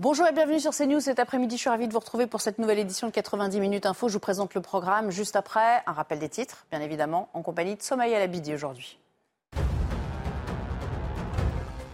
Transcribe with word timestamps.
Bonjour 0.00 0.26
et 0.26 0.32
bienvenue 0.32 0.58
sur 0.58 0.72
CNews. 0.72 0.98
Cet 0.98 1.20
après-midi, 1.20 1.54
je 1.54 1.60
suis 1.60 1.70
ravie 1.70 1.86
de 1.86 1.92
vous 1.92 2.00
retrouver 2.00 2.26
pour 2.26 2.40
cette 2.40 2.58
nouvelle 2.58 2.80
édition 2.80 3.06
de 3.06 3.12
90 3.12 3.60
minutes 3.60 3.86
info. 3.86 4.08
Je 4.08 4.14
vous 4.14 4.18
présente 4.18 4.52
le 4.54 4.60
programme 4.60 5.12
juste 5.12 5.36
après, 5.36 5.84
un 5.86 5.92
rappel 5.92 6.18
des 6.18 6.28
titres, 6.28 6.66
bien 6.72 6.80
évidemment, 6.80 7.28
en 7.32 7.42
compagnie 7.42 7.76
de 7.76 7.80
Somaya 7.82 8.18
Labidi 8.18 8.52
aujourd'hui. 8.52 8.98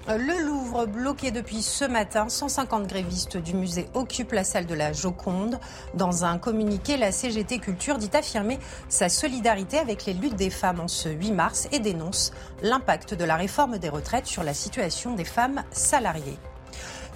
Le 0.09 0.43
Louvre 0.43 0.87
bloqué 0.87 1.31
depuis 1.31 1.61
ce 1.61 1.85
matin. 1.85 2.31
150 2.31 2.87
grévistes 2.87 3.37
du 3.37 3.53
musée 3.53 3.87
occupent 3.93 4.33
la 4.33 4.45
salle 4.45 4.65
de 4.65 4.75
la 4.75 4.95
Joconde. 4.95 5.61
Dans 5.93 6.25
un 6.25 6.39
communiqué, 6.39 6.97
la 6.97 7.13
CGT 7.13 7.59
Culture 7.59 7.99
dit 7.99 8.11
affirmer 8.15 8.59
sa 8.89 9.11
solidarité 9.11 9.77
avec 9.77 10.07
les 10.07 10.15
luttes 10.15 10.37
des 10.37 10.49
femmes 10.49 10.81
en 10.81 10.89
ce 10.89 11.11
8 11.11 11.33
mars 11.33 11.69
et 11.71 11.81
dénonce 11.81 12.33
l'impact 12.63 13.13
de 13.13 13.25
la 13.25 13.37
réforme 13.37 13.77
des 13.77 13.91
retraites 13.91 14.27
sur 14.27 14.43
la 14.43 14.55
situation 14.55 15.15
des 15.15 15.27
femmes 15.27 15.63
salariées. 15.71 16.39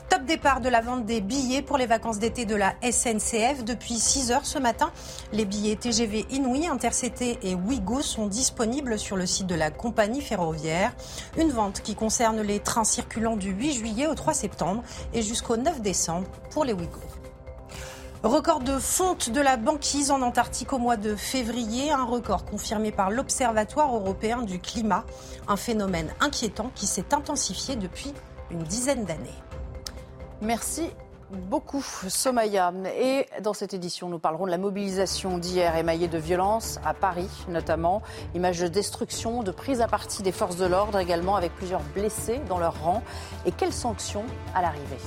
Top 0.09 0.25
départ 0.27 0.61
de 0.61 0.68
la 0.68 0.80
vente 0.80 1.07
des 1.07 1.20
billets 1.20 1.62
pour 1.62 1.78
les 1.78 1.87
vacances 1.87 2.19
d'été 2.19 2.45
de 2.45 2.55
la 2.55 2.74
SNCF. 2.83 3.65
Depuis 3.65 3.98
6 3.98 4.33
heures 4.33 4.45
ce 4.45 4.59
matin, 4.59 4.92
les 5.33 5.45
billets 5.45 5.77
TGV 5.77 6.27
Inouï, 6.30 6.66
Intercité 6.66 7.38
et 7.42 7.55
Ouigo 7.55 8.02
sont 8.02 8.27
disponibles 8.27 8.98
sur 8.98 9.16
le 9.16 9.27
site 9.27 9.47
de 9.47 9.55
la 9.55 9.70
compagnie 9.70 10.20
ferroviaire. 10.20 10.95
Une 11.38 11.51
vente 11.51 11.80
qui 11.80 11.95
concerne 11.95 12.41
les 12.42 12.61
trains 12.61 12.84
circulant 12.84 13.37
du 13.37 13.51
8 13.51 13.73
juillet 13.73 14.06
au 14.06 14.14
3 14.14 14.34
septembre 14.34 14.83
et 15.14 15.23
jusqu'au 15.23 15.56
9 15.56 15.80
décembre 15.80 16.28
pour 16.50 16.64
les 16.64 16.73
Ouigo. 16.73 17.00
Record 18.23 18.61
de 18.61 18.78
fonte 18.78 19.28
de 19.28 19.41
la 19.41 19.59
banquise 19.59 20.11
en 20.11 20.23
Antarctique 20.23 20.73
au 20.73 20.78
mois 20.78 20.97
de 20.97 21.14
février, 21.14 21.92
un 21.92 22.05
record 22.05 22.47
confirmé 22.47 22.91
par 22.91 23.11
l'Observatoire 23.11 23.95
européen 23.95 24.41
du 24.42 24.61
climat, 24.61 25.05
un 25.47 25.56
phénomène 25.56 26.09
inquiétant 26.20 26.70
qui 26.75 26.86
s'est 26.86 27.12
intensifié 27.12 27.77
depuis 27.77 28.14
une 28.50 28.62
dizaine 28.62 29.05
d'années. 29.05 29.44
Merci 30.43 30.91
beaucoup, 31.30 31.83
Somaya. 31.83 32.73
Et 32.98 33.27
dans 33.42 33.55
cette 33.55 33.75
édition, 33.75 34.08
nous 34.08 34.19
parlerons 34.19 34.47
de 34.47 34.50
la 34.50 34.58
mobilisation 34.58 35.39
d'hier 35.39 35.77
émaillée 35.77 36.08
de 36.08 36.19
violence 36.19 36.78
à 36.84 36.95
Paris, 36.95 37.31
notamment. 37.48 38.03
Images 38.34 38.61
de 38.61 38.69
destruction, 38.69 39.42
de 39.42 39.50
prise 39.50 39.81
à 39.81 39.89
partie 39.89 40.23
des 40.23 40.33
forces 40.33 40.56
de 40.56 40.67
l'ordre 40.67 40.98
également, 40.98 41.36
avec 41.36 41.55
plusieurs 41.55 41.83
blessés 41.95 42.41
dans 42.48 42.58
leur 42.58 42.83
rang. 42.83 43.03
Et 43.47 43.53
quelles 43.53 43.73
sanctions 43.73 44.25
à 44.55 44.62
l'arrivée? 44.62 44.98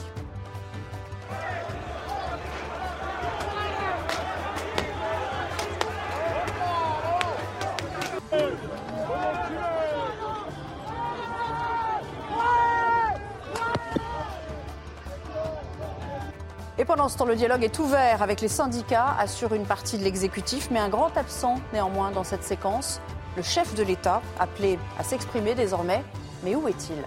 Et 16.80 16.86
pendant 16.86 17.10
ce 17.10 17.18
temps, 17.18 17.26
le 17.26 17.36
dialogue 17.36 17.64
est 17.64 17.80
ouvert 17.80 18.22
avec 18.22 18.40
les 18.40 18.48
syndicats, 18.48 19.16
assure 19.20 19.54
une 19.54 19.66
partie 19.66 19.98
de 19.98 20.04
l'exécutif, 20.04 20.70
mais 20.70 20.80
un 20.80 20.90
grand 20.90 21.16
absent 21.18 21.56
néanmoins 21.74 22.12
dans 22.12 22.24
cette 22.24 22.44
séquence, 22.44 23.02
le 23.36 23.42
chef 23.42 23.74
de 23.74 23.82
l'État, 23.82 24.22
appelé 24.40 24.78
à 25.00 25.04
s'exprimer 25.04 25.56
désormais. 25.56 26.04
Mais 26.44 26.54
où 26.54 26.68
est-il? 26.68 26.98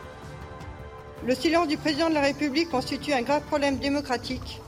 Le 1.24 1.34
silence 1.36 1.68
du 1.68 1.76
président 1.76 2.08
de 2.08 2.14
la 2.14 2.20
République 2.20 2.70
constitue 2.70 3.12
un 3.12 3.22
grave 3.22 3.42
problème 3.42 3.78
démocratique 3.78 4.60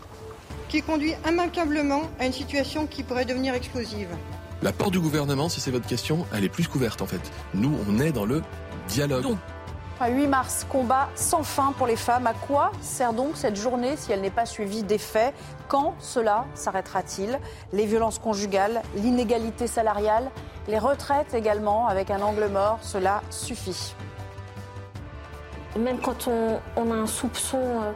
qui 0.69 0.83
conduit 0.83 1.15
immanquablement 1.29 2.03
à 2.21 2.27
une 2.27 2.33
situation 2.33 2.87
qui 2.87 3.03
pourrait 3.03 3.25
devenir 3.25 3.55
explosive. 3.55 4.09
La 4.63 4.73
porte 4.73 4.93
du 4.93 5.01
gouvernement, 5.01 5.49
si 5.49 5.61
c'est 5.61 5.73
votre 5.73 5.87
question, 5.87 6.27
elle 6.33 6.45
est 6.45 6.49
plus 6.49 6.69
couverte 6.69 7.03
en 7.03 7.07
fait. 7.07 7.21
Nous, 7.55 7.77
on 7.89 7.99
est 7.99 8.13
dans 8.13 8.25
le 8.25 8.43
dialogue. 8.87 9.37
8 10.09 10.27
mars, 10.27 10.67
combat 10.69 11.09
sans 11.15 11.43
fin 11.43 11.73
pour 11.73 11.87
les 11.87 11.97
femmes. 11.97 12.27
À 12.27 12.35
quoi 12.35 12.73
sert 12.81 13.13
donc 13.13 13.37
cette 13.37 13.57
journée 13.57 13.97
si 13.97 14.13
elle 14.13 14.21
n'est 14.21 14.31
pas 14.31 14.47
suivie 14.47 14.83
des 14.83 14.99
faits? 14.99 15.35
Quand 15.69 15.95
cela 15.99 16.47
s'arrêtera-t-il? 16.55 17.39
Les 17.73 17.87
violences 17.87 18.19
conjugales, 18.19 18.83
l'inégalité 18.95 19.67
salariale, 19.67 20.31
les 20.69 20.79
retraites 20.79 21.35
également, 21.35 21.87
avec 21.87 22.11
un 22.11 22.21
angle 22.21 22.47
mort, 22.49 22.79
cela 22.83 23.23
suffit. 23.31 23.95
Même 25.77 25.99
quand 25.99 26.29
on, 26.29 26.91
a 26.91 26.95
un 26.95 27.07
soupçon 27.07 27.59
euh, 27.59 27.93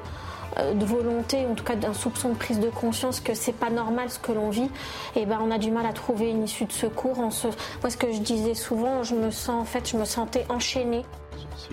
de 0.56 0.84
volonté, 0.84 1.46
en 1.46 1.54
tout 1.54 1.64
cas 1.64 1.76
d'un 1.76 1.92
soupçon 1.92 2.30
de 2.30 2.34
prise 2.34 2.60
de 2.60 2.68
conscience 2.68 3.20
que 3.20 3.34
c'est 3.34 3.52
pas 3.52 3.70
normal 3.70 4.10
ce 4.10 4.18
que 4.18 4.32
l'on 4.32 4.50
vit, 4.50 4.70
et 5.14 5.22
eh 5.22 5.26
ben 5.26 5.38
on 5.42 5.50
a 5.50 5.58
du 5.58 5.70
mal 5.70 5.86
à 5.86 5.92
trouver 5.92 6.30
une 6.30 6.44
issue 6.44 6.64
de 6.64 6.72
secours. 6.72 7.16
Moi, 7.16 7.30
ce 7.30 7.96
que 7.96 8.12
je 8.12 8.20
disais 8.20 8.54
souvent, 8.54 9.02
je 9.02 9.14
me 9.14 9.30
sens 9.30 9.62
en 9.62 9.64
fait, 9.64 9.88
je 9.88 9.96
me 9.96 10.04
sentais 10.04 10.46
enchaînée. 10.48 11.04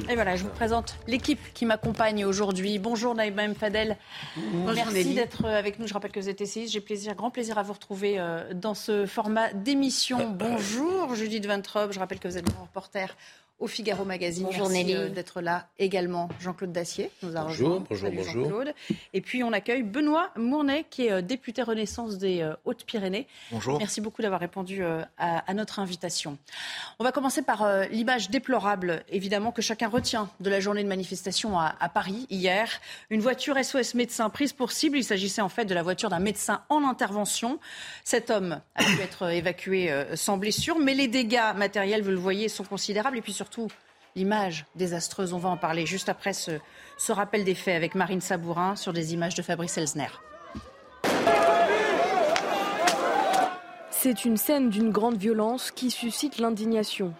Et 0.10 0.16
voilà, 0.16 0.36
je 0.36 0.44
vous 0.44 0.50
présente 0.50 0.96
l'équipe 1.08 1.40
qui 1.54 1.66
m'accompagne 1.66 2.26
aujourd'hui. 2.26 2.80
Bonjour 2.80 3.16
Naïma 3.16 3.44
M. 3.44 3.56
Fadel. 3.56 3.98
Merci 4.54 5.14
d'être 5.14 5.46
avec 5.46 5.80
nous. 5.80 5.88
Je 5.88 5.94
rappelle 5.94 6.12
que 6.12 6.20
vous 6.20 6.30
êtes 6.30 6.42
essayiste. 6.42 6.74
J'ai 6.74 6.82
plaisir, 6.82 7.16
grand 7.16 7.32
plaisir 7.32 7.58
à 7.58 7.64
vous 7.64 7.74
retrouver 7.74 8.16
euh, 8.18 8.54
dans 8.54 8.74
ce 8.74 9.06
format 9.06 9.54
d'émission. 9.54 10.30
Bonjour 10.38 11.16
Judith 11.16 11.46
Ventrobe. 11.46 11.92
Je 11.92 12.00
rappelle 12.00 12.20
que 12.20 12.28
vous 12.28 12.38
êtes 12.38 12.56
mon 12.56 12.64
reporter 12.64 13.16
au 13.64 13.68
Figaro 13.68 14.04
Magazine. 14.04 14.44
Bonjour 14.44 14.70
Merci 14.70 14.94
euh, 14.94 15.08
d'être 15.08 15.40
là 15.40 15.70
également. 15.80 16.28
Jean-Claude 16.42 16.74
Dacier 16.74 17.10
nous 17.22 17.38
a 17.38 17.44
bonjour, 17.44 17.80
Bonjour, 17.90 18.10
bonjour. 18.12 18.64
Et 19.14 19.22
puis 19.22 19.42
on 19.42 19.54
accueille 19.54 19.84
Benoît 19.84 20.32
Mournet, 20.36 20.86
qui 20.90 21.08
est 21.08 21.14
euh, 21.14 21.22
député 21.22 21.62
Renaissance 21.62 22.18
des 22.18 22.42
euh, 22.42 22.56
Hautes-Pyrénées. 22.66 23.26
Bonjour. 23.52 23.80
Merci 23.80 24.02
beaucoup 24.02 24.22
d'avoir 24.22 24.42
répondu 24.42 24.84
à, 25.18 25.54
notre 25.54 25.80
invitation. 25.80 26.38
On 27.00 27.06
va 27.06 27.14
commencer 27.14 27.42
par 27.42 27.66
l'image 27.90 28.30
déplorable, 28.30 29.04
évidemment, 29.08 29.52
que 29.52 29.62
chacun 29.62 29.88
retient 29.88 30.30
de 30.42 30.50
la 30.50 30.60
journée 30.60 30.84
de 30.84 30.90
manifestation 30.90 31.58
à, 31.58 31.76
à 31.80 31.88
Paris 31.88 32.28
hier. 32.30 32.70
Une 33.10 33.22
voiture 33.22 33.56
SOS 33.64 33.94
médecin 33.94 34.30
prise 34.30 34.52
pour 34.52 34.72
cible. 34.72 34.98
Il 34.98 35.04
s'agissait 35.04 35.42
en 35.42 35.50
fait 35.50 35.66
de 35.66 35.74
la 35.74 35.84
voiture 35.84 36.10
d'un 36.10 36.20
médecin 36.20 36.64
en 36.68 36.84
intervention. 36.84 37.60
Cet 38.04 38.30
homme 38.30 38.60
a 38.76 38.84
pu 38.84 39.02
être 39.02 39.32
évacué 39.32 39.94
sans 40.16 40.38
blessure, 40.38 40.80
mais 40.80 40.96
les 40.96 41.08
dégâts 41.08 41.54
matériels, 41.56 42.02
vous 42.02 42.10
le 42.10 42.18
voyez, 42.18 42.50
sont 42.50 42.64
considérables. 42.64 43.18
Et 43.18 43.22
puis 43.22 43.34
surtout, 43.34 43.53
l'image 44.16 44.66
désastreuse. 44.76 45.34
On 45.34 45.38
va 45.38 45.50
en 45.50 45.58
parler 45.58 45.86
juste 45.86 46.10
après 46.10 46.34
ce, 46.34 46.52
ce 46.98 47.12
rappel 47.12 47.44
des 47.44 47.56
faits 47.56 47.76
avec 47.76 47.96
Marine 47.96 48.22
Sabourin 48.22 48.76
sur 48.76 48.94
des 48.94 49.14
images 49.14 49.36
de 49.36 49.42
Fabrice 49.42 49.78
Elsner. 49.78 50.10
C'est 53.92 54.26
une 54.26 54.38
scène 54.38 54.70
d'une 54.70 54.92
grande 54.92 55.16
violence 55.16 55.72
qui 55.72 55.90
suscite 55.90 56.38
l'indignation. 56.38 57.14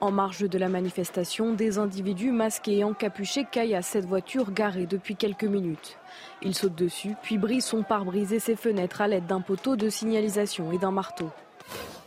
En 0.00 0.12
marge 0.12 0.48
de 0.48 0.58
la 0.58 0.68
manifestation, 0.68 1.52
des 1.52 1.78
individus 1.78 2.30
masqués 2.30 2.78
et 2.78 2.84
encapuchés 2.84 3.44
caillent 3.44 3.74
à 3.74 3.82
cette 3.82 4.06
voiture 4.06 4.50
garée 4.52 4.86
depuis 4.86 5.14
quelques 5.14 5.44
minutes. 5.44 5.98
Ils 6.40 6.54
sautent 6.54 6.76
dessus, 6.76 7.16
puis 7.22 7.36
brisent 7.36 7.66
son 7.66 7.82
pare-brise 7.82 8.32
et 8.32 8.38
ses 8.38 8.56
fenêtres 8.56 9.02
à 9.02 9.08
l'aide 9.08 9.26
d'un 9.26 9.42
poteau 9.42 9.76
de 9.76 9.90
signalisation 9.90 10.72
et 10.72 10.78
d'un 10.78 10.90
marteau. 10.90 11.30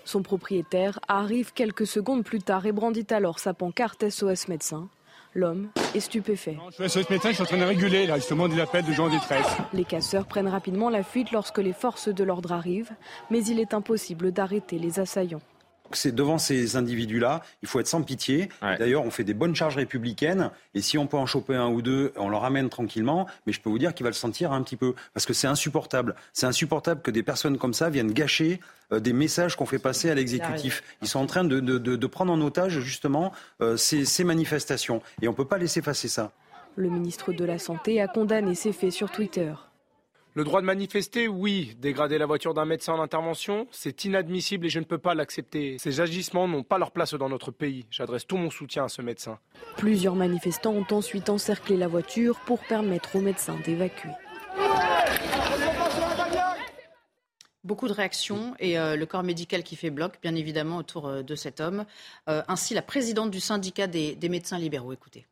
Son 0.05 0.21
propriétaire 0.21 0.99
arrive 1.07 1.53
quelques 1.53 1.87
secondes 1.87 2.23
plus 2.23 2.39
tard 2.39 2.65
et 2.65 2.71
brandit 2.71 3.07
alors 3.11 3.39
sa 3.39 3.53
pancarte 3.53 4.09
SOS 4.09 4.47
médecin. 4.47 4.89
L'homme 5.35 5.69
est 5.95 5.99
stupéfait. 5.99 6.57
Je 6.77 6.87
suis 6.87 7.01
SOS 7.01 7.09
médecin, 7.09 7.29
je 7.29 7.35
suis 7.35 7.43
en 7.43 7.47
train 7.47 7.57
de 7.57 7.63
réguler 7.63 8.05
là, 8.05 8.17
justement 8.17 8.47
des 8.47 8.59
appels 8.59 8.85
de 8.85 8.93
gens 8.93 9.07
en 9.07 9.09
détresse. 9.09 9.47
Les 9.73 9.85
casseurs 9.85 10.25
prennent 10.25 10.47
rapidement 10.47 10.89
la 10.89 11.03
fuite 11.03 11.31
lorsque 11.31 11.57
les 11.57 11.73
forces 11.73 12.09
de 12.09 12.23
l'ordre 12.23 12.51
arrivent, 12.51 12.91
mais 13.31 13.43
il 13.45 13.59
est 13.59 13.73
impossible 13.73 14.31
d'arrêter 14.31 14.77
les 14.77 14.99
assaillants 14.99 15.41
c'est 15.91 16.13
devant 16.13 16.37
ces 16.37 16.75
individus-là, 16.75 17.41
il 17.61 17.67
faut 17.67 17.79
être 17.79 17.87
sans 17.87 18.01
pitié. 18.01 18.49
D'ailleurs, 18.61 19.03
on 19.03 19.11
fait 19.11 19.23
des 19.23 19.33
bonnes 19.33 19.55
charges 19.55 19.75
républicaines, 19.75 20.49
et 20.73 20.81
si 20.81 20.97
on 20.97 21.07
peut 21.07 21.17
en 21.17 21.25
choper 21.25 21.55
un 21.55 21.67
ou 21.67 21.81
deux, 21.81 22.13
on 22.17 22.29
le 22.29 22.37
ramène 22.37 22.69
tranquillement. 22.69 23.27
Mais 23.45 23.53
je 23.53 23.61
peux 23.61 23.69
vous 23.69 23.79
dire 23.79 23.93
qu'il 23.93 24.03
va 24.03 24.09
le 24.09 24.15
sentir 24.15 24.51
un 24.51 24.61
petit 24.63 24.75
peu, 24.75 24.95
parce 25.13 25.25
que 25.25 25.33
c'est 25.33 25.47
insupportable. 25.47 26.15
C'est 26.33 26.45
insupportable 26.45 27.01
que 27.01 27.11
des 27.11 27.23
personnes 27.23 27.57
comme 27.57 27.73
ça 27.73 27.89
viennent 27.89 28.11
gâcher 28.11 28.59
euh, 28.91 28.99
des 28.99 29.13
messages 29.13 29.55
qu'on 29.55 29.65
fait 29.65 29.79
passer 29.79 30.09
à 30.09 30.15
l'exécutif. 30.15 30.83
Ils 31.01 31.07
sont 31.07 31.19
en 31.19 31.25
train 31.25 31.43
de, 31.43 32.07
prendre 32.07 32.33
en 32.33 32.41
otage 32.41 32.79
justement 32.79 33.31
euh, 33.61 33.77
ces, 33.77 34.05
ces 34.05 34.23
manifestations, 34.23 35.01
et 35.21 35.27
on 35.27 35.31
ne 35.31 35.37
peut 35.37 35.45
pas 35.45 35.57
laisser 35.57 35.81
passer 35.81 36.07
ça. 36.07 36.31
Le 36.75 36.89
ministre 36.89 37.33
de 37.33 37.45
la 37.45 37.59
Santé 37.59 38.01
a 38.01 38.07
condamné 38.07 38.55
ces 38.55 38.73
faits 38.73 38.91
sur 38.91 39.11
Twitter. 39.11 39.53
Le 40.35 40.43
droit 40.43 40.61
de 40.61 40.65
manifester, 40.65 41.27
oui. 41.27 41.75
Dégrader 41.79 42.17
la 42.17 42.25
voiture 42.25 42.55
d'un 42.55 42.65
médecin 42.65 42.93
en 42.93 43.01
intervention, 43.03 43.67
c'est 43.69 44.03
inadmissible 44.03 44.65
et 44.65 44.69
je 44.69 44.79
ne 44.79 44.83
peux 44.83 44.97
pas 44.97 45.13
l'accepter. 45.13 45.77
Ces 45.77 46.01
agissements 46.01 46.47
n'ont 46.47 46.63
pas 46.63 46.79
leur 46.79 46.89
place 46.89 47.13
dans 47.13 47.29
notre 47.29 47.51
pays. 47.51 47.85
J'adresse 47.91 48.25
tout 48.25 48.37
mon 48.37 48.49
soutien 48.49 48.85
à 48.85 48.89
ce 48.89 49.03
médecin. 49.03 49.37
Plusieurs 49.77 50.15
manifestants 50.15 50.73
ont 50.73 50.87
ensuite 50.89 51.29
encerclé 51.29 51.77
la 51.77 51.87
voiture 51.87 52.39
pour 52.47 52.59
permettre 52.61 53.15
aux 53.15 53.21
médecins 53.21 53.57
d'évacuer. 53.63 54.09
Beaucoup 57.63 57.87
de 57.87 57.93
réactions 57.93 58.55
et 58.59 58.79
euh, 58.79 58.95
le 58.95 59.05
corps 59.05 59.23
médical 59.23 59.61
qui 59.61 59.75
fait 59.75 59.91
bloc, 59.91 60.13
bien 60.19 60.33
évidemment, 60.33 60.77
autour 60.77 61.07
euh, 61.07 61.21
de 61.21 61.35
cet 61.35 61.61
homme. 61.61 61.85
Euh, 62.27 62.41
ainsi, 62.47 62.73
la 62.73 62.81
présidente 62.81 63.29
du 63.29 63.39
syndicat 63.39 63.85
des, 63.85 64.17
médecins 64.29 64.57
libéraux. 64.57 64.93
Écoutez. 64.93 65.27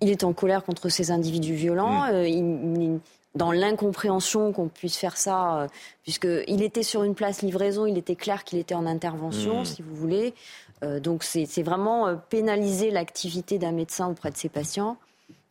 Il 0.00 0.08
est 0.08 0.24
en 0.24 0.32
colère 0.32 0.64
contre 0.64 0.88
ces 0.88 1.10
individus 1.10 1.54
violents. 1.54 2.10
Mmh 2.10 3.00
dans 3.36 3.52
l'incompréhension 3.52 4.52
qu'on 4.52 4.68
puisse 4.68 4.96
faire 4.96 5.16
ça, 5.16 5.62
euh, 5.62 5.68
puisqu'il 6.02 6.62
était 6.62 6.82
sur 6.82 7.04
une 7.04 7.14
place 7.14 7.42
livraison, 7.42 7.86
il 7.86 7.98
était 7.98 8.16
clair 8.16 8.44
qu'il 8.44 8.58
était 8.58 8.74
en 8.74 8.86
intervention, 8.86 9.60
mmh. 9.60 9.66
si 9.66 9.82
vous 9.82 9.94
voulez. 9.94 10.34
Euh, 10.82 11.00
donc 11.00 11.22
c'est 11.22 11.62
vraiment 11.62 12.08
euh, 12.08 12.16
pénaliser 12.16 12.90
l'activité 12.90 13.58
d'un 13.58 13.72
médecin 13.72 14.08
auprès 14.08 14.30
de 14.30 14.36
ses 14.36 14.48
patients. 14.48 14.96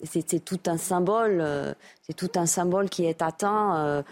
c'est 0.04 0.44
tout 0.44 0.60
un 0.66 0.78
symbole, 0.78 1.44
c'est 2.02 2.16
tout 2.16 2.32
un 2.36 2.46
symbole 2.46 2.90
qui 2.90 3.06
est 3.06 3.22
atteint. 3.22 4.04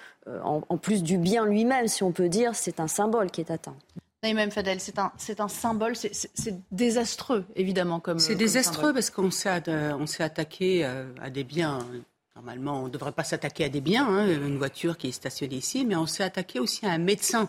En, 0.43 0.77
plus 0.77 1.03
du 1.03 1.17
bien 1.17 1.45
lui-même, 1.45 1.87
si 1.87 2.03
on 2.03 2.11
peut 2.11 2.29
dire, 2.29 2.55
c'est 2.55 2.79
un 2.79 2.87
symbole 2.87 3.29
qui 3.29 3.41
est 3.41 3.51
atteint. 3.51 3.75
Naïm 4.23 4.51
Fadel, 4.51 4.79
c'est 4.79 4.97
un, 4.99 5.11
c'est 5.17 5.41
un 5.41 5.49
symbole, 5.49 5.95
c'est 5.95 6.55
désastreux, 6.71 7.43
évidemment. 7.55 7.99
comme 7.99 8.19
C'est 8.19 8.35
désastreux 8.35 8.93
parce 8.93 9.09
qu'on 9.09 9.31
s'est, 9.31 9.61
on 9.67 10.07
s'est 10.07 10.23
attaqué 10.23 10.85
à 10.85 11.29
des 11.29 11.43
biens 11.43 11.79
Normalement, 12.35 12.81
on 12.81 12.85
ne 12.85 12.89
devrait 12.89 13.11
pas 13.11 13.23
s'attaquer 13.23 13.65
à 13.65 13.69
des 13.69 13.79
biens, 13.79 14.07
hein, 14.07 14.27
une 14.27 14.57
voiture 14.57 14.97
qui 14.97 15.07
est 15.07 15.11
stationnée 15.11 15.57
ici, 15.57 15.85
mais 15.85 15.95
on 15.95 16.07
s'est 16.07 16.23
attaqué 16.23 16.59
aussi 16.59 16.85
à 16.85 16.91
un 16.91 16.97
médecin. 16.97 17.47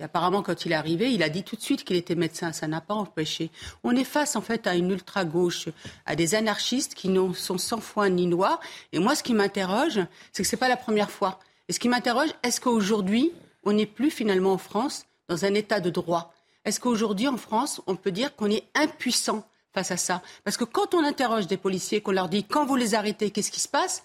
Et 0.00 0.02
apparemment, 0.02 0.42
quand 0.42 0.64
il 0.64 0.72
est 0.72 0.74
arrivé, 0.74 1.12
il 1.12 1.22
a 1.22 1.28
dit 1.28 1.44
tout 1.44 1.56
de 1.56 1.60
suite 1.60 1.84
qu'il 1.84 1.96
était 1.96 2.14
médecin. 2.14 2.52
Ça 2.52 2.66
n'a 2.66 2.80
pas 2.80 2.94
empêché. 2.94 3.50
On 3.84 3.94
est 3.94 4.02
face, 4.02 4.34
en 4.34 4.40
fait, 4.40 4.66
à 4.66 4.74
une 4.74 4.90
ultra-gauche, 4.90 5.68
à 6.06 6.16
des 6.16 6.34
anarchistes 6.34 6.94
qui 6.94 7.14
sont 7.34 7.58
sans 7.58 7.80
foi 7.80 8.08
ni 8.08 8.26
loi. 8.26 8.58
Et 8.92 8.98
moi, 8.98 9.14
ce 9.14 9.22
qui 9.22 9.34
m'interroge, 9.34 10.00
c'est 10.32 10.42
que 10.42 10.48
ce 10.48 10.56
n'est 10.56 10.60
pas 10.60 10.68
la 10.68 10.76
première 10.76 11.10
fois. 11.10 11.38
Et 11.68 11.72
ce 11.72 11.78
qui 11.78 11.88
m'interroge, 11.88 12.30
est-ce 12.42 12.60
qu'aujourd'hui, 12.60 13.30
on 13.62 13.72
n'est 13.72 13.86
plus 13.86 14.10
finalement 14.10 14.54
en 14.54 14.58
France 14.58 15.04
dans 15.28 15.44
un 15.44 15.54
état 15.54 15.80
de 15.80 15.90
droit? 15.90 16.34
Est-ce 16.64 16.80
qu'aujourd'hui, 16.80 17.28
en 17.28 17.36
France, 17.36 17.82
on 17.86 17.94
peut 17.94 18.10
dire 18.10 18.34
qu'on 18.34 18.50
est 18.50 18.64
impuissant 18.74 19.46
face 19.72 19.90
à 19.90 19.96
ça? 19.96 20.22
Parce 20.44 20.56
que 20.56 20.64
quand 20.64 20.94
on 20.94 21.04
interroge 21.04 21.46
des 21.46 21.58
policiers, 21.58 22.00
qu'on 22.00 22.12
leur 22.12 22.28
dit 22.30 22.42
quand 22.42 22.64
vous 22.64 22.76
les 22.76 22.94
arrêtez, 22.94 23.30
qu'est-ce 23.30 23.50
qui 23.50 23.60
se 23.60 23.68
passe? 23.68 24.02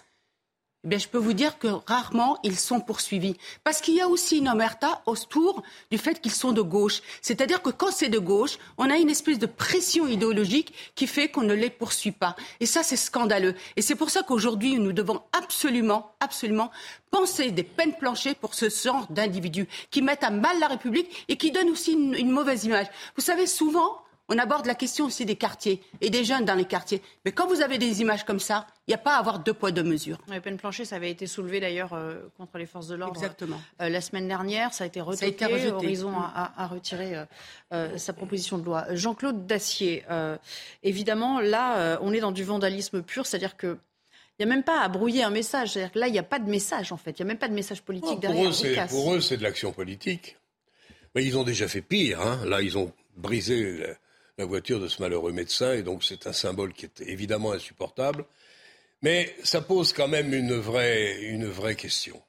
Eh 0.89 0.97
je 0.97 1.09
peux 1.09 1.17
vous 1.17 1.33
dire 1.33 1.59
que 1.59 1.67
rarement 1.87 2.39
ils 2.43 2.57
sont 2.57 2.79
poursuivis. 2.79 3.35
Parce 3.63 3.81
qu'il 3.81 3.95
y 3.95 4.01
a 4.01 4.07
aussi 4.07 4.37
une 4.37 4.47
omerta 4.47 5.01
autour 5.05 5.63
du 5.91 5.97
fait 5.97 6.21
qu'ils 6.21 6.31
sont 6.31 6.53
de 6.53 6.61
gauche. 6.61 7.01
C'est-à-dire 7.21 7.61
que 7.61 7.69
quand 7.69 7.91
c'est 7.91 8.07
de 8.09 8.19
gauche, 8.19 8.57
on 8.77 8.89
a 8.89 8.95
une 8.95 9.09
espèce 9.09 9.39
de 9.39 9.45
pression 9.45 10.07
idéologique 10.07 10.73
qui 10.95 11.05
fait 11.05 11.27
qu'on 11.27 11.43
ne 11.43 11.53
les 11.53 11.69
poursuit 11.69 12.11
pas. 12.11 12.35
Et 12.61 12.65
ça, 12.65 12.83
c'est 12.83 12.95
scandaleux. 12.95 13.55
Et 13.75 13.81
c'est 13.81 13.95
pour 13.95 14.09
ça 14.09 14.23
qu'aujourd'hui, 14.23 14.79
nous 14.79 14.93
devons 14.93 15.21
absolument, 15.37 16.13
absolument 16.21 16.71
penser 17.11 17.51
des 17.51 17.63
peines 17.63 17.97
planchées 17.97 18.35
pour 18.35 18.53
ce 18.53 18.69
genre 18.69 19.07
d'individus 19.09 19.67
qui 19.91 20.01
mettent 20.01 20.23
à 20.23 20.29
mal 20.29 20.59
la 20.59 20.67
République 20.67 21.25
et 21.27 21.35
qui 21.35 21.51
donnent 21.51 21.69
aussi 21.69 21.91
une 21.93 22.31
mauvaise 22.31 22.63
image. 22.63 22.87
Vous 23.17 23.23
savez, 23.23 23.47
souvent, 23.47 24.01
on 24.29 24.37
aborde 24.37 24.67
la 24.67 24.75
question 24.75 25.05
aussi 25.05 25.25
des 25.25 25.35
quartiers 25.35 25.81
et 26.01 26.09
des 26.09 26.23
jeunes 26.23 26.45
dans 26.45 26.53
les 26.53 26.65
quartiers. 26.65 27.01
Mais 27.25 27.31
quand 27.31 27.47
vous 27.47 27.61
avez 27.61 27.77
des 27.77 28.01
images 28.01 28.23
comme 28.23 28.39
ça, 28.39 28.67
il 28.87 28.91
n'y 28.91 28.95
a 28.95 28.99
pas 28.99 29.15
à 29.15 29.19
avoir 29.19 29.39
deux 29.39 29.53
poids, 29.53 29.71
deux 29.71 29.83
mesures. 29.83 30.19
Les 30.29 30.39
peines 30.39 30.57
planchées, 30.57 30.85
ça 30.85 30.95
avait 30.95 31.09
été 31.09 31.25
soulevé 31.25 31.59
d'ailleurs 31.59 31.93
euh, 31.93 32.29
contre 32.37 32.59
les 32.59 32.67
forces 32.67 32.87
de 32.87 32.95
l'ordre. 32.95 33.15
Exactement. 33.15 33.59
Euh, 33.81 33.89
la 33.89 34.01
semaine 34.01 34.27
dernière, 34.27 34.73
ça 34.73 34.83
a 34.83 34.87
été 34.87 35.01
retoqué. 35.01 35.35
Ça 35.35 35.45
a 35.45 35.49
été 35.49 35.71
Horizon 35.71 36.13
a, 36.15 36.67
retiré 36.67 37.25
euh, 37.73 37.97
sa 37.97 38.13
proposition 38.13 38.59
de 38.59 38.65
loi. 38.65 38.85
Jean-Claude 38.91 39.47
Dacier, 39.47 40.05
évidemment, 40.83 41.39
là, 41.39 41.97
on 42.01 42.13
est 42.13 42.19
dans 42.19 42.31
du 42.31 42.43
vandalisme 42.43 43.01
pur, 43.01 43.25
c'est-à-dire 43.25 43.57
que 43.57 43.77
il 44.37 44.45
n'y 44.45 44.53
a 44.53 44.55
même 44.55 44.63
pas 44.63 44.79
à 44.79 44.87
brouiller 44.87 45.23
un 45.23 45.31
message. 45.31 45.71
C'est-à-dire 45.73 45.91
que 45.91 45.99
là, 45.99 46.07
il 46.07 46.13
n'y 46.13 46.19
a 46.19 46.23
pas 46.23 46.39
de 46.39 46.49
message, 46.49 46.93
en 46.93 46.97
fait. 46.97 47.11
Il 47.11 47.23
n'y 47.23 47.23
a 47.23 47.33
même 47.33 47.37
pas 47.37 47.49
de 47.49 47.53
message 47.53 47.81
politique 47.81 48.21
derrière. 48.21 48.87
pour 48.87 49.13
eux, 49.13 49.19
c'est 49.19 49.35
de 49.35 49.43
l'action 49.43 49.73
politique. 49.73 50.37
Mais 51.13 51.25
ils 51.25 51.37
ont 51.37 51.43
déjà 51.43 51.67
fait 51.67 51.81
pire. 51.81 52.21
Hein. 52.21 52.39
Là, 52.45 52.61
ils 52.61 52.77
ont 52.77 52.93
brisé 53.17 53.83
la 54.39 54.45
voiture 54.45 54.79
de 54.79 54.87
ce 54.87 55.01
malheureux 55.01 55.33
médecin, 55.33 55.73
et 55.73 55.83
donc 55.83 56.01
c'est 56.01 56.25
un 56.25 56.31
symbole 56.31 56.71
qui 56.71 56.85
est 56.85 57.01
évidemment 57.01 57.51
insupportable. 57.51 58.23
Mais 59.01 59.35
ça 59.43 59.59
pose 59.59 59.91
quand 59.91 60.07
même 60.07 60.33
une 60.33 60.55
vraie, 60.55 61.75
question. 61.75 62.21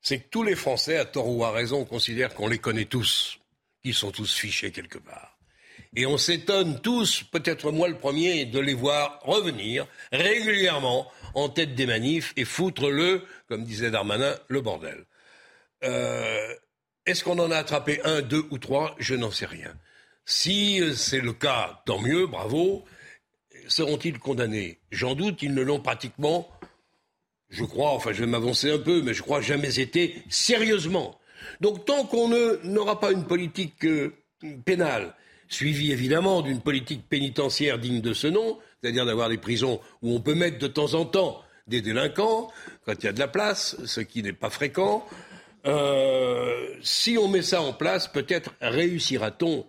C'est 0.00 0.20
que 0.20 0.28
tous 0.30 0.44
les 0.44 0.54
Français, 0.54 0.96
à 0.96 1.04
tort 1.04 1.28
ou 1.28 1.44
à 1.44 1.50
raison, 1.50 1.84
considèrent 1.84 2.34
qu'on 2.34 2.46
les 2.46 2.58
connaît 2.58 2.84
tous, 2.84 3.40
qu'ils 3.82 3.94
sont 3.94 4.12
tous 4.12 4.32
fichés 4.32 4.70
quelque 4.70 4.98
part. 4.98 5.36
Et 5.96 6.06
on 6.06 6.18
s'étonne 6.18 6.80
tous, 6.80 7.24
peut-être 7.24 7.72
moi 7.72 7.88
le 7.88 7.98
premier, 7.98 8.44
de 8.44 8.60
les 8.60 8.74
voir 8.74 9.18
revenir 9.22 9.88
régulièrement 10.12 11.10
en 11.34 11.48
tête 11.48 11.74
des 11.74 11.86
manifs 11.86 12.32
et 12.36 12.44
foutre 12.44 12.90
le, 12.90 13.24
comme 13.48 13.64
disait 13.64 13.90
Darmanin, 13.90 14.36
le 14.46 14.60
bordel. 14.60 15.04
Euh, 15.82 16.54
est-ce 17.06 17.24
qu'on 17.24 17.40
en 17.40 17.50
a 17.50 17.56
attrapé 17.56 18.00
un, 18.04 18.22
deux 18.22 18.44
ou 18.50 18.58
trois? 18.58 18.94
Je 19.00 19.16
n'en 19.16 19.32
sais 19.32 19.46
rien. 19.46 19.74
Si 20.30 20.82
c'est 20.94 21.22
le 21.22 21.32
cas, 21.32 21.80
tant 21.86 21.98
mieux, 22.02 22.26
bravo. 22.26 22.84
Seront-ils 23.66 24.18
condamnés? 24.18 24.78
J'en 24.90 25.14
doute, 25.14 25.40
ils 25.40 25.54
ne 25.54 25.62
l'ont 25.62 25.80
pratiquement, 25.80 26.46
je 27.48 27.64
crois, 27.64 27.92
enfin 27.92 28.12
je 28.12 28.20
vais 28.20 28.30
m'avancer 28.30 28.70
un 28.70 28.78
peu, 28.78 29.00
mais 29.00 29.14
je 29.14 29.22
crois 29.22 29.40
jamais 29.40 29.80
été 29.80 30.22
sérieusement. 30.28 31.18
Donc 31.62 31.86
tant 31.86 32.04
qu'on 32.04 32.28
n'aura 32.62 33.00
pas 33.00 33.12
une 33.12 33.24
politique 33.24 33.86
euh, 33.86 34.12
pénale, 34.66 35.14
suivie 35.48 35.92
évidemment 35.92 36.42
d'une 36.42 36.60
politique 36.60 37.08
pénitentiaire 37.08 37.78
digne 37.78 38.02
de 38.02 38.12
ce 38.12 38.26
nom, 38.26 38.58
c'est-à-dire 38.82 39.06
d'avoir 39.06 39.30
des 39.30 39.38
prisons 39.38 39.80
où 40.02 40.14
on 40.14 40.20
peut 40.20 40.34
mettre 40.34 40.58
de 40.58 40.66
temps 40.66 40.92
en 40.92 41.06
temps 41.06 41.42
des 41.68 41.80
délinquants, 41.80 42.52
quand 42.84 42.92
il 43.02 43.06
y 43.06 43.08
a 43.08 43.12
de 43.14 43.18
la 43.18 43.28
place, 43.28 43.82
ce 43.86 44.02
qui 44.02 44.22
n'est 44.22 44.34
pas 44.34 44.50
fréquent, 44.50 45.08
euh, 45.64 46.74
si 46.82 47.16
on 47.16 47.28
met 47.28 47.40
ça 47.40 47.62
en 47.62 47.72
place, 47.72 48.08
peut-être 48.08 48.52
réussira-t-on 48.60 49.66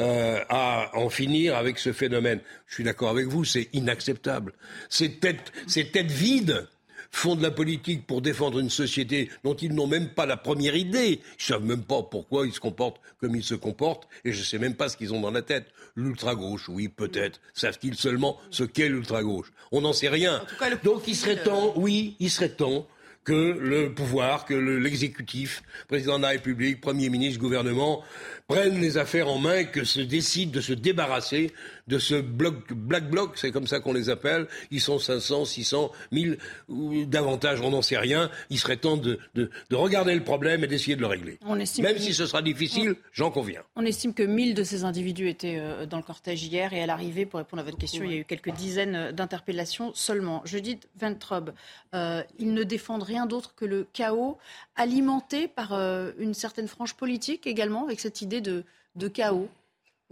euh, 0.00 0.40
à 0.48 0.90
en 0.94 1.10
finir 1.10 1.56
avec 1.56 1.78
ce 1.78 1.92
phénomène. 1.92 2.40
Je 2.66 2.74
suis 2.74 2.84
d'accord 2.84 3.10
avec 3.10 3.26
vous, 3.26 3.44
c'est 3.44 3.68
inacceptable. 3.72 4.54
Ces 4.88 5.12
têtes, 5.18 5.52
ces 5.66 5.90
têtes 5.90 6.10
vides 6.10 6.66
font 7.10 7.36
de 7.36 7.42
la 7.42 7.50
politique 7.50 8.06
pour 8.06 8.22
défendre 8.22 8.58
une 8.58 8.70
société 8.70 9.30
dont 9.44 9.54
ils 9.54 9.74
n'ont 9.74 9.86
même 9.86 10.08
pas 10.08 10.24
la 10.24 10.38
première 10.38 10.74
idée. 10.74 11.20
Ils 11.38 11.44
savent 11.44 11.64
même 11.64 11.82
pas 11.82 12.02
pourquoi 12.02 12.46
ils 12.46 12.54
se 12.54 12.60
comportent 12.60 13.00
comme 13.20 13.36
ils 13.36 13.44
se 13.44 13.54
comportent, 13.54 14.08
et 14.24 14.32
je 14.32 14.40
ne 14.40 14.44
sais 14.44 14.58
même 14.58 14.74
pas 14.74 14.88
ce 14.88 14.96
qu'ils 14.96 15.12
ont 15.14 15.20
dans 15.20 15.30
la 15.30 15.42
tête. 15.42 15.66
L'ultra-gauche, 15.94 16.68
oui, 16.68 16.88
peut-être. 16.88 17.40
Savent-ils 17.52 17.94
seulement 17.94 18.40
ce 18.50 18.64
qu'est 18.64 18.88
l'ultra-gauche? 18.88 19.52
On 19.70 19.82
n'en 19.82 19.92
sait 19.92 20.08
rien. 20.08 20.42
Donc 20.82 21.06
il 21.06 21.14
serait 21.14 21.42
temps, 21.42 21.74
oui, 21.76 22.16
il 22.18 22.30
serait 22.30 22.48
temps 22.48 22.86
que 23.24 23.56
le 23.58 23.94
pouvoir, 23.94 24.44
que 24.44 24.54
l'exécutif, 24.54 25.62
président 25.88 26.16
de 26.18 26.22
la 26.22 26.30
République, 26.30 26.80
Premier 26.80 27.08
ministre, 27.08 27.40
gouvernement, 27.40 28.02
prennent 28.48 28.80
les 28.80 28.98
affaires 28.98 29.28
en 29.28 29.38
main 29.38 29.64
que 29.64 29.84
se 29.84 30.00
décident 30.00 30.52
de 30.52 30.60
se 30.60 30.72
débarrasser 30.72 31.52
de 31.88 31.98
ce 31.98 32.20
bloc, 32.20 32.72
black 32.72 33.10
bloc, 33.10 33.32
c'est 33.36 33.50
comme 33.50 33.66
ça 33.66 33.80
qu'on 33.80 33.92
les 33.92 34.10
appelle. 34.10 34.46
Ils 34.70 34.80
sont 34.80 34.98
500, 34.98 35.44
600, 35.44 35.90
1000 36.12 36.38
ou 36.68 37.04
davantage, 37.04 37.60
on 37.60 37.70
n'en 37.70 37.82
sait 37.82 37.98
rien. 37.98 38.30
Il 38.50 38.58
serait 38.58 38.76
temps 38.76 38.96
de, 38.96 39.18
de, 39.34 39.50
de 39.70 39.76
regarder 39.76 40.14
le 40.14 40.24
problème 40.24 40.64
et 40.64 40.66
d'essayer 40.66 40.96
de 40.96 41.00
le 41.00 41.06
régler. 41.06 41.38
Même 41.46 41.98
si 41.98 42.14
ce 42.14 42.26
sera 42.26 42.42
difficile, 42.42 42.94
j'en 43.12 43.30
conviens. 43.30 43.62
On 43.76 43.84
estime 43.84 44.14
que 44.14 44.22
1000 44.22 44.54
de 44.54 44.62
ces 44.64 44.84
individus 44.84 45.28
étaient 45.28 45.58
euh, 45.58 45.86
dans 45.86 45.96
le 45.96 46.02
cortège 46.02 46.42
hier 46.44 46.72
et 46.72 46.82
à 46.82 46.86
l'arrivée, 46.86 47.26
pour 47.26 47.38
répondre 47.38 47.62
à 47.62 47.64
votre 47.64 47.78
question, 47.78 48.04
il 48.04 48.12
y 48.12 48.14
a 48.14 48.18
eu 48.18 48.24
quelques 48.24 48.50
dizaines 48.50 48.94
euh, 48.94 49.12
d'interpellations 49.12 49.92
seulement. 49.94 50.42
Je 50.44 50.58
dis 50.58 50.78
Ventrob, 50.96 51.52
euh, 51.94 52.22
ils 52.38 52.52
ne 52.52 52.62
défendent 52.62 53.02
rien 53.02 53.26
d'autre 53.26 53.54
que 53.54 53.64
le 53.64 53.86
chaos 53.92 54.38
alimenté 54.76 55.48
par 55.48 55.72
euh, 55.72 56.12
une 56.18 56.34
certaine 56.34 56.68
frange 56.68 56.94
politique 56.94 57.46
également, 57.46 57.84
avec 57.84 58.00
cette 58.00 58.22
idée 58.22 58.40
de, 58.40 58.64
chaos 59.08 59.48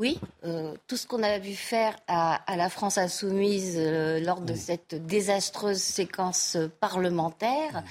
oui, 0.01 0.19
euh, 0.45 0.75
tout 0.89 0.97
ce 0.97 1.07
qu'on 1.07 1.23
a 1.23 1.39
vu 1.39 1.55
faire 1.55 1.95
à, 2.09 2.41
la 2.57 2.69
France 2.69 2.99
insoumise 2.99 3.77
euh, 3.77 4.19
lors 4.19 4.41
de 4.41 4.55
cette 4.55 4.95
désastreuse 5.07 5.81
séquence 5.81 6.57
parlementaire 6.81 7.85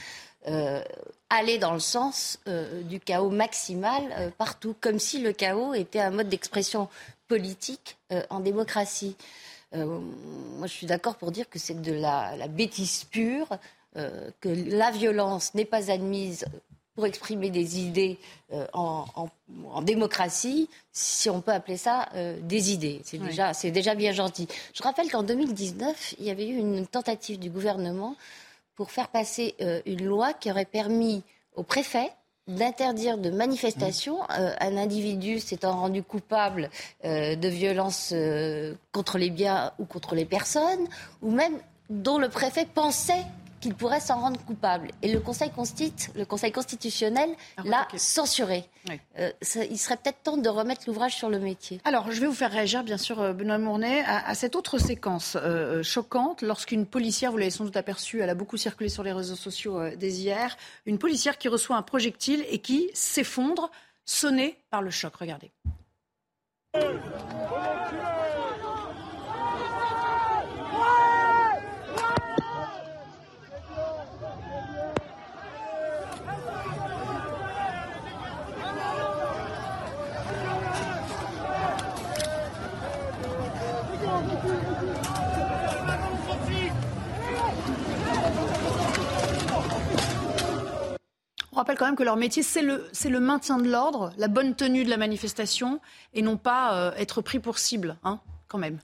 allait 1.29 1.59
dans 1.59 1.73
le 1.73 1.79
sens 1.79 2.39
du 2.85 2.99
chaos 2.99 3.29
maximal 3.29 4.33
partout, 4.39 4.73
comme 4.81 4.97
si 4.97 5.21
le 5.21 5.31
chaos 5.31 5.75
était 5.75 5.99
un 5.99 6.09
mode 6.09 6.29
d'expression 6.29 6.87
politique 7.27 7.97
en 8.31 8.39
démocratie. 8.39 9.15
moi, 9.73 10.65
je 10.65 10.71
suis 10.71 10.87
d'accord 10.87 11.17
pour 11.17 11.31
dire 11.31 11.47
que 11.49 11.59
c'est 11.59 11.79
de 11.79 11.93
la 11.93 12.47
bêtise 12.47 13.03
pure. 13.03 13.59
Euh, 13.97 14.29
que 14.39 14.49
la 14.49 14.91
violence 14.91 15.55
n'est 15.55 15.65
pas 15.65 15.89
admise 15.89 16.45
pour 16.99 17.05
exprimer 17.05 17.49
des 17.49 17.79
idées 17.79 18.17
euh, 18.51 18.67
en, 18.73 19.81
démocratie, 19.83 20.67
si 20.91 21.29
on 21.29 21.39
peut 21.39 21.53
appeler 21.53 21.77
ça 21.77 22.09
euh, 22.13 22.37
des 22.41 22.73
idées. 22.73 22.99
C'est 23.05 23.19
déjà, 23.19 23.53
déjà 23.53 23.95
bien 23.95 24.11
gentil. 24.11 24.49
Je 24.73 24.83
rappelle 24.83 25.09
qu'en 25.09 25.23
2019, 25.23 26.15
il 26.19 26.25
y 26.25 26.29
avait 26.29 26.45
eu 26.45 26.57
une 26.57 26.85
tentative 26.85 27.39
du 27.39 27.49
gouvernement 27.49 28.17
pour 28.75 28.91
faire 28.91 29.07
passer 29.07 29.55
une 29.85 30.05
loi 30.05 30.33
qui 30.33 30.51
aurait 30.51 30.65
permis 30.65 31.23
au 31.55 31.63
préfet 31.63 32.11
d'interdire 32.47 33.17
de 33.17 33.29
manifestation 33.29 34.19
un 34.29 34.77
individu 34.77 35.39
s'étant 35.39 35.79
rendu 35.79 36.03
coupable 36.03 36.69
de 37.03 37.47
violences 37.47 38.13
contre 38.91 39.17
les 39.17 39.29
biens 39.29 39.71
ou 39.79 39.85
contre 39.85 40.15
les 40.15 40.25
personnes, 40.25 40.87
ou 41.21 41.31
même 41.31 41.59
dont 41.89 42.19
le 42.19 42.29
préfet 42.29 42.65
pensait 42.65 43.25
qu'il 43.59 43.75
pourrait 43.75 43.99
s'en 43.99 44.19
rendre 44.19 44.39
coupable. 44.45 44.89
Et 45.01 45.11
le 45.11 45.19
Conseil, 45.19 45.51
le 46.15 46.25
Conseil 46.25 46.51
constitutionnel 46.51 47.29
l'a 47.63 47.87
censuré. 47.97 48.65
Euh, 49.19 49.31
il 49.69 49.77
serait 49.77 49.97
peut-être 49.97 50.23
temps 50.23 50.37
de 50.37 50.49
remettre 50.49 50.81
l'ouvrage 50.87 51.15
sur 51.15 51.29
le 51.29 51.39
métier. 51.39 51.81
Alors, 51.83 52.11
je 52.11 52.19
vais 52.19 52.27
vous 52.27 52.33
faire 52.33 52.51
réagir, 52.51 52.83
bien 52.83 52.97
sûr, 52.97 53.19
euh, 53.19 53.33
Benoît 53.33 53.57
Mournet, 53.57 54.03
à, 54.05 54.33
cette 54.35 54.55
autre 54.55 54.77
séquence 54.77 55.37
euh, 55.39 55.83
choquante, 55.83 56.41
lorsqu'une 56.41 56.85
policière, 56.85 57.31
vous 57.31 57.37
l'avez 57.37 57.51
sans 57.51 57.65
doute 57.65 57.77
aperçue, 57.77 58.21
elle 58.21 58.29
a 58.29 58.35
beaucoup 58.35 58.57
circulé 58.57 58.89
sur 58.89 59.03
les 59.03 59.11
réseaux 59.11 59.35
sociaux 59.35 59.89
dès 59.95 60.09
hier, 60.09 60.57
une 60.85 60.97
policière 60.97 61.37
qui 61.37 61.47
reçoit 61.47 61.75
un 61.75 61.81
projectile 61.81 62.45
et 62.49 62.59
qui 62.59 62.89
s'effondre, 62.93 63.69
sonnée 64.05 64.57
par 64.69 64.81
le 64.81 64.89
choc. 64.89 65.15
Regardez. 65.15 65.51
Rappelle 91.59 91.77
quand 91.77 91.85
même 91.85 91.95
que 91.95 92.03
leur 92.03 92.17
métier, 92.17 92.43
c'est 92.43 92.61
le, 92.61 93.19
maintien 93.19 93.57
de 93.57 93.69
l'ordre, 93.69 94.11
la 94.17 94.27
bonne 94.27 94.55
tenue 94.55 94.83
de 94.83 94.89
la 94.89 94.97
manifestation, 94.97 95.79
et 96.13 96.21
non 96.21 96.37
pas 96.37 96.75
euh, 96.75 96.91
être 96.95 97.21
pris 97.21 97.39
pour 97.39 97.59
cible, 97.59 97.97
hein, 98.03 98.19
quand 98.47 98.57
même. 98.57 98.79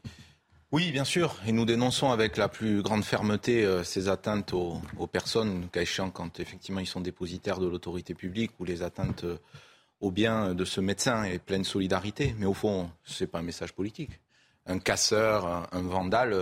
Oui, 0.72 0.92
bien 0.92 1.06
sûr. 1.06 1.36
Et 1.48 1.52
nous 1.52 1.66
dénonçons 1.66 2.12
avec 2.12 2.38
la 2.38 2.50
plus 2.50 2.82
grande 2.82 3.06
fermeté 3.06 3.64
euh, 3.64 3.84
ces 3.84 4.10
atteintes 4.10 4.54
aux, 4.54 4.82
personnes, 5.08 5.70
cas 5.72 5.84
quand 6.14 6.40
effectivement 6.40 6.82
ils 6.82 6.88
sont 6.88 7.02
dépositaires 7.02 7.60
de 7.60 7.68
l'autorité 7.68 8.14
publique 8.14 8.52
ou 8.60 8.66
les 8.66 8.82
atteintes 8.82 9.24
euh, 9.24 9.38
au 10.02 10.12
bien 10.12 10.54
de 10.54 10.66
ce 10.66 10.82
médecin 10.82 11.24
et 11.24 11.40
pleine 11.40 11.64
solidarité. 11.64 12.36
Mais 12.40 12.46
au 12.46 12.54
fond, 12.54 12.90
ce 13.04 13.24
n'est 13.24 13.28
pas 13.28 13.40
un 13.40 13.44
message 13.44 13.74
politique. 13.74 14.20
Un 14.68 14.80
casseur, 14.80 15.68
un, 15.72 15.82
vandale 15.84 16.36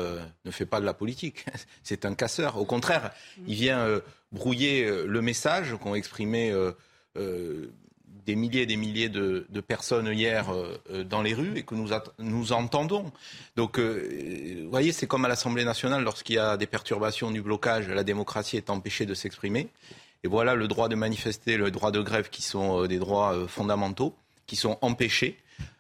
ne 0.46 0.52
fait 0.52 0.66
pas 0.66 0.80
de 0.80 0.86
la 0.86 0.94
politique. 0.94 1.46
C'est 1.84 2.06
un 2.06 2.16
casseur. 2.16 2.58
Au 2.58 2.66
contraire, 2.66 3.12
il 3.48 3.56
vient 3.56 4.02
brouiller 4.34 4.86
euh, 4.86 5.06
le 5.08 5.22
message 5.22 5.76
qu'ont 5.80 5.96
exprimé 5.96 6.52
euh, 6.52 6.72
euh, 7.18 7.72
des 8.26 8.36
milliers 8.36 8.62
et 8.62 8.66
des 8.66 8.78
milliers 8.78 9.10
de, 9.10 9.46
personnes 9.68 10.08
hier 10.08 10.46
dans 11.10 11.22
les 11.22 11.34
rues 11.34 11.58
et 11.58 11.64
que 11.64 11.76
nous, 11.76 11.90
nous 12.20 12.54
entendons. 12.54 13.12
Donc, 13.58 13.78
vous 13.78 14.70
voyez, 14.70 14.94
c'est 14.94 15.08
comme 15.08 15.26
à 15.26 15.28
l'Assemblée 15.28 15.66
nationale, 15.66 16.06
lorsqu'il 16.06 16.36
y 16.38 16.40
a 16.40 16.56
des 16.56 16.66
perturbations 16.66 17.32
du 17.32 17.42
blocage, 17.42 17.90
la 17.90 18.06
démocratie 18.06 18.56
est 18.56 18.70
empêchée 18.70 19.06
de 19.06 19.14
s'exprimer. 19.14 19.68
Et 20.24 20.30
voilà 20.30 20.56
le 20.56 20.70
droit 20.70 20.88
de 20.88 20.96
manifester, 20.96 21.58
le 21.58 21.70
droit 21.70 21.92
de 21.92 22.00
grève, 22.00 22.30
qui 22.30 22.44
sont 22.44 22.86
des 22.86 22.98
droits 22.98 23.46
fondamentaux, 23.50 24.16
qui 24.48 24.56
sont 24.56 24.78
empêchés 24.80 25.38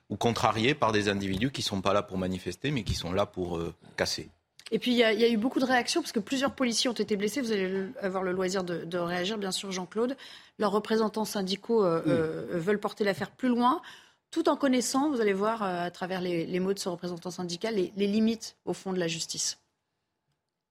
ou 0.10 0.16
contrariés 0.16 0.76
par 0.76 0.92
des 0.92 1.10
individus 1.10 1.52
qui 1.52 1.62
ne 1.62 1.66
sont 1.66 1.82
pas 1.82 1.94
là 1.94 2.04
pour 2.04 2.18
manifester, 2.18 2.72
mais 2.72 2.84
qui 2.84 2.94
sont 2.94 3.12
là 3.12 3.26
pour 3.26 3.60
casser. 3.98 4.30
Et 4.72 4.80
puis, 4.80 4.92
il 4.92 4.98
y, 4.98 5.04
a 5.04 5.30
eu 5.30 5.38
beaucoup 5.38 5.60
de 5.60 5.66
réactions 5.66 6.02
parce 6.02 6.12
que 6.12 6.20
plusieurs 6.20 6.56
policiers 6.56 6.90
ont 6.90 6.94
été 6.94 7.16
blessés. 7.16 7.42
Vous 7.42 7.52
allez 7.52 7.88
avoir 8.02 8.24
le 8.24 8.32
loisir 8.32 8.64
de, 8.64 8.98
réagir, 8.98 9.38
bien 9.38 9.52
sûr, 9.52 9.72
Jean-Claude. 9.72 10.18
Leurs 10.58 10.72
représentants 10.72 11.26
syndicaux 11.26 11.84
euh, 11.86 12.02
euh, 12.08 12.60
veulent 12.60 12.80
porter 12.80 13.04
l'affaire 13.04 13.32
plus 13.32 13.50
loin, 13.50 13.82
tout 14.34 14.50
en 14.50 14.56
connaissant, 14.56 15.12
vous 15.12 15.22
allez 15.22 15.32
voir 15.32 15.62
euh, 15.62 15.86
à 15.86 15.92
travers 15.92 16.20
les, 16.20 16.60
mots 16.60 16.74
de 16.74 16.80
ce 16.80 16.90
représentant 16.90 17.30
syndical, 17.30 17.76
les, 17.76 18.08
limites, 18.08 18.58
au 18.66 18.74
fond, 18.74 18.92
de 18.92 18.98
la 18.98 19.08
justice. 19.08 19.60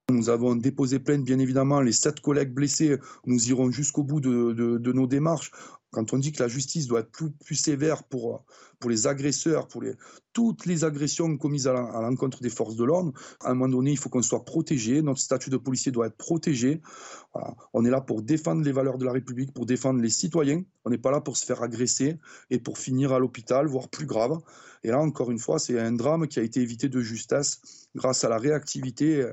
Nous 0.09 0.29
avons 0.29 0.55
déposé 0.55 0.99
plainte, 0.99 1.23
bien 1.23 1.39
évidemment. 1.39 1.79
Les 1.79 1.93
sept 1.93 2.19
collègues 2.19 2.53
blessés, 2.53 2.97
nous 3.25 3.49
irons 3.49 3.71
jusqu'au 3.71 4.03
bout 4.03 4.19
de, 4.19 4.91
nos 4.91 5.07
démarches. 5.07 5.51
Quand 5.91 6.11
on 6.11 6.17
dit 6.17 6.33
que 6.33 6.43
la 6.43 6.49
justice 6.49 6.87
doit 6.87 7.01
être 7.01 7.11
plus, 7.11 7.55
sévère 7.55 8.03
pour, 8.03 8.43
pour 8.79 8.89
les 8.89 9.07
agresseurs, 9.07 9.69
pour 9.69 9.81
les, 9.81 9.93
toutes 10.33 10.65
les 10.65 10.83
agressions 10.83 11.37
commises 11.37 11.67
à 11.67 11.73
l'encontre 11.73 12.41
des 12.41 12.49
forces 12.49 12.75
de 12.75 12.83
l'ordre, 12.83 13.13
à 13.41 13.51
un 13.51 13.53
moment 13.53 13.69
donné, 13.69 13.91
il 13.91 13.97
faut 13.97 14.09
qu'on 14.09 14.21
soit 14.21 14.43
protégé. 14.43 15.01
Notre 15.01 15.21
statut 15.21 15.49
de 15.49 15.57
policier 15.57 15.93
doit 15.93 16.07
être 16.07 16.17
protégé. 16.17 16.81
On 17.71 17.85
est 17.85 17.89
là 17.89 18.01
pour 18.01 18.23
défendre 18.23 18.61
les 18.61 18.73
valeurs 18.73 18.97
de 18.97 19.05
la 19.05 19.13
République, 19.13 19.53
pour 19.53 19.65
défendre 19.65 20.01
les 20.01 20.09
citoyens. 20.09 20.63
On 20.83 20.89
n'est 20.89 20.97
pas 20.97 21.11
là 21.11 21.21
pour 21.21 21.37
se 21.37 21.45
faire 21.45 21.63
agresser 21.63 22.17
et 22.49 22.59
pour 22.59 22.77
finir 22.77 23.13
à 23.13 23.19
l'hôpital, 23.19 23.67
voire 23.67 23.87
plus 23.87 24.05
grave. 24.05 24.37
Et 24.83 24.89
là, 24.89 24.99
encore 24.99 25.31
une 25.31 25.39
fois, 25.39 25.59
c'est 25.59 25.79
un 25.79 25.93
drame 25.93 26.27
qui 26.27 26.39
a 26.39 26.43
été 26.43 26.59
évité 26.61 26.89
de 26.89 26.99
justesse 26.99 27.61
grâce 27.95 28.23
à 28.23 28.29
la 28.29 28.37
réactivité 28.37 29.25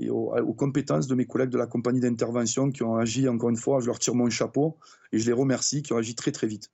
et 0.00 0.08
aux, 0.08 0.54
compétences 0.54 1.06
de 1.06 1.14
mes 1.14 1.26
collègues 1.26 1.50
de 1.50 1.58
la 1.58 1.66
compagnie 1.66 2.00
d'intervention 2.00 2.70
qui 2.70 2.82
ont 2.82 2.96
agi, 2.96 3.28
encore 3.28 3.50
une 3.50 3.56
fois, 3.56 3.80
je 3.80 3.86
leur 3.86 3.98
tire 3.98 4.14
mon 4.14 4.30
chapeau 4.30 4.78
et 5.12 5.18
je 5.18 5.26
les 5.26 5.32
remercie, 5.32 5.82
qui 5.82 5.92
ont 5.92 5.98
agi 5.98 6.14
très 6.14 6.32
très 6.32 6.46
vite. 6.46 6.70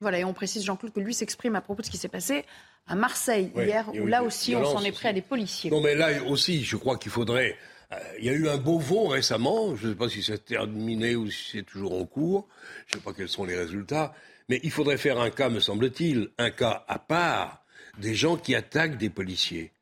Voilà, 0.00 0.20
et 0.20 0.24
on 0.24 0.34
précise, 0.34 0.64
Jean-Claude, 0.64 0.92
que 0.92 1.00
lui 1.00 1.14
s'exprime 1.14 1.56
à 1.56 1.60
propos 1.60 1.82
de 1.82 1.86
ce 1.86 1.90
qui 1.90 1.96
s'est 1.96 2.08
passé 2.08 2.44
à 2.86 2.94
Marseille 2.94 3.50
hier, 3.56 3.90
où 3.94 4.06
là 4.06 4.22
aussi 4.22 4.54
on 4.54 4.64
s'en 4.64 4.84
est 4.84 4.92
pris 4.92 5.08
à 5.08 5.12
des 5.12 5.22
policiers. 5.22 5.70
Non, 5.70 5.80
mais 5.80 5.94
là 5.94 6.22
aussi, 6.24 6.62
je 6.62 6.76
crois 6.76 6.96
qu'il 6.96 7.10
faudrait. 7.10 7.56
Euh, 7.92 7.96
il 8.18 8.24
y 8.24 8.28
a 8.28 8.32
eu 8.32 8.48
un 8.48 8.58
beau 8.58 8.78
vent 8.78 9.08
récemment, 9.08 9.74
je 9.76 9.88
ne 9.88 9.92
sais 9.92 9.98
pas 9.98 10.08
si 10.08 10.22
c'est 10.22 10.44
terminé 10.44 11.16
ou 11.16 11.30
si 11.30 11.52
c'est 11.52 11.62
toujours 11.62 12.00
en 12.00 12.04
cours, 12.04 12.48
je 12.86 12.96
ne 12.96 13.00
sais 13.00 13.04
pas 13.04 13.12
quels 13.12 13.28
sont 13.28 13.44
les 13.44 13.56
résultats, 13.56 14.14
mais 14.48 14.60
il 14.62 14.70
faudrait 14.70 14.98
faire 14.98 15.20
un 15.20 15.30
cas, 15.30 15.48
me 15.48 15.60
semble-t-il, 15.60 16.30
un 16.38 16.50
cas 16.50 16.84
à 16.88 16.98
part 16.98 17.64
des 17.98 18.14
gens 18.14 18.36
qui 18.36 18.54
attaquent 18.54 18.98
des 18.98 19.10
policiers 19.10 19.72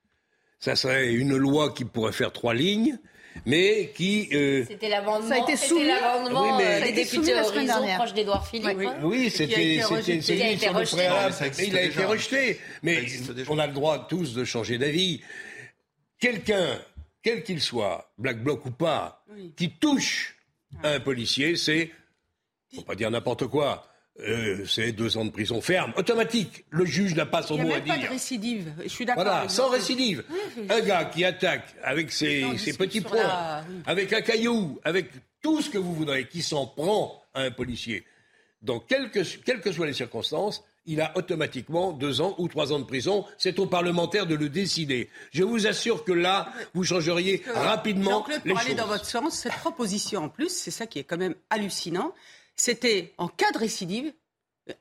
ça 0.63 0.77
serait 0.77 1.13
une 1.13 1.37
loi 1.37 1.73
qui 1.73 1.85
pourrait 1.85 2.13
faire 2.13 2.31
trois 2.31 2.55
lignes, 2.55 2.97
mais 3.47 3.91
qui. 3.97 4.29
Euh... 4.33 4.65
C'était 4.69 4.89
l'amendement. 4.89 5.29
Ça 5.29 5.35
a 5.35 5.39
été 5.39 5.57
soumis. 5.57 5.91
Oui, 6.31 6.49
mais... 6.57 6.83
des 6.83 6.93
députés 6.93 7.35
Horizon 7.35 7.97
proche 7.97 8.15
d'Edouard 8.15 8.47
Philippe. 8.47 8.79
Oui, 8.79 8.87
oui 9.03 9.31
c'était 9.31 9.83
c'était 10.23 10.43
a 10.43 10.51
été 10.51 10.69
rejeté. 10.69 11.09
Il 11.67 11.77
a 11.77 11.83
été 11.83 12.05
rejeté. 12.05 12.61
Mais 12.85 13.05
on 13.49 13.59
a 13.59 13.67
le 13.67 13.73
droit 13.73 14.07
tous 14.07 14.35
de 14.35 14.45
changer 14.45 14.79
d'avis. 14.79 15.21
Quelqu'un, 16.21 16.79
quel 17.25 17.43
qu'il 17.43 17.61
soit, 17.61 18.13
Black 18.17 18.41
Bloc 18.41 18.65
ou 18.65 18.71
pas, 18.71 19.25
qui 19.57 19.73
touche 19.73 20.37
un 20.85 21.01
policier, 21.01 21.57
c'est, 21.57 21.91
faut 22.73 22.83
pas 22.83 22.95
dire 22.95 23.11
n'importe 23.11 23.49
quoi, 23.49 23.85
euh, 24.21 24.65
c'est 24.67 24.93
deux 24.93 25.17
ans 25.17 25.25
de 25.25 25.31
prison 25.31 25.61
ferme, 25.61 25.93
automatique. 25.97 26.65
Le 26.71 26.85
juge 26.85 27.15
n'a 27.15 27.27
pas 27.27 27.43
son 27.43 27.57
mot 27.57 27.73
à 27.73 27.81
dire. 27.81 27.83
Il 27.85 27.85
n'y 27.85 27.91
a 27.91 27.95
pas 27.95 28.03
de 28.03 28.09
récidive. 28.09 28.73
Je 28.83 28.89
suis 28.89 29.05
d'accord. 29.05 29.25
Voilà, 29.25 29.49
sans 29.49 29.71
récidive. 29.71 30.23
Un 30.69 30.81
gars 30.81 31.07
qui 31.07 31.25
attaque 31.25 31.75
avec 31.83 32.13
ses, 32.13 32.45
petits 32.79 33.01
points, 33.01 33.65
avec 33.87 34.13
un 34.13 34.21
caillou, 34.21 34.79
avec 34.85 35.11
tout 35.41 35.63
ce 35.63 35.71
que 35.71 35.79
vous 35.79 35.95
voudrez, 35.95 36.29
qui 36.29 36.43
s'en 36.43 36.67
prend 36.67 37.23
à 37.35 37.43
un 37.43 37.51
policier, 37.51 38.05
dans 38.61 38.81
quelles 38.81 39.11
que 39.11 39.73
soient 39.73 39.87
les 39.87 39.93
circonstances, 39.93 40.63
il 40.87 41.01
a 41.01 41.17
automatiquement 41.17 41.93
deux 41.93 42.21
ans 42.21 42.35
ou 42.39 42.49
trois 42.49 42.73
ans 42.73 42.79
de 42.79 42.85
prison. 42.85 43.25
C'est 43.39 43.59
aux 43.59 43.67
parlementaires 43.67 44.27
de 44.27 44.35
le 44.35 44.49
décider. 44.49 45.09
Je 45.31 45.43
vous 45.45 45.67
assure 45.67 46.05
que 46.05 46.13
là, 46.13 46.53
vous 46.75 46.85
changeriez 46.85 47.43
rapidement 47.55 48.27
les 48.45 48.53
pour 48.53 48.59
aller 48.59 48.75
dans 48.75 48.87
votre 48.87 49.05
sens, 49.05 49.39
cette 49.39 49.55
proposition 49.55 50.25
en 50.25 50.29
plus, 50.29 50.49
c'est 50.49 50.71
ça 50.71 50.87
qui 50.87 50.99
est 50.99 51.05
quand 51.05 51.19
même 51.19 51.35
hallucinant, 51.51 52.13
c'était 52.57 53.15
en 53.19 53.29
cas 53.29 53.51
de 53.53 53.59
récidive, 53.59 54.13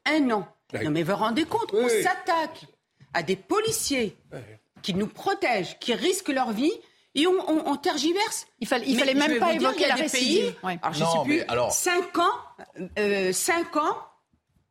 un 0.06 0.30
an. 0.32 0.48
Non 0.84 0.90
mais 0.92 1.04
vous 1.04 1.12
vous 1.12 1.18
rendez 1.18 1.46
compte, 1.46 1.74
on 1.74 1.88
s'attaque 1.88 2.66
à 3.14 3.24
des 3.24 3.36
policiers 3.36 4.18
qui 4.82 4.94
nous 4.94 5.08
protègent, 5.08 5.78
qui 5.80 5.94
risquent 5.94 6.30
leur 6.30 6.52
vie. 6.52 6.72
Et 7.14 7.28
on, 7.28 7.76
tergiverse. 7.76 8.48
Il, 8.62 8.68
fallait, 8.68 8.86
il 8.88 8.98
fallait 8.98 9.14
même 9.14 9.38
pas 9.38 9.54
évoquer 9.54 9.86
la 9.86 9.96
récidive. 9.96 10.56
alors, 10.64 10.94
je 10.94 11.00
sais 11.04 11.24
plus, 11.26 11.42
alors... 11.42 11.74
5 11.74 12.18
ans, 12.20 12.24
euh, 12.98 13.34
5 13.34 13.76
ans 13.76 13.98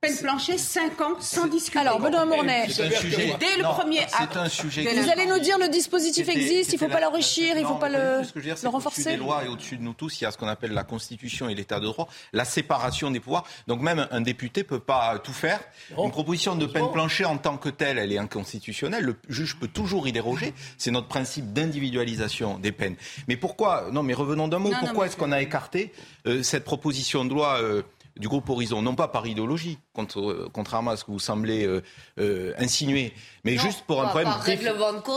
Peine 0.03 0.17
plancher, 0.17 0.57
5 0.57 0.99
ans, 1.03 1.21
sans 1.21 1.47
discussion. 1.47 1.83
Alors, 1.83 2.01
Benoît 2.01 2.25
Mournet, 2.25 2.69
dès 2.69 3.59
le 3.59 3.75
premier 3.75 4.01
acte. 4.01 4.35
un 4.35 4.49
sujet. 4.49 4.83
Vous 4.83 5.11
allez 5.11 5.27
nous 5.27 5.39
dire 5.41 5.59
le 5.59 5.69
dispositif 5.69 6.27
existe, 6.27 6.73
il 6.73 6.77
ne 6.77 6.79
faut 6.79 6.89
pas 6.89 7.01
l'enrichir, 7.01 7.55
il 7.59 7.65
ne 7.65 7.67
faut 7.67 7.75
pas 7.75 7.91
le, 7.91 8.25
ce 8.25 8.33
que 8.33 8.41
je 8.41 8.49
veux 8.49 8.55
dire, 8.55 8.63
le 8.63 8.69
renforcer. 8.71 9.03
Au-dessus 9.03 9.19
des 9.19 9.23
lois 9.23 9.45
et 9.45 9.49
au-dessus 9.49 9.77
de 9.77 9.83
nous 9.83 9.93
tous, 9.93 10.19
il 10.19 10.25
y 10.25 10.27
a 10.27 10.31
ce 10.31 10.39
qu'on 10.39 10.49
appelle 10.49 10.73
la 10.73 10.85
Constitution 10.85 11.51
et 11.51 11.55
l'État 11.55 11.81
de 11.81 11.85
droit, 11.85 12.09
la 12.33 12.47
séparation 12.47 13.11
des 13.11 13.21
pouvoirs. 13.21 13.45
Donc 13.67 13.83
même 13.83 14.09
un 14.11 14.23
député 14.23 14.63
ne 14.63 14.67
peut 14.67 14.81
pas 14.81 15.19
tout 15.19 15.35
faire. 15.35 15.61
Une 15.99 16.11
proposition 16.11 16.57
de 16.57 16.65
peine 16.65 16.91
plancher 16.91 17.27
en 17.27 17.37
tant 17.37 17.59
que 17.59 17.69
telle, 17.69 17.99
elle 17.99 18.11
est 18.11 18.19
inconstitutionnelle. 18.19 19.05
Le 19.05 19.17
juge 19.29 19.59
peut 19.61 19.69
toujours 19.69 20.09
y 20.09 20.13
déroger. 20.13 20.55
C'est 20.79 20.93
notre 20.93 21.09
principe 21.09 21.53
d'individualisation 21.53 22.59
des 22.59 22.73
peines. 22.73 22.97
Mais 23.29 23.37
pourquoi? 23.37 23.89
Non, 23.93 24.03
mais 24.03 24.15
revenons 24.15 24.49
d'un 24.49 24.61
mot. 24.61 24.73
pourquoi 24.81 25.09
est-ce 25.09 25.19
qu'on 25.19 25.33
a 25.33 25.43
écarté 25.43 25.93
euh, 26.27 26.43
cette 26.43 26.65
proposition 26.65 27.27
de 27.27 27.35
loi 27.35 27.59
euh, 27.61 27.83
du 28.21 28.29
groupe 28.29 28.49
Horizon, 28.49 28.83
non 28.83 28.95
pas 28.95 29.09
par 29.09 29.27
idéologie, 29.27 29.79
contre, 29.95 30.49
contrairement 30.53 30.93
à 30.93 30.97
ce 30.97 31.05
que 31.05 31.11
vous 31.11 31.19
semblez 31.19 31.67
euh, 31.67 31.83
euh, 32.21 32.53
insinuer, 32.59 33.13
mais 33.45 33.57
juste 33.57 33.83
pour 33.87 34.03
un 34.03 34.09
problème 34.09 34.29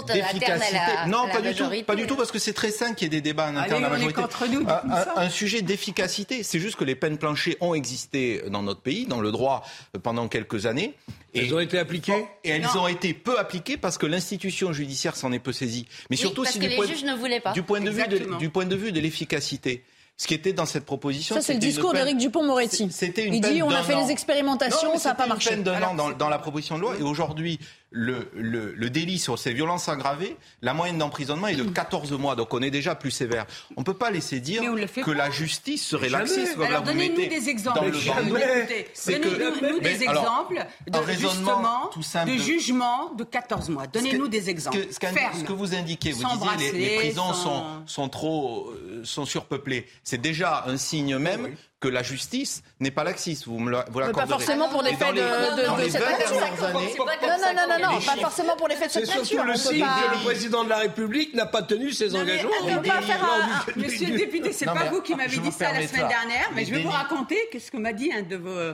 d'efficacité. 0.07 0.77
Non, 1.07 1.27
pas 1.27 1.41
du 1.41 1.53
tout, 1.53 1.69
pas 1.85 1.95
du 1.95 2.07
tout, 2.07 2.15
parce 2.15 2.31
que 2.31 2.39
c'est 2.39 2.53
très 2.53 2.71
sain 2.71 2.93
qu'il 2.93 3.05
y 3.05 3.07
ait 3.07 3.09
des 3.09 3.21
débats 3.21 3.49
en 3.49 3.55
interne 3.57 3.83
à 3.83 3.89
la 3.89 3.97
majorité. 3.97 4.21
Nous, 4.51 4.65
un, 4.67 5.21
un, 5.21 5.29
sujet 5.29 5.61
d'efficacité, 5.61 6.43
c'est 6.43 6.59
juste 6.59 6.77
que 6.77 6.85
les 6.85 6.95
peines 6.95 7.17
planchées 7.17 7.57
ont 7.59 7.73
existé 7.73 8.43
dans 8.49 8.63
notre 8.63 8.81
pays, 8.81 9.05
dans 9.05 9.19
le 9.19 9.31
droit, 9.31 9.63
euh, 9.95 9.99
pendant 9.99 10.27
quelques 10.29 10.65
années. 10.65 10.93
Et 11.33 11.39
elles 11.39 11.53
ont 11.53 11.59
été 11.59 11.79
appliquées? 11.79 12.25
Et 12.43 12.51
elles 12.51 12.77
ont 12.77 12.87
été 12.87 13.13
peu 13.13 13.37
appliquées 13.37 13.77
parce 13.77 13.97
que 13.97 14.05
l'institution 14.05 14.71
judiciaire 14.71 15.15
s'en 15.15 15.31
est 15.31 15.39
peu 15.39 15.51
saisie. 15.51 15.87
Mais 16.09 16.15
surtout, 16.15 16.43
parce 16.43 16.53
si 16.53 16.59
que 16.59 16.65
les 16.65 16.87
juges 16.87 17.03
ne 17.03 17.15
voulaient 17.15 17.41
pas. 17.41 17.51
Du 17.51 17.63
point 17.63 17.81
de 17.81 17.89
vue 17.89 18.03
du 18.39 18.49
point 18.49 18.65
de 18.65 18.75
vue 18.75 18.91
de 18.91 18.99
l'efficacité 18.99 19.83
ce 20.17 20.27
qui 20.27 20.33
était 20.33 20.53
dans 20.53 20.65
cette 20.65 20.85
proposition. 20.85 21.35
Ça, 21.35 21.41
c'est 21.41 21.53
le 21.53 21.59
discours 21.59 21.93
d'Éric 21.93 22.17
Dupont-Moretti. 22.17 22.89
Il 23.17 23.41
dit 23.41 23.63
on 23.63 23.69
a 23.69 23.83
fait 23.83 23.95
les 23.95 24.11
expérimentations, 24.11 24.97
ça 24.97 25.09
n'a 25.09 25.15
pas 25.15 25.27
marché. 25.27 25.49
C'était 25.49 25.57
une 25.57 25.63
peine 25.63 25.79
d'un 25.79 25.87
an 25.87 25.95
dans, 25.95 26.11
dans, 26.11 26.29
la 26.29 26.39
proposition 26.39 26.77
de 26.77 26.81
loi. 26.81 26.95
Et 26.99 27.03
aujourd'hui, 27.03 27.59
le, 27.93 28.27
le, 28.33 28.89
délit 28.89 29.19
sur 29.19 29.37
ces 29.37 29.53
violences 29.53 29.87
aggravées, 29.87 30.35
la 30.61 30.73
moyenne 30.73 30.97
d'emprisonnement 30.97 31.47
est 31.47 31.55
de 31.55 31.63
14 31.63 32.11
mois. 32.13 32.35
Donc 32.35 32.53
on 32.53 32.61
est 32.61 32.71
déjà 32.71 32.95
plus 32.95 33.11
sévère. 33.11 33.45
On 33.77 33.81
ne 33.81 33.85
peut 33.85 33.93
pas 33.93 34.09
laisser 34.09 34.39
dire 34.39 34.63
que 35.03 35.11
la 35.11 35.29
justice 35.29 35.85
serait 35.85 36.09
laxiste. 36.09 36.57
Alors 36.59 36.81
donnez-nous 36.81 37.27
des 37.27 37.49
exemples. 37.49 37.91
Donnez-nous 37.91 39.79
des 39.79 40.03
exemples 40.03 40.65
de 40.87 41.11
justement 41.13 41.89
de 42.25 42.37
jugement 42.37 43.13
de 43.13 43.23
14 43.23 43.69
mois. 43.69 43.87
Donnez-nous 43.87 44.27
des 44.27 44.49
exemples. 44.49 44.87
Ce 44.91 45.43
que 45.43 45.53
vous 45.53 45.75
indiquez, 45.75 46.11
vous 46.11 46.23
disiez 46.23 46.71
les, 46.71 46.79
les 46.79 46.95
prisons 46.97 47.33
sont, 47.33 47.63
sont 47.85 48.09
trop 48.09 48.71
euh, 48.71 49.01
sont 49.03 49.25
surpeuplées. 49.25 49.85
C'est 50.03 50.19
déjà 50.19 50.63
un 50.67 50.77
signe 50.77 51.17
même 51.17 51.55
que 51.83 51.89
la 51.89 52.01
justice 52.01 52.63
n'est 52.79 52.91
pas 52.91 53.03
laxiste. 53.03 53.45
Vous 53.45 53.59
me 53.59 53.69
l'accorderez. 53.69 54.13
Pas 54.13 54.25
forcément 54.25 54.69
pour 54.69 54.83
les 54.83 54.95
faits 54.95 55.13
de, 55.13 55.19
de, 55.19 55.83
de 55.83 55.89
cette 55.89 56.01
nature. 56.01 56.31
Non, 56.31 57.37
non, 57.43 57.53
non, 57.53 57.67
non, 57.67 57.91
non, 57.91 58.01
pas 58.01 58.15
forcément 58.15 58.55
pour 58.55 58.69
les 58.69 58.75
faits 58.75 58.87
de 58.87 58.93
cette 58.93 59.07
nature. 59.07 59.25
C'est 59.25 59.25
surtout 59.25 59.47
le 59.47 59.55
signe 59.55 59.85
que 59.85 60.17
le 60.17 60.23
président 60.23 60.63
de 60.63 60.69
la 60.69 60.77
République 60.77 61.33
n'a 61.33 61.45
pas 61.45 61.61
tenu 61.61 61.91
ses 61.91 62.15
engagements. 62.15 62.51
On 62.61 62.81
peut 62.81 62.87
pas 62.87 63.01
faire 63.01 63.21
un... 63.21 63.79
Monsieur 63.81 64.07
le 64.07 64.17
député, 64.17 64.53
c'est 64.53 64.65
pas 64.65 64.85
vous 64.85 65.01
qui 65.01 65.13
m'avez 65.13 65.37
dit 65.37 65.51
ça 65.51 65.73
la 65.73 65.85
semaine 65.85 66.07
dernière, 66.07 66.49
mais 66.55 66.63
je 66.63 66.73
vais 66.73 66.83
vous 66.83 66.89
raconter 66.89 67.37
ce 67.59 67.69
que 67.69 67.77
m'a 67.77 67.91
dit 67.91 68.11
un 68.13 68.21
de 68.21 68.37
vos 68.37 68.73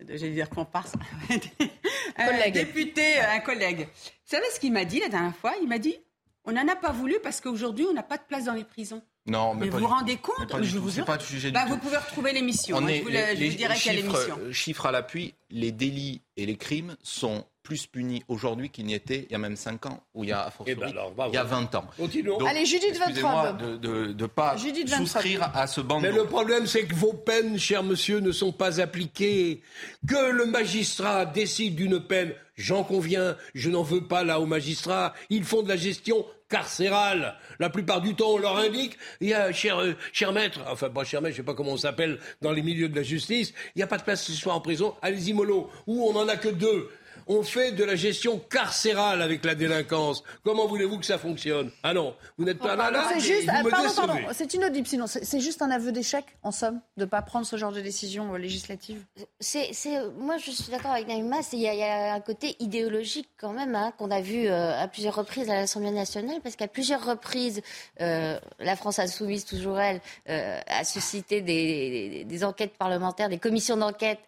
j'allais 0.00 0.30
dire 0.30 0.50
qu'on 0.50 0.64
passe, 0.64 0.92
un 2.18 2.50
député, 2.50 3.20
un 3.20 3.40
collègue. 3.40 3.88
Vous 3.92 4.36
savez 4.36 4.44
ce 4.52 4.58
qu'il 4.60 4.72
m'a 4.72 4.84
dit 4.84 5.00
la 5.00 5.08
dernière 5.08 5.36
fois? 5.36 5.54
Il 5.62 5.68
m'a 5.68 5.78
dit 5.78 5.96
on 6.44 6.52
n'en 6.52 6.68
a 6.68 6.76
pas 6.76 6.92
voulu 6.92 7.16
parce 7.22 7.40
qu'aujourd'hui, 7.40 7.86
on 7.88 7.94
n'a 7.94 8.02
pas 8.02 8.18
de 8.18 8.22
place 8.22 8.44
dans 8.44 8.52
les 8.52 8.64
prisons. 8.64 9.02
Non, 9.26 9.54
mais, 9.54 9.70
vous 9.70 9.78
vous 9.78 9.86
rendez 9.86 10.18
compte 10.18 10.62
Je 10.62 10.78
vous 10.78 11.02
pas 11.02 11.18
sujet 11.18 11.50
bah, 11.50 11.64
Vous 11.66 11.78
pouvez 11.78 11.96
retrouver 11.96 12.32
l'émission. 12.32 12.76
Hein, 12.76 12.86
je 12.88 13.02
vous, 13.02 13.10
je 13.10 13.50
vous 13.50 13.56
dirai 13.56 13.74
quelle 13.82 13.98
émission. 14.00 14.38
Chiffres 14.52 14.86
à 14.86 14.92
l'appui, 14.92 15.34
les 15.50 15.72
délits 15.72 16.20
et 16.36 16.44
les 16.44 16.56
crimes 16.56 16.96
sont 17.02 17.46
plus 17.64 17.86
punis 17.86 18.22
aujourd'hui 18.28 18.68
qu'il 18.68 18.84
n'y 18.84 18.92
était 18.92 19.24
il 19.28 19.32
y 19.32 19.34
a 19.34 19.38
même 19.38 19.56
5 19.56 19.86
ans, 19.86 20.02
ou 20.12 20.22
il 20.22 20.30
y 20.30 20.32
a, 20.32 20.52
eh 20.66 20.74
ben 20.74 20.92
il 21.28 21.34
y 21.34 21.38
a 21.38 21.44
20 21.44 21.74
ans. 21.74 21.86
Continuons. 21.96 22.38
Allez, 22.44 22.66
Judith 22.66 22.98
Ventrop. 22.98 23.56
de 23.80 24.12
ne 24.12 24.26
pas 24.26 24.56
souscrire 24.58 25.50
à 25.54 25.66
ce 25.66 25.80
bandeau. 25.80 26.02
Mais 26.02 26.12
le 26.12 26.26
problème, 26.26 26.66
c'est 26.66 26.84
que 26.84 26.94
vos 26.94 27.14
peines, 27.14 27.58
cher 27.58 27.82
monsieur, 27.82 28.20
ne 28.20 28.32
sont 28.32 28.52
pas 28.52 28.80
appliquées. 28.80 29.62
Que 30.06 30.30
le 30.30 30.44
magistrat 30.44 31.24
décide 31.24 31.74
d'une 31.74 32.00
peine, 32.00 32.34
j'en 32.54 32.84
conviens, 32.84 33.36
je 33.54 33.70
n'en 33.70 33.82
veux 33.82 34.06
pas 34.06 34.24
là 34.24 34.40
au 34.40 34.46
magistrat. 34.46 35.14
Ils 35.30 35.44
font 35.44 35.62
de 35.62 35.68
la 35.68 35.76
gestion 35.76 36.26
carcérale. 36.54 37.34
La 37.58 37.68
plupart 37.68 38.00
du 38.00 38.14
temps, 38.14 38.34
on 38.34 38.38
leur 38.38 38.56
indique, 38.58 38.96
il 39.20 39.28
y 39.30 39.34
a, 39.34 39.50
cher, 39.52 39.80
euh, 39.80 39.94
cher 40.12 40.32
maître, 40.32 40.60
enfin 40.68 40.88
pas 40.88 41.02
cher 41.02 41.20
maître, 41.20 41.34
je 41.34 41.38
sais 41.38 41.44
pas 41.44 41.54
comment 41.54 41.72
on 41.72 41.76
s'appelle 41.76 42.20
dans 42.42 42.52
les 42.52 42.62
milieux 42.62 42.88
de 42.88 42.94
la 42.94 43.02
justice, 43.02 43.52
il 43.74 43.78
n'y 43.78 43.82
a 43.82 43.88
pas 43.88 43.98
de 43.98 44.04
place 44.04 44.22
ce 44.22 44.32
soir 44.32 44.54
en 44.54 44.60
prison, 44.60 44.94
allez-y 45.02 45.32
mollo, 45.32 45.68
ou 45.88 46.08
on 46.08 46.12
n'en 46.12 46.28
a 46.28 46.36
que 46.36 46.48
deux 46.48 46.88
on 47.26 47.42
fait 47.42 47.72
de 47.72 47.84
la 47.84 47.96
gestion 47.96 48.38
carcérale 48.38 49.22
avec 49.22 49.44
la 49.44 49.54
délinquance. 49.54 50.22
Comment 50.44 50.66
voulez-vous 50.66 50.98
que 50.98 51.06
ça 51.06 51.18
fonctionne? 51.18 51.70
Ah 51.82 51.94
non, 51.94 52.14
vous 52.38 52.44
n'êtes 52.44 52.58
pas 52.58 52.76
là, 52.76 52.90
là 52.90 53.08
C'est 53.12 53.20
juste, 53.20 53.46
pardon, 53.46 53.88
pardon, 53.94 54.18
c'est 54.32 54.52
inaudible 54.54 54.86
sinon. 54.86 55.06
C'est 55.06 55.40
juste 55.40 55.62
un 55.62 55.70
aveu 55.70 55.92
d'échec, 55.92 56.24
en 56.42 56.50
somme, 56.50 56.80
de 56.96 57.04
ne 57.04 57.06
pas 57.06 57.22
prendre 57.22 57.46
ce 57.46 57.56
genre 57.56 57.72
de 57.72 57.80
décision 57.80 58.34
euh, 58.34 58.38
législative 58.38 59.04
c'est, 59.40 59.70
Moi, 60.18 60.36
je 60.38 60.50
suis 60.50 60.70
d'accord 60.70 60.92
avec 60.92 61.08
Naïma, 61.08 61.38
il 61.52 61.60
y, 61.60 61.82
a 61.82 62.14
un 62.14 62.20
côté 62.20 62.56
idéologique 62.60 63.28
quand 63.38 63.52
même, 63.52 63.74
hein, 63.74 63.92
qu'on 63.98 64.10
a 64.10 64.20
vu 64.20 64.46
euh, 64.46 64.78
à 64.78 64.88
plusieurs 64.88 65.14
reprises 65.14 65.48
à 65.50 65.54
l'Assemblée 65.54 65.90
nationale, 65.90 66.40
parce 66.42 66.56
qu'à 66.56 66.68
plusieurs 66.68 67.04
reprises, 67.04 67.62
euh, 68.00 68.38
la 68.58 68.76
France 68.76 68.98
insoumise, 68.98 69.44
toujours 69.44 69.78
elle, 69.78 70.00
a 70.26 70.84
suscité 70.84 71.40
des, 71.40 72.24
des, 72.24 72.44
enquêtes 72.44 72.76
parlementaires, 72.76 73.28
des 73.28 73.38
commissions 73.38 73.76
d'enquête 73.76 74.18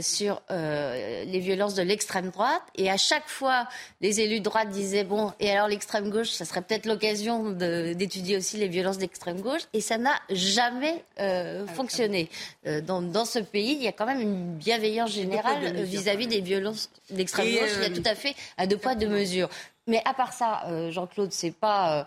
sur 0.00 0.42
les 0.50 1.38
violences 1.38 1.74
de 1.74 1.82
l'extrême 1.82 2.31
droite. 2.32 2.62
Et 2.74 2.90
à 2.90 2.96
chaque 2.96 3.28
fois, 3.28 3.68
les 4.00 4.20
élus 4.20 4.40
de 4.40 4.44
droite 4.44 4.68
disaient 4.70 5.04
bon, 5.04 5.32
et 5.40 5.50
alors 5.50 5.68
l'extrême 5.68 6.10
gauche, 6.10 6.30
ça 6.30 6.44
serait 6.44 6.62
peut-être 6.62 6.86
l'occasion 6.86 7.50
d'étudier 7.50 8.36
aussi 8.36 8.56
les 8.56 8.68
violences 8.68 8.98
d'extrême 8.98 9.40
gauche. 9.40 9.62
Et 9.72 9.80
ça 9.80 9.98
n'a 9.98 10.14
jamais 10.30 11.04
euh, 11.20 11.66
fonctionné. 11.66 12.28
Euh, 12.66 12.80
dans, 12.80 13.02
dans, 13.02 13.24
ce 13.24 13.38
pays, 13.38 13.72
il 13.72 13.82
y 13.82 13.88
a 13.88 13.92
quand 13.92 14.06
même 14.06 14.20
une 14.20 14.54
bienveillance 14.54 15.12
générale 15.12 15.74
vis-à-vis 15.82 16.26
des 16.26 16.40
violences 16.40 16.90
d'extrême 17.10 17.46
gauche. 17.46 17.70
Il 17.76 17.82
y 17.82 17.84
a 17.84 17.90
euh, 17.90 17.94
tout 17.94 18.08
à 18.08 18.14
fait 18.14 18.34
à 18.56 18.66
deux 18.66 18.76
poids 18.76 18.94
deux 18.94 19.08
mesures. 19.08 19.48
Mais 19.86 20.00
à 20.04 20.14
part 20.14 20.32
ça, 20.32 20.62
Jean-Claude, 20.90 21.32
c'est 21.32 21.50
pas 21.50 22.06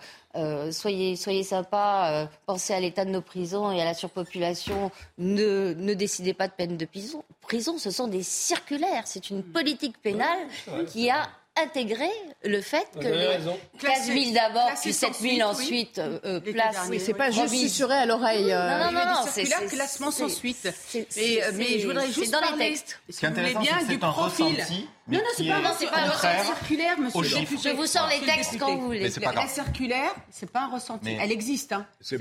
soyez 0.71 1.15
soyez 1.15 1.43
sympa, 1.43 2.29
pensez 2.45 2.73
à 2.73 2.79
l'état 2.79 3.05
de 3.05 3.11
nos 3.11 3.21
prisons 3.21 3.71
et 3.71 3.81
à 3.81 3.85
la 3.85 3.93
surpopulation. 3.93 4.91
Ne, 5.17 5.73
ne 5.73 5.93
décidez 5.93 6.33
pas 6.33 6.47
de 6.47 6.53
peine 6.53 6.77
de 6.77 6.85
prison 6.85 7.23
prison, 7.45 7.77
ce 7.77 7.91
sont 7.91 8.07
des 8.07 8.23
circulaires. 8.23 9.03
C'est 9.05 9.29
une 9.29 9.43
politique 9.43 10.01
pénale 10.01 10.39
qui 10.87 11.09
a 11.09 11.29
intégré 11.57 12.09
le 12.43 12.59
fait 12.61 12.85
que 12.99 13.07
les 13.07 13.37
15 13.79 14.07
000 14.07 14.33
d'abord, 14.33 14.71
puis 14.81 14.91
7 14.91 15.13
000 15.13 15.49
ensuite, 15.49 15.99
euh, 15.99 16.19
euh, 16.25 16.39
place. 16.41 16.87
Oui, 16.89 16.99
c'est 16.99 17.13
pas 17.13 17.31
juste 17.31 17.55
susurré 17.55 17.93
à 17.93 18.05
l'oreille. 18.05 18.51
Euh... 18.51 18.79
Non, 18.79 18.91
non, 18.91 19.05
non, 19.05 19.21
c'est 19.25 19.45
classement 19.45 20.11
sans 20.11 20.27
suite. 20.27 20.67
Mais, 20.93 21.39
mais 21.53 21.79
je 21.79 21.87
voudrais 21.87 22.11
juste 22.11 22.31
dans 22.31 22.41
parler, 22.41 22.57
les 22.57 22.69
textes. 22.71 22.99
Si 23.09 23.25
vous 23.25 23.33
voulez 23.33 23.55
bien, 23.55 23.83
du 23.87 23.97
profil. 23.97 24.65
Non, 25.07 25.19
non, 25.19 25.25
c'est 25.35 25.85
pas, 25.85 25.91
pas 25.91 25.99
un 25.99 26.09
ressenti 26.09 26.45
circulaire, 26.45 26.99
monsieur 26.99 27.21
le 27.21 27.29
député. 27.41 27.69
Je 27.69 27.75
vous 27.75 27.85
sors 27.85 28.07
les 28.07 28.25
textes 28.25 28.57
quand 28.57 28.75
vous 28.75 28.85
voulez. 28.87 29.09
La 29.19 29.47
circulaire, 29.47 30.11
c'est 30.31 30.49
pas 30.49 30.61
un 30.61 30.69
ressenti. 30.69 31.15
Elle 31.19 31.31
existe. 31.31 31.73
Hein. 31.73 31.85
Les 32.11 32.17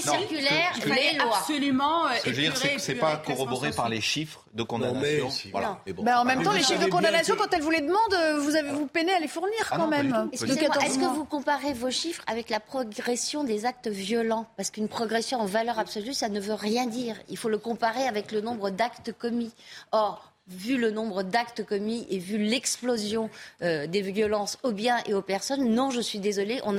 circulaires, 0.00 0.72
les 0.84 1.18
lois. 1.18 1.38
Absolument. 1.38 2.08
Ce 2.18 2.22
que 2.22 2.30
je 2.30 2.36
veux 2.36 2.42
dire, 2.42 2.56
c'est 2.56 2.74
que 2.74 2.80
c'est 2.80 2.94
pas 2.94 3.16
corroboré 3.16 3.70
par 3.70 3.88
les 3.88 4.00
chiffres 4.00 4.44
de 4.54 4.62
condamnation. 4.62 5.28
En 5.54 6.24
même 6.24 6.42
temps, 6.42 6.52
les 6.52 6.62
chiffres 6.62 6.84
de 6.84 6.90
condamnation, 6.90 7.36
quand 7.36 7.52
elle 7.52 7.62
vous 7.62 7.70
les 7.70 7.82
demande, 7.82 8.40
vous 8.40 8.56
avez 8.56 8.70
vous 8.70 8.86
peinez 8.86 9.12
à 9.12 9.20
les 9.20 9.28
fournir 9.28 9.58
ah 9.70 9.76
quand 9.76 9.88
même. 9.88 10.28
Est-ce 10.32 10.98
que 10.98 11.14
vous 11.14 11.24
comparez 11.24 11.72
vos 11.72 11.90
chiffres 11.90 12.22
avec 12.26 12.50
la 12.50 12.60
progression 12.60 13.44
des 13.44 13.64
actes 13.66 13.88
violents? 13.88 14.46
Parce 14.56 14.70
qu'une 14.70 14.88
progression 14.88 15.40
en 15.40 15.46
valeur 15.46 15.78
absolue, 15.78 16.14
ça 16.14 16.28
ne 16.28 16.40
veut 16.40 16.54
rien 16.54 16.86
dire. 16.86 17.16
Il 17.28 17.36
faut 17.36 17.48
le 17.48 17.58
comparer 17.58 18.06
avec 18.06 18.32
le 18.32 18.40
nombre 18.40 18.70
d'actes 18.70 19.12
commis. 19.12 19.52
Or, 19.92 20.32
vu 20.48 20.78
le 20.78 20.90
nombre 20.90 21.22
d'actes 21.22 21.64
commis 21.64 22.06
et 22.10 22.18
vu 22.18 22.38
l'explosion 22.38 23.30
euh, 23.62 23.86
des 23.86 24.02
violences 24.02 24.58
aux 24.62 24.72
biens 24.72 24.98
et 25.06 25.14
aux 25.14 25.22
personnes, 25.22 25.68
non, 25.74 25.90
je 25.90 26.00
suis 26.00 26.18
désolée, 26.18 26.60
on 26.64 26.76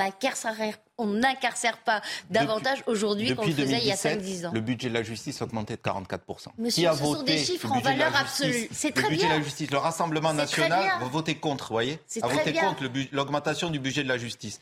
on 0.99 1.07
n'incarcère 1.07 1.77
pas 1.77 2.01
davantage 2.29 2.83
aujourd'hui 2.87 3.35
qu'on 3.35 3.45
le 3.45 3.51
faisait 3.51 3.79
il 3.79 3.87
y 3.87 3.91
a 3.91 3.95
5-10 3.95 4.47
ans. 4.47 4.51
Le 4.53 4.61
budget 4.61 4.89
de 4.89 4.93
la 4.95 5.03
justice 5.03 5.41
a 5.41 5.45
augmenté 5.45 5.75
de 5.75 5.81
44%. 5.81 6.47
Monsieur, 6.57 6.89
ce 6.91 6.97
sont 6.97 7.23
des 7.23 7.37
chiffres 7.37 7.71
en 7.71 7.79
valeur 7.79 8.15
absolue. 8.15 8.67
C'est 8.71 8.93
très 8.93 9.09
bien. 9.09 9.09
Le 9.09 9.15
budget 9.15 9.27
de 9.27 9.33
la 9.33 9.41
justice, 9.41 9.71
le 9.71 9.77
Rassemblement 9.77 10.33
national 10.33 10.99
va 10.99 11.07
voter 11.07 11.35
contre, 11.35 11.67
vous 11.67 11.75
voyez 11.75 11.99
A 12.21 12.27
voté 12.27 12.53
contre 12.53 12.83
l'augmentation 13.11 13.69
du 13.69 13.79
budget 13.79 14.03
de 14.03 14.09
la 14.09 14.17
justice. 14.17 14.59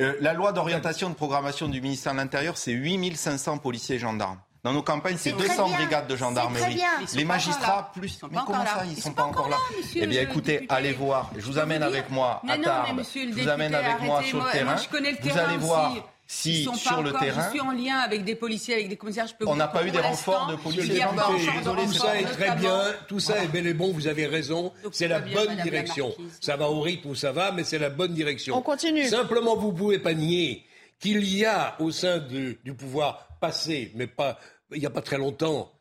Euh, 0.00 0.14
la 0.20 0.32
loi 0.34 0.52
d'orientation 0.52 1.10
de 1.10 1.14
programmation 1.14 1.68
du 1.68 1.80
ministère 1.80 2.12
de 2.12 2.18
l'Intérieur, 2.18 2.56
c'est 2.56 2.72
8500 2.72 3.58
policiers 3.58 3.96
et 3.96 3.98
gendarmes. 3.98 4.38
Dans 4.64 4.72
nos 4.72 4.82
campagnes, 4.82 5.16
c'est 5.18 5.32
200 5.32 5.70
brigades 5.70 6.06
de 6.06 6.14
gendarmerie. 6.14 6.80
Les 7.14 7.24
magistrats, 7.24 7.90
plus. 7.94 8.20
Mais 8.30 8.38
comment 8.46 8.64
ça, 8.64 8.84
ils 8.84 8.96
ne 8.96 9.00
sont 9.00 9.12
pas 9.12 9.24
encore 9.24 9.48
là 9.48 9.56
Eh 9.94 10.06
bien, 10.06 10.22
écoutez, 10.22 10.66
allez 10.68 10.92
voir. 10.92 11.30
Je 11.36 11.44
vous 11.44 11.58
amène 11.58 11.82
avec 11.82 12.10
moi 12.10 12.40
à 12.48 12.58
Tarbes. 12.58 13.02
Je 13.14 13.42
vous 13.42 13.48
amène 13.48 13.74
avec 13.74 14.00
moi 14.02 14.22
sur 14.22 14.44
le 14.44 14.50
terrain. 14.52 14.76
Vous 15.22 15.38
allez 15.38 15.56
voir 15.56 15.92
si 16.28 16.64
sur 16.76 17.02
le 17.02 17.12
terrain. 17.12 17.44
Je 17.46 17.50
suis 17.50 17.60
en 17.60 17.72
lien 17.72 17.98
avec 17.98 18.24
des 18.24 18.36
policiers, 18.36 18.74
avec 18.74 18.88
des 18.88 18.96
commissaires. 18.96 19.26
Je 19.26 19.34
peux 19.34 19.46
on 19.46 19.56
n'a 19.56 19.68
pas 19.68 19.84
eu 19.84 19.90
des 19.90 20.00
renforts 20.00 20.46
de 20.46 20.56
policiers 20.56 21.00
gendarmes. 21.00 21.36
Tout 21.84 21.92
ça 21.92 22.18
est 22.18 22.24
très 22.24 22.54
bien, 22.56 22.80
tout 23.08 23.20
ça 23.20 23.42
est 23.42 23.48
bel 23.48 23.66
et 23.66 23.74
bon, 23.74 23.92
vous 23.92 24.06
avez 24.06 24.26
raison. 24.26 24.72
C'est 24.92 25.08
la 25.08 25.20
bonne 25.20 25.56
direction. 25.62 26.14
Ça 26.40 26.56
va 26.56 26.70
au 26.70 26.80
rythme 26.80 27.10
où 27.10 27.14
ça 27.14 27.32
va, 27.32 27.52
mais 27.52 27.64
c'est 27.64 27.78
la 27.78 27.90
bonne 27.90 28.14
direction. 28.14 28.56
On 28.56 28.62
continue. 28.62 29.06
Simplement, 29.08 29.56
vous 29.56 29.72
pouvez 29.72 29.98
pas 29.98 30.14
nier 30.14 30.64
qu'il 31.00 31.24
y 31.24 31.44
a 31.44 31.74
au 31.80 31.90
sein 31.90 32.18
du 32.18 32.74
pouvoir 32.78 33.26
passé, 33.40 33.90
mais 33.96 34.06
pas 34.06 34.38
il 34.74 34.80
n'y 34.80 34.86
a 34.86 34.90
pas 34.90 35.02
très 35.02 35.18
longtemps, 35.18 35.72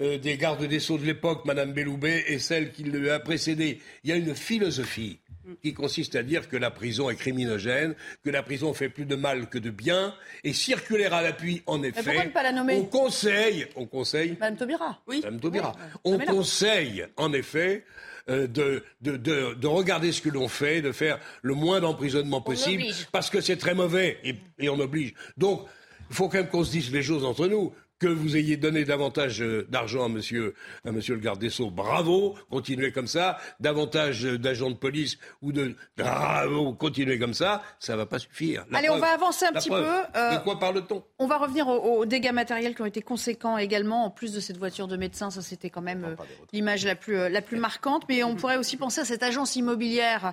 euh, 0.00 0.18
des 0.18 0.36
gardes 0.36 0.64
des 0.64 0.80
Sceaux 0.80 0.98
de 0.98 1.04
l'époque, 1.04 1.44
Madame 1.44 1.72
Belloubet, 1.72 2.24
et 2.26 2.38
celle 2.38 2.72
qui 2.72 2.84
lui 2.84 3.10
a 3.10 3.20
précédé. 3.20 3.80
Il 4.04 4.10
y 4.10 4.12
a 4.12 4.16
une 4.16 4.34
philosophie 4.34 5.18
qui 5.62 5.74
consiste 5.74 6.16
à 6.16 6.22
dire 6.22 6.48
que 6.48 6.56
la 6.56 6.70
prison 6.70 7.10
est 7.10 7.16
criminogène, 7.16 7.94
que 8.24 8.30
la 8.30 8.42
prison 8.42 8.72
fait 8.74 8.88
plus 8.88 9.04
de 9.04 9.16
mal 9.16 9.48
que 9.48 9.58
de 9.58 9.70
bien, 9.70 10.14
et 10.44 10.52
circulaire 10.52 11.14
à 11.14 11.22
l'appui, 11.22 11.62
en 11.66 11.82
effet. 11.82 12.30
Pas 12.32 12.42
la 12.42 12.52
nommer 12.52 12.76
on 12.76 12.84
conseille, 12.84 13.66
on 13.76 13.86
conseille. 13.86 14.36
Madame 14.40 14.56
Taubira. 14.56 15.00
Oui. 15.06 15.20
Madame 15.22 15.40
Taubira. 15.40 15.74
On 16.04 16.18
conseille, 16.18 17.06
en 17.16 17.32
effet, 17.32 17.84
euh, 18.28 18.46
de, 18.46 18.84
de, 19.00 19.16
de, 19.16 19.54
de, 19.54 19.66
regarder 19.66 20.12
ce 20.12 20.22
que 20.22 20.28
l'on 20.28 20.48
fait, 20.48 20.80
de 20.80 20.92
faire 20.92 21.18
le 21.42 21.54
moins 21.54 21.80
d'emprisonnement 21.80 22.40
possible, 22.40 22.84
parce 23.10 23.30
que 23.30 23.40
c'est 23.40 23.56
très 23.56 23.74
mauvais, 23.74 24.18
et, 24.24 24.36
et 24.58 24.68
on 24.68 24.78
oblige. 24.78 25.14
Donc, 25.36 25.66
il 26.08 26.16
faut 26.16 26.28
quand 26.28 26.38
même 26.38 26.48
qu'on 26.48 26.62
se 26.62 26.70
dise 26.70 26.92
les 26.92 27.02
choses 27.02 27.24
entre 27.24 27.48
nous 27.48 27.72
que 28.02 28.08
vous 28.08 28.36
ayez 28.36 28.56
donné 28.56 28.84
davantage 28.84 29.40
euh, 29.42 29.64
d'argent 29.70 30.04
à 30.04 30.08
monsieur, 30.08 30.54
à 30.84 30.90
monsieur 30.90 31.14
le 31.14 31.20
garde 31.20 31.38
des 31.38 31.50
Sceaux, 31.50 31.70
bravo, 31.70 32.34
continuez 32.50 32.90
comme 32.90 33.06
ça. 33.06 33.38
Davantage 33.60 34.24
d'agents 34.24 34.70
de 34.70 34.76
police 34.76 35.18
ou 35.40 35.52
de 35.52 35.76
bravo, 35.96 36.72
continuez 36.72 37.20
comme 37.20 37.32
ça, 37.32 37.62
ça 37.78 37.96
va 37.96 38.04
pas 38.04 38.18
suffire. 38.18 38.64
Allez, 38.72 38.90
on 38.90 38.98
va 38.98 39.12
avancer 39.12 39.44
un 39.44 39.52
petit 39.52 39.68
peu. 39.68 39.76
Euh, 40.16 40.36
de 40.36 40.42
quoi 40.42 40.58
parle-t-on? 40.58 41.04
On 41.20 41.28
va 41.28 41.38
revenir 41.38 41.68
aux, 41.68 42.04
dégâts 42.04 42.32
matériels 42.32 42.74
qui 42.74 42.82
ont 42.82 42.86
été 42.86 43.02
conséquents 43.02 43.56
également, 43.56 44.04
en 44.06 44.10
plus 44.10 44.32
de 44.32 44.40
cette 44.40 44.56
voiture 44.56 44.88
de 44.88 44.96
médecin. 44.96 45.30
Ça, 45.30 45.40
c'était 45.40 45.70
quand 45.70 45.80
même 45.80 46.04
euh, 46.04 46.24
l'image 46.52 46.84
la 46.84 46.96
plus, 46.96 47.28
la 47.28 47.40
plus 47.40 47.58
marquante. 47.58 48.02
Mais 48.08 48.24
on 48.24 48.34
pourrait 48.34 48.56
aussi 48.56 48.76
penser 48.76 49.02
à 49.02 49.04
cette 49.04 49.22
agence 49.22 49.54
immobilière 49.54 50.32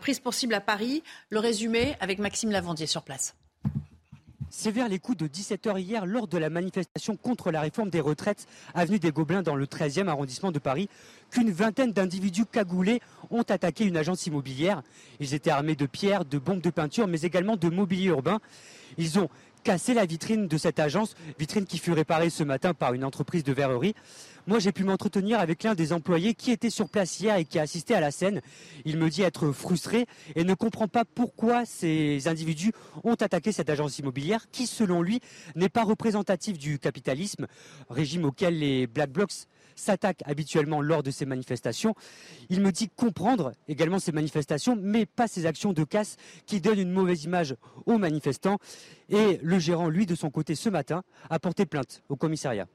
prise 0.00 0.20
pour 0.20 0.34
cible 0.34 0.54
à 0.54 0.60
Paris. 0.60 1.02
Le 1.30 1.40
résumé 1.40 1.96
avec 1.98 2.20
Maxime 2.20 2.52
Lavandier 2.52 2.86
sur 2.86 3.02
place. 3.02 3.34
C'est 4.54 4.70
vers 4.70 4.86
les 4.86 4.98
coups 4.98 5.16
de 5.16 5.26
17h 5.26 5.80
hier, 5.80 6.04
lors 6.04 6.28
de 6.28 6.36
la 6.36 6.50
manifestation 6.50 7.16
contre 7.16 7.50
la 7.50 7.62
réforme 7.62 7.88
des 7.88 8.02
retraites, 8.02 8.46
avenue 8.74 8.98
des 8.98 9.10
Gobelins 9.10 9.40
dans 9.40 9.56
le 9.56 9.64
13e 9.64 10.08
arrondissement 10.08 10.52
de 10.52 10.58
Paris, 10.58 10.90
qu'une 11.30 11.50
vingtaine 11.50 11.92
d'individus 11.92 12.44
cagoulés 12.44 13.00
ont 13.30 13.40
attaqué 13.40 13.86
une 13.86 13.96
agence 13.96 14.26
immobilière. 14.26 14.82
Ils 15.20 15.32
étaient 15.32 15.48
armés 15.48 15.74
de 15.74 15.86
pierres, 15.86 16.26
de 16.26 16.36
bombes 16.36 16.60
de 16.60 16.68
peinture, 16.68 17.06
mais 17.06 17.22
également 17.22 17.56
de 17.56 17.70
mobilier 17.70 18.08
urbain. 18.08 18.40
Ils 18.98 19.18
ont 19.18 19.30
casser 19.62 19.94
la 19.94 20.04
vitrine 20.04 20.48
de 20.48 20.58
cette 20.58 20.80
agence, 20.80 21.14
vitrine 21.38 21.64
qui 21.64 21.78
fut 21.78 21.92
réparée 21.92 22.30
ce 22.30 22.42
matin 22.42 22.74
par 22.74 22.94
une 22.94 23.04
entreprise 23.04 23.44
de 23.44 23.52
verrerie. 23.52 23.94
Moi, 24.48 24.58
j'ai 24.58 24.72
pu 24.72 24.82
m'entretenir 24.82 25.38
avec 25.38 25.62
l'un 25.62 25.76
des 25.76 25.92
employés 25.92 26.34
qui 26.34 26.50
était 26.50 26.68
sur 26.68 26.88
place 26.88 27.20
hier 27.20 27.36
et 27.36 27.44
qui 27.44 27.60
a 27.60 27.62
assisté 27.62 27.94
à 27.94 28.00
la 28.00 28.10
scène. 28.10 28.40
Il 28.84 28.96
me 28.98 29.08
dit 29.08 29.22
être 29.22 29.52
frustré 29.52 30.06
et 30.34 30.42
ne 30.42 30.54
comprend 30.54 30.88
pas 30.88 31.04
pourquoi 31.04 31.64
ces 31.64 32.26
individus 32.26 32.72
ont 33.04 33.14
attaqué 33.14 33.52
cette 33.52 33.70
agence 33.70 34.00
immobilière 34.00 34.50
qui, 34.50 34.66
selon 34.66 35.00
lui, 35.00 35.20
n'est 35.54 35.68
pas 35.68 35.84
représentative 35.84 36.58
du 36.58 36.80
capitalisme, 36.80 37.46
régime 37.88 38.24
auquel 38.24 38.58
les 38.58 38.88
Black 38.88 39.10
Blocs 39.10 39.46
s'attaquent 39.76 40.22
habituellement 40.24 40.82
lors 40.82 41.04
de 41.04 41.12
ces 41.12 41.24
manifestations. 41.24 41.94
Il 42.50 42.62
me 42.62 42.72
dit 42.72 42.88
comprendre 42.88 43.52
également 43.68 44.00
ces 44.00 44.10
manifestations, 44.10 44.76
mais 44.76 45.06
pas 45.06 45.28
ces 45.28 45.46
actions 45.46 45.72
de 45.72 45.84
casse 45.84 46.16
qui 46.46 46.60
donnent 46.60 46.80
une 46.80 46.90
mauvaise 46.90 47.22
image 47.22 47.54
aux 47.86 47.96
manifestants. 47.96 48.58
Et 49.08 49.38
le 49.40 49.60
gérant, 49.60 49.88
lui, 49.88 50.04
de 50.04 50.16
son 50.16 50.30
côté, 50.30 50.56
ce 50.56 50.68
matin, 50.68 51.04
a 51.30 51.38
porté 51.38 51.64
plainte 51.64 52.02
au 52.08 52.16
commissariat. 52.16 52.66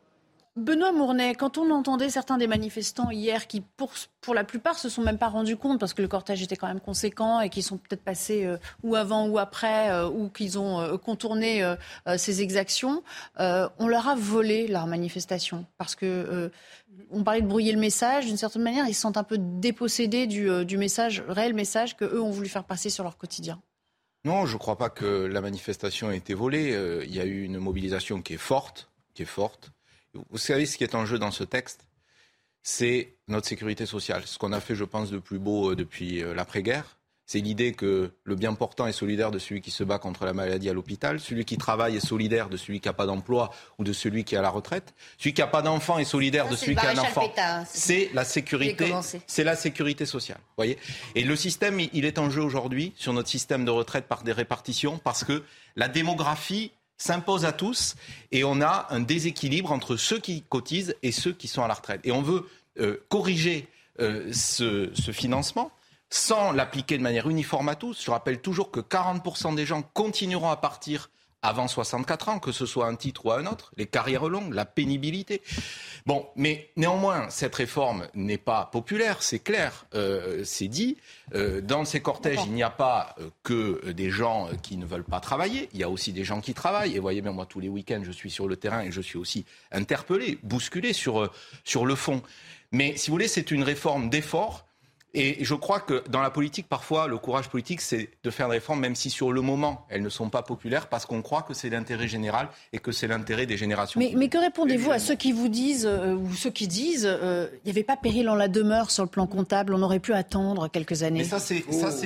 Benoît 0.58 0.91
Mournet, 0.91 1.36
quand 1.36 1.60
on 1.60 1.70
entendait 1.70 2.10
certains 2.10 2.39
des 2.39 2.48
manifestants 2.48 3.12
hier 3.12 3.46
qui, 3.46 3.62
pour, 3.62 4.34
la 4.34 4.43
plupart, 4.43 4.80
se 4.80 4.89
sont 4.89 5.04
même 5.04 5.20
pas 5.20 5.28
rendus 5.28 5.56
compte 5.56 5.80
parce 5.80 5.93
que 5.93 6.02
le 6.02 6.08
cortège 6.08 6.41
était 6.41 6.56
quand 6.56 6.67
même 6.67 6.80
conséquent 6.80 7.41
et 7.41 7.50
qu'ils 7.50 7.62
sont 7.62 7.78
peut-être 7.78 8.02
passés 8.02 8.43
euh, 8.43 8.58
ou 8.82 8.96
avant 8.96 9.28
ou 9.28 9.38
après 9.38 9.91
euh, 9.91 10.10
ou 10.10 10.30
qu'ils 10.30 10.58
ont 10.58 10.80
euh, 10.80 10.98
contourné 10.98 11.63
ces 12.17 12.41
exactions, 12.41 13.04
on 13.38 13.88
leur 13.88 14.08
a 14.08 14.15
volé 14.15 14.67
leur 14.67 14.88
manifestation 14.88 15.65
parce 15.78 15.96
que 15.96 16.52
on 17.12 17.24
parlait 17.24 17.41
de 17.41 17.48
brouiller 17.48 17.72
le 17.72 17.80
message. 17.80 18.26
D'une 18.26 18.38
certaine 18.38 18.63
manière, 18.63 18.88
ils 18.88 18.96
se 18.96 19.02
sentent 19.02 19.17
un 19.17 19.24
peu 19.24 19.38
dépossédés 19.38 20.26
du, 20.26 20.65
du 20.65 20.78
message, 20.78 21.24
réel 21.28 21.54
message 21.54 21.96
que 21.96 22.06
eux 22.06 22.22
ont 22.22 22.32
voulu 22.32 22.50
faire 22.50 22.63
passer 22.63 22.89
sur 22.89 23.04
leur 23.04 23.17
quotidien. 23.17 23.62
Non, 24.26 24.46
je 24.46 24.54
ne 24.54 24.60
crois 24.60 24.78
pas 24.78 24.89
que 24.89 25.26
la 25.26 25.41
manifestation 25.41 26.12
ait 26.12 26.17
été 26.17 26.34
volée. 26.34 27.04
Il 27.06 27.13
y 27.13 27.20
a 27.20 27.26
eu 27.26 27.43
une 27.43 27.60
mobilisation 27.60 28.22
qui 28.22 28.34
est 28.34 28.38
forte, 28.38 28.89
qui 29.13 29.22
est 29.22 29.26
forte 29.26 29.72
vous 30.30 30.38
savez 30.38 30.65
ce 30.65 30.77
qui 30.77 30.84
est 30.84 30.95
en 30.95 31.06
jeu 31.06 31.19
dans 31.19 31.32
ce 31.32 31.43
texte? 31.43 31.88
C'est 32.63 33.15
notre 33.27 33.47
sécurité 33.47 33.86
sociale. 33.86 34.23
Ce 34.25 34.38
qu'on 34.38 34.51
a 34.51 34.60
fait, 34.60 34.75
je 34.75 34.84
pense, 34.84 35.10
de 35.10 35.19
plus 35.19 35.39
beau 35.39 35.71
euh, 35.71 35.75
depuis 35.75 36.21
euh, 36.21 36.34
l'après-guerre. 36.34 36.97
C'est 37.27 37.39
l'idée 37.39 37.73
que 37.73 38.12
le 38.23 38.36
bien 38.36 38.53
portant 38.53 38.88
est 38.88 38.93
solidaire 38.93 39.32
de 39.32 39.39
celui 39.39 39.60
qui 39.60 39.69
se 39.69 39.84
bat 39.84 39.99
contre 39.99 40.23
la 40.23 40.32
maladie 40.32 40.69
à 40.69 40.73
l'hôpital, 40.73 41.19
celui 41.19 41.43
qui 41.43 41.58
travaille 41.58 41.97
est 41.97 42.06
solidaire 42.06 42.47
de 42.47 42.56
celui 42.56 42.80
qui 42.80 42.88
n'a 42.88 42.93
pas 42.93 43.06
d'emploi 43.06 43.51
ou 43.77 43.84
de 43.84 43.91
celui 43.91 44.23
qui 44.23 44.36
est 44.36 44.38
à 44.38 44.41
la 44.41 44.49
retraite, 44.49 44.93
celui 45.17 45.34
qui 45.34 45.41
n'a 45.41 45.47
pas 45.47 45.62
d'enfant 45.62 45.97
est 45.97 46.06
solidaire 46.06 46.47
de 46.47 46.56
celui 46.56 46.77
qui 46.77 46.86
a 46.86 46.91
un 46.91 46.97
enfant. 46.97 47.30
C'est 47.67 48.12
la 48.13 48.23
sécurité, 48.23 48.93
c'est 49.27 49.43
la 49.43 49.58
sécurité 49.58 50.06
sociale. 50.06 50.39
Voyez? 50.56 50.77
Et 51.15 51.23
le 51.23 51.36
système, 51.36 51.82
il 51.91 52.06
est 52.06 52.17
en 52.17 52.30
jeu 52.30 52.41
aujourd'hui 52.41 52.93
sur 52.95 53.12
notre 53.12 53.27
système 53.27 53.65
de 53.65 53.71
retraite 53.71 54.06
par 54.06 54.23
des 54.23 54.32
répartitions 54.32 54.97
parce 54.97 55.25
que 55.25 55.43
la 55.75 55.89
démographie 55.89 56.71
s'impose 56.97 57.45
à 57.45 57.51
tous 57.51 57.95
et 58.31 58.43
on 58.43 58.62
a 58.62 58.88
un 58.89 58.99
déséquilibre 58.99 59.71
entre 59.71 59.95
ceux 59.95 60.19
qui 60.19 60.43
cotisent 60.43 60.95
et 61.03 61.12
ceux 61.12 61.33
qui 61.33 61.47
sont 61.47 61.63
à 61.63 61.67
la 61.67 61.73
retraite. 61.73 62.01
Et 62.03 62.12
on 62.12 62.21
veut 62.21 62.47
euh, 62.79 63.03
corriger 63.10 63.67
euh, 63.99 64.31
ce, 64.31 64.91
ce, 64.93 65.12
financement 65.12 65.71
sans 66.10 66.51
l'appliquer 66.51 66.97
de 66.97 67.03
manière 67.03 67.29
uniforme 67.29 67.69
à 67.69 67.75
tous. 67.75 68.03
Je 68.03 68.12
rappelle 68.12 68.39
toujours 68.39 68.71
que 68.71 68.79
40% 68.79 69.55
des 69.55 69.65
gens 69.65 69.81
continueront 69.81 70.49
à 70.49 70.57
partir 70.57 71.10
avant 71.41 71.67
64 71.67 72.30
ans, 72.30 72.39
que 72.39 72.52
ce 72.52 72.65
soit 72.65 72.88
un 72.88 72.95
titre 72.95 73.26
ou 73.26 73.32
un 73.32 73.45
autre, 73.45 73.71
les 73.78 73.86
carrières 73.86 74.28
longues, 74.28 74.54
la 74.54 74.65
pénibilité. 74.65 75.41
Bon, 76.06 76.28
mais 76.36 76.69
néanmoins, 76.76 77.30
cette 77.30 77.56
réforme 77.56 78.08
n'est 78.13 78.38
pas 78.38 78.69
populaire, 78.71 79.21
c'est 79.21 79.39
clair, 79.39 79.86
euh, 79.93 80.43
c'est 80.43 80.67
dit. 80.67 80.97
Euh, 81.36 81.62
dans 81.62 81.86
ces 81.86 82.02
cortèges, 82.02 82.39
il 82.45 82.54
n'y 82.54 82.63
a 82.63 82.69
pas 82.69 83.15
euh, 83.19 83.30
que 83.43 83.91
des 83.91 84.10
gens 84.10 84.50
qui 84.62 84.78
ne 84.78 84.86
veulent 84.86 85.04
pas 85.04 85.19
travailler, 85.19 85.69
il 85.73 85.80
y 85.80 85.84
a 85.84 85.89
aussi 85.89 86.13
des 86.13 86.23
gens 86.23 86.41
qui 86.41 86.54
travaillent. 86.54 86.95
Et 86.95 87.00
voyez 87.00 87.21
bien, 87.21 87.32
moi, 87.32 87.45
tous 87.45 87.60
les 87.60 87.69
week-ends, 87.69 88.02
je 88.04 88.12
suis 88.12 88.32
sur 88.32 88.47
le 88.47 88.58
terrain 88.58 88.82
et 88.82 88.91
je 88.91 89.02
suis 89.02 89.17
aussi 89.17 89.45
interpellé, 89.71 90.39
bousculé 90.43 90.93
sur, 90.93 91.32
sur 91.63 91.86
le 91.86 91.95
fond. 91.95 92.21
Mais 92.71 92.97
si 92.97 93.10
vous 93.10 93.15
voulez, 93.15 93.28
c'est 93.28 93.52
une 93.52 93.63
réforme 93.63 94.10
d'effort 94.10 94.66
et 95.17 95.43
je 95.43 95.56
crois 95.56 95.80
que 95.80 96.03
dans 96.10 96.21
la 96.21 96.30
politique, 96.30 96.69
parfois, 96.69 97.08
le 97.08 97.17
courage 97.17 97.49
politique, 97.49 97.82
c'est 97.82 98.12
de 98.23 98.30
faire 98.30 98.49
des 98.49 98.58
réformes, 98.58 98.80
même 98.80 98.93
si 98.93 99.10
sur 99.10 99.32
le 99.32 99.41
moment, 99.41 99.88
elles 99.89 100.03
ne 100.03 100.10
sont 100.10 100.30
pas 100.30 100.43
populaires, 100.43 100.89
parce 100.89 101.08
qu'on 101.08 101.23
croit 101.23 101.41
que 101.41 101.56
c'est 101.56 101.71
l'intérêt 101.71 102.08
général 102.08 102.49
et 102.71 102.77
que 102.77 102.91
c'est 102.91 103.08
l'intérêt 103.08 103.47
des 103.47 103.58
générations. 103.58 103.99
Mais, 103.99 104.13
mais 104.15 104.30
que 104.30 104.38
répondez-vous 104.38 104.91
à 104.91 104.99
ceux 104.99 105.15
qui 105.15 105.32
vous 105.32 105.47
disent, 105.47 105.88
euh, 105.88 106.13
ou 106.13 106.36
ceux 106.36 106.51
qui 106.51 106.67
disent, 106.67 107.08
euh, 107.10 107.47
il 107.63 107.65
n'y 107.65 107.71
avait 107.71 107.84
pas 107.84 107.97
péril 107.97 108.30
en 108.30 108.36
la 108.36 108.47
demeure 108.47 108.91
sur 108.91 109.03
le 109.03 109.10
plan 109.10 109.25
comptable, 109.25 109.73
on 109.73 109.82
aurait 109.82 109.99
pu 109.99 110.13
attendre 110.13 110.67
quelques 110.67 111.01
années? 111.01 111.19
Mais 111.19 111.25
ça, 111.25 111.39
c'est, 111.39 111.62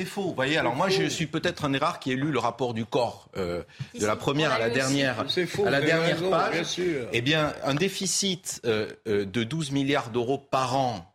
faux. 0.05 0.21
Vous 0.21 0.33
voyez, 0.33 0.57
alors 0.57 0.77
moi, 0.77 0.87
je 0.87 1.03
suis 1.03 1.27
peut-être 1.27 1.65
un 1.65 1.71
des 1.71 1.79
rares 1.79 1.99
qui 1.99 2.13
ait 2.13 2.15
lu 2.15 2.31
le 2.31 2.39
rapport 2.39 2.73
du 2.73 2.85
corps, 2.85 3.27
euh, 3.35 3.61
de 3.99 4.05
la 4.05 4.15
première 4.15 4.53
à 4.53 4.59
la 4.59 4.69
dernière, 4.69 5.25
à 5.65 5.69
la 5.69 5.81
dernière 5.81 6.29
page. 6.29 6.79
Eh 7.11 7.21
bien, 7.21 7.53
un 7.65 7.75
déficit 7.75 8.61
de 8.63 9.43
12 9.43 9.71
milliards 9.71 10.11
d'euros 10.11 10.37
par 10.37 10.77
an 10.77 11.13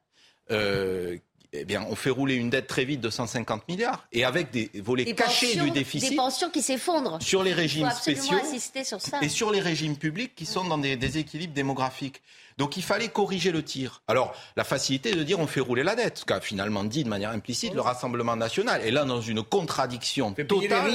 eh 1.61 1.65
bien, 1.65 1.85
on 1.89 1.95
fait 1.95 2.11
rouler 2.11 2.35
une 2.35 2.51
dette 2.51 2.67
très 2.67 2.85
vite 2.85 3.01
de 3.01 3.11
150 3.11 3.69
milliards 3.69 4.07
et 4.13 4.25
avec 4.25 4.51
des 4.51 4.71
volets 4.75 5.05
cachés 5.15 5.57
du 5.57 5.71
déficit. 5.71 6.11
Des 6.11 6.17
pensions 6.17 6.51
qui 6.51 6.63
s'effondrent. 6.63 7.21
Sur 7.23 7.43
les 7.43 7.53
régimes 7.53 7.91
spéciaux 7.91 8.39
sur 8.85 9.01
ça. 9.01 9.19
et 9.23 9.29
sur 9.29 9.51
les 9.51 9.61
régimes 9.61 9.97
publics 9.97 10.35
qui 10.35 10.47
sont 10.47 10.65
dans 10.65 10.79
des 10.79 10.97
déséquilibres 10.97 11.55
démographiques. 11.55 12.23
Donc 12.59 12.79
il 12.79 12.83
fallait 12.83 13.09
corriger 13.09 13.53
le 13.53 13.63
tir. 13.63 14.03
Alors 14.09 14.35
la 14.57 14.65
facilité 14.65 15.15
de 15.15 15.23
dire 15.23 15.39
on 15.39 15.47
fait 15.47 15.61
rouler 15.61 15.83
la 15.83 15.95
dette, 15.95 16.19
ce 16.19 16.25
qu'a 16.25 16.41
finalement 16.41 16.85
dit 16.85 17.05
de 17.05 17.09
manière 17.09 17.31
implicite 17.31 17.75
le 17.75 17.83
Rassemblement 17.83 18.35
national. 18.35 18.81
Et 18.85 18.91
là 18.91 19.05
dans 19.05 19.21
une 19.21 19.43
contradiction 19.43 20.33
totale, 20.33 20.93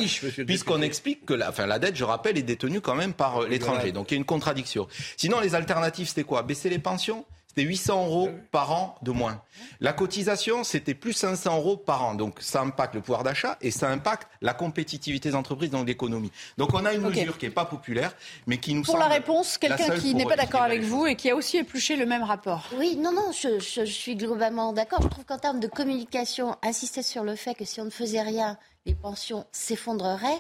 puisqu'on 0.48 0.82
explique 0.82 1.26
que 1.26 1.34
la, 1.36 1.50
enfin, 1.50 1.68
la 1.68 1.78
dette, 1.78 1.96
je 1.96 2.04
rappelle, 2.04 2.38
est 2.38 2.44
détenue 2.44 2.82
quand 2.82 2.96
même 2.96 3.14
par 3.14 3.44
euh, 3.44 3.48
l'étranger. 3.48 3.92
Donc 3.92 4.10
il 4.10 4.16
y 4.16 4.18
a 4.18 4.18
une 4.18 4.26
contradiction. 4.26 4.88
Sinon 5.18 5.40
les 5.40 5.54
alternatives 5.54 6.08
c'était 6.08 6.24
quoi? 6.24 6.42
Baisser 6.42 6.70
les 6.70 6.80
pensions? 6.80 7.26
C'était 7.52 7.64
800 7.64 8.06
euros 8.06 8.30
par 8.52 8.72
an 8.72 8.96
de 9.02 9.12
moins. 9.12 9.42
La 9.82 9.92
cotisation, 9.92 10.64
c'était 10.64 10.94
plus 10.94 11.12
500 11.12 11.58
euros 11.58 11.76
par 11.76 12.02
an. 12.02 12.16
Donc 12.16 12.38
ça 12.40 12.62
impacte 12.62 12.96
le 12.96 13.02
pouvoir 13.02 13.24
d'achat 13.24 13.58
et 13.60 13.72
ça 13.72 13.90
impacte 13.90 14.30
la 14.42 14.54
compétitivité 14.54 15.28
des 15.28 15.36
entreprises 15.36 15.70
dans 15.70 15.84
l'économie. 15.84 16.32
Donc 16.58 16.74
on 16.74 16.86
a 16.86 16.94
une 16.94 17.02
mesure 17.02 17.38
qui 17.38 17.44
n'est 17.44 17.52
pas 17.52 17.66
populaire, 17.66 18.16
mais 18.48 18.58
qui 18.58 18.74
nous 18.74 18.84
Pour 18.84 18.94
semble. 18.94 19.04
la 19.04 19.10
réponse, 19.10 19.58
quelqu'un 19.58 20.00
qui 20.00 20.16
n'est 20.16 20.24
pas 20.24 20.38
d'accord 20.38 20.62
avec 20.62 20.82
vous 20.82 21.08
et 21.08 21.18
qui 21.18 21.30
a 21.30 21.36
aussi 21.36 21.58
épluché 21.58 21.98
le 21.98 22.06
même 22.06 22.24
rapport. 22.24 22.70
Oui, 22.78 22.96
non, 22.96 23.12
non, 23.12 23.34
je, 23.34 23.60
je 23.60 23.84
suis 23.84 24.16
globalement 24.16 24.72
d'accord. 24.72 25.02
Je 25.02 25.10
trouve 25.10 25.26
qu'en 25.26 25.38
termes 25.38 25.60
de 25.60 25.68
communication, 25.68 26.56
insister 26.64 27.04
sur 27.04 27.26
le 27.26 27.36
fait 27.36 27.54
que 27.54 27.66
si 27.66 27.82
on 27.82 27.86
ne 27.86 27.90
faisait 27.90 28.22
rien, 28.22 28.58
les 28.86 28.96
pensions 28.96 29.46
s'effondreraient. 29.52 30.40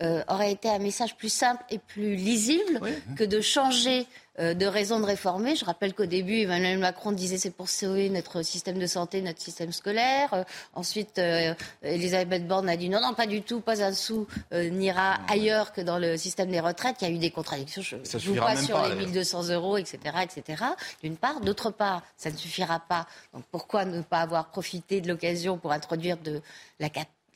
Euh, 0.00 0.22
aurait 0.28 0.52
été 0.52 0.68
un 0.68 0.78
message 0.78 1.16
plus 1.16 1.28
simple 1.28 1.60
et 1.70 1.78
plus 1.78 2.14
lisible 2.14 2.80
que 3.16 3.24
de 3.24 3.40
changer 3.40 4.06
de 4.38 4.66
raison 4.66 5.00
de 5.00 5.04
réformer. 5.04 5.56
Je 5.56 5.64
rappelle 5.64 5.94
qu'au 5.94 6.06
début, 6.06 6.40
Emmanuel 6.40 6.78
Macron 6.78 7.12
disait 7.12 7.38
c'est 7.38 7.50
pour 7.50 7.68
sauver 7.68 8.08
notre 8.08 8.42
système 8.42 8.78
de 8.78 8.86
santé, 8.86 9.20
notre 9.20 9.40
système 9.40 9.72
scolaire. 9.72 10.32
Euh, 10.34 10.44
ensuite, 10.74 11.20
Elisabeth 11.82 12.46
Borne 12.46 12.68
a 12.68 12.76
dit 12.76 12.88
non, 12.88 13.00
non, 13.00 13.14
pas 13.14 13.26
du 13.26 13.42
tout, 13.42 13.60
pas 13.60 13.82
un 13.82 13.92
sou 13.92 14.26
n'ira 14.52 15.18
ailleurs 15.28 15.72
que 15.72 15.80
dans 15.80 15.98
le 15.98 16.16
système 16.16 16.50
des 16.50 16.60
retraites. 16.60 16.96
Il 17.00 17.08
y 17.08 17.10
a 17.10 17.14
eu 17.14 17.18
des 17.18 17.30
contradictions. 17.30 17.82
Je 17.82 17.96
ne 17.96 18.18
vous 18.20 18.34
pas 18.36 18.56
sur 18.56 18.80
les 18.86 18.94
1200 18.94 19.48
euros, 19.50 19.76
etc., 19.76 19.98
etc. 20.22 20.64
D'une 21.02 21.16
part, 21.16 21.40
d'autre 21.40 21.70
part, 21.70 22.02
ça 22.16 22.30
ne 22.30 22.36
suffira 22.36 22.80
pas. 22.80 23.06
Donc 23.34 23.44
pourquoi 23.50 23.84
ne 23.84 24.02
pas 24.02 24.20
avoir 24.20 24.50
profité 24.50 25.00
de 25.00 25.08
l'occasion 25.08 25.58
pour 25.58 25.72
introduire 25.72 26.16
de 26.18 26.40
la 26.80 26.88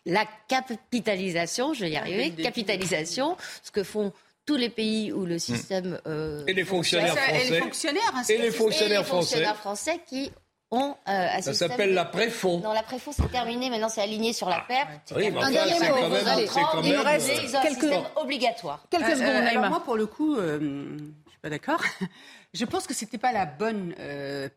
la 0.05 0.27
capitalisation, 0.49 1.75
je 1.75 1.83
vais 1.83 1.91
y 1.93 1.97
arriver, 1.97 2.33
capitalisation, 2.33 3.37
ce 3.63 3.71
que 3.71 3.83
font 3.83 4.13
tous 4.45 4.57
les 4.57 4.71
pays 4.71 5.13
où 5.13 5.25
le 5.25 5.39
système... 5.39 6.01
Euh, 6.07 6.45
et 6.47 6.53
les 6.53 6.65
fonctionnaires 6.65 7.17
français. 7.17 7.47
Et 7.47 7.51
les 7.51 7.61
fonctionnaires, 7.61 8.13
et 8.29 8.39
les 8.39 8.51
fonctionnaires 8.51 9.07
français. 9.07 9.45
français 9.55 10.01
qui 10.07 10.33
ont 10.71 10.97
euh, 11.09 11.41
Ça 11.41 11.55
s'appelle 11.55 11.95
la 11.95 12.05
préfond. 12.05 12.61
Non, 12.61 12.73
la 12.73 12.83
préfond, 12.83 13.13
c'est 13.13 13.31
terminé. 13.31 13.71
Maintenant, 13.71 13.89
c'est 13.89 14.01
aligné 14.01 14.33
sur 14.33 14.49
la 14.49 14.63
ah. 14.63 14.65
perte. 14.67 15.13
Oui, 15.15 15.33
quand 15.33 15.51
même... 15.51 16.47
Quand 16.49 16.83
Il 16.83 16.97
reste 16.97 17.63
quelques... 17.63 17.95
obligatoire. 18.17 18.85
Quelques 18.91 19.11
euh, 19.11 19.15
secondes, 19.15 19.47
alors 19.47 19.69
moi, 19.69 19.83
pour 19.85 19.97
le 19.97 20.07
coup, 20.07 20.37
je 20.37 20.59
ne 20.59 20.99
suis 20.99 21.39
pas 21.41 21.51
d'accord. 21.51 21.83
Je 22.55 22.67
pense 22.67 22.87
que 22.87 22.93
c'était 22.93 23.17
pas 23.17 23.33
la 23.33 23.47
bonne 23.47 23.95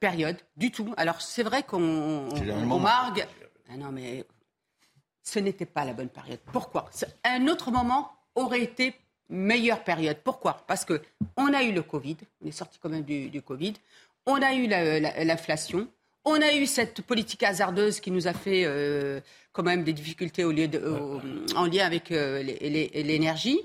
période 0.01 0.35
du 0.57 0.69
tout. 0.69 0.93
Alors, 0.97 1.21
c'est 1.21 1.43
vrai 1.43 1.63
qu'on 1.63 2.29
on 2.33 2.79
margue... 2.79 3.25
Ah 3.71 3.77
non, 3.77 3.91
mais 3.91 4.25
ce 5.23 5.39
n'était 5.39 5.65
pas 5.65 5.85
la 5.85 5.93
bonne 5.93 6.09
période. 6.09 6.39
Pourquoi? 6.51 6.89
Un 7.23 7.47
autre 7.47 7.71
moment 7.71 8.11
aurait 8.35 8.61
été 8.61 8.93
meilleure 9.29 9.83
période. 9.83 10.17
Pourquoi? 10.23 10.63
Parce 10.67 10.85
que 10.85 11.01
on 11.37 11.53
a 11.53 11.63
eu 11.63 11.71
le 11.71 11.81
Covid, 11.81 12.17
on 12.43 12.47
est 12.47 12.51
sorti 12.51 12.79
quand 12.81 12.89
même 12.89 13.03
du, 13.03 13.41
Covid, 13.41 13.73
on 14.25 14.41
a 14.41 14.53
eu 14.53 14.67
l'inflation, 14.67 15.87
on 16.23 16.41
a 16.41 16.53
eu 16.53 16.65
cette 16.65 17.01
politique 17.01 17.43
hasardeuse 17.43 17.99
qui 17.99 18.11
nous 18.11 18.27
a 18.27 18.33
fait 18.33 18.63
euh, 18.65 19.19
quand 19.51 19.63
même 19.63 19.83
des 19.83 19.93
difficultés 19.93 20.43
au 20.43 20.51
lieu 20.51 20.69
en 21.55 21.65
lien 21.65 21.85
avec 21.85 22.11
euh, 22.11 22.41
l'énergie. 22.43 23.59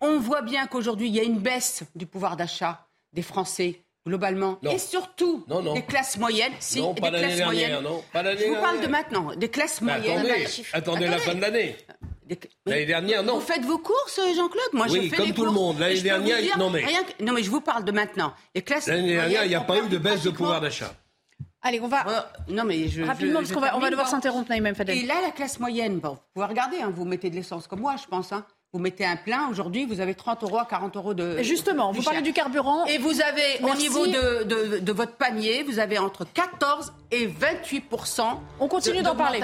On 0.00 0.18
voit 0.18 0.42
bien 0.42 0.66
qu'aujourd'hui, 0.66 1.08
il 1.08 1.14
y 1.14 1.20
a 1.20 1.24
une 1.24 1.38
baisse 1.38 1.84
du 1.94 2.06
pouvoir 2.06 2.36
d'achat 2.36 2.86
des 3.12 3.22
Français 3.22 3.80
globalement, 4.06 4.58
et 4.62 4.78
surtout 4.78 5.44
des 5.74 5.82
classes 5.82 6.18
moyennes. 6.18 6.52
Si, 6.60 6.78
non, 6.78 6.94
pas 6.94 7.10
l'année 7.10 7.36
dernière, 7.36 7.80
non. 7.80 8.04
Pas 8.12 8.36
Je 8.36 8.44
vous 8.44 8.60
parle 8.60 8.80
de 8.80 8.86
maintenant, 8.86 9.34
des 9.34 9.48
classes 9.48 9.80
moyennes. 9.80 10.18
Attendez, 10.18 10.46
attendez, 10.72 11.06
la 11.06 11.18
fin 11.18 11.34
de 11.34 11.40
l'année. 11.40 11.76
L'année 12.66 12.86
dernière, 12.86 13.22
non. 13.22 13.34
Vous 13.34 13.40
faites 13.40 13.64
vos 13.64 13.78
courses, 13.78 14.20
Jean-Claude 14.34 14.70
Moi, 14.72 14.86
oui, 14.90 15.04
je 15.04 15.08
fais 15.10 15.16
comme 15.16 15.32
tout 15.32 15.44
le 15.44 15.50
monde. 15.50 15.78
L'année 15.78 16.00
dernière, 16.00 16.58
non 16.58 16.70
mais... 16.70 16.84
non 17.20 17.32
mais 17.32 17.42
je 17.42 17.50
vous 17.50 17.60
parle 17.60 17.84
de 17.84 17.92
maintenant. 17.92 18.34
L'année 18.86 19.14
dernière, 19.14 19.44
il 19.44 19.48
n'y 19.48 19.54
a 19.54 19.60
pas 19.60 19.78
eu 19.78 19.88
de 19.88 19.98
baisse 19.98 20.22
de 20.22 20.30
pouvoir 20.30 20.60
d'achat. 20.60 20.94
Allez, 21.66 21.80
on 21.80 21.88
va. 21.88 22.06
Euh, 22.06 22.20
non, 22.48 22.64
mais 22.64 22.88
je, 22.88 23.02
Rapidement, 23.02 23.40
parce 23.40 23.50
qu'on 23.50 23.60
va, 23.60 23.74
on 23.74 23.80
va 23.80 23.88
devoir 23.88 24.06
s'interrompre, 24.06 24.50
Naïm 24.50 24.74
Fadel. 24.74 24.98
Et 24.98 25.06
là, 25.06 25.14
la 25.22 25.30
classe 25.30 25.58
moyenne, 25.58 25.98
bon, 25.98 26.10
vous 26.10 26.20
pouvez 26.34 26.46
regarder, 26.46 26.76
hein, 26.82 26.92
vous 26.94 27.06
mettez 27.06 27.30
de 27.30 27.36
l'essence 27.36 27.66
comme 27.66 27.80
moi, 27.80 27.96
je 27.96 28.06
pense. 28.06 28.32
Hein. 28.32 28.44
Vous 28.74 28.80
mettez 28.80 29.06
un 29.06 29.14
plein, 29.14 29.46
aujourd'hui, 29.48 29.86
vous 29.86 30.00
avez 30.00 30.16
30 30.16 30.42
euros 30.42 30.58
à 30.58 30.64
40 30.64 30.96
euros 30.96 31.14
de. 31.14 31.40
Justement, 31.44 31.92
vous 31.92 32.02
parlez 32.02 32.22
du 32.22 32.32
carburant. 32.32 32.84
Et 32.86 32.98
vous 32.98 33.20
avez, 33.20 33.62
au 33.62 33.72
niveau 33.76 34.04
de, 34.04 34.42
de, 34.42 34.78
de, 34.80 34.92
votre 34.92 35.12
panier, 35.12 35.62
vous 35.62 35.78
avez 35.78 35.96
entre 35.96 36.24
14 36.24 36.92
et 37.12 37.28
28% 37.28 38.22
On 38.58 38.66
continue 38.66 39.02
d'en 39.02 39.14
parler. 39.14 39.40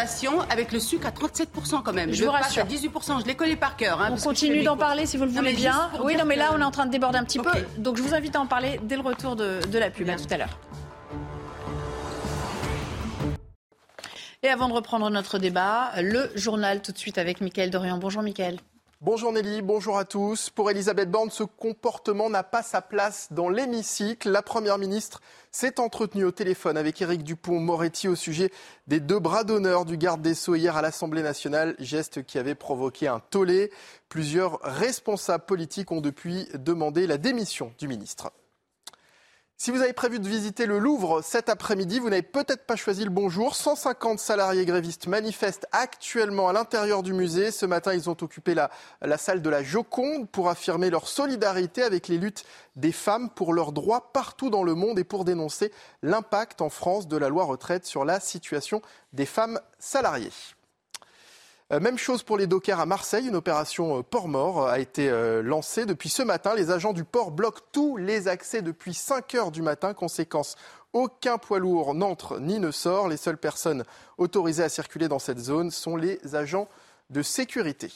avec 0.51 0.73
le 0.73 0.81
sucre 0.81 1.07
à 1.07 1.11
37% 1.13 1.85
quand 1.85 1.93
même. 1.93 2.13
Je 2.13 2.25
vous 2.25 2.31
rassure. 2.33 2.65
à 2.65 2.67
18 2.67 2.91
Je 3.21 3.27
les 3.29 3.37
connais 3.37 3.55
par 3.55 3.77
cœur. 3.77 4.01
Hein, 4.01 4.09
on 4.11 4.17
continue 4.17 4.65
d'en 4.65 4.77
parler 4.77 5.07
si 5.07 5.17
vous 5.17 5.27
le 5.27 5.31
voulez 5.31 5.53
bien. 5.53 5.93
Oui, 6.03 6.17
non, 6.17 6.25
mais 6.25 6.35
là, 6.35 6.51
on 6.53 6.61
est 6.61 6.65
en 6.65 6.73
train 6.73 6.87
de 6.87 6.91
déborder 6.91 7.19
un 7.19 7.25
petit 7.25 7.39
peu. 7.39 7.53
Donc, 7.79 7.99
je 7.99 8.03
vous 8.03 8.15
invite 8.15 8.35
à 8.35 8.41
en 8.41 8.47
parler 8.47 8.81
dès 8.83 8.97
le 8.97 9.03
retour 9.03 9.37
de, 9.37 9.61
de 9.65 9.79
la 9.79 9.91
pub. 9.91 10.11
À 10.11 10.17
tout 10.17 10.25
à 10.29 10.39
l'heure. 10.39 10.59
Et 14.43 14.49
avant 14.49 14.69
de 14.69 14.73
reprendre 14.73 15.09
notre 15.09 15.39
débat, 15.39 15.93
le 16.01 16.33
journal 16.35 16.83
tout 16.83 16.91
de 16.91 16.99
suite 16.99 17.17
avec 17.17 17.41
Mickaël 17.41 17.71
Dorian. 17.71 17.99
Bonjour 17.99 18.23
Mickaël. 18.23 18.59
Bonjour 19.03 19.33
Nelly, 19.33 19.63
bonjour 19.63 19.97
à 19.97 20.05
tous. 20.05 20.51
Pour 20.51 20.71
Elisabeth 20.71 21.11
Borne, 21.11 21.31
ce 21.31 21.43
comportement 21.43 22.29
n'a 22.29 22.43
pas 22.43 22.63
sa 22.63 22.83
place 22.83 23.29
dans 23.31 23.49
l'hémicycle. 23.49 24.29
La 24.29 24.43
Première 24.43 24.77
ministre 24.77 25.23
s'est 25.51 25.81
entretenue 25.81 26.25
au 26.25 26.33
téléphone 26.33 26.77
avec 26.77 27.01
Éric 27.01 27.25
Dupont-Moretti 27.25 28.09
au 28.09 28.15
sujet 28.15 28.51
des 28.89 29.01
deux 29.01 29.19
bras 29.19 29.43
d'honneur 29.43 29.87
du 29.87 29.97
garde 29.97 30.21
des 30.21 30.35
Sceaux 30.35 30.55
hier 30.55 30.77
à 30.77 30.83
l'Assemblée 30.83 31.23
nationale, 31.23 31.77
geste 31.79 32.25
qui 32.25 32.39
avait 32.39 32.55
provoqué 32.55 33.09
un 33.09 33.21
tollé. 33.21 33.73
Plusieurs 34.11 34.61
responsables 34.61 35.47
politiques 35.47 35.93
ont 35.93 36.03
depuis 36.03 36.47
demandé 36.53 37.07
la 37.07 37.17
démission 37.17 37.73
du 37.79 37.89
ministre. 37.89 38.31
Si 39.63 39.71
vous 39.71 39.83
avez 39.83 39.93
prévu 39.93 40.21
de 40.21 40.27
visiter 40.27 40.65
le 40.65 40.79
Louvre 40.79 41.21
cet 41.23 41.51
après-midi, 41.51 41.99
vous 41.99 42.09
n'avez 42.09 42.23
peut-être 42.23 42.65
pas 42.65 42.77
choisi 42.77 43.05
le 43.05 43.11
bon 43.11 43.29
jour. 43.29 43.55
150 43.55 44.19
salariés 44.19 44.65
grévistes 44.65 45.07
manifestent 45.07 45.67
actuellement 45.71 46.49
à 46.49 46.55
l'intérieur 46.55 47.03
du 47.03 47.13
musée. 47.13 47.51
Ce 47.51 47.67
matin, 47.67 47.93
ils 47.93 48.09
ont 48.09 48.17
occupé 48.23 48.55
la, 48.55 48.71
la, 49.03 49.19
salle 49.19 49.43
de 49.43 49.51
la 49.51 49.63
Joconde 49.63 50.31
pour 50.31 50.49
affirmer 50.49 50.89
leur 50.89 51.07
solidarité 51.07 51.83
avec 51.83 52.09
les 52.09 52.17
luttes 52.17 52.47
des 52.77 52.91
femmes 52.91 53.29
pour 53.29 53.53
leurs 53.53 53.73
droits 53.73 54.15
partout 54.15 54.49
dans 54.49 54.65
le 54.65 54.75
monde 54.75 54.99
et 54.99 55.05
pour 55.05 55.27
dénoncer 55.27 55.73
l'impact 56.03 56.63
en 56.63 56.71
France 56.71 57.07
de 57.07 57.19
la 57.19 57.29
loi 57.29 57.45
retraite 57.45 57.85
sur 57.85 58.07
la 58.07 58.19
situation 58.19 58.81
des 59.13 59.27
femmes 59.27 59.61
salariées. 59.79 60.33
Euh, 61.73 61.79
même 61.79 61.99
chose 61.99 62.25
pour 62.25 62.37
les 62.37 62.47
dockers 62.49 62.81
à 62.81 62.87
Marseille. 62.87 63.29
Une 63.29 63.37
opération 63.37 63.99
euh, 63.99 64.03
port 64.03 64.27
mort 64.27 64.67
a 64.67 64.81
été 64.81 65.09
euh, 65.09 65.41
lancée 65.41 65.87
depuis 65.87 66.09
ce 66.09 66.23
matin. 66.23 66.55
Les 66.55 66.71
agents 66.71 66.93
du 66.93 67.05
port 67.05 67.31
bloquent 67.31 67.63
tous 67.71 67.97
les 67.97 68.27
accès 68.27 68.61
depuis 68.61 68.93
5 68.93 69.35
heures 69.37 69.51
du 69.53 69.63
matin. 69.63 69.95
Conséquence, 69.95 70.57
aucun 70.93 71.39
poids 71.39 71.61
lourd 71.61 71.95
n'entre 71.95 72.41
ni 72.41 72.59
ne 72.59 72.73
sort. 72.73 73.09
Les 73.09 73.17
seules 73.17 73.39
personnes 73.39 73.85
autorisées 74.19 74.65
à 74.65 74.69
circuler 74.69 75.07
dans 75.07 75.21
cette 75.21 75.39
zone 75.39 75.71
sont 75.71 75.97
les 75.97 76.35
agents 76.35 76.69
de 77.11 77.23
sécurité. 77.23 77.93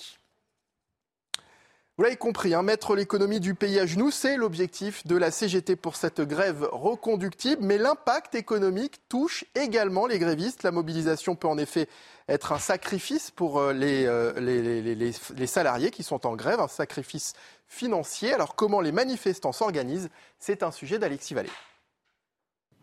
Vous 1.96 2.02
l'avez 2.02 2.16
compris, 2.16 2.54
hein, 2.54 2.64
mettre 2.64 2.96
l'économie 2.96 3.38
du 3.38 3.54
pays 3.54 3.78
à 3.78 3.86
genoux, 3.86 4.10
c'est 4.10 4.36
l'objectif 4.36 5.06
de 5.06 5.14
la 5.16 5.30
CGT 5.30 5.76
pour 5.76 5.94
cette 5.94 6.20
grève 6.20 6.68
reconductible. 6.72 7.62
Mais 7.64 7.78
l'impact 7.78 8.34
économique 8.34 8.96
touche 9.08 9.44
également 9.54 10.08
les 10.08 10.18
grévistes. 10.18 10.64
La 10.64 10.72
mobilisation 10.72 11.36
peut 11.36 11.46
en 11.46 11.56
effet 11.56 11.88
être 12.28 12.50
un 12.50 12.58
sacrifice 12.58 13.30
pour 13.30 13.60
euh, 13.60 13.72
euh, 13.72 14.40
les, 14.40 14.82
les, 14.82 15.12
les, 15.36 15.46
salariés 15.46 15.92
qui 15.92 16.02
sont 16.02 16.26
en 16.26 16.34
grève, 16.34 16.58
un 16.58 16.66
sacrifice 16.66 17.34
financier. 17.68 18.32
Alors 18.32 18.56
comment 18.56 18.80
les 18.80 18.90
manifestants 18.90 19.52
s'organisent 19.52 20.08
C'est 20.40 20.64
un 20.64 20.72
sujet 20.72 20.98
d'Alexis 20.98 21.34
Vallée. 21.34 21.50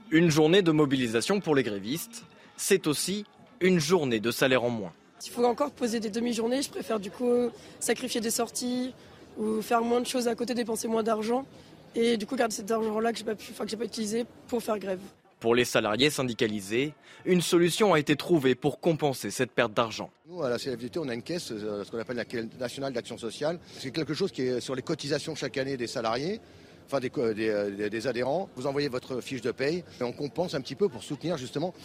Une 0.10 0.32
journée 0.32 0.62
de 0.62 0.71
mobilisation 0.71 1.41
pour 1.41 1.54
les 1.54 1.63
grévistes, 1.63 2.24
c'est 2.56 2.88
aussi 2.88 3.26
une 3.60 3.80
journée 3.80 4.21
de 4.21 4.32
salaire 4.32 4.63
en 4.63 4.69
moins. 4.69 4.93
S'il 5.21 5.34
faut 5.34 5.45
encore 5.45 5.69
poser 5.69 5.99
des 5.99 6.10
demi-journées, 6.10 6.63
je 6.63 6.69
préfère 6.71 6.99
du 6.99 7.12
coup 7.12 7.51
sacrifier 7.79 8.19
des 8.19 8.31
sorties 8.31 8.91
ou 9.38 9.62
faire 9.62 9.84
moins 9.84 10.01
de 10.01 10.07
choses 10.07 10.27
à 10.27 10.34
côté, 10.34 10.55
dépenser 10.55 10.88
moins 10.88 11.03
d'argent 11.03 11.45
et 11.93 12.17
du 12.17 12.25
coup 12.25 12.36
garder 12.36 12.55
cet 12.55 12.71
argent-là 12.71 13.13
que 13.13 13.19
je 13.19 13.23
n'ai 13.23 13.36
pas, 13.36 13.65
pas 13.65 13.86
utilisé 13.86 14.25
pour 14.47 14.63
faire 14.63 14.79
grève. 14.79 14.99
Pour 15.39 15.53
les 15.53 15.63
salariés 15.63 16.10
syndicalisés, 16.10 16.95
une 17.25 17.41
solution 17.41 17.93
a 17.93 17.99
été 17.99 18.15
trouvée 18.15 18.55
pour 18.55 18.79
compenser 18.79 19.29
cette 19.29 19.51
perte 19.51 19.75
d'argent. 19.75 20.10
Nous, 20.27 20.41
à 20.41 20.49
la 20.49 20.57
CFDT, 20.57 20.97
on 20.97 21.07
a 21.07 21.13
une 21.13 21.21
caisse, 21.21 21.51
euh, 21.51 21.84
ce 21.84 21.91
qu'on 21.91 21.99
appelle 21.99 22.15
la 22.15 22.25
Caisse 22.25 22.47
nationale 22.60 22.91
d'action 22.91 23.19
sociale. 23.19 23.60
C'est 23.77 23.91
quelque 23.91 24.15
chose 24.15 24.31
qui 24.31 24.41
est 24.41 24.60
sur 24.60 24.73
les 24.73 24.81
cotisations 24.81 25.36
chaque 25.36 25.57
année 25.57 25.77
des 25.77 25.88
salariés 25.88 26.41
enfin 26.88 26.99
des, 26.99 27.12
des, 27.36 27.89
des, 27.91 28.07
adhérents. 28.07 28.49
Vous 28.55 28.65
envoyez 28.65 28.89
votre 28.89 29.21
fiche 29.21 29.41
de 29.41 29.51
paye 29.51 29.84
et 29.99 30.03
on 30.03 30.13
compense 30.13 30.55
un 30.55 30.62
petit 30.62 30.75
peu 30.75 30.89
pour 30.89 31.03
soutenir 31.03 31.38
justement 31.38 31.75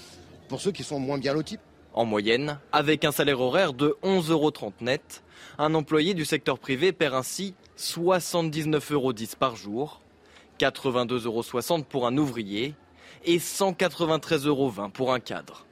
pour 0.49 0.61
ceux 0.61 0.73
qui 0.73 0.83
sont 0.83 0.99
moins 0.99 1.19
bien 1.19 1.35
lotis. 1.35 1.59
En 1.97 2.05
moyenne, 2.05 2.59
avec 2.73 3.07
un 3.07 3.11
salaire 3.11 3.41
horaire 3.41 3.73
de 3.73 3.97
11,30 4.03 4.31
euros 4.31 4.53
net, 4.83 5.25
un 5.57 5.73
employé 5.73 6.13
du 6.13 6.27
secteur 6.27 6.59
privé 6.59 6.93
perd 6.93 7.15
ainsi 7.15 7.55
79,10 7.79 8.93
euros 8.93 9.15
par 9.39 9.57
jour, 9.57 10.03
82,60 10.61 11.25
euros 11.25 11.85
pour 11.89 12.07
un 12.07 12.19
ouvrier 12.19 12.75
et 13.25 13.39
193,20 13.39 14.47
euros 14.47 14.73
pour 14.93 15.15
un 15.15 15.21
cadre. 15.21 15.65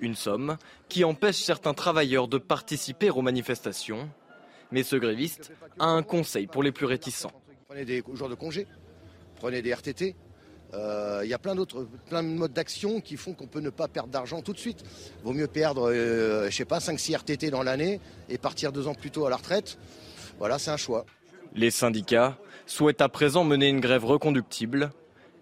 Une 0.00 0.14
somme 0.14 0.58
qui 0.90 1.04
empêche 1.04 1.36
certains 1.36 1.72
travailleurs 1.72 2.28
de 2.28 2.36
participer 2.36 3.08
aux 3.08 3.22
manifestations. 3.22 4.10
Mais 4.72 4.82
ce 4.82 4.96
gréviste 4.96 5.52
a 5.78 5.86
un 5.86 6.02
conseil 6.02 6.48
pour 6.48 6.62
les 6.62 6.72
plus 6.72 6.86
réticents. 6.86 7.32
Prenez 7.66 7.86
des 7.86 8.02
jours 8.12 8.28
de 8.28 8.34
congé, 8.34 8.66
prenez 9.36 9.62
des 9.62 9.72
RTT, 9.72 10.16
il 10.72 10.78
euh, 10.78 11.26
y 11.26 11.34
a 11.34 11.38
plein 11.38 11.54
d'autres, 11.54 11.86
de 12.10 12.20
modes 12.20 12.54
d'action 12.54 13.00
qui 13.00 13.18
font 13.18 13.34
qu'on 13.34 13.46
peut 13.46 13.60
ne 13.60 13.68
pas 13.68 13.88
perdre 13.88 14.08
d'argent 14.08 14.40
tout 14.40 14.54
de 14.54 14.58
suite. 14.58 14.82
Vaut 15.22 15.34
mieux 15.34 15.46
perdre, 15.46 15.90
euh, 15.92 16.48
pas, 16.66 16.78
5-6 16.78 17.16
RTT 17.16 17.50
dans 17.50 17.62
l'année 17.62 18.00
et 18.30 18.38
partir 18.38 18.72
deux 18.72 18.88
ans 18.88 18.94
plus 18.94 19.10
tôt 19.10 19.26
à 19.26 19.30
la 19.30 19.36
retraite. 19.36 19.76
Voilà, 20.38 20.58
c'est 20.58 20.70
un 20.70 20.78
choix. 20.78 21.04
Les 21.54 21.70
syndicats 21.70 22.38
souhaitent 22.64 23.02
à 23.02 23.10
présent 23.10 23.44
mener 23.44 23.68
une 23.68 23.80
grève 23.80 24.06
reconductible, 24.06 24.92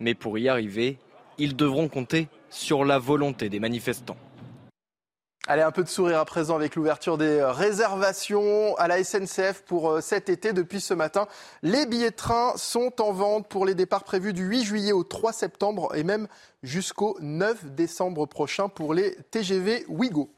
mais 0.00 0.14
pour 0.14 0.36
y 0.36 0.48
arriver, 0.48 0.98
ils 1.38 1.54
devront 1.54 1.88
compter 1.88 2.28
sur 2.50 2.84
la 2.84 2.98
volonté 2.98 3.48
des 3.48 3.60
manifestants. 3.60 4.16
Allez, 5.46 5.62
un 5.62 5.70
peu 5.70 5.82
de 5.82 5.88
sourire 5.88 6.18
à 6.18 6.24
présent 6.26 6.54
avec 6.54 6.76
l'ouverture 6.76 7.16
des 7.16 7.42
réservations 7.42 8.76
à 8.76 8.86
la 8.88 9.02
SNCF 9.02 9.62
pour 9.62 9.90
euh, 9.90 10.00
cet 10.02 10.28
été. 10.28 10.52
Depuis 10.52 10.82
ce 10.82 10.92
matin, 10.92 11.26
les 11.62 11.86
billets 11.86 12.10
de 12.10 12.14
train 12.16 12.52
sont 12.56 13.00
en 13.00 13.10
vente 13.12 13.48
pour 13.48 13.64
les 13.64 13.74
départs 13.74 14.04
prévus 14.04 14.34
du 14.34 14.44
8 14.44 14.64
juillet 14.64 14.92
au 14.92 15.02
3 15.02 15.32
septembre 15.32 15.96
et 15.96 16.04
même 16.04 16.28
jusqu'au 16.62 17.16
9 17.20 17.72
décembre 17.74 18.26
prochain 18.26 18.68
pour 18.68 18.92
les 18.92 19.16
TGV 19.30 19.86
Ouigo. 19.88 20.30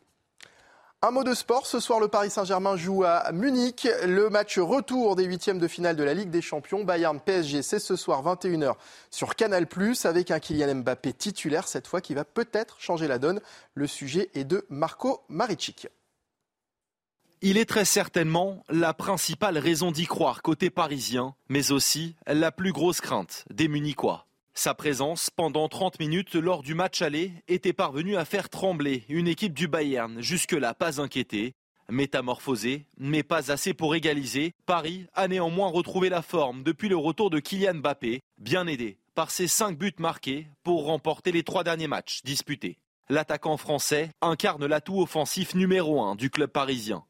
Un 1.05 1.11
mot 1.11 1.25
de 1.25 1.35
sport. 1.35 1.67
Ce 1.67 1.81
soir, 1.81 1.99
le 1.99 2.07
Paris 2.07 2.31
Saint-Germain 2.31 2.77
joue 2.77 3.03
à 3.03 3.33
Munich. 3.33 3.89
Le 4.07 4.31
match 4.31 4.61
retour 4.61 5.17
des 5.17 5.25
huitièmes 5.25 5.59
de 5.59 5.67
finale 5.67 5.97
de 5.97 6.05
la 6.05 6.15
Ligue 6.15 6.31
des 6.31 6.41
Champions. 6.41 6.85
Bayern 6.85 7.19
PSG, 7.19 7.63
c'est 7.63 7.81
ce 7.81 7.97
soir 7.97 8.23
21h 8.23 8.75
sur 9.11 9.35
Canal+, 9.35 9.67
avec 10.05 10.31
un 10.31 10.39
Kylian 10.39 10.77
Mbappé 10.77 11.13
titulaire 11.13 11.67
cette 11.67 11.89
fois 11.89 12.01
qui 12.01 12.15
va 12.15 12.25
peut-être 12.25 12.77
changer 12.79 13.09
la 13.09 13.19
donne. 13.19 13.41
Le 13.75 13.89
sujet 13.89 14.31
est 14.35 14.45
de 14.45 14.65
Marco 14.71 15.25
Maricic. 15.29 15.89
Il 17.41 17.59
est 17.59 17.69
très 17.69 17.85
certainement 17.85 18.63
la 18.69 18.95
principale 18.95 19.59
raison 19.59 19.91
d'y 19.91 20.07
croire 20.07 20.41
côté 20.41 20.71
parisien, 20.71 21.35
mais 21.49 21.73
aussi 21.73 22.15
la 22.29 22.53
plus 22.53 22.71
grosse 22.71 23.01
crainte 23.01 23.45
des 23.51 23.67
Munichois. 23.67 24.29
Sa 24.55 24.75
présence 24.75 25.31
pendant 25.31 25.67
30 25.67 25.99
minutes 25.99 26.35
lors 26.35 26.63
du 26.63 26.75
match 26.75 27.01
aller 27.01 27.33
était 27.49 27.73
parvenue 27.73 28.17
à 28.17 28.27
faire 28.27 28.51
trembler 28.51 29.05
une 29.09 29.27
équipe 29.27 29.55
du 29.55 29.67
Bayern, 29.67 30.21
jusque-là 30.21 30.75
pas 30.75 31.01
inquiétée. 31.01 31.55
Métamorphosée, 31.89 32.87
mais 32.99 33.23
pas 33.23 33.51
assez 33.51 33.75
pour 33.75 33.95
égaliser, 33.95 34.53
Paris 34.67 35.07
a 35.15 35.27
néanmoins 35.27 35.69
retrouvé 35.69 36.11
la 36.11 36.23
forme 36.23 36.63
depuis 36.63 36.89
le 36.89 36.97
retour 36.97 37.29
de 37.29 37.41
Kylian 37.41 37.75
Mbappé, 37.75 38.21
bien 38.39 38.67
aidé 38.67 38.99
par 39.15 39.31
ses 39.31 39.49
5 39.49 39.77
buts 39.77 39.93
marqués 39.99 40.47
pour 40.63 40.85
remporter 40.85 41.33
les 41.33 41.43
trois 41.43 41.65
derniers 41.65 41.89
matchs 41.89 42.23
disputés. 42.23 42.79
L'attaquant 43.09 43.57
français 43.57 44.11
incarne 44.21 44.67
l'atout 44.67 45.01
offensif 45.01 45.55
numéro 45.55 46.03
1 46.03 46.15
du 46.15 46.31
club 46.31 46.51
parisien. 46.51 47.05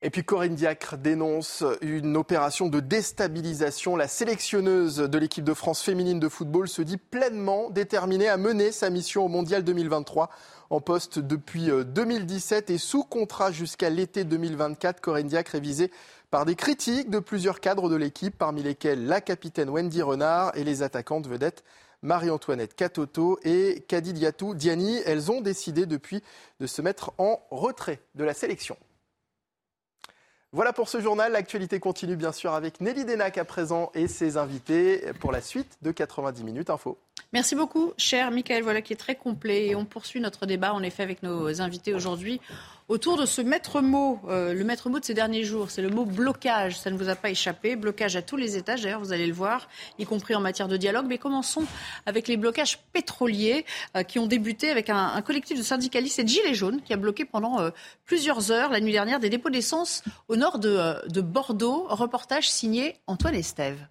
Et 0.00 0.10
puis 0.10 0.22
Corinne 0.22 0.54
Diacre 0.54 0.96
dénonce 0.96 1.64
une 1.80 2.16
opération 2.16 2.68
de 2.68 2.78
déstabilisation. 2.78 3.96
La 3.96 4.06
sélectionneuse 4.06 4.98
de 4.98 5.18
l'équipe 5.18 5.42
de 5.42 5.54
France 5.54 5.82
féminine 5.82 6.20
de 6.20 6.28
football 6.28 6.68
se 6.68 6.82
dit 6.82 6.98
pleinement 6.98 7.68
déterminée 7.70 8.28
à 8.28 8.36
mener 8.36 8.70
sa 8.70 8.90
mission 8.90 9.24
au 9.24 9.28
Mondial 9.28 9.64
2023. 9.64 10.30
En 10.70 10.80
poste 10.80 11.18
depuis 11.18 11.66
2017 11.66 12.70
euh, 12.70 12.74
et 12.74 12.78
sous 12.78 13.02
contrat 13.02 13.50
jusqu'à 13.50 13.90
l'été 13.90 14.22
2024, 14.22 15.00
Corinne 15.00 15.26
Diacre 15.26 15.56
est 15.56 15.60
visée 15.60 15.90
par 16.30 16.44
des 16.44 16.54
critiques 16.54 17.10
de 17.10 17.18
plusieurs 17.18 17.58
cadres 17.58 17.90
de 17.90 17.96
l'équipe, 17.96 18.38
parmi 18.38 18.62
lesquels 18.62 19.04
la 19.04 19.20
capitaine 19.20 19.68
Wendy 19.68 20.02
Renard 20.02 20.52
et 20.56 20.62
les 20.62 20.84
attaquantes 20.84 21.26
vedettes 21.26 21.64
Marie-Antoinette 22.02 22.76
Catoto 22.76 23.40
et 23.42 23.84
Kadidiatou 23.88 24.54
Diani. 24.54 25.00
Elles 25.06 25.32
ont 25.32 25.40
décidé 25.40 25.86
depuis 25.86 26.22
de 26.60 26.68
se 26.68 26.82
mettre 26.82 27.12
en 27.18 27.40
retrait 27.50 28.00
de 28.14 28.22
la 28.22 28.34
sélection. 28.34 28.76
Voilà 30.52 30.72
pour 30.72 30.88
ce 30.88 30.98
journal. 30.98 31.32
L'actualité 31.32 31.78
continue 31.78 32.16
bien 32.16 32.32
sûr 32.32 32.54
avec 32.54 32.80
Nelly 32.80 33.04
Denac 33.04 33.36
à 33.36 33.44
présent 33.44 33.90
et 33.94 34.08
ses 34.08 34.38
invités 34.38 35.12
pour 35.20 35.30
la 35.30 35.42
suite 35.42 35.76
de 35.82 35.90
90 35.90 36.42
minutes 36.42 36.70
info. 36.70 36.98
Merci 37.32 37.54
beaucoup, 37.54 37.92
cher 37.96 38.30
Michael. 38.30 38.62
Voilà 38.62 38.82
qui 38.82 38.92
est 38.92 38.96
très 38.96 39.14
complet. 39.14 39.66
Et 39.68 39.74
on 39.74 39.84
poursuit 39.84 40.20
notre 40.20 40.46
débat, 40.46 40.72
en 40.72 40.82
effet, 40.82 41.02
avec 41.02 41.22
nos 41.22 41.60
invités 41.60 41.94
aujourd'hui 41.94 42.40
autour 42.88 43.18
de 43.18 43.26
ce 43.26 43.42
maître 43.42 43.80
mot, 43.80 44.20
euh, 44.28 44.54
le 44.54 44.64
maître 44.64 44.88
mot 44.88 44.98
de 44.98 45.04
ces 45.04 45.14
derniers 45.14 45.44
jours, 45.44 45.70
c'est 45.70 45.82
le 45.82 45.90
mot 45.90 46.04
blocage. 46.04 46.78
Ça 46.78 46.90
ne 46.90 46.96
vous 46.96 47.08
a 47.08 47.14
pas 47.14 47.30
échappé. 47.30 47.76
Blocage 47.76 48.16
à 48.16 48.22
tous 48.22 48.36
les 48.36 48.56
étages, 48.56 48.82
d'ailleurs, 48.82 49.00
vous 49.00 49.12
allez 49.12 49.26
le 49.26 49.32
voir, 49.32 49.68
y 49.98 50.06
compris 50.06 50.34
en 50.34 50.40
matière 50.40 50.68
de 50.68 50.76
dialogue. 50.76 51.06
Mais 51.06 51.18
commençons 51.18 51.64
avec 52.06 52.28
les 52.28 52.36
blocages 52.36 52.78
pétroliers 52.92 53.64
euh, 53.96 54.02
qui 54.02 54.18
ont 54.18 54.26
débuté 54.26 54.70
avec 54.70 54.90
un, 54.90 55.20
collectif 55.22 55.58
de 55.58 55.62
syndicalistes 55.62 56.18
et 56.18 56.24
de 56.24 56.28
gilets 56.28 56.54
jaunes 56.54 56.80
qui 56.82 56.92
a 56.92 56.96
bloqué 56.96 57.24
pendant 57.24 57.60
euh, 57.60 57.70
plusieurs 58.04 58.50
heures 58.50 58.70
la 58.70 58.80
nuit 58.80 58.92
dernière 58.92 59.20
des 59.20 59.28
dépôts 59.28 59.50
d'essence 59.50 60.02
au 60.28 60.36
nord 60.36 60.58
de, 60.58 61.06
de 61.08 61.20
Bordeaux. 61.20 61.86
Reportage 61.88 62.50
signé 62.50 62.96
Antoine 63.06 63.34
Estève. 63.34 63.86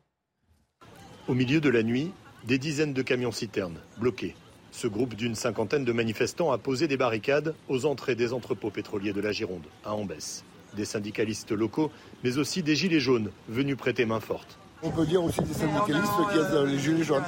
Au 1.28 1.34
milieu 1.34 1.60
de 1.60 1.70
la 1.70 1.84
nuit, 1.84 2.12
des 2.48 2.58
dizaines 2.58 2.94
de 2.94 3.02
camions-citernes 3.02 3.78
bloqués. 3.98 4.34
Ce 4.72 4.88
groupe 4.88 5.16
d'une 5.16 5.36
cinquantaine 5.36 5.84
de 5.84 5.92
manifestants 5.92 6.54
a 6.54 6.58
posé 6.58 6.88
des 6.88 6.96
barricades 6.96 7.54
aux 7.68 7.86
entrées 7.86 8.16
des 8.16 8.32
entrepôts 8.32 8.70
pétroliers 8.70 9.12
de 9.12 9.20
la 9.20 9.34
Gironde, 9.34 9.66
à 9.84 9.94
Ambès. 9.94 10.46
Des 10.74 10.86
syndicalistes 10.86 11.52
locaux, 11.52 11.92
mais 12.24 12.38
aussi 12.38 12.64
des 12.64 12.78
gilets 12.78 13.02
jaunes 13.02 13.32
venus 13.50 13.76
prêter 13.76 14.06
main 14.06 14.22
forte. 14.22 14.58
On 14.82 14.92
peut 14.92 15.06
dire 15.06 15.22
aussi 15.22 15.42
des 15.42 15.54
syndicalistes 15.54 16.14
qui 16.32 16.56
ont 16.56 16.64
les 16.64 16.80
gilets 16.80 17.04
jaunes. 17.04 17.24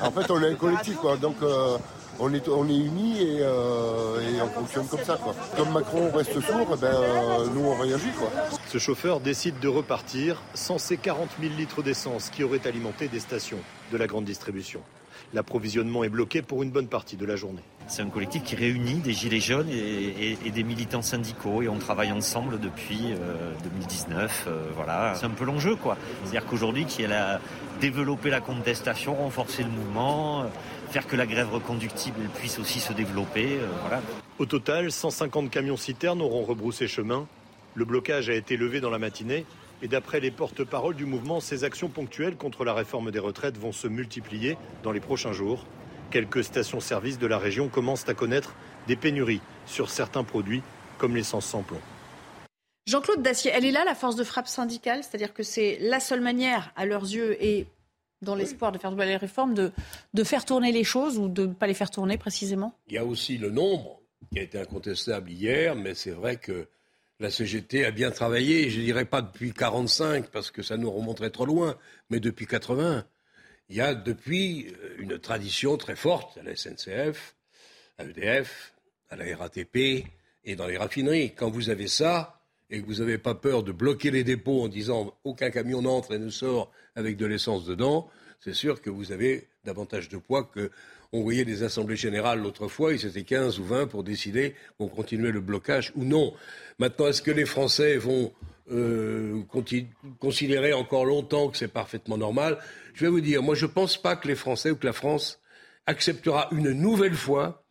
En 0.00 0.10
fait, 0.10 0.28
on 0.32 0.42
est 0.42 0.50
un 0.50 0.54
collectif, 0.56 0.96
quoi. 0.96 1.16
Donc, 1.16 1.36
euh, 1.42 1.78
on 2.18 2.34
est, 2.34 2.48
on 2.48 2.68
est 2.68 2.76
unis 2.76 3.18
euh, 3.40 4.20
et, 4.20 4.42
on 4.42 4.48
fonctionne 4.48 4.86
comme 4.88 5.04
ça. 5.04 5.16
Quoi. 5.22 5.34
Comme 5.56 5.70
Macron 5.70 6.10
reste 6.12 6.40
sourd, 6.40 6.66
eh 6.74 6.80
ben, 6.80 6.86
euh, 6.86 7.46
nous 7.54 7.60
on 7.60 7.76
réagit. 7.76 8.10
Quoi. 8.18 8.30
Ce 8.66 8.78
chauffeur 8.78 9.20
décide 9.20 9.60
de 9.60 9.68
repartir 9.68 10.42
sans 10.54 10.78
ces 10.78 10.96
40 10.96 11.28
000 11.40 11.54
litres 11.56 11.82
d'essence 11.82 12.30
qui 12.30 12.42
auraient 12.42 12.66
alimenté 12.66 13.08
des 13.08 13.20
stations 13.20 13.60
de 13.92 13.96
la 13.96 14.06
grande 14.06 14.24
distribution. 14.24 14.80
L'approvisionnement 15.34 16.04
est 16.04 16.08
bloqué 16.08 16.42
pour 16.42 16.62
une 16.62 16.70
bonne 16.70 16.86
partie 16.86 17.16
de 17.16 17.26
la 17.26 17.36
journée. 17.36 17.62
C'est 17.88 18.02
un 18.02 18.08
collectif 18.08 18.42
qui 18.44 18.54
réunit 18.54 19.00
des 19.00 19.12
gilets 19.12 19.40
jaunes 19.40 19.68
et, 19.68 20.50
des 20.50 20.62
militants 20.62 21.02
syndicaux 21.02 21.62
et 21.62 21.68
on 21.68 21.78
travaille 21.78 22.12
ensemble 22.12 22.60
depuis 22.60 23.14
2019. 23.64 24.44
Euh, 24.46 24.68
voilà, 24.74 25.14
c'est 25.16 25.26
un 25.26 25.30
peu 25.30 25.44
l'enjeu 25.44 25.76
quoi. 25.76 25.96
C'est-à-dire 26.22 26.46
qu'aujourd'hui, 26.46 26.84
qui 26.84 27.04
a 27.04 27.40
développé 27.80 28.30
la 28.30 28.40
contestation, 28.40 29.14
renforcer 29.14 29.62
le 29.62 29.68
mouvement, 29.68 30.46
faire 30.90 31.06
que 31.06 31.16
la 31.16 31.26
grève 31.26 31.52
reconductible 31.52 32.20
puisse 32.34 32.58
aussi 32.58 32.80
se 32.80 32.92
développer. 32.92 33.58
Euh, 33.58 33.66
voilà. 33.82 34.02
Au 34.38 34.46
total, 34.46 34.92
150 34.92 35.50
camions-citernes 35.50 36.22
auront 36.22 36.44
rebroussé 36.44 36.88
chemin. 36.88 37.26
Le 37.74 37.84
blocage 37.84 38.30
a 38.30 38.34
été 38.34 38.56
levé 38.56 38.80
dans 38.80 38.90
la 38.90 38.98
matinée. 38.98 39.44
Et 39.82 39.88
d'après 39.88 40.20
les 40.20 40.30
porte-paroles 40.30 40.96
du 40.96 41.04
mouvement, 41.04 41.40
ces 41.40 41.64
actions 41.64 41.88
ponctuelles 41.88 42.36
contre 42.36 42.64
la 42.64 42.72
réforme 42.72 43.10
des 43.10 43.18
retraites 43.18 43.58
vont 43.58 43.72
se 43.72 43.88
multiplier 43.88 44.56
dans 44.82 44.92
les 44.92 45.00
prochains 45.00 45.32
jours. 45.32 45.66
Quelques 46.10 46.44
stations-service 46.44 47.18
de 47.18 47.26
la 47.26 47.38
région 47.38 47.68
commencent 47.68 48.08
à 48.08 48.14
connaître 48.14 48.54
des 48.86 48.96
pénuries 48.96 49.42
sur 49.66 49.90
certains 49.90 50.24
produits, 50.24 50.62
comme 50.98 51.14
l'essence 51.14 51.46
sans 51.46 51.62
plomb. 51.62 51.80
Jean-Claude 52.86 53.20
Dacier, 53.20 53.50
elle 53.52 53.64
est 53.64 53.72
là 53.72 53.84
la 53.84 53.94
force 53.94 54.16
de 54.16 54.24
frappe 54.24 54.46
syndicale, 54.46 55.02
c'est-à-dire 55.02 55.34
que 55.34 55.42
c'est 55.42 55.76
la 55.80 56.00
seule 56.00 56.20
manière, 56.20 56.72
à 56.76 56.86
leurs 56.86 57.02
yeux, 57.02 57.36
et 57.44 57.66
dans 58.22 58.34
l'espoir 58.34 58.72
de 58.72 58.78
faire 58.78 58.92
de 58.92 59.02
les 59.02 59.16
réformes, 59.16 59.54
de, 59.54 59.72
de 60.14 60.24
faire 60.24 60.44
tourner 60.44 60.72
les 60.72 60.84
choses 60.84 61.18
ou 61.18 61.28
de 61.28 61.46
ne 61.46 61.52
pas 61.52 61.66
les 61.66 61.74
faire 61.74 61.90
tourner 61.90 62.16
précisément? 62.16 62.78
Il 62.86 62.94
y 62.94 62.98
a 62.98 63.04
aussi 63.04 63.36
le 63.36 63.50
nombre 63.50 64.00
qui 64.32 64.38
a 64.38 64.42
été 64.42 64.58
incontestable 64.58 65.30
hier, 65.30 65.74
mais 65.74 65.94
c'est 65.94 66.12
vrai 66.12 66.36
que 66.36 66.68
la 67.18 67.30
CGT 67.30 67.84
a 67.84 67.90
bien 67.90 68.10
travaillé, 68.10 68.68
je 68.68 68.78
ne 68.78 68.84
dirais 68.84 69.04
pas 69.04 69.22
depuis 69.22 69.52
45 69.52 70.28
parce 70.28 70.50
que 70.50 70.62
ça 70.62 70.76
nous 70.76 70.90
remonterait 70.90 71.30
trop 71.30 71.46
loin, 71.46 71.78
mais 72.10 72.20
depuis 72.20 72.46
80. 72.46 73.06
Il 73.68 73.76
y 73.76 73.80
a 73.80 73.94
depuis 73.94 74.68
euh, 74.68 74.96
une 74.98 75.18
tradition 75.18 75.76
très 75.76 75.96
forte 75.96 76.38
à 76.38 76.42
la 76.42 76.54
SNCF, 76.54 77.34
à 77.98 78.04
EDF, 78.04 78.74
à 79.08 79.16
la 79.16 79.36
RATP 79.36 80.06
et 80.44 80.56
dans 80.56 80.66
les 80.66 80.76
raffineries. 80.76 81.34
Quand 81.34 81.50
vous 81.50 81.70
avez 81.70 81.88
ça 81.88 82.40
et 82.70 82.80
que 82.80 82.86
vous 82.86 82.96
n'avez 82.96 83.18
pas 83.18 83.34
peur 83.34 83.62
de 83.62 83.72
bloquer 83.72 84.10
les 84.10 84.24
dépôts 84.24 84.62
en 84.62 84.68
disant 84.68 85.16
aucun 85.24 85.50
camion 85.50 85.82
n'entre 85.82 86.12
et 86.12 86.18
ne 86.18 86.30
sort 86.30 86.70
avec 86.94 87.16
de 87.16 87.26
l'essence 87.26 87.64
dedans, 87.64 88.08
c'est 88.40 88.54
sûr 88.54 88.82
que 88.82 88.90
vous 88.90 89.12
avez 89.12 89.48
davantage 89.64 90.08
de 90.08 90.18
poids 90.18 90.44
que 90.44 90.70
on 91.12 91.22
voyait 91.22 91.44
des 91.44 91.62
assemblées 91.62 91.96
générales 91.96 92.40
l'autre 92.40 92.68
fois, 92.68 92.92
ils 92.92 93.06
étaient 93.06 93.22
15 93.22 93.58
ou 93.58 93.64
20 93.64 93.86
pour 93.86 94.02
décider 94.02 94.54
qu'on 94.78 94.88
continuait 94.88 95.32
le 95.32 95.40
blocage 95.40 95.92
ou 95.96 96.04
non. 96.04 96.34
Maintenant, 96.78 97.08
est-ce 97.08 97.22
que 97.22 97.30
les 97.30 97.46
Français 97.46 97.96
vont 97.96 98.32
euh, 98.70 99.42
considérer 100.18 100.72
encore 100.72 101.04
longtemps 101.04 101.48
que 101.48 101.56
c'est 101.56 101.68
parfaitement 101.68 102.18
normal? 102.18 102.58
Je 102.94 103.04
vais 103.04 103.10
vous 103.10 103.20
dire, 103.20 103.42
moi 103.42 103.54
je 103.54 103.66
ne 103.66 103.70
pense 103.70 104.00
pas 104.00 104.16
que 104.16 104.28
les 104.28 104.34
Français 104.34 104.70
ou 104.70 104.76
que 104.76 104.86
la 104.86 104.92
France 104.92 105.40
acceptera 105.86 106.48
une 106.52 106.72
nouvelle 106.72 107.14
fois, 107.14 107.64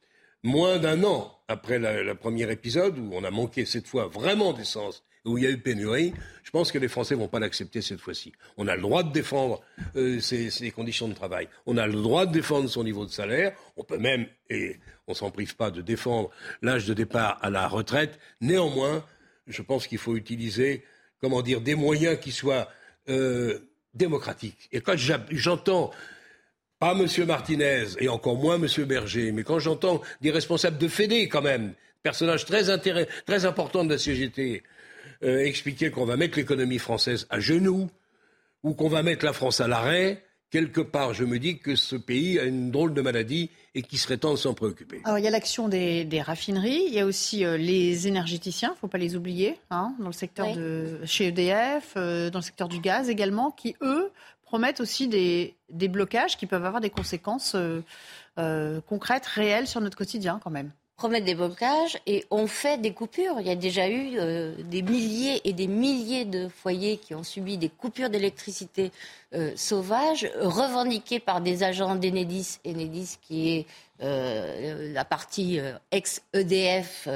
moins 0.44 0.78
d'un 0.78 1.04
an 1.04 1.32
après 1.48 1.80
le 1.80 2.16
premier 2.16 2.52
épisode, 2.52 2.98
où 2.98 3.12
on 3.14 3.24
a 3.24 3.32
manqué 3.32 3.66
cette 3.66 3.88
fois 3.88 4.08
vraiment 4.08 4.54
d'essence 4.54 5.04
où 5.26 5.38
il 5.38 5.44
y 5.44 5.48
a 5.48 5.50
eu 5.50 5.58
pénurie, 5.58 6.14
je 6.44 6.52
pense 6.52 6.72
que 6.72 6.78
les 6.78 6.88
Français 6.88 7.16
ne 7.16 7.20
vont 7.20 7.28
pas 7.28 7.40
l'accepter 7.40 7.82
cette 7.82 8.00
fois-ci. 8.00 8.32
On 8.58 8.68
a 8.68 8.76
le 8.76 8.82
droit 8.82 9.04
de 9.04 9.12
défendre 9.12 9.62
euh, 9.96 10.20
ses, 10.20 10.72
conditions 10.72 11.08
de 11.08 11.14
travail. 11.14 11.48
On 11.66 11.78
a 11.78 11.88
le 11.88 11.94
droit 11.94 12.26
de 12.26 12.32
défendre 12.32 12.70
son 12.70 12.84
niveau 12.84 13.06
de 13.06 13.12
salaire. 13.12 13.54
On 13.78 13.84
peut 13.84 13.98
même, 13.98 14.28
et 14.50 14.78
on 15.08 15.12
ne 15.12 15.16
s'en 15.16 15.32
prive 15.32 15.56
pas, 15.56 15.72
de 15.72 15.82
défendre 15.82 16.30
l'âge 16.62 16.86
de 16.86 16.94
départ 16.94 17.40
à 17.42 17.50
la 17.50 17.68
retraite. 17.68 18.20
Néanmoins, 18.42 19.04
je 19.48 19.62
pense 19.62 19.88
qu'il 19.88 19.98
faut 19.98 20.16
utiliser, 20.16 20.84
comment 21.22 21.42
dire, 21.42 21.62
des 21.62 21.76
moyens 21.76 22.20
qui 22.20 22.32
soient 22.32 22.70
euh, 23.10 23.60
démocratiques. 23.94 24.70
Et 24.72 24.82
quand 24.82 24.96
j'entends 25.32 25.92
pas 26.80 26.94
M. 26.94 27.08
Martinez 27.26 27.86
et 28.00 28.10
encore 28.10 28.36
moins 28.36 28.62
M. 28.62 28.68
Berger, 28.86 29.32
mais 29.32 29.44
quand 29.44 29.60
j'entends 29.60 30.02
des 30.22 30.32
responsables 30.32 30.78
de 30.78 30.88
Fédé 30.88 31.30
quand 31.30 31.42
même, 31.42 31.74
personnages 32.04 32.46
très, 32.46 32.66
très 33.26 33.46
importants 33.46 33.84
de 33.84 33.90
la 33.90 33.98
CGT, 33.98 34.64
euh, 35.24 35.40
expliquer 35.40 35.92
qu'on 35.92 36.06
va 36.06 36.18
mettre 36.18 36.38
l'économie 36.38 36.80
française 36.80 37.28
à 37.30 37.40
genoux 37.40 37.90
ou 38.64 38.74
qu'on 38.74 38.90
va 38.90 39.04
mettre 39.04 39.26
la 39.26 39.34
France 39.34 39.62
à 39.62 39.68
l'arrêt, 39.68 40.24
quelque 40.50 40.82
part, 40.82 41.14
je 41.14 41.24
me 41.24 41.40
dis 41.40 41.60
que 41.60 41.76
ce 41.76 41.96
pays 41.96 42.40
a 42.40 42.44
une 42.44 42.72
drôle 42.72 42.94
de 42.94 43.02
maladie 43.02 43.52
et 43.74 43.82
qu'il 43.82 44.00
serait 44.00 44.18
temps 44.18 44.32
de 44.32 44.38
s'en 44.38 44.54
préoccuper. 44.54 45.02
Alors, 45.04 45.20
il 45.20 45.24
y 45.24 45.28
a 45.28 45.32
l'action 45.32 45.68
des, 45.68 46.22
raffineries, 46.22 46.86
il 46.88 46.94
y 46.94 47.00
a 47.00 47.06
aussi 47.06 47.46
euh, 47.46 47.58
les 47.58 48.08
énergéticiens, 48.08 48.70
il 48.70 48.76
ne 48.76 48.80
faut 48.80 48.88
pas 48.88 48.98
les 48.98 49.16
oublier, 49.16 49.60
hein, 49.70 49.94
dans 50.00 50.08
le 50.08 50.14
secteur 50.14 50.56
de 50.56 51.00
chez 51.06 51.28
EDF, 51.28 51.94
euh, 51.98 52.30
dans 52.30 52.40
le 52.40 52.44
secteur 52.44 52.68
du 52.68 52.80
gaz 52.80 53.10
également, 53.10 53.52
qui, 53.52 53.76
eux, 53.82 54.12
promettent 54.44 54.80
aussi 54.80 55.08
des, 55.08 55.56
blocages 55.70 56.38
qui 56.38 56.46
peuvent 56.46 56.66
avoir 56.66 56.82
des 56.82 56.90
conséquences 56.90 57.56
concrètes, 58.88 59.26
réelles 59.26 59.68
sur 59.68 59.82
notre 59.82 59.98
quotidien 59.98 60.40
quand 60.44 60.52
même 60.52 60.72
promettre 60.98 61.26
des 61.26 61.36
blocages 61.36 61.98
et 62.06 62.26
on 62.32 62.48
fait 62.48 62.80
des 62.80 62.94
coupures. 62.94 63.40
Il 63.40 63.48
y 63.48 63.52
a 63.52 63.56
déjà 63.56 63.90
eu 63.90 64.18
euh, 64.18 64.56
des 64.64 64.82
milliers 64.82 65.42
et 65.44 65.52
des 65.52 65.68
milliers 65.68 66.24
de 66.24 66.48
foyers 66.48 66.98
qui 66.98 67.14
ont 67.14 67.24
subi 67.24 67.58
des 67.58 67.70
coupures 67.70 68.10
d'électricité 68.10 68.92
euh, 69.34 69.52
sauvages, 69.56 70.30
revendiquées 70.40 71.20
par 71.20 71.42
des 71.42 71.64
agents 71.64 71.96
d'Enedis, 71.96 72.60
Enedis 72.66 73.18
qui 73.22 73.58
est 73.58 73.66
euh, 74.02 74.94
la 74.94 75.04
partie 75.04 75.60
ex-EDF 75.92 77.10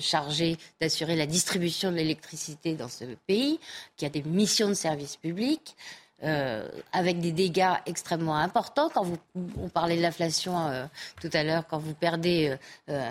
chargée 0.00 0.56
d'assurer 0.80 1.16
la 1.16 1.26
distribution 1.26 1.90
de 1.90 1.96
l'électricité 1.96 2.74
dans 2.74 2.88
ce 2.88 3.04
pays, 3.26 3.58
qui 3.96 4.06
a 4.06 4.10
des 4.10 4.22
missions 4.22 4.68
de 4.68 4.74
service 4.74 5.16
public. 5.16 5.76
Euh, 6.24 6.66
avec 6.92 7.20
des 7.20 7.32
dégâts 7.32 7.74
extrêmement 7.84 8.36
importants. 8.36 8.88
Quand 8.88 9.02
vous, 9.02 9.18
on 9.60 9.68
parlait 9.68 9.96
de 9.98 10.00
l'inflation 10.00 10.68
euh, 10.68 10.86
tout 11.20 11.28
à 11.34 11.42
l'heure, 11.42 11.66
quand 11.68 11.76
vous 11.76 11.92
perdez 11.92 12.56
euh, 12.88 13.10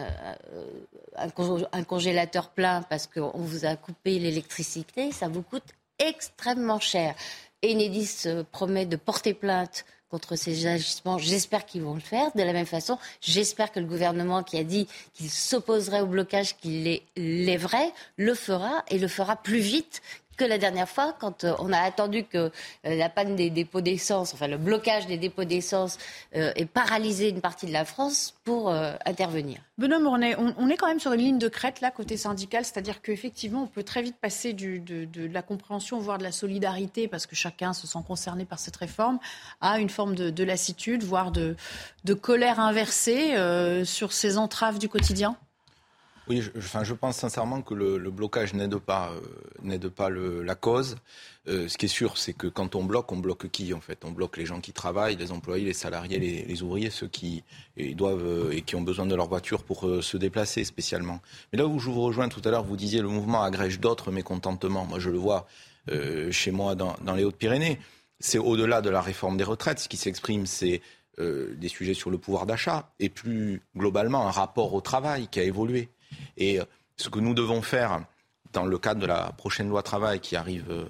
un, 1.15 1.83
congélateur 1.83 2.49
plein 2.49 2.81
parce 2.81 3.05
qu'on 3.05 3.37
vous 3.37 3.65
a 3.65 3.75
coupé 3.75 4.17
l'électricité, 4.17 5.11
ça 5.11 5.27
vous 5.27 5.43
coûte 5.43 5.75
extrêmement 5.99 6.79
cher. 6.79 7.13
Enedis 7.63 8.25
promet 8.51 8.87
de 8.87 8.95
porter 8.95 9.35
plainte 9.35 9.85
contre 10.09 10.35
ces 10.35 10.67
agissements. 10.67 11.17
J'espère 11.17 11.65
qu'ils 11.65 11.81
vont 11.81 11.95
le 11.95 11.99
faire. 11.99 12.31
De 12.35 12.43
la 12.43 12.53
même 12.53 12.67
façon, 12.67 12.99
j'espère 13.19 13.71
que 13.71 13.79
le 13.79 13.87
gouvernement 13.87 14.43
qui 14.43 14.57
a 14.59 14.63
dit 14.63 14.87
qu'il 15.13 15.29
s'opposerait 15.29 16.01
au 16.01 16.05
blocage, 16.05 16.55
qu'il 16.57 16.83
les 16.83 17.03
lèverait, 17.15 17.91
le 18.17 18.35
fera 18.35 18.83
et 18.89 18.99
le 18.99 19.07
fera 19.07 19.35
plus 19.35 19.59
vite 19.59 20.01
que 20.43 20.49
la 20.49 20.57
dernière 20.57 20.89
fois, 20.89 21.15
quand 21.17 21.45
euh, 21.45 21.53
on 21.59 21.71
a 21.71 21.79
attendu 21.79 22.25
que 22.25 22.37
euh, 22.37 22.49
la 22.83 23.07
panne 23.07 23.37
des 23.37 23.49
dépôts 23.49 23.79
d'essence, 23.79 24.33
enfin 24.33 24.47
le 24.47 24.57
blocage 24.57 25.07
des 25.07 25.17
dépôts 25.17 25.45
d'essence 25.45 25.97
euh, 26.35 26.51
ait 26.57 26.65
paralysé 26.65 27.29
une 27.29 27.39
partie 27.39 27.65
de 27.65 27.71
la 27.71 27.85
France 27.85 28.33
pour 28.43 28.69
intervenir. 29.05 29.59
Benoît 29.77 29.99
Mournet, 29.99 30.35
on, 30.37 30.67
est 30.67 30.75
quand 30.75 30.87
même 30.87 30.99
sur 30.99 31.13
une 31.13 31.21
ligne 31.21 31.37
de 31.37 31.47
crête 31.47 31.79
là, 31.79 31.91
côté 31.91 32.17
syndical, 32.17 32.65
c'est-à-dire 32.65 33.01
qu'effectivement, 33.01 33.63
on 33.63 33.67
peut 33.67 33.83
très 33.83 34.01
vite 34.01 34.17
passer 34.17 34.51
de, 34.51 35.07
la 35.31 35.41
compréhension, 35.41 35.99
voire 35.99 36.17
de 36.17 36.23
la 36.23 36.33
solidarité, 36.33 37.07
parce 37.07 37.25
que 37.25 37.35
chacun 37.35 37.71
se 37.71 37.87
sent 37.87 37.99
concerné 38.05 38.43
par 38.43 38.59
cette 38.59 38.75
réforme, 38.75 39.19
à 39.61 39.79
une 39.79 39.89
forme 39.89 40.13
de, 40.15 40.43
lassitude, 40.43 41.03
voire 41.03 41.31
de, 41.31 41.55
colère 42.21 42.59
inversée 42.59 43.33
sur 43.85 44.11
ces 44.11 44.37
entraves 44.37 44.77
du 44.77 44.89
quotidien? 44.89 45.37
Oui, 46.29 46.41
je, 46.41 46.51
enfin, 46.57 46.85
je 46.85 46.93
pense 46.93 47.17
sincèrement 47.17 47.61
que 47.61 47.73
le, 47.73 47.97
blocage 48.09 48.53
n'aide 48.53 48.77
pas, 48.77 49.11
euh, 49.65 49.89
pas 49.89 50.09
la 50.09 50.55
cause. 50.55 50.95
Euh, 51.49 51.67
ce 51.67 51.77
qui 51.77 51.87
est 51.87 51.89
sûr, 51.89 52.17
c'est 52.17 52.31
que 52.31 52.47
quand 52.47 52.75
on 52.75 52.85
bloque, 52.85 53.11
on 53.11 53.17
bloque 53.17 53.49
qui 53.49 53.73
en 53.73 53.81
fait? 53.81 54.05
On 54.05 54.11
bloque 54.11 54.37
les 54.37 54.45
gens 54.45 54.61
qui 54.61 54.71
travaillent, 54.71 55.17
les 55.17 55.33
employés, 55.33 55.65
les 55.65 55.73
salariés, 55.73 56.19
les, 56.19 56.63
ouvriers, 56.63 56.89
ceux 56.89 57.09
qui 57.09 57.43
doivent 57.77 58.25
euh, 58.25 58.51
et 58.51 58.61
qui 58.61 58.75
ont 58.75 58.81
besoin 58.81 59.05
de 59.05 59.15
leur 59.15 59.27
voiture 59.27 59.63
pour 59.63 59.85
se 60.01 60.15
déplacer 60.15 60.63
spécialement. 60.63 61.19
Mais 61.51 61.59
là 61.59 61.67
où 61.67 61.77
je 61.79 61.89
vous 61.89 62.01
rejoins 62.01 62.29
tout 62.29 62.41
à 62.45 62.51
l'heure, 62.51 62.63
vous 62.63 62.77
disiez 62.77 63.01
le 63.01 63.09
mouvement 63.09 63.43
agrège 63.43 63.81
d'autres 63.81 64.11
mécontentements. 64.11 64.85
Moi, 64.85 64.99
je 64.99 65.09
le 65.09 65.17
vois 65.17 65.45
chez 66.31 66.51
moi 66.51 66.75
dans, 66.75 66.95
dans 67.03 67.15
les 67.15 67.25
Hautes-Pyrénées. 67.25 67.77
C'est 68.21 68.37
au-delà 68.37 68.81
de 68.81 68.89
la 68.89 69.01
réforme 69.01 69.35
des 69.35 69.43
retraites. 69.43 69.79
Ce 69.79 69.89
qui 69.89 69.97
s'exprime, 69.97 70.45
c'est 70.45 70.81
des 71.19 71.67
sujets 71.67 71.93
sur 71.93 72.09
le 72.09 72.17
pouvoir 72.17 72.45
d'achat 72.45 72.93
et 73.01 73.09
plus 73.09 73.61
globalement 73.75 74.25
un 74.25 74.31
rapport 74.31 74.73
au 74.73 74.79
travail 74.79 75.27
qui 75.27 75.41
a 75.41 75.43
évolué. 75.43 75.89
Et 76.37 76.59
euh, 76.59 76.65
ce 76.97 77.09
que 77.09 77.19
nous 77.19 77.33
devons 77.33 77.61
faire 77.61 78.03
dans 78.51 78.65
le 78.65 78.77
cadre 78.77 79.01
de 79.01 79.05
la 79.05 79.31
prochaine 79.37 79.69
loi 79.69 79.83
travail 79.83 80.19
qui 80.19 80.35
arrive 80.35 80.69
euh, 80.69 80.85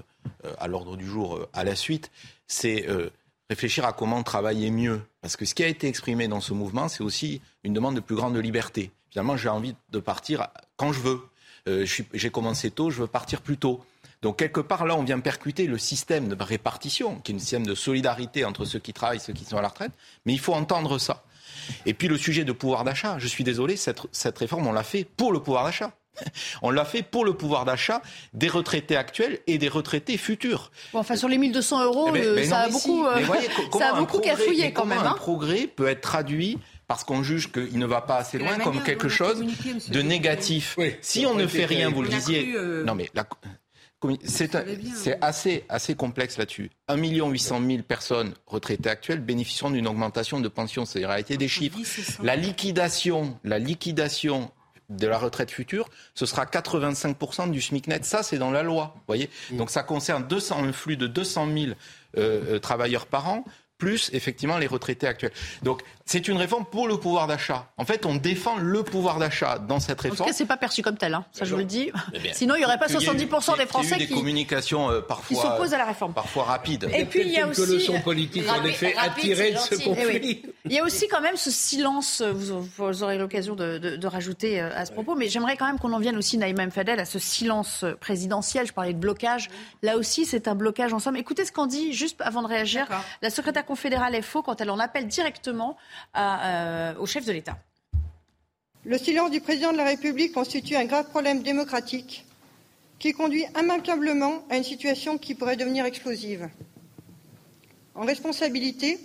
euh, 0.46 0.54
à 0.60 0.68
l'ordre 0.68 0.98
du 0.98 1.06
jour 1.06 1.48
à 1.54 1.64
la 1.64 1.76
suite, 1.76 2.12
c'est 2.48 2.86
réfléchir 3.50 3.86
à 3.86 3.94
comment 3.94 4.22
travailler 4.24 4.70
mieux. 4.72 5.02
Parce 5.22 5.36
que 5.36 5.46
ce 5.46 5.54
qui 5.56 5.64
a 5.64 5.68
été 5.68 5.88
exprimé 5.88 6.28
dans 6.28 6.42
ce 6.42 6.54
mouvement, 6.54 6.88
c'est 6.88 7.04
aussi 7.04 7.42
une 7.64 7.74
demande 7.74 7.96
de 7.96 8.00
plus 8.00 8.16
grande 8.16 8.38
liberté. 8.38 8.92
Finalement, 9.10 9.38
j'ai 9.38 9.50
envie 9.50 9.76
de 9.92 10.00
partir 10.00 10.48
quand 10.76 10.94
je 10.94 11.00
veux. 11.00 11.22
j'ai 12.14 12.30
commencé 12.30 12.72
tôt, 12.72 12.90
je 12.90 13.02
veux 13.02 13.08
partir 13.08 13.42
plus 13.42 13.58
tôt. 13.58 13.84
Donc 14.22 14.40
quelque 14.40 14.62
part 14.62 14.86
là, 14.86 14.96
on 14.96 15.04
vient 15.04 15.20
percuter 15.20 15.68
le 15.68 15.78
système 15.78 16.30
de 16.30 16.42
répartition, 16.42 17.20
qui 17.20 17.34
est 17.34 17.36
un 17.36 17.40
système 17.40 17.66
de 17.66 17.76
solidarité 17.76 18.46
entre 18.46 18.66
ceux 18.66 18.80
qui 18.80 18.94
travaillent 18.94 19.18
et 19.18 19.22
ceux 19.22 19.34
qui 19.34 19.46
sont 19.46 19.58
à 19.58 19.62
la 19.62 19.68
retraite. 19.68 19.92
Mais 20.26 20.34
il 20.34 20.40
faut 20.40 20.54
entendre 20.54 20.98
ça. 20.98 21.24
Et 21.86 21.94
puis 21.94 22.08
le 22.08 22.18
sujet 22.18 22.44
de 22.44 22.52
pouvoir 22.52 22.84
d'achat, 22.84 23.18
je 23.20 23.28
suis 23.28 23.44
désolé, 23.44 23.76
cette, 23.76 24.02
cette 24.12 24.38
réforme, 24.38 24.68
on 24.68 24.74
l'a 24.74 24.84
fait 24.84 25.06
pour 25.06 25.32
le 25.32 25.40
pouvoir 25.40 25.64
d'achat. 25.64 25.92
On 26.62 26.70
l'a 26.70 26.86
fait 26.86 27.02
pour 27.02 27.26
le 27.26 27.34
pouvoir 27.34 27.66
d'achat 27.66 28.02
des 28.34 28.48
retraités 28.48 28.96
actuels 28.96 29.40
et 29.48 29.58
des 29.58 29.68
retraités 29.68 30.18
futurs. 30.18 30.72
Bon, 30.94 31.00
enfin, 31.00 31.16
sur 31.16 31.28
les 31.28 31.38
1200 31.38 31.86
euros, 31.86 32.06
eh 32.10 32.12
ben, 32.12 32.24
euh, 32.24 32.44
ça, 32.44 32.60
a 32.60 32.70
beaucoup, 32.70 33.06
euh, 33.06 33.20
ça 33.78 33.96
a 33.96 34.00
beaucoup 34.00 34.20
cafouillé 34.20 34.74
quand 34.74 34.86
même. 34.86 35.00
un 35.00 35.06
hein. 35.06 35.16
progrès 35.16 35.68
peut 35.68 35.88
être 35.88 36.02
traduit 36.02 36.60
parce 36.88 37.04
qu'on 37.04 37.24
juge 37.24 37.52
qu'il 37.52 37.80
ne 37.80 37.86
va 37.86 38.02
pas 38.02 38.18
assez 38.18 38.38
loin 38.38 38.58
comme 38.60 38.84
quelque 38.84 39.10
chose 39.10 39.44
de 39.88 40.02
négatif. 40.02 40.78
si 41.02 41.26
on 41.26 41.34
ne 41.34 41.48
fait 41.48 41.66
rien, 41.66 41.90
vous 41.90 42.04
le 42.04 42.10
disiez. 42.10 42.54
Euh, 42.56 42.84
non, 42.84 42.94
mais 42.94 43.10
la, 43.14 43.26
c'est 44.24 45.18
assez, 45.22 45.66
assez 45.70 45.96
complexe 45.96 46.38
là-dessus. 46.38 46.70
1 46.88 46.98
800 46.98 47.62
000 47.66 47.84
personnes 47.84 48.34
retraitées 48.48 48.90
actuelles 48.90 49.20
bénéficieront 49.20 49.72
d'une 49.72 49.88
augmentation 49.88 50.40
de 50.40 50.48
pension. 50.48 50.86
C'est 50.86 51.02
la 51.02 51.10
réalité 51.10 51.38
des 51.38 51.48
chiffres. 51.48 51.78
La 52.22 52.36
liquidation, 52.36 53.38
la 53.44 53.60
liquidation 53.60 54.52
de 54.90 55.08
la 55.08 55.18
retraite 55.18 55.50
future, 55.50 55.90
ce 56.14 56.26
sera 56.26 56.46
85% 56.46 57.50
du 57.50 57.62
SMIC 57.62 57.88
net. 57.88 58.06
Ça, 58.06 58.22
c'est 58.24 58.38
dans 58.38 58.52
la 58.52 58.64
loi. 58.64 58.96
Voyez. 59.08 59.30
Donc 59.52 59.70
ça 59.70 59.84
concerne 59.84 60.28
200, 60.28 60.64
un 60.64 60.74
flux 60.74 60.98
de 60.98 61.08
200 61.08 61.48
000 61.48 61.58
euh, 61.66 61.74
euh, 62.18 62.60
travailleurs 62.60 63.08
par 63.08 63.30
an 63.30 63.44
plus 63.84 64.10
effectivement 64.14 64.58
les 64.58 64.68
retraités 64.68 65.08
actuels. 65.08 65.34
Donc 65.62 65.82
c'est 66.06 66.28
une 66.28 66.38
réforme 66.38 66.66
pour 66.66 66.88
le 66.88 66.98
pouvoir 66.98 67.28
d'achat. 67.28 67.68
En 67.78 67.86
fait, 67.86 68.06
on 68.06 68.16
défend 68.16 68.58
le 68.58 68.84
pouvoir 68.84 69.20
d'achat 69.20 69.58
dans 69.58 69.80
cette 69.80 70.00
réforme. 70.02 70.22
En 70.22 70.24
tout 70.26 70.30
cas, 70.30 70.36
c'est 70.36 70.46
pas 70.46 70.58
perçu 70.58 70.82
comme 70.82 70.98
tel, 70.98 71.14
hein. 71.14 71.26
ça 71.32 71.46
je 71.46 71.52
vous 71.52 71.60
le 71.60 71.66
dis. 71.66 71.92
Eh 72.14 72.34
Sinon, 72.34 72.56
il 72.56 72.60
n'y 72.60 72.66
aurait 72.66 72.78
pas 72.78 72.88
70% 72.88 73.58
des 73.58 73.66
Français 73.66 73.98
qui, 73.98 74.08
des 74.08 74.14
communications 74.14 74.90
euh, 74.90 75.02
parfois, 75.02 75.42
s'opposent 75.42 75.74
à 75.74 75.78
la 75.78 75.86
réforme. 75.86 76.14
Parfois 76.14 76.44
rapides. 76.44 76.90
Et, 76.94 77.06
puis 77.06 77.22
il 77.22 77.32
y 77.32 77.40
a 77.40 77.48
aussi 77.48 77.62
quelques 77.62 77.74
leçons 77.74 78.02
politiques 78.02 78.50
en 78.50 78.64
effet 78.66 78.96
attirées 78.98 79.54
de 79.54 79.58
ce 79.58 79.76
eh 79.80 79.84
conflit. 79.84 80.44
Il 80.66 80.72
y 80.72 80.80
a 80.80 80.84
aussi 80.84 81.08
quand 81.08 81.22
même 81.22 81.38
ce 81.38 81.52
silence. 81.52 82.22
Vous, 82.22 83.04
aurez 83.04 83.18
l'occasion 83.18 83.56
de, 83.56 84.08
rajouter 84.08 84.62
euh, 84.62 84.70
à 84.76 84.86
ce 84.86 84.92
propos, 84.92 85.16
mais 85.16 85.30
j'aimerais 85.30 85.58
quand 85.58 85.66
même 85.66 85.80
qu'on 85.80 85.94
en 85.94 86.00
vienne 86.00 86.18
aussi, 86.18 86.38
Naïma 86.38 86.70
Fadel, 86.70 87.00
à 87.00 87.06
ce 87.06 87.20
silence 87.20 87.86
présidentiel. 88.00 88.68
Je 88.68 88.74
parlais 88.74 88.94
de 88.94 89.00
blocage. 89.00 89.50
Là 89.82 89.98
aussi, 89.98 90.26
c'est 90.26 90.48
un 90.48 90.56
blocage 90.56 90.94
en 90.94 91.00
somme. 91.00 91.16
Écoutez 91.16 91.46
ce 91.46 91.52
qu'en 91.52 91.66
dit 91.66 91.94
juste 91.94 92.22
avant 92.22 92.42
de 92.42 92.48
réagir 92.48 92.88
la 93.22 93.30
secrétaire 93.30 93.66
confédérale 93.74 94.22
FO 94.22 94.44
quand 94.44 94.62
elle 94.62 94.70
en 94.70 94.78
appelle 94.78 95.08
directement 95.08 95.76
à 96.14 96.28
euh, 96.30 96.94
au 97.00 97.08
chef 97.08 97.26
de 97.26 97.32
l'État. 97.32 97.58
Le 98.86 99.00
silence 99.00 99.32
du 99.32 99.42
président 99.42 99.72
de 99.72 99.78
la 99.78 99.86
République 99.86 100.32
constitue 100.32 100.76
un 100.76 100.86
grave 100.86 101.10
problème 101.10 101.42
démocratique 101.42 102.24
qui 103.00 103.14
conduit 103.14 103.46
immanquablement 103.60 104.44
à 104.52 104.58
une 104.58 104.64
situation 104.64 105.18
qui 105.18 105.34
pourrait 105.34 105.56
devenir 105.56 105.86
explosive. 105.86 106.50
En 107.96 108.06
responsabilité, 108.06 109.00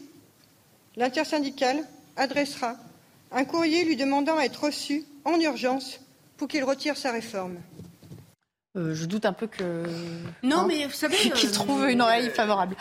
l'intersyndicale 0.96 1.78
adressera 2.16 2.76
un 3.32 3.44
courrier 3.46 3.86
lui 3.86 3.96
demandant 3.96 4.36
à 4.36 4.42
être 4.42 4.64
reçu 4.64 5.06
en 5.24 5.40
urgence 5.40 5.98
pour 6.36 6.46
qu'il 6.46 6.62
retire 6.62 6.98
sa 6.98 7.10
réforme. 7.10 7.56
Euh, 8.76 8.94
je 8.94 9.06
doute 9.06 9.24
un 9.24 9.32
peu 9.32 9.46
que. 9.46 9.84
Non, 10.42 10.58
hein, 10.58 10.64
mais 10.68 10.84
vous 10.84 10.92
savez. 10.92 11.16
qu'il 11.34 11.52
trouve 11.52 11.88
une 11.88 12.02
oreille 12.02 12.28
favorable. 12.28 12.76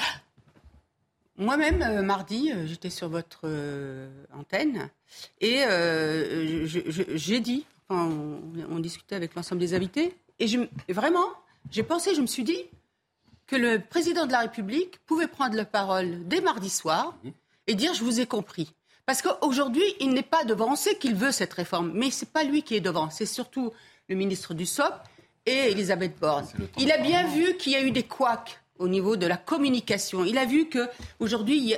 Moi-même, 1.37 1.83
euh, 1.83 2.01
mardi, 2.01 2.51
euh, 2.51 2.65
j'étais 2.65 2.89
sur 2.89 3.09
votre 3.09 3.41
euh, 3.43 4.09
antenne 4.33 4.89
et 5.39 5.63
j'ai 6.65 7.39
dit, 7.39 7.65
on, 7.89 8.79
discutait 8.79 9.15
avec 9.15 9.35
l'ensemble 9.35 9.61
des 9.61 9.73
invités, 9.73 10.15
et 10.39 10.47
vraiment, 10.89 11.27
j'ai 11.71 11.83
pensé, 11.83 12.15
je 12.15 12.21
me 12.21 12.27
suis 12.27 12.43
dit 12.43 12.65
que 13.45 13.55
le 13.55 13.79
président 13.79 14.25
de 14.25 14.31
la 14.31 14.39
République 14.39 14.99
pouvait 15.05 15.27
prendre 15.27 15.55
la 15.55 15.65
parole 15.65 16.27
dès 16.27 16.41
mardi 16.41 16.69
soir 16.69 17.15
et 17.67 17.75
dire 17.75 17.93
je 17.93 18.03
vous 18.03 18.19
ai 18.19 18.25
compris. 18.25 18.73
Parce 19.05 19.21
qu'aujourd'hui, 19.21 19.83
il 20.01 20.09
n'est 20.09 20.21
pas 20.21 20.43
devant. 20.43 20.73
On 20.73 20.75
sait 20.75 20.97
qu'il 20.97 21.15
veut 21.15 21.31
cette 21.31 21.53
réforme, 21.53 21.91
mais 21.93 22.11
ce 22.11 22.25
n'est 22.25 22.31
pas 22.31 22.43
lui 22.43 22.61
qui 22.61 22.75
est 22.75 22.81
devant. 22.81 23.09
C'est 23.09 23.25
surtout 23.25 23.71
le 24.09 24.15
ministre 24.15 24.53
du 24.53 24.65
SOP 24.65 24.93
et 25.45 25.71
Elisabeth 25.71 26.19
Borne. 26.19 26.45
Il 26.77 26.91
a 26.91 26.97
bien 26.97 27.25
vu 27.27 27.55
qu'il 27.55 27.71
y 27.71 27.75
a 27.77 27.81
eu 27.81 27.91
des 27.91 28.03
couacs 28.03 28.59
au 28.79 28.87
niveau 28.87 29.15
de 29.15 29.25
la 29.25 29.37
communication. 29.37 30.23
Il 30.23 30.37
a 30.37 30.45
vu 30.45 30.69
que 30.69 30.87
aujourd'hui, 31.19 31.75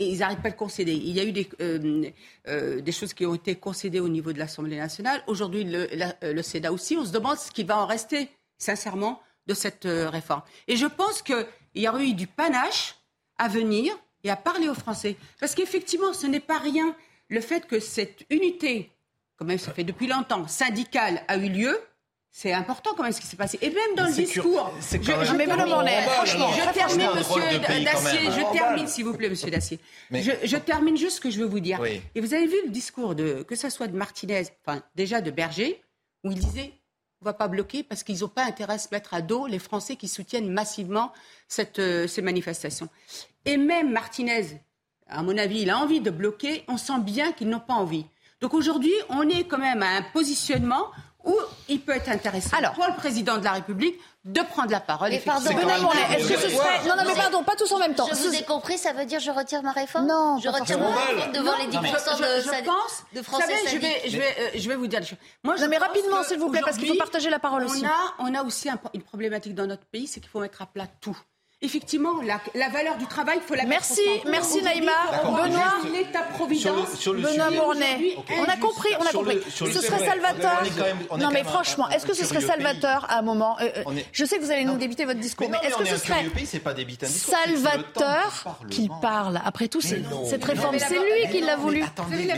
ils 0.00 0.18
n'arrêtent 0.18 0.42
pas 0.42 0.50
de 0.50 0.56
concéder. 0.56 0.92
Il 0.92 1.10
y 1.10 1.20
a 1.20 1.24
eu 1.24 1.32
des, 1.32 1.48
euh, 1.60 2.10
euh, 2.48 2.80
des, 2.80 2.92
choses 2.92 3.14
qui 3.14 3.26
ont 3.26 3.34
été 3.34 3.56
concédées 3.56 4.00
au 4.00 4.08
niveau 4.08 4.32
de 4.32 4.38
l'Assemblée 4.38 4.76
nationale. 4.76 5.22
Aujourd'hui, 5.26 5.64
le, 5.64 5.88
euh, 6.22 6.32
le, 6.32 6.42
Sénat 6.42 6.72
aussi. 6.72 6.96
On 6.96 7.04
se 7.04 7.12
demande 7.12 7.38
ce 7.38 7.50
qui 7.50 7.64
va 7.64 7.78
en 7.78 7.86
rester, 7.86 8.28
sincèrement, 8.58 9.20
de 9.46 9.54
cette 9.54 9.84
réforme. 9.84 10.42
Et 10.66 10.76
je 10.76 10.86
pense 10.86 11.22
qu'il 11.22 11.46
y 11.74 11.88
aurait 11.88 12.08
eu 12.08 12.14
du 12.14 12.26
panache 12.26 12.96
à 13.38 13.48
venir 13.48 13.96
et 14.24 14.30
à 14.30 14.36
parler 14.36 14.68
aux 14.68 14.74
Français. 14.74 15.16
Parce 15.40 15.54
qu'effectivement, 15.54 16.12
ce 16.12 16.26
n'est 16.26 16.40
pas 16.40 16.58
rien. 16.58 16.94
Le 17.28 17.40
fait 17.40 17.66
que 17.66 17.80
cette 17.80 18.24
unité, 18.30 18.90
quand 19.36 19.44
même, 19.44 19.58
ça 19.58 19.72
fait 19.72 19.84
depuis 19.84 20.06
longtemps, 20.06 20.46
syndicale, 20.48 21.22
a 21.28 21.36
eu 21.36 21.48
lieu, 21.48 21.80
c'est 22.30 22.52
important 22.52 22.90
quand 22.96 23.02
même 23.02 23.12
ce 23.12 23.20
qui 23.20 23.26
s'est 23.26 23.36
passé. 23.36 23.58
Et 23.62 23.70
même 23.70 23.94
dans 23.96 24.06
le 24.06 24.12
discours. 24.12 24.72
Je, 24.80 24.96
je, 24.96 25.34
mais 25.34 25.46
franchement, 25.46 26.50
je 26.52 26.72
termine, 26.72 27.10
monsieur 27.16 27.58
Dacier. 27.84 28.30
Je 28.30 28.52
termine, 28.52 28.86
s'il 28.86 29.04
vous 29.04 29.14
plaît, 29.14 29.28
monsieur 29.28 29.50
Dacier. 29.50 29.80
Je, 30.10 30.56
termine 30.56 30.96
juste 30.96 31.16
ce 31.16 31.20
que 31.20 31.30
je 31.30 31.40
veux 31.40 31.46
vous 31.46 31.60
dire. 31.60 31.80
Et 31.84 32.20
vous 32.20 32.34
avez 32.34 32.46
vu 32.46 32.56
le 32.64 32.70
discours 32.70 33.14
de, 33.14 33.42
que 33.42 33.56
ce 33.56 33.70
soit 33.70 33.88
de 33.88 33.96
Martinez, 33.96 34.42
enfin, 34.64 34.82
déjà 34.94 35.20
de 35.20 35.30
Berger, 35.30 35.82
où 36.24 36.30
il 36.30 36.38
disait 36.38 36.72
on 37.20 37.24
ne 37.24 37.30
va 37.30 37.34
pas 37.34 37.48
bloquer 37.48 37.82
parce 37.82 38.04
qu'ils 38.04 38.20
n'ont 38.20 38.28
pas 38.28 38.44
intérêt 38.44 38.74
à 38.74 38.78
se 38.78 38.88
mettre 38.92 39.12
à 39.12 39.22
dos 39.22 39.48
les 39.48 39.58
Français 39.58 39.96
qui 39.96 40.06
soutiennent 40.06 40.52
massivement 40.52 41.12
cette, 41.48 41.80
euh, 41.80 42.06
ces 42.06 42.22
manifestations. 42.22 42.88
Et 43.44 43.56
même 43.56 43.90
Martinez, 43.90 44.60
à 45.08 45.22
mon 45.22 45.36
avis, 45.36 45.62
il 45.62 45.70
a 45.70 45.78
envie 45.78 46.00
de 46.00 46.10
bloquer. 46.10 46.62
On 46.68 46.76
sent 46.76 47.00
bien 47.00 47.32
qu'ils 47.32 47.48
n'ont 47.48 47.58
pas 47.58 47.74
envie. 47.74 48.06
Donc 48.40 48.54
aujourd'hui, 48.54 48.92
on 49.08 49.28
est 49.28 49.44
quand 49.44 49.58
même 49.58 49.82
à 49.82 49.96
un 49.96 50.02
positionnement 50.02 50.92
il 51.68 51.80
peut 51.80 51.94
être 51.94 52.08
intéressant 52.08 52.56
Alors, 52.56 52.72
pour 52.72 52.86
le 52.86 52.94
président 52.94 53.38
de 53.38 53.44
la 53.44 53.52
République 53.52 53.96
de 54.24 54.40
prendre 54.42 54.70
la 54.70 54.80
parole. 54.80 55.10
Mais 55.10 55.20
pardon, 55.20 55.50
est-ce 55.50 56.28
que 56.28 56.38
ce 56.38 56.48
serait... 56.50 56.88
Non, 56.88 56.96
non, 56.96 57.04
mais 57.06 57.14
pardon, 57.14 57.42
pas 57.42 57.56
tous 57.56 57.70
en 57.72 57.78
même 57.78 57.94
temps. 57.94 58.08
Je 58.08 58.14
vous 58.14 58.34
ai 58.34 58.42
compris, 58.42 58.78
ça 58.78 58.92
veut 58.92 59.06
dire 59.06 59.20
je 59.20 59.30
retire 59.30 59.62
ma 59.62 59.72
réforme 59.72 60.06
Non, 60.06 60.38
je 60.38 60.48
retire 60.48 60.78
ma 60.78 60.88
réforme 60.88 61.32
devant 61.32 61.56
les 61.56 61.66
10% 61.66 61.70
de, 61.70 61.80
je, 61.80 62.64
pense, 62.64 63.04
de 63.14 63.22
Français 63.22 63.46
savez, 63.46 63.68
je 63.70 63.78
vais, 63.78 64.02
je, 64.08 64.16
vais, 64.18 64.36
euh, 64.38 64.50
je 64.54 64.68
vais 64.68 64.76
vous 64.76 64.86
dire 64.86 65.00
Moi, 65.44 65.56
non, 65.56 65.68
mais 65.68 65.78
rapidement, 65.78 66.22
s'il 66.22 66.38
vous 66.38 66.50
plaît, 66.50 66.60
parce 66.64 66.76
qu'il 66.76 66.88
faut 66.88 66.94
partager 66.94 67.30
la 67.30 67.38
parole 67.38 67.64
aussi. 67.64 67.84
A, 67.84 67.90
on 68.18 68.34
a 68.34 68.42
aussi 68.42 68.68
une 68.94 69.02
problématique 69.02 69.54
dans 69.54 69.66
notre 69.66 69.84
pays, 69.86 70.06
c'est 70.06 70.20
qu'il 70.20 70.30
faut 70.30 70.40
mettre 70.40 70.62
à 70.62 70.66
plat 70.66 70.86
tout 71.00 71.16
effectivement, 71.60 72.14
la, 72.22 72.68
valeur 72.68 72.96
du 72.98 73.06
travail, 73.06 73.38
il 73.42 73.46
faut 73.46 73.54
la 73.54 73.64
Merci, 73.64 74.00
merci 74.26 74.62
Naïma. 74.62 74.92
Benoît, 75.24 75.74
l'État-providence, 75.92 77.06
Benoît 77.06 77.50
Bournet. 77.50 78.16
On 78.38 78.44
a 78.44 78.56
compris, 78.56 78.90
on 78.98 79.04
a 79.04 79.10
compris. 79.10 79.38
ce 79.48 79.66
serait 79.66 79.98
salvateur. 79.98 80.62
non, 81.18 81.30
mais 81.32 81.42
franchement, 81.44 81.88
est-ce 81.88 82.06
que 82.06 82.14
ce 82.14 82.24
serait 82.24 82.40
salvateur 82.40 83.06
à 83.08 83.18
un 83.18 83.22
moment 83.22 83.56
euh, 83.60 83.68
euh, 83.86 84.00
Je 84.12 84.24
sais 84.24 84.38
que 84.38 84.44
vous 84.44 84.50
allez 84.50 84.64
nous 84.64 84.76
débiter 84.76 85.04
votre 85.04 85.20
discours, 85.20 85.50
mais, 85.50 85.58
est-ce 85.66 85.76
que 85.76 85.84
ce 85.84 85.96
serait 85.96 86.24
salvateur 87.08 88.58
qu'il 88.70 88.90
parle 89.02 89.40
Après 89.44 89.68
tout, 89.68 89.80
cette 89.80 90.44
réforme, 90.44 90.78
c'est 90.78 90.98
lui 90.98 91.30
qui 91.32 91.40
l'a 91.40 91.56
voulu. 91.56 91.82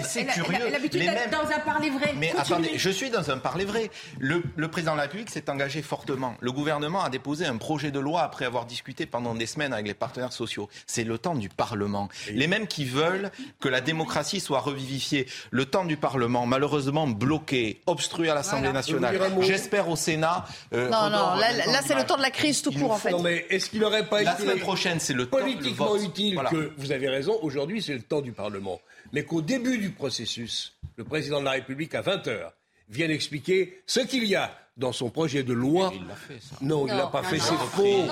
c'est 0.04 0.26
curieux. 0.26 0.70
L'habitude 0.70 1.02
d'être 1.02 1.30
dans 1.30 1.50
un 1.54 1.60
parler 1.60 1.90
vrai. 1.90 2.14
Mais 2.16 2.32
attendez, 2.38 2.72
je 2.76 2.90
suis 2.90 3.10
dans 3.10 3.30
un 3.30 3.38
parler 3.38 3.64
vrai. 3.64 3.90
Le 4.18 4.68
président 4.68 4.92
de 4.92 4.96
la 4.96 5.02
République 5.04 5.30
s'est 5.30 5.50
engagé 5.50 5.82
fortement. 5.82 6.36
Le 6.40 6.52
gouvernement 6.52 7.02
a 7.02 7.10
déposé 7.10 7.44
un 7.44 7.56
projet 7.56 7.90
de 7.90 7.98
loi 7.98 8.22
après 8.22 8.46
avoir 8.46 8.64
discuté 8.64 9.06
pendant 9.10 9.34
des 9.34 9.46
semaines 9.46 9.72
avec 9.72 9.86
les 9.86 9.94
partenaires 9.94 10.32
sociaux. 10.32 10.68
C'est 10.86 11.04
le 11.04 11.18
temps 11.18 11.34
du 11.34 11.48
Parlement. 11.48 12.08
Les 12.32 12.46
mêmes 12.46 12.66
qui 12.66 12.84
veulent 12.84 13.30
que 13.60 13.68
la 13.68 13.80
démocratie 13.80 14.40
soit 14.40 14.60
revivifiée. 14.60 15.26
Le 15.50 15.64
temps 15.64 15.84
du 15.84 15.96
Parlement, 15.96 16.46
malheureusement 16.46 17.06
bloqué, 17.06 17.80
obstrué 17.86 18.30
à 18.30 18.34
l'Assemblée 18.34 18.72
nationale. 18.72 19.18
J'espère 19.40 19.88
au 19.88 19.96
Sénat. 19.96 20.44
Euh, 20.72 20.88
non, 20.88 21.10
non, 21.10 21.34
là, 21.36 21.80
c'est 21.84 21.94
le 21.94 22.04
temps 22.04 22.16
de 22.16 22.22
la 22.22 22.30
crise 22.30 22.62
tout 22.62 22.72
court, 22.72 22.92
en 22.92 22.96
fait. 22.98 23.10
Non, 23.10 23.22
mais 23.22 23.46
est-ce 23.50 23.70
qu'il 23.70 23.80
n'aurait 23.80 24.06
pas 24.06 24.22
la 24.22 24.34
été. 24.34 24.44
La 24.44 24.52
semaine 24.52 24.60
prochaine, 24.60 25.00
c'est 25.00 25.14
le 25.14 25.26
temps 25.26 25.38
Politiquement 25.38 25.96
utile 25.96 26.40
que, 26.50 26.72
vous 26.76 26.92
avez 26.92 27.08
raison, 27.08 27.38
aujourd'hui, 27.42 27.82
c'est 27.82 27.94
le 27.94 28.02
temps 28.02 28.20
du 28.20 28.32
Parlement. 28.32 28.80
Mais 29.12 29.24
qu'au 29.24 29.42
début 29.42 29.78
du 29.78 29.90
processus, 29.90 30.74
le 30.96 31.04
président 31.04 31.40
de 31.40 31.44
la 31.44 31.52
République, 31.52 31.94
à 31.94 32.02
20 32.02 32.26
h 32.26 32.50
vienne 32.88 33.10
expliquer 33.10 33.82
ce 33.86 34.00
qu'il 34.00 34.24
y 34.24 34.34
a 34.34 34.56
dans 34.80 34.92
son 34.92 35.10
projet 35.10 35.44
de 35.44 35.52
loi. 35.52 35.92
Il 35.94 36.08
l'a 36.08 36.16
fait, 36.16 36.40
ça. 36.40 36.56
Non, 36.60 36.88
il 36.88 36.92
ne 36.92 36.98
l'a 36.98 37.06
pas 37.06 37.22
fait, 37.22 37.38
c'est 37.38 37.54
faux. 37.54 38.04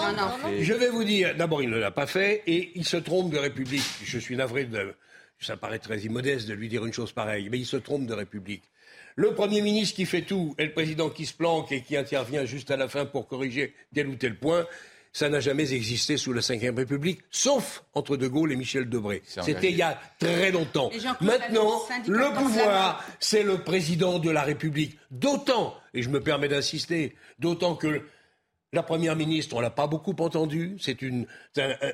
Je 0.61 0.73
vais 0.75 0.91
vous 0.91 1.03
dire, 1.03 1.35
d'abord, 1.37 1.63
il 1.63 1.71
ne 1.71 1.79
l'a 1.79 1.91
pas 1.91 2.07
fait 2.07 2.45
et 2.47 2.71
il 2.77 2.85
se 2.85 2.99
trompe 2.99 3.33
de 3.33 3.39
République. 3.39 3.83
Je 4.05 4.19
suis 4.19 4.37
navré 4.37 4.65
de. 4.65 4.95
Ça 5.41 5.57
paraît 5.57 5.79
très 5.79 5.99
immodeste 6.01 6.49
de 6.49 6.55
lui 6.55 6.69
dire 6.69 6.85
une 6.85 6.93
chose 6.93 7.13
pareille, 7.13 7.49
mais 7.51 7.59
il 7.59 7.67
se 7.67 7.77
trompe 7.77 8.07
de 8.07 8.15
République. 8.15 8.63
Le 9.17 9.35
Premier 9.35 9.63
ministre 9.63 9.97
qui 9.97 10.05
fait 10.05 10.23
tout 10.23 10.55
et 10.59 10.65
le 10.65 10.73
président 10.73 11.11
qui 11.11 11.27
se 11.27 11.35
planque 11.35 11.73
et 11.73 11.83
qui 11.83 11.97
intervient 11.97 12.45
juste 12.45 12.71
à 12.71 12.77
la 12.77 12.89
fin 12.89 13.05
pour 13.05 13.27
corriger 13.27 13.75
tel 13.93 14.07
ou 14.09 14.15
tel 14.15 14.37
point, 14.37 14.65
ça 15.13 15.29
n'a 15.29 15.41
jamais 15.41 15.73
existé 15.73 16.17
sous 16.17 16.33
la 16.33 16.41
Ve 16.41 16.77
République, 16.77 17.21
sauf 17.31 17.83
entre 17.95 18.17
De 18.17 18.29
Gaulle 18.29 18.53
et 18.53 18.57
Michel 18.57 18.89
Debré. 18.89 19.23
C'était 19.27 19.71
il 19.71 19.77
y 19.77 19.83
a 19.83 19.99
très 20.19 20.53
longtemps. 20.53 20.91
Maintenant, 21.21 21.83
le 22.07 22.33
pouvoir, 22.35 23.05
c'est 23.19 23.43
le 23.43 23.59
président 23.59 24.19
de 24.19 24.31
la 24.31 24.43
République. 24.43 24.99
D'autant, 25.11 25.75
et 25.95 26.03
je 26.03 26.09
me 26.09 26.21
permets 26.21 26.49
d'insister, 26.49 27.15
d'autant 27.39 27.75
que 27.75 28.03
la 28.73 28.83
Première 28.83 29.17
ministre, 29.17 29.57
on 29.57 29.61
l'a 29.61 29.71
pas 29.71 29.87
beaucoup 29.87 30.15
entendu, 30.19 30.77
c'est 30.81 31.03
un, 31.03 31.25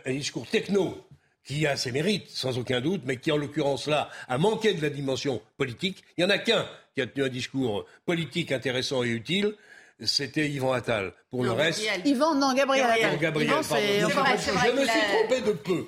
un 0.07 0.13
discours 0.13 0.47
techno 0.47 1.07
qui 1.45 1.67
a 1.67 1.77
ses 1.77 1.93
mérites, 1.93 2.29
sans 2.31 2.59
aucun 2.59 2.81
doute, 2.81 3.03
mais 3.05 3.19
qui, 3.19 3.31
en 3.31 3.37
l'occurrence 3.37 3.87
là, 3.87 4.09
a 4.29 4.39
manqué 4.39 4.75
de 4.75 4.83
la 4.83 4.91
dimension 4.91 5.43
politique. 5.57 6.03
Il 6.17 6.25
n'y 6.25 6.33
en 6.33 6.35
a 6.35 6.39
qu'un 6.39 6.67
qui 6.95 7.03
a 7.03 7.07
tenu 7.07 7.25
un 7.25 7.29
discours 7.29 7.85
politique 8.07 8.51
intéressant 8.51 9.05
et 9.05 9.09
utile, 9.09 9.55
c'était 10.01 10.49
Yvan 10.49 10.73
Attal. 10.73 11.13
Pour 11.31 11.45
le 11.45 11.53
reste. 11.53 11.83
Yvan, 12.05 12.35
non, 12.35 12.55
Gabriel 12.55 12.87
Attal. 12.87 13.19
Gabriel, 13.19 13.51
Yvan, 13.51 13.63
je 13.63 14.73
me 14.73 14.87
suis 14.87 15.01
trompé 15.13 15.41
de 15.43 15.53
peu. 15.53 15.87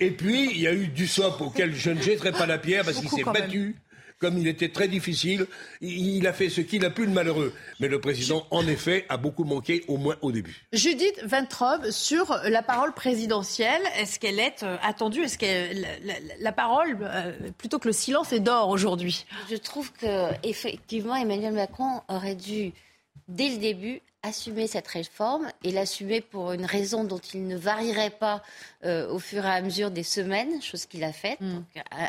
Et 0.00 0.10
puis, 0.10 0.50
il 0.52 0.60
y 0.60 0.66
a 0.66 0.74
eu 0.74 0.88
du 0.88 1.06
sop 1.06 1.40
auquel 1.40 1.74
je 1.74 1.90
ne 1.90 2.00
jetterai 2.00 2.32
pas 2.32 2.46
la 2.46 2.58
pierre 2.58 2.84
parce 2.84 2.98
qu'il 2.98 3.08
s'est 3.08 3.24
battu. 3.24 3.76
Comme 4.18 4.38
il 4.38 4.48
était 4.48 4.70
très 4.70 4.88
difficile, 4.88 5.46
il 5.80 6.26
a 6.26 6.32
fait 6.32 6.48
ce 6.48 6.60
qu'il 6.60 6.84
a 6.84 6.90
pu 6.90 7.06
de 7.06 7.12
malheureux. 7.12 7.52
Mais 7.78 7.86
le 7.86 8.00
président, 8.00 8.46
en 8.50 8.66
effet, 8.66 9.06
a 9.08 9.16
beaucoup 9.16 9.44
manqué, 9.44 9.84
au 9.86 9.96
moins 9.96 10.16
au 10.22 10.32
début. 10.32 10.66
Judith 10.72 11.20
Ventrobe, 11.24 11.90
sur 11.90 12.36
la 12.44 12.62
parole 12.62 12.92
présidentielle, 12.94 13.82
est-ce 13.96 14.18
qu'elle 14.18 14.40
est 14.40 14.64
euh, 14.64 14.76
attendue? 14.82 15.22
Est-ce 15.22 15.38
que 15.38 16.42
la, 16.42 16.52
parole, 16.52 16.98
euh, 17.00 17.32
plutôt 17.58 17.78
que 17.78 17.86
le 17.86 17.92
silence, 17.92 18.32
est 18.32 18.40
d'or 18.40 18.68
aujourd'hui? 18.70 19.24
Je 19.50 19.56
trouve 19.56 19.92
que 19.92 20.30
effectivement, 20.42 21.14
Emmanuel 21.14 21.54
Macron 21.54 22.02
aurait 22.08 22.34
dû 22.34 22.72
dès 23.28 23.50
le 23.50 23.58
début, 23.58 24.00
assumer 24.22 24.66
cette 24.66 24.88
réforme 24.88 25.48
et 25.62 25.70
l'assumer 25.70 26.20
pour 26.20 26.52
une 26.52 26.64
raison 26.64 27.04
dont 27.04 27.20
il 27.34 27.46
ne 27.46 27.56
varierait 27.56 28.10
pas 28.10 28.42
euh, 28.84 29.08
au 29.08 29.18
fur 29.18 29.44
et 29.44 29.48
à 29.48 29.62
mesure 29.62 29.90
des 29.90 30.02
semaines, 30.02 30.60
chose 30.60 30.86
qu'il 30.86 31.04
a 31.04 31.12
faite. 31.12 31.40
Mm. 31.40 31.62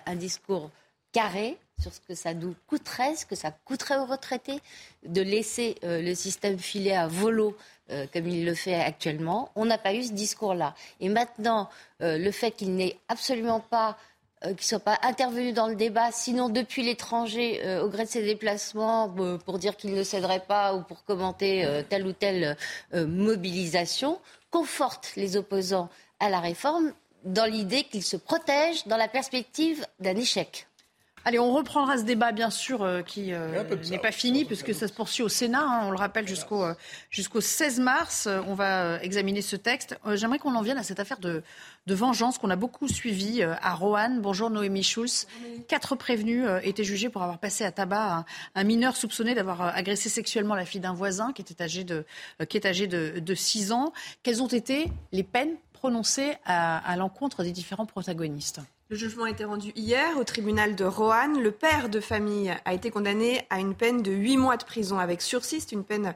un, 0.05 0.16
discours 0.16 0.72
carré 1.12 1.57
sur 1.80 1.93
ce 1.93 1.99
que 2.01 2.15
ça 2.15 2.34
nous 2.34 2.55
coûterait, 2.67 3.15
ce 3.15 3.25
que 3.25 3.36
ça 3.36 3.51
coûterait 3.51 3.97
aux 3.97 4.05
retraités, 4.05 4.59
de 5.05 5.21
laisser 5.21 5.75
euh, 5.84 6.01
le 6.01 6.13
système 6.15 6.57
filer 6.57 6.93
à 6.93 7.07
volo 7.07 7.55
euh, 7.91 8.05
comme 8.13 8.27
il 8.27 8.45
le 8.45 8.53
fait 8.53 8.75
actuellement. 8.75 9.51
On 9.55 9.65
n'a 9.65 9.77
pas 9.77 9.93
eu 9.93 10.03
ce 10.03 10.11
discours-là. 10.11 10.75
Et 10.99 11.09
maintenant, 11.09 11.69
le 11.99 12.32
fait 12.32 12.51
qu'il 12.51 12.75
n'ait 12.75 12.97
absolument 13.07 13.59
pas 13.59 13.97
euh, 14.45 14.53
qui 14.53 14.63
ne 14.63 14.67
soit 14.69 14.80
pas 14.80 14.97
intervenu 15.03 15.51
dans 15.51 15.67
le 15.67 15.75
débat, 15.75 16.13
sinon 16.13 16.47
depuis 16.47 16.82
l'étranger, 16.82 17.59
euh, 17.65 17.84
au 17.84 17.89
gré 17.89 18.05
de 18.05 18.09
ses 18.09 18.23
déplacements, 18.23 19.13
euh, 19.19 19.38
pour 19.38 19.59
dire 19.59 19.75
qu'il 19.75 19.93
ne 19.93 20.01
céderait 20.01 20.45
pas 20.47 20.75
ou 20.75 20.82
pour 20.82 21.03
commenter 21.03 21.84
telle 21.89 22.07
ou 22.07 22.13
telle 22.13 22.55
mobilisation, 22.93 24.19
conforte 24.49 25.11
les 25.17 25.36
opposants 25.36 25.89
à 26.21 26.30
la 26.30 26.39
réforme 26.39 26.93
dans 27.25 27.45
l'idée 27.45 27.84
qu'ils 27.84 28.03
se 28.03 28.15
protègent 28.15 28.88
dans 28.88 28.95
la 28.95 29.09
perspective 29.09 29.86
d'un 29.99 30.15
échec. 30.15 30.68
Allez, 31.26 31.38
on 31.38 31.51
reprendra 31.51 31.97
ce 31.97 32.03
débat, 32.03 32.32
bien 32.32 32.49
sûr, 32.49 32.82
euh, 32.82 33.01
qui 33.01 33.34
euh, 33.34 33.63
n'est 33.89 33.99
pas 33.99 34.11
fini, 34.11 34.45
puisque 34.45 34.74
ça 34.74 34.88
se 34.88 34.93
poursuit 34.93 35.22
au 35.22 35.28
Sénat. 35.28 35.61
Hein, 35.61 35.82
on 35.84 35.91
le 35.91 35.97
rappelle 35.97 36.28
jusqu'au 36.28 36.63
euh, 36.63 36.74
jusqu'au 37.09 37.41
16 37.41 37.80
mars. 37.82 38.28
on 38.47 38.53
va 38.53 39.01
examiner 39.03 39.41
ce 39.41 39.55
texte. 39.55 39.97
J'aimerais 40.13 40.39
qu'on 40.39 40.55
en 40.55 40.61
vienne 40.61 40.78
à 40.78 40.84
cette 40.84 40.99
affaire 40.99 41.20
de, 41.20 41.43
de 41.88 41.93
vengeance 41.93 42.38
qu'on 42.38 42.49
a 42.49 42.55
beaucoup 42.55 42.88
suivie 42.88 43.43
à 43.43 43.74
Roanne. 43.74 44.22
Bonjour 44.22 44.49
Noémie 44.49 44.84
Schulz. 44.84 45.28
Quatre 45.67 45.95
prévenus 45.95 46.45
étaient 46.63 46.84
jugés 46.84 47.09
pour 47.09 47.22
avoir 47.22 47.39
passé 47.39 47.65
à 47.65 47.72
tabac 47.72 48.26
un, 48.55 48.63
mineur 48.63 48.95
soupçonné 48.95 49.36
d'avoir 49.36 49.61
agressé 49.61 50.09
sexuellement 50.09 50.55
la 50.55 50.65
fille 50.65 50.82
d'un 50.82 50.93
voisin 50.93 51.34
qui, 51.34 51.41
était 51.41 51.61
âgé 51.61 51.84
de, 51.84 52.05
qui 52.47 52.57
est 52.57 52.65
âgé 52.65 52.88
de, 52.88 53.20
de 53.20 53.36
6 53.36 53.72
ans. 53.72 53.91
Quelles 54.24 54.41
ont 54.41 54.47
été 54.47 54.89
les 55.11 55.24
peines 55.24 55.55
prononcées 55.74 56.38
à, 56.45 56.78
à 56.78 56.95
l'encontre 56.95 57.43
des 57.43 57.51
différents 57.51 57.86
protagonistes? 57.86 58.61
Le 58.89 58.95
jugement 58.95 59.25
a 59.25 59.29
été 59.29 59.43
rendu 59.43 59.71
hier 59.75 60.17
au 60.17 60.23
tribunal 60.23 60.75
de 60.75 60.83
Roanne. 60.83 61.43
Le 61.43 61.51
père 61.51 61.89
de 61.89 61.99
famille 61.99 62.51
a 62.65 62.73
été 62.73 62.89
condamné 62.89 63.45
à 63.51 63.59
une 63.59 63.75
peine 63.75 64.01
de 64.01 64.11
8 64.11 64.37
mois 64.37 64.57
de 64.57 64.63
prison 64.63 64.97
avec 64.97 65.21
sursis. 65.21 65.61
C'est 65.61 65.73
une 65.73 65.83
peine 65.83 66.15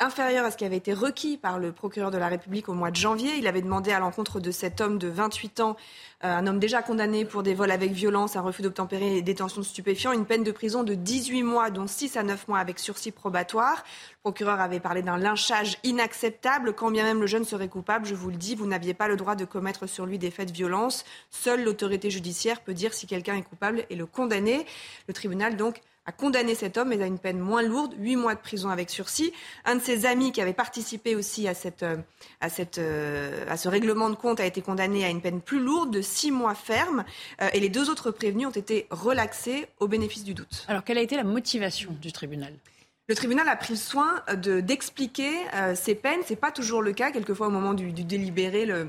inférieure 0.00 0.44
à 0.46 0.50
ce 0.50 0.56
qui 0.56 0.64
avait 0.64 0.76
été 0.76 0.92
requis 0.94 1.36
par 1.36 1.58
le 1.58 1.72
procureur 1.72 2.10
de 2.10 2.18
la 2.18 2.28
République 2.28 2.68
au 2.68 2.72
mois 2.72 2.90
de 2.90 2.96
janvier. 2.96 3.36
Il 3.36 3.46
avait 3.46 3.60
demandé 3.60 3.92
à 3.92 4.00
l'encontre 4.00 4.40
de 4.40 4.50
cet 4.50 4.80
homme 4.80 4.98
de 4.98 5.08
28 5.08 5.60
ans, 5.60 5.76
euh, 6.24 6.36
un 6.36 6.46
homme 6.46 6.58
déjà 6.58 6.82
condamné 6.82 7.24
pour 7.24 7.42
des 7.42 7.54
vols 7.54 7.70
avec 7.70 7.92
violence, 7.92 8.36
un 8.36 8.40
refus 8.40 8.62
d'obtempérer 8.62 9.16
et 9.16 9.22
détention 9.22 9.60
de 9.60 9.66
stupéfiants, 9.66 10.12
une 10.12 10.24
peine 10.24 10.42
de 10.42 10.52
prison 10.52 10.82
de 10.82 10.94
18 10.94 11.42
mois, 11.42 11.70
dont 11.70 11.86
6 11.86 12.16
à 12.16 12.22
9 12.22 12.48
mois 12.48 12.58
avec 12.58 12.78
sursis 12.78 13.12
probatoire. 13.12 13.84
Le 14.24 14.30
procureur 14.30 14.60
avait 14.60 14.80
parlé 14.80 15.02
d'un 15.02 15.18
lynchage 15.18 15.78
inacceptable. 15.84 16.74
Quand 16.74 16.90
bien 16.90 17.04
même 17.04 17.20
le 17.20 17.26
jeune 17.26 17.44
serait 17.44 17.68
coupable, 17.68 18.06
je 18.06 18.14
vous 18.14 18.30
le 18.30 18.36
dis, 18.36 18.54
vous 18.54 18.66
n'aviez 18.66 18.94
pas 18.94 19.08
le 19.08 19.16
droit 19.16 19.34
de 19.34 19.44
commettre 19.44 19.86
sur 19.86 20.06
lui 20.06 20.18
des 20.18 20.30
faits 20.30 20.48
de 20.48 20.54
violence. 20.54 21.04
Seule 21.30 21.62
l'autorité 21.64 22.10
judiciaire 22.10 22.60
peut 22.60 22.74
dire 22.74 22.94
si 22.94 23.06
quelqu'un 23.06 23.36
est 23.36 23.42
coupable 23.42 23.84
et 23.90 23.96
le 23.96 24.06
condamner. 24.06 24.66
Le 25.08 25.14
tribunal, 25.14 25.56
donc, 25.56 25.80
a 26.06 26.12
condamné 26.12 26.54
cet 26.54 26.78
homme, 26.78 26.88
mais 26.88 27.02
à 27.02 27.06
une 27.06 27.18
peine 27.18 27.38
moins 27.38 27.62
lourde, 27.62 27.94
huit 27.98 28.16
mois 28.16 28.34
de 28.34 28.40
prison 28.40 28.70
avec 28.70 28.90
sursis. 28.90 29.32
Un 29.64 29.76
de 29.76 29.80
ses 29.80 30.06
amis 30.06 30.32
qui 30.32 30.40
avait 30.40 30.54
participé 30.54 31.14
aussi 31.14 31.46
à, 31.46 31.54
cette, 31.54 31.82
euh, 31.82 31.96
à, 32.40 32.48
cette, 32.48 32.78
euh, 32.78 33.44
à 33.48 33.56
ce 33.56 33.68
règlement 33.68 34.08
de 34.08 34.14
compte 34.14 34.40
a 34.40 34.46
été 34.46 34.62
condamné 34.62 35.04
à 35.04 35.08
une 35.08 35.20
peine 35.20 35.40
plus 35.40 35.60
lourde 35.60 35.92
de 35.92 36.00
six 36.00 36.30
mois 36.30 36.54
ferme. 36.54 37.04
Euh, 37.42 37.48
et 37.52 37.60
les 37.60 37.68
deux 37.68 37.90
autres 37.90 38.10
prévenus 38.10 38.46
ont 38.46 38.50
été 38.50 38.86
relaxés 38.90 39.68
au 39.78 39.88
bénéfice 39.88 40.24
du 40.24 40.34
doute. 40.34 40.64
Alors, 40.68 40.84
quelle 40.84 40.98
a 40.98 41.02
été 41.02 41.16
la 41.16 41.24
motivation 41.24 41.94
du 42.00 42.12
tribunal? 42.12 42.54
Le 43.08 43.14
tribunal 43.14 43.48
a 43.48 43.56
pris 43.56 43.76
soin 43.76 44.22
d'expliquer 44.36 45.32
ces 45.74 45.96
peines. 45.96 46.20
Ce 46.24 46.30
n'est 46.30 46.38
pas 46.38 46.52
toujours 46.52 46.80
le 46.80 46.92
cas. 46.92 47.10
Quelquefois, 47.10 47.48
au 47.48 47.50
moment 47.50 47.74
du, 47.74 47.90
du 47.90 48.04
délibéré, 48.04 48.66
le, 48.66 48.88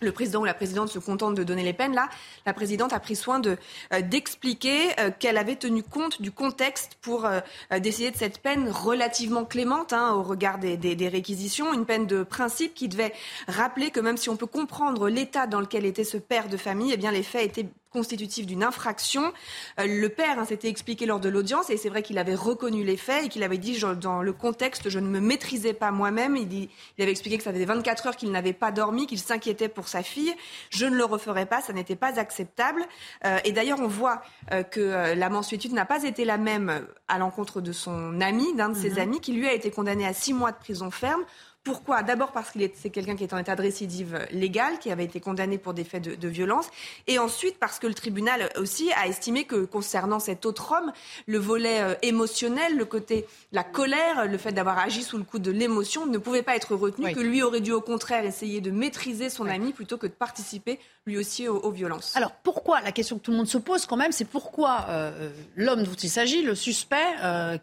le 0.00 0.12
président 0.12 0.40
ou 0.40 0.44
la 0.44 0.54
présidente 0.54 0.88
se 0.88 0.98
contente 0.98 1.34
de 1.34 1.44
donner 1.44 1.62
les 1.62 1.72
peines. 1.72 1.94
Là, 1.94 2.08
la 2.46 2.54
présidente 2.54 2.92
a 2.92 3.00
pris 3.00 3.16
soin 3.16 3.38
de 3.38 3.56
euh, 3.92 4.00
d'expliquer 4.00 4.98
euh, 4.98 5.10
qu'elle 5.16 5.36
avait 5.36 5.56
tenu 5.56 5.82
compte 5.82 6.22
du 6.22 6.32
contexte 6.32 6.96
pour 7.00 7.26
euh, 7.26 7.40
décider 7.80 8.10
de 8.10 8.16
cette 8.16 8.40
peine 8.40 8.68
relativement 8.70 9.44
clémente 9.44 9.92
hein, 9.92 10.12
au 10.12 10.22
regard 10.22 10.58
des, 10.58 10.76
des, 10.76 10.96
des, 10.96 11.08
réquisitions, 11.08 11.72
une 11.72 11.84
peine 11.84 12.06
de 12.06 12.22
principe 12.22 12.74
qui 12.74 12.88
devait 12.88 13.12
rappeler 13.46 13.90
que 13.90 14.00
même 14.00 14.16
si 14.16 14.28
on 14.30 14.36
peut 14.36 14.46
comprendre 14.46 15.08
l'état 15.08 15.46
dans 15.46 15.60
lequel 15.60 15.84
était 15.84 16.04
ce 16.04 16.16
père 16.16 16.48
de 16.48 16.56
famille, 16.56 16.92
eh 16.92 16.96
bien 16.96 17.12
les 17.12 17.22
faits 17.22 17.44
étaient 17.44 17.68
constitutif 17.90 18.46
d'une 18.46 18.62
infraction. 18.62 19.32
Euh, 19.78 19.86
le 19.86 20.08
père 20.08 20.38
hein, 20.38 20.44
s'était 20.44 20.68
expliqué 20.68 21.06
lors 21.06 21.20
de 21.20 21.28
l'audience 21.28 21.70
et 21.70 21.76
c'est 21.76 21.88
vrai 21.88 22.02
qu'il 22.02 22.18
avait 22.18 22.34
reconnu 22.34 22.84
les 22.84 22.96
faits 22.96 23.26
et 23.26 23.28
qu'il 23.28 23.42
avait 23.42 23.58
dit 23.58 23.80
dans 24.00 24.22
le 24.22 24.32
contexte 24.32 24.88
je 24.88 24.98
ne 24.98 25.08
me 25.08 25.20
maîtrisais 25.20 25.72
pas 25.72 25.90
moi-même. 25.90 26.36
Il, 26.36 26.52
il, 26.52 27.02
avait 27.02 27.10
expliqué 27.10 27.38
que 27.38 27.44
ça 27.44 27.52
faisait 27.52 27.64
24 27.64 28.06
heures 28.06 28.16
qu'il 28.16 28.30
n'avait 28.30 28.52
pas 28.52 28.70
dormi, 28.70 29.06
qu'il 29.06 29.18
s'inquiétait 29.18 29.68
pour 29.68 29.88
sa 29.88 30.02
fille. 30.02 30.32
Je 30.70 30.86
ne 30.86 30.94
le 30.94 31.04
referai 31.04 31.46
pas, 31.46 31.60
ça 31.60 31.72
n'était 31.72 31.96
pas 31.96 32.18
acceptable. 32.18 32.84
Euh, 33.24 33.38
et 33.44 33.52
d'ailleurs 33.52 33.80
on 33.80 33.88
voit 33.88 34.22
euh, 34.52 34.62
que 34.62 35.14
la 35.14 35.28
mensuétude 35.28 35.72
n'a 35.72 35.84
pas 35.84 36.04
été 36.04 36.24
la 36.24 36.38
même 36.38 36.86
à 37.08 37.18
l'encontre 37.18 37.60
de 37.60 37.72
son 37.72 38.20
ami, 38.20 38.54
d'un 38.54 38.70
de 38.70 38.76
ses 38.76 38.90
mhm. 38.90 38.98
amis, 38.98 39.20
qui 39.20 39.32
lui 39.32 39.48
a 39.48 39.52
été 39.52 39.70
condamné 39.70 40.06
à 40.06 40.12
six 40.12 40.32
mois 40.32 40.52
de 40.52 40.58
prison 40.58 40.90
ferme 40.90 41.24
pourquoi? 41.62 42.02
D'abord 42.02 42.32
parce 42.32 42.52
qu'il 42.52 42.70
c'est 42.74 42.88
quelqu'un 42.88 43.16
qui 43.16 43.24
est 43.24 43.34
en 43.34 43.38
état 43.38 43.54
de 43.54 43.60
récidive 43.60 44.26
légale, 44.30 44.78
qui 44.78 44.90
avait 44.90 45.04
été 45.04 45.20
condamné 45.20 45.58
pour 45.58 45.74
des 45.74 45.84
faits 45.84 46.02
de, 46.02 46.28
violence, 46.28 46.66
et 47.06 47.18
ensuite 47.18 47.58
parce 47.58 47.78
que 47.78 47.86
le 47.86 47.92
tribunal 47.92 48.48
aussi 48.56 48.90
a 48.92 49.06
estimé 49.06 49.44
que 49.44 49.66
concernant 49.66 50.20
cet 50.20 50.46
autre 50.46 50.72
homme, 50.72 50.90
le 51.26 51.38
volet 51.38 51.82
euh, 51.82 51.94
émotionnel, 52.00 52.78
le 52.78 52.84
côté 52.86 53.26
la 53.52 53.62
colère, 53.62 54.26
le 54.26 54.38
fait 54.38 54.52
d'avoir 54.52 54.78
agi 54.78 55.02
sous 55.02 55.18
le 55.18 55.24
coup 55.24 55.38
de 55.38 55.50
l'émotion 55.50 56.06
ne 56.06 56.16
pouvait 56.16 56.42
pas 56.42 56.56
être 56.56 56.74
retenu, 56.74 57.12
que 57.12 57.20
lui 57.20 57.42
aurait 57.42 57.60
dû 57.60 57.72
au 57.72 57.82
contraire 57.82 58.24
essayer 58.24 58.62
de 58.62 58.70
maîtriser 58.70 59.28
son 59.28 59.46
ami 59.46 59.72
plutôt 59.72 59.98
que 59.98 60.06
de 60.06 60.12
participer 60.12 60.78
lui 61.06 61.18
aussi 61.18 61.48
aux, 61.48 61.70
violences. 61.70 62.16
Alors 62.16 62.32
pourquoi? 62.32 62.80
La 62.80 62.92
question 62.92 63.18
que 63.18 63.22
tout 63.22 63.30
le 63.32 63.36
monde 63.36 63.48
se 63.48 63.58
pose 63.58 63.86
quand 63.86 63.96
même, 63.96 64.12
c'est 64.12 64.26
pourquoi 64.26 64.86
euh, 64.88 65.10
euh, 65.20 65.30
l'homme 65.56 65.82
dont 65.82 65.94
il 65.94 66.10
s'agit, 66.10 66.42
le 66.42 66.54
suspect 66.54 66.96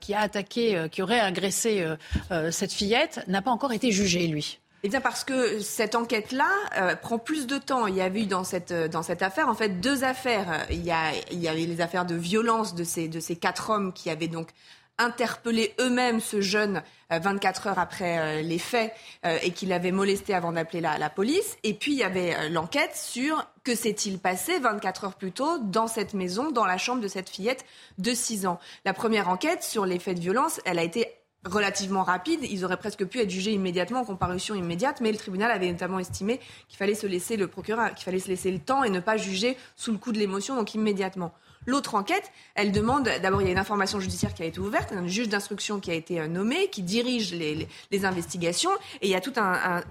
qui 0.02 0.14
a 0.14 0.20
attaqué, 0.20 0.88
qui 0.92 1.02
aurait 1.02 1.20
agressé 1.20 1.86
cette 2.52 2.72
fillette, 2.72 3.24
n'a 3.28 3.42
pas 3.42 3.52
encore 3.52 3.72
été 3.74 3.87
jugé, 3.92 4.28
lui 4.28 4.60
eh 4.84 4.90
bien 4.90 5.02
parce 5.02 5.24
que 5.24 5.60
cette 5.60 5.96
enquête-là 5.96 6.50
euh, 6.78 6.96
prend 6.96 7.18
plus 7.18 7.48
de 7.48 7.58
temps. 7.58 7.88
Il 7.88 7.96
y 7.96 8.02
avait 8.02 8.22
eu 8.22 8.26
dans 8.26 8.44
cette, 8.44 8.72
euh, 8.72 8.88
dans 8.88 9.02
cette 9.02 9.22
affaire 9.24 9.50
en 9.50 9.56
fait 9.56 9.82
deux 9.82 10.04
affaires. 10.04 10.66
Il 10.70 10.84
y, 10.84 10.92
a, 10.92 11.14
il 11.32 11.40
y 11.40 11.48
avait 11.48 11.66
les 11.66 11.82
affaires 11.82 12.06
de 12.06 12.16
violence 12.16 12.76
de 12.76 12.84
ces, 12.84 13.08
de 13.08 13.20
ces 13.20 13.36
quatre 13.36 13.72
hommes 13.72 13.92
qui 13.92 14.10
avaient 14.10 14.28
donc 14.28 14.50
interpellé 15.00 15.76
eux-mêmes 15.80 16.20
ce 16.20 16.42
jeune 16.42 16.82
24 17.12 17.68
heures 17.68 17.80
après 17.80 18.42
les 18.42 18.58
faits 18.58 18.92
et 19.44 19.52
qui 19.52 19.68
l'avaient 19.68 19.92
molesté 19.92 20.34
avant 20.34 20.52
d'appeler 20.52 20.82
la, 20.82 20.98
la, 20.98 21.12
police. 21.12 21.56
Et 21.64 21.76
puis 21.76 21.92
il 21.92 22.00
y 22.00 22.04
avait 22.04 22.50
l'enquête 22.50 22.96
sur 22.96 23.46
que 23.64 23.76
s'est-il 23.76 24.18
passé 24.18 24.58
24 24.58 25.04
heures 25.04 25.16
plus 25.16 25.32
tôt 25.32 25.60
dans 25.60 25.86
cette 25.86 26.16
maison, 26.16 26.50
dans 26.50 26.66
la 26.66 26.80
chambre 26.80 27.00
de 27.00 27.08
cette 27.08 27.30
fillette 27.30 27.64
de 28.00 28.12
6 28.12 28.48
ans. 28.48 28.60
La 28.86 28.94
première 28.94 29.30
enquête 29.30 29.62
sur 29.62 29.86
les 29.86 30.00
faits 30.00 30.16
de 30.16 30.22
violence, 30.22 30.62
elle 30.66 30.80
a 30.80 30.84
été 30.84 31.17
relativement 31.46 32.04
rapide. 32.04 32.40
Ils 32.44 32.66
auraient 32.66 32.78
presque 32.78 33.06
pu 33.06 33.20
être 33.20 33.30
jugés 33.30 33.52
immédiatement 33.52 34.02
en 34.02 34.06
comparution 34.06 34.56
immédiate, 34.56 35.02
mais 35.02 35.12
le 35.12 35.18
tribunal 35.18 35.52
avait 35.52 35.72
notamment 35.72 36.00
estimé 36.00 36.40
qu'il 36.68 36.78
fallait 36.78 36.96
se 36.96 37.08
laisser 37.08 37.38
le 37.38 37.48
procureur, 37.48 37.94
qu'il 37.94 38.06
fallait 38.06 38.20
se 38.20 38.28
laisser 38.28 38.52
le 38.52 38.60
temps 38.60 38.84
et 38.84 38.90
ne 38.90 39.00
pas 39.00 39.18
juger 39.18 39.58
sous 39.76 39.92
le 39.92 39.98
coup 39.98 40.12
de 40.12 40.20
l'émotion, 40.20 40.56
donc 40.56 40.74
immédiatement. 40.74 41.34
L'autre 41.68 41.96
enquête, 41.96 42.32
elle 42.56 42.72
demande, 42.72 43.10
d'abord, 43.22 43.42
il 43.42 43.46
y 43.46 43.50
a 43.50 43.52
une 43.52 43.60
information 43.60 44.00
judiciaire 44.00 44.34
qui 44.34 44.42
a 44.42 44.46
été 44.46 44.58
ouverte, 44.58 44.94
un 44.94 45.06
juge 45.06 45.28
d'instruction 45.28 45.82
qui 45.82 45.92
a 45.92 45.96
été 45.96 46.22
euh, 46.22 46.28
nommé, 46.30 46.70
qui 46.70 46.82
dirige 46.82 47.34
les, 47.34 47.68
investigations, 48.06 48.72
et 49.02 49.08
il 49.08 49.10
y 49.10 49.16
a 49.16 49.20
toute 49.20 49.38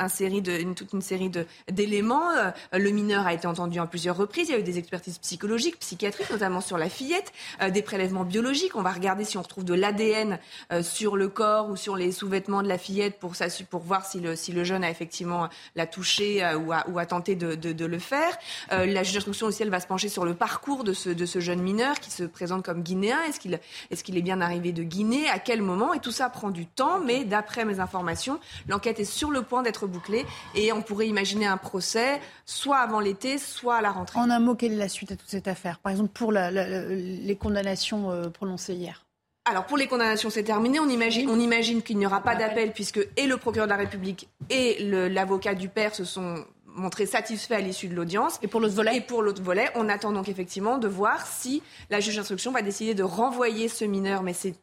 série 0.08 0.40
de, 0.40 0.52
une, 0.52 0.74
toute 0.74 0.94
une 0.94 1.02
série 1.02 1.30
d'éléments. 1.70 2.30
Euh, 2.30 2.50
le 2.72 2.90
mineur 2.90 3.26
a 3.26 3.34
été 3.34 3.46
entendu 3.46 3.78
en 3.78 3.86
plusieurs 3.86 4.16
reprises, 4.16 4.48
il 4.48 4.52
y 4.52 4.54
a 4.54 4.58
eu 4.58 4.62
des 4.62 4.78
expertises 4.78 5.18
psychologiques, 5.18 5.78
psychiatriques, 5.78 6.30
notamment 6.30 6.62
sur 6.62 6.78
la 6.78 6.88
fillette, 6.88 7.30
euh, 7.60 7.68
des 7.68 7.82
prélèvements 7.82 8.24
biologiques. 8.24 8.74
On 8.74 8.82
va 8.82 8.92
regarder 8.92 9.24
si 9.24 9.36
on 9.36 9.42
retrouve 9.42 9.64
de 9.64 9.74
l'ADN 9.74 10.38
sur 10.80 11.16
le 11.16 11.28
corps 11.28 11.68
ou 11.68 11.76
sur 11.76 11.96
les 11.96 12.10
sous-vêtements 12.10 12.62
de 12.62 12.68
la 12.68 12.78
fillette 12.78 13.18
pour, 13.18 13.34
pour 13.68 13.82
voir 13.82 14.06
si 14.06 14.20
le, 14.20 14.34
si 14.34 14.52
le 14.52 14.64
jeune 14.64 14.82
a 14.82 14.90
effectivement 14.90 15.48
l'a 15.74 15.86
touché 15.86 16.42
ou, 16.54 16.72
a, 16.72 17.06
tenté 17.06 17.34
de 17.34 17.84
le 17.84 17.98
faire. 17.98 18.38
la 18.70 19.02
juge 19.02 19.14
d'instruction 19.14 19.48
aussi, 19.48 19.62
elle 19.62 19.70
va 19.70 19.80
se 19.80 19.86
pencher 19.86 20.08
sur 20.08 20.24
le 20.24 20.34
parcours 20.34 20.84
de 20.84 20.92
ce, 20.92 21.10
de 21.10 21.26
ce 21.26 21.40
jeune 21.40 21.65
mineur 21.66 21.98
qui 21.98 22.12
se 22.12 22.22
présente 22.22 22.64
comme 22.64 22.82
guinéen 22.82 23.18
Est-ce 23.28 23.40
qu'il 23.40 24.16
est, 24.16 24.22
bien 24.22 24.40
arrivé 24.40 24.70
de 24.72 24.84
Guinée? 24.84 25.28
À 25.28 25.40
quel 25.40 25.62
moment? 25.62 25.92
Et 25.94 25.98
tout 25.98 26.12
ça 26.12 26.30
prend 26.30 26.50
du 26.50 26.64
temps, 26.64 27.00
mais 27.00 27.24
d'après 27.24 27.64
mes 27.64 27.80
informations, 27.80 28.38
l'enquête 28.68 29.00
est 29.00 29.04
sur 29.04 29.32
le 29.32 29.42
point 29.42 29.62
d'être 29.62 29.88
bouclée 29.88 30.24
et 30.54 30.72
on 30.72 30.80
pourrait 30.80 31.08
imaginer 31.08 31.46
un 31.46 31.56
procès 31.56 32.20
soit 32.44 32.78
avant 32.78 33.00
l'été, 33.00 33.38
soit 33.38 33.76
à 33.76 33.82
la 33.82 33.90
rentrée. 33.90 34.18
En 34.18 34.30
un 34.30 34.38
mot, 34.38 34.54
quelle 34.54 34.74
est 34.74 34.76
la 34.76 34.88
suite 34.88 35.10
à 35.10 35.16
toute 35.16 35.28
cette 35.28 35.48
affaire? 35.48 35.80
Par 35.80 35.90
exemple, 35.90 36.10
pour 36.14 36.30
les 36.32 37.36
condamnations 37.38 38.10
euh, 38.12 38.30
prononcées 38.30 38.74
hier. 38.74 39.04
Alors 39.44 39.64
pour 39.64 39.76
les 39.76 39.86
condamnations, 39.86 40.30
c'est 40.30 40.42
terminé. 40.42 40.80
On 40.80 40.88
imagine, 40.88 41.28
on 41.30 41.38
imagine 41.38 41.82
qu'il 41.82 41.98
n'y 41.98 42.06
aura 42.06 42.20
pas 42.20 42.34
d'appel 42.34 42.72
puisque 42.72 43.00
et 43.16 43.26
le 43.26 43.36
procureur 43.36 43.66
de 43.66 43.72
la 43.72 43.76
République 43.76 44.28
et 44.50 44.78
l'avocat 45.08 45.54
du 45.54 45.68
père 45.68 45.94
se 45.94 46.04
sont 46.04 46.44
montré 46.76 47.06
satisfait 47.06 47.56
à 47.56 47.60
l'issue 47.60 47.88
de 47.88 47.94
l'audience. 47.94 48.38
Et 48.42 48.48
pour 48.48 48.60
l'autre 48.60 48.74
volet 48.74 48.96
Et 48.96 49.00
pour 49.00 49.22
l'autre 49.22 49.42
volet, 49.42 49.68
on 49.74 49.88
attend 49.88 50.12
donc 50.12 50.28
effectivement 50.28 50.78
de 50.78 50.88
voir 50.88 51.26
si 51.26 51.62
la 51.90 52.00
juge 52.00 52.16
d'instruction 52.16 52.52
va 52.52 52.62
décider 52.62 52.94
de 52.94 53.02
renvoyer 53.02 53.68
ce 53.68 53.84
mineur, 53.84 54.22
mais 54.22 54.32
c'est 54.32 54.54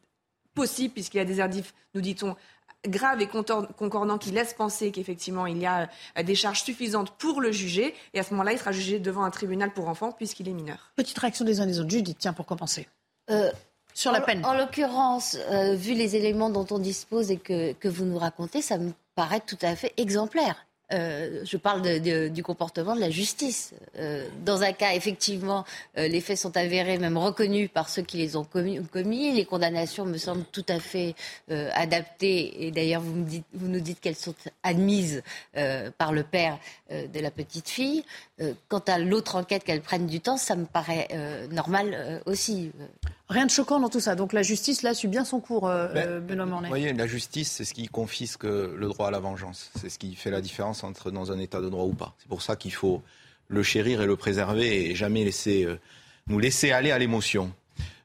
possible 0.54 0.94
puisqu'il 0.94 1.18
y 1.18 1.20
a 1.20 1.24
des 1.24 1.40
indifs, 1.40 1.74
nous 1.94 2.00
dit-on, 2.00 2.36
graves 2.86 3.20
et 3.20 3.26
concordants 3.26 4.18
qui 4.18 4.30
laissent 4.30 4.54
penser 4.54 4.90
qu'effectivement 4.90 5.46
il 5.46 5.58
y 5.58 5.66
a 5.66 5.88
euh, 6.18 6.22
des 6.22 6.34
charges 6.34 6.62
suffisantes 6.62 7.10
pour 7.18 7.40
le 7.40 7.52
juger. 7.52 7.94
Et 8.12 8.20
à 8.20 8.22
ce 8.22 8.30
moment-là, 8.32 8.52
il 8.52 8.58
sera 8.58 8.72
jugé 8.72 8.98
devant 8.98 9.24
un 9.24 9.30
tribunal 9.30 9.72
pour 9.72 9.88
enfants 9.88 10.12
puisqu'il 10.12 10.48
est 10.48 10.52
mineur. 10.52 10.92
Petite 10.96 11.18
réaction 11.18 11.44
des 11.44 11.60
uns 11.60 11.66
des 11.66 11.80
autres. 11.80 11.90
Judith, 11.90 12.18
tiens, 12.20 12.32
pour 12.32 12.46
compenser. 12.46 12.88
Euh, 13.30 13.50
sur 13.94 14.12
la 14.12 14.20
peine. 14.20 14.44
En 14.44 14.54
l'occurrence, 14.54 15.36
euh, 15.50 15.74
vu 15.74 15.94
les 15.94 16.16
éléments 16.16 16.50
dont 16.50 16.66
on 16.70 16.78
dispose 16.78 17.30
et 17.30 17.38
que, 17.38 17.72
que 17.72 17.88
vous 17.88 18.04
nous 18.04 18.18
racontez, 18.18 18.60
ça 18.60 18.76
me 18.76 18.92
paraît 19.14 19.40
tout 19.40 19.58
à 19.62 19.76
fait 19.76 19.94
exemplaire. 19.96 20.66
Euh, 20.94 21.40
je 21.44 21.56
parle 21.56 21.82
du 22.30 22.42
comportement 22.42 22.94
de 22.94 23.00
la 23.00 23.10
justice. 23.10 23.74
Euh, 23.98 24.26
dans 24.44 24.62
un 24.62 24.72
cas, 24.72 24.94
effectivement, 24.94 25.64
euh, 25.98 26.08
les 26.08 26.20
faits 26.20 26.38
sont 26.38 26.56
avérés, 26.56 26.98
même 26.98 27.16
reconnus 27.16 27.68
par 27.72 27.88
ceux 27.88 28.02
qui 28.02 28.18
les 28.18 28.36
ont 28.36 28.44
commis. 28.44 29.32
Les 29.32 29.44
condamnations 29.44 30.06
me 30.06 30.18
semblent 30.18 30.44
tout 30.52 30.64
à 30.68 30.78
fait 30.78 31.14
adaptées. 31.48 32.66
Et 32.66 32.70
d'ailleurs, 32.70 33.02
vous, 33.02 33.24
vous, 33.52 33.68
nous 33.68 33.80
dites 33.80 34.00
qu'elles 34.00 34.16
sont 34.16 34.34
admises 34.62 35.22
par 35.98 36.12
le 36.12 36.22
père 36.22 36.58
de 36.90 37.20
la 37.20 37.30
petite 37.30 37.68
fille. 37.68 38.04
quant 38.68 38.82
à 38.86 38.98
l'autre 38.98 39.36
enquête, 39.36 39.64
qu'elle 39.64 39.80
prenne 39.80 40.06
du 40.06 40.20
temps, 40.20 40.36
ça 40.36 40.56
me 40.56 40.64
paraît 40.64 41.08
normal 41.50 42.22
aussi. 42.26 42.70
Rien 43.34 43.46
de 43.46 43.50
choquant 43.50 43.80
dans 43.80 43.88
tout 43.88 43.98
ça. 43.98 44.14
Donc 44.14 44.32
la 44.32 44.42
justice, 44.42 44.82
là, 44.82 44.94
suit 44.94 45.08
bien 45.08 45.24
son 45.24 45.40
cours, 45.40 45.66
euh, 45.68 45.88
ben, 45.88 46.08
euh, 46.08 46.20
Benoît 46.20 46.46
Mornay. 46.46 46.68
Vous 46.68 46.70
voyez, 46.72 46.92
la 46.92 47.08
justice, 47.08 47.50
c'est 47.50 47.64
ce 47.64 47.74
qui 47.74 47.88
confisque 47.88 48.44
le 48.44 48.86
droit 48.86 49.08
à 49.08 49.10
la 49.10 49.18
vengeance. 49.18 49.72
C'est 49.74 49.88
ce 49.88 49.98
qui 49.98 50.14
fait 50.14 50.30
la 50.30 50.40
différence 50.40 50.84
entre 50.84 51.10
dans 51.10 51.32
un 51.32 51.40
état 51.40 51.60
de 51.60 51.68
droit 51.68 51.84
ou 51.84 51.94
pas. 51.94 52.14
C'est 52.20 52.28
pour 52.28 52.42
ça 52.42 52.54
qu'il 52.54 52.72
faut 52.72 53.02
le 53.48 53.64
chérir 53.64 54.00
et 54.00 54.06
le 54.06 54.14
préserver 54.14 54.88
et 54.88 54.94
jamais 54.94 55.24
laisser, 55.24 55.64
euh, 55.64 55.80
nous 56.28 56.38
laisser 56.38 56.70
aller 56.70 56.92
à 56.92 56.98
l'émotion. 56.98 57.52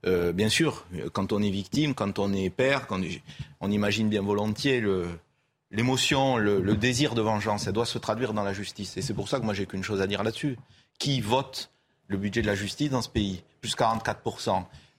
bien 0.03 0.49
sûr, 0.49 0.87
quand 1.13 1.31
on 1.31 1.43
est 1.43 1.51
victime, 1.51 1.93
quand 1.93 2.17
on 2.17 2.33
est 2.33 2.49
père, 2.49 2.87
quand 2.87 2.99
on 3.61 3.69
imagine 3.69 4.09
bien 4.09 4.23
volontiers 4.23 4.81
l'émotion, 5.69 6.37
le, 6.37 6.59
le, 6.59 6.75
désir 6.75 7.13
de 7.13 7.21
vengeance. 7.21 7.65
Ça 7.65 7.71
doit 7.71 7.85
se 7.85 7.99
traduire 7.99 8.33
dans 8.33 8.43
la 8.43 8.53
justice. 8.53 8.97
Et 8.97 9.03
c'est 9.03 9.13
pour 9.13 9.29
ça 9.29 9.39
que 9.39 9.45
moi, 9.45 9.53
j'ai 9.53 9.67
qu'une 9.67 9.83
chose 9.83 10.01
à 10.01 10.07
dire 10.07 10.23
là-dessus. 10.23 10.57
Qui 10.97 11.21
vote 11.21 11.69
le 12.07 12.17
budget 12.17 12.41
de 12.41 12.47
la 12.47 12.55
justice 12.55 12.89
dans 12.89 13.03
ce 13.03 13.09
pays? 13.09 13.43
Plus 13.61 13.75
44 13.75 14.21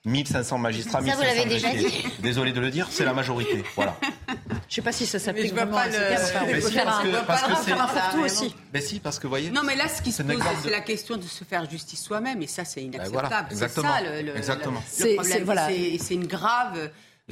1500 0.05 0.57
magistrats, 0.57 1.01
ça, 1.05 1.15
vous 1.15 1.21
l'avez 1.21 1.45
déjà 1.45 1.69
dit. 1.75 2.03
Désolé 2.23 2.53
de 2.53 2.59
le 2.59 2.71
dire, 2.71 2.87
c'est 2.89 3.05
la 3.05 3.13
majorité. 3.13 3.63
Voilà. 3.75 3.95
Je 4.01 4.33
ne 4.33 4.57
sais 4.69 4.81
pas 4.81 4.91
si 4.91 5.05
ça 5.05 5.19
s'applique 5.19 5.53
vraiment 5.53 5.77
à 5.77 5.91
ce 5.91 5.97
cas. 5.97 6.17
Faire 6.17 6.41
un, 6.41 7.23
parce 7.23 7.43
que 7.43 7.55
faire 7.55 7.83
un 7.83 7.87
fourre-tout 7.87 8.21
aussi. 8.23 8.55
Mais 8.73 8.81
si, 8.81 8.99
parce 8.99 9.19
que 9.19 9.27
vous 9.27 9.31
voyez. 9.31 9.51
Non, 9.51 9.61
mais 9.63 9.75
là, 9.75 9.87
ce 9.87 10.01
qui 10.01 10.11
se 10.11 10.23
pose, 10.23 10.41
c'est 10.63 10.71
la 10.71 10.81
question 10.81 11.17
de 11.17 11.23
se 11.23 11.43
faire 11.43 11.69
justice 11.69 12.01
soi-même, 12.01 12.41
et 12.41 12.47
ça, 12.47 12.65
c'est 12.65 12.81
ben 12.81 12.95
inacceptable. 12.95 13.49
c'est 13.51 13.69
ça 13.69 14.01
le, 14.01 14.23
le, 14.23 14.37
exactement. 14.37 14.81
le 14.99 15.43
problème. 15.43 15.99
C'est 15.99 16.13
une 16.15 16.27
grave 16.27 16.89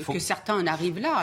que 0.07 0.19
certains 0.19 0.55
en 0.55 0.67
arrivent 0.67 0.99
là. 0.99 1.21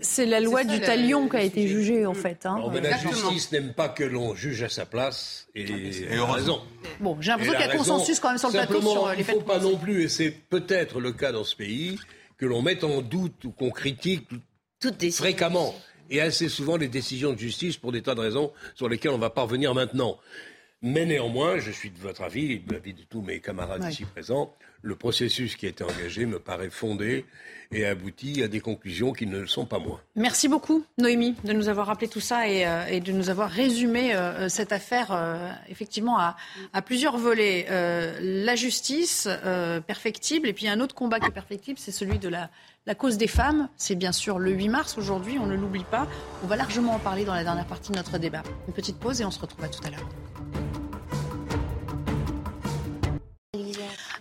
C'est 0.00 0.26
la 0.26 0.40
loi 0.40 0.64
du 0.64 0.80
talion 0.80 1.28
qui 1.28 1.36
a 1.36 1.42
été 1.42 1.66
jugée, 1.68 2.06
en 2.06 2.14
fait. 2.14 2.46
Hein. 2.46 2.62
la 2.82 2.98
justice 2.98 3.52
n'aime 3.52 3.72
pas 3.72 3.88
que 3.88 4.04
l'on 4.04 4.34
juge 4.34 4.62
à 4.62 4.68
sa 4.68 4.86
place, 4.86 5.48
et, 5.54 5.62
et 5.62 6.18
raison. 6.18 6.60
Bon, 7.00 7.16
j'ai 7.20 7.30
l'impression 7.30 7.54
qu'il 7.54 7.66
y 7.66 7.70
a 7.70 7.76
consensus 7.76 8.20
quand 8.20 8.28
même 8.28 8.38
sur 8.38 8.48
le 8.48 8.54
plateau 8.54 8.80
sur 8.80 9.08
les 9.08 9.14
Il 9.14 9.18
ne 9.18 9.24
faut 9.24 9.40
pas 9.40 9.58
non 9.58 9.76
plus, 9.76 10.04
et 10.04 10.08
c'est 10.08 10.30
peut-être 10.30 11.00
le 11.00 11.12
cas 11.12 11.32
dans 11.32 11.44
ce 11.44 11.56
pays, 11.56 11.98
que 12.38 12.46
l'on 12.46 12.62
mette 12.62 12.84
en 12.84 13.00
doute 13.00 13.44
ou 13.44 13.50
qu'on 13.50 13.70
critique 13.70 14.28
fréquemment 15.12 15.74
et 16.10 16.20
assez 16.20 16.48
souvent 16.48 16.76
les 16.76 16.88
décisions 16.88 17.32
de 17.32 17.38
justice 17.38 17.76
pour 17.76 17.92
des 17.92 18.02
tas 18.02 18.14
de 18.14 18.20
raisons 18.20 18.52
sur 18.74 18.88
lesquelles 18.88 19.10
on 19.12 19.16
ne 19.16 19.20
va 19.20 19.30
pas 19.30 19.42
revenir 19.42 19.74
maintenant. 19.74 20.18
Mais 20.82 21.06
néanmoins, 21.06 21.58
je 21.58 21.70
suis 21.70 21.90
de 21.90 21.98
votre 21.98 22.22
avis 22.22 22.52
et 22.52 22.58
de 22.58 22.72
l'avis 22.72 22.94
de 22.94 23.02
tous 23.02 23.22
mes 23.22 23.40
camarades 23.40 23.84
ici 23.90 24.04
présents, 24.04 24.54
le 24.86 24.94
processus 24.94 25.56
qui 25.56 25.66
a 25.66 25.68
été 25.68 25.82
engagé 25.82 26.26
me 26.26 26.38
paraît 26.38 26.70
fondé 26.70 27.24
et 27.72 27.84
aboutit 27.84 28.44
à 28.44 28.48
des 28.48 28.60
conclusions 28.60 29.12
qui 29.12 29.26
ne 29.26 29.40
le 29.40 29.46
sont 29.48 29.66
pas 29.66 29.80
moins. 29.80 30.00
Merci 30.14 30.48
beaucoup, 30.48 30.84
Noémie, 30.98 31.34
de 31.42 31.52
nous 31.52 31.68
avoir 31.68 31.88
rappelé 31.88 32.06
tout 32.06 32.20
ça 32.20 32.48
et, 32.48 32.64
euh, 32.64 33.00
de 33.00 33.10
nous 33.10 33.28
avoir 33.28 33.50
résumé 33.50 34.14
euh, 34.14 34.48
cette 34.48 34.70
affaire, 34.70 35.08
euh, 35.10 35.50
effectivement, 35.68 36.18
à, 36.18 36.36
plusieurs 36.84 37.18
volets. 37.18 37.66
la 37.68 38.54
justice 38.54 39.28
perfectible, 39.86 40.48
et 40.48 40.52
puis 40.52 40.68
un 40.68 40.78
autre 40.80 40.94
combat 40.94 41.18
qui 41.18 41.26
est 41.26 41.32
perfectible, 41.32 41.78
c'est 41.78 41.90
celui 41.90 42.18
de 42.18 42.28
la, 42.28 42.48
la 42.86 42.94
cause 42.94 43.16
des 43.16 43.26
femmes. 43.26 43.68
C'est 43.76 43.96
bien 43.96 44.12
sûr 44.12 44.38
le 44.38 44.52
8 44.52 44.68
mars 44.68 44.98
aujourd'hui, 44.98 45.38
on 45.40 45.46
ne 45.46 45.56
l'oublie 45.56 45.84
pas. 45.90 46.06
On 46.44 46.46
va 46.46 46.56
largement 46.56 46.94
en 46.94 46.98
parler 47.00 47.24
dans 47.24 47.34
la 47.34 47.42
dernière 47.42 47.66
partie 47.66 47.90
de 47.90 47.96
notre 47.96 48.18
débat. 48.18 48.44
Une 48.68 48.74
petite 48.74 48.98
pause 48.98 49.20
et 49.20 49.24
on 49.24 49.32
se 49.32 49.40
retrouve 49.40 49.64
à 49.64 49.68
tout 49.68 49.82
à 49.84 49.90
l'heure. 49.90 50.65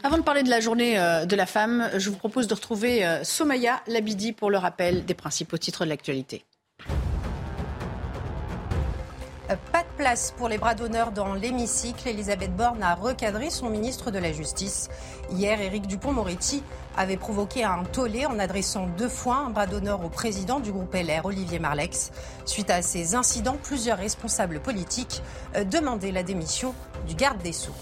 Avant 0.03 0.17
de 0.17 0.23
parler 0.23 0.43
de 0.43 0.49
la 0.49 0.59
journée 0.59 0.99
euh, 0.99 1.25
de 1.25 1.35
la 1.35 1.45
femme, 1.45 1.89
je 1.97 2.09
vous 2.09 2.15
propose 2.15 2.47
de 2.47 2.53
retrouver 2.53 3.05
euh, 3.05 3.23
Somaya 3.23 3.81
Labidi 3.87 4.33
pour 4.33 4.49
le 4.51 4.57
rappel 4.57 5.05
des 5.05 5.13
principaux 5.13 5.57
titres 5.57 5.85
de 5.85 5.89
l'actualité. 5.89 6.45
Euh, 9.51 9.55
pas 9.71 9.83
de 9.83 9.97
place 9.97 10.33
pour 10.37 10.49
les 10.49 10.57
bras 10.57 10.75
d'honneur 10.75 11.11
dans 11.11 11.33
l'hémicycle. 11.33 12.07
Elisabeth 12.07 12.55
Borne 12.55 12.81
a 12.83 12.95
recadré 12.95 13.49
son 13.49 13.69
ministre 13.69 14.11
de 14.11 14.19
la 14.19 14.31
Justice. 14.31 14.89
Hier, 15.31 15.59
Éric 15.61 15.87
Dupont-Moretti 15.87 16.63
avait 16.97 17.17
provoqué 17.17 17.63
un 17.63 17.83
tollé 17.83 18.25
en 18.25 18.39
adressant 18.39 18.87
deux 18.97 19.09
fois 19.09 19.37
un 19.37 19.49
bras 19.49 19.67
d'honneur 19.67 20.03
au 20.03 20.09
président 20.09 20.59
du 20.59 20.71
groupe 20.71 20.93
LR, 20.93 21.25
Olivier 21.25 21.59
Marlex. 21.59 22.11
Suite 22.45 22.69
à 22.69 22.81
ces 22.81 23.15
incidents, 23.15 23.57
plusieurs 23.61 23.97
responsables 23.97 24.59
politiques 24.59 25.21
demandaient 25.71 26.11
la 26.11 26.23
démission 26.23 26.73
du 27.07 27.15
garde 27.15 27.41
des 27.41 27.53
Sceaux. 27.53 27.75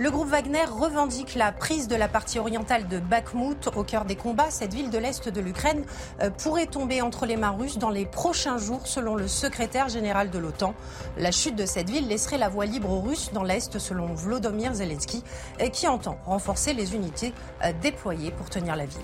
Le 0.00 0.12
groupe 0.12 0.28
Wagner 0.28 0.64
revendique 0.64 1.34
la 1.34 1.50
prise 1.50 1.88
de 1.88 1.96
la 1.96 2.06
partie 2.06 2.38
orientale 2.38 2.86
de 2.86 3.00
Bakhmut 3.00 3.68
au 3.74 3.82
cœur 3.82 4.04
des 4.04 4.14
combats. 4.14 4.48
Cette 4.48 4.72
ville 4.72 4.90
de 4.90 4.98
l'Est 4.98 5.28
de 5.28 5.40
l'Ukraine 5.40 5.84
euh, 6.22 6.30
pourrait 6.30 6.66
tomber 6.66 7.02
entre 7.02 7.26
les 7.26 7.36
mains 7.36 7.50
russes 7.50 7.78
dans 7.78 7.90
les 7.90 8.06
prochains 8.06 8.58
jours, 8.58 8.86
selon 8.86 9.16
le 9.16 9.26
secrétaire 9.26 9.88
général 9.88 10.30
de 10.30 10.38
l'OTAN. 10.38 10.72
La 11.16 11.32
chute 11.32 11.56
de 11.56 11.66
cette 11.66 11.90
ville 11.90 12.06
laisserait 12.06 12.38
la 12.38 12.48
voie 12.48 12.64
libre 12.64 12.92
aux 12.92 13.00
Russes 13.00 13.30
dans 13.32 13.42
l'Est, 13.42 13.80
selon 13.80 14.14
Vlodomir 14.14 14.72
Zelensky, 14.72 15.24
qui 15.72 15.88
entend 15.88 16.16
renforcer 16.26 16.74
les 16.74 16.94
unités 16.94 17.34
euh, 17.64 17.72
déployées 17.82 18.30
pour 18.30 18.48
tenir 18.48 18.76
la 18.76 18.86
ville. 18.86 19.02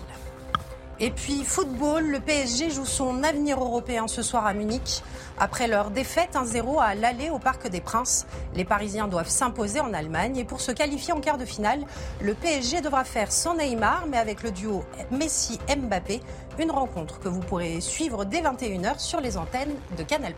Et 1.00 1.10
puis 1.10 1.42
football, 1.42 2.06
le 2.06 2.20
PSG 2.20 2.70
joue 2.70 2.84
son 2.84 3.24
avenir 3.24 3.60
européen 3.60 4.06
ce 4.06 4.22
soir 4.22 4.46
à 4.46 4.54
Munich. 4.54 5.02
Après 5.38 5.66
leur 5.66 5.90
défaite 5.90 6.34
1-0 6.34 6.80
à 6.80 6.94
l'aller 6.94 7.30
au 7.30 7.40
Parc 7.40 7.68
des 7.68 7.80
Princes, 7.80 8.26
les 8.54 8.64
Parisiens 8.64 9.08
doivent 9.08 9.28
s'imposer 9.28 9.80
en 9.80 9.92
Allemagne. 9.92 10.36
Et 10.36 10.44
pour 10.44 10.60
se 10.60 10.70
qualifier 10.70 11.12
en 11.12 11.20
quart 11.20 11.38
de 11.38 11.44
finale, 11.44 11.84
le 12.20 12.34
PSG 12.34 12.80
devra 12.80 13.02
faire 13.02 13.32
sans 13.32 13.56
Neymar, 13.56 14.06
mais 14.08 14.18
avec 14.18 14.44
le 14.44 14.52
duo 14.52 14.84
Messi-Mbappé, 15.10 16.20
une 16.60 16.70
rencontre 16.70 17.18
que 17.18 17.28
vous 17.28 17.40
pourrez 17.40 17.80
suivre 17.80 18.24
dès 18.24 18.42
21h 18.42 19.00
sur 19.00 19.20
les 19.20 19.36
antennes 19.36 19.74
de 19.98 20.04
Canal+. 20.04 20.34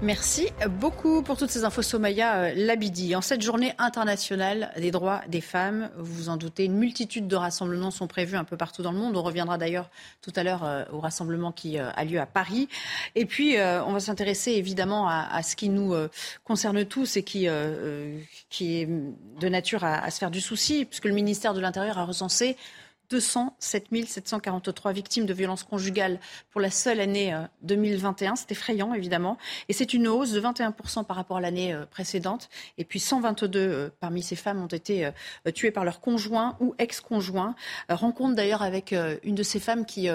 Merci 0.00 0.46
beaucoup 0.80 1.22
pour 1.22 1.36
toutes 1.36 1.50
ces 1.50 1.64
infos, 1.64 1.82
Somaya 1.82 2.36
euh, 2.36 2.52
Labidi. 2.54 3.16
En 3.16 3.20
cette 3.20 3.42
journée 3.42 3.72
internationale 3.78 4.70
des 4.76 4.92
droits 4.92 5.22
des 5.26 5.40
femmes, 5.40 5.90
vous 5.96 6.14
vous 6.14 6.28
en 6.28 6.36
doutez, 6.36 6.66
une 6.66 6.76
multitude 6.76 7.26
de 7.26 7.34
rassemblements 7.34 7.90
sont 7.90 8.06
prévus 8.06 8.36
un 8.36 8.44
peu 8.44 8.56
partout 8.56 8.82
dans 8.82 8.92
le 8.92 8.98
monde. 8.98 9.16
On 9.16 9.24
reviendra 9.24 9.58
d'ailleurs 9.58 9.90
tout 10.22 10.32
à 10.36 10.44
l'heure 10.44 10.62
euh, 10.62 10.84
au 10.92 11.00
rassemblement 11.00 11.50
qui 11.50 11.80
euh, 11.80 11.90
a 11.96 12.04
lieu 12.04 12.20
à 12.20 12.26
Paris. 12.26 12.68
Et 13.16 13.24
puis, 13.24 13.56
on 13.58 13.92
va 13.92 13.98
s'intéresser 13.98 14.52
évidemment 14.52 15.08
à, 15.08 15.42
ce 15.42 15.56
qui 15.56 15.68
nous 15.68 15.94
concerne 16.44 16.84
tous 16.84 17.16
et 17.16 17.24
qui, 17.24 17.48
qui 18.50 18.76
est 18.76 18.86
de 18.86 19.48
nature 19.48 19.82
à, 19.82 20.04
à 20.04 20.10
se 20.10 20.18
faire 20.18 20.30
du 20.30 20.40
souci, 20.40 20.84
puisque 20.84 21.06
le 21.06 21.12
ministère 21.12 21.54
de 21.54 21.60
l'Intérieur 21.60 21.98
a 21.98 22.04
recensé 22.04 22.56
207 23.10 23.86
743 24.06 24.92
victimes 24.92 25.26
de 25.26 25.32
violences 25.32 25.64
conjugales 25.64 26.20
pour 26.50 26.60
la 26.60 26.70
seule 26.70 27.00
année 27.00 27.36
2021. 27.62 28.32
Euh, 28.32 28.34
c'est 28.36 28.52
effrayant, 28.52 28.92
évidemment. 28.94 29.38
Et 29.68 29.72
c'est 29.72 29.94
une 29.94 30.08
hausse 30.08 30.32
de 30.32 30.40
21% 30.40 31.04
par 31.04 31.16
rapport 31.16 31.38
à 31.38 31.40
l'année 31.40 31.72
euh, 31.72 31.86
précédente. 31.86 32.48
Et 32.76 32.84
puis 32.84 33.00
122 33.00 33.58
euh, 33.58 33.88
parmi 34.00 34.22
ces 34.22 34.36
femmes 34.36 34.62
ont 34.62 34.66
été 34.66 35.10
tuées 35.54 35.70
par 35.70 35.84
leur 35.84 36.00
conjoint 36.00 36.56
ou 36.60 36.74
ex-conjoint. 36.78 37.54
Rencontre 37.88 38.34
d'ailleurs 38.34 38.62
avec 38.62 38.94
une 39.22 39.34
de 39.34 39.42
ces 39.42 39.60
femmes 39.60 39.86
qui 39.86 40.08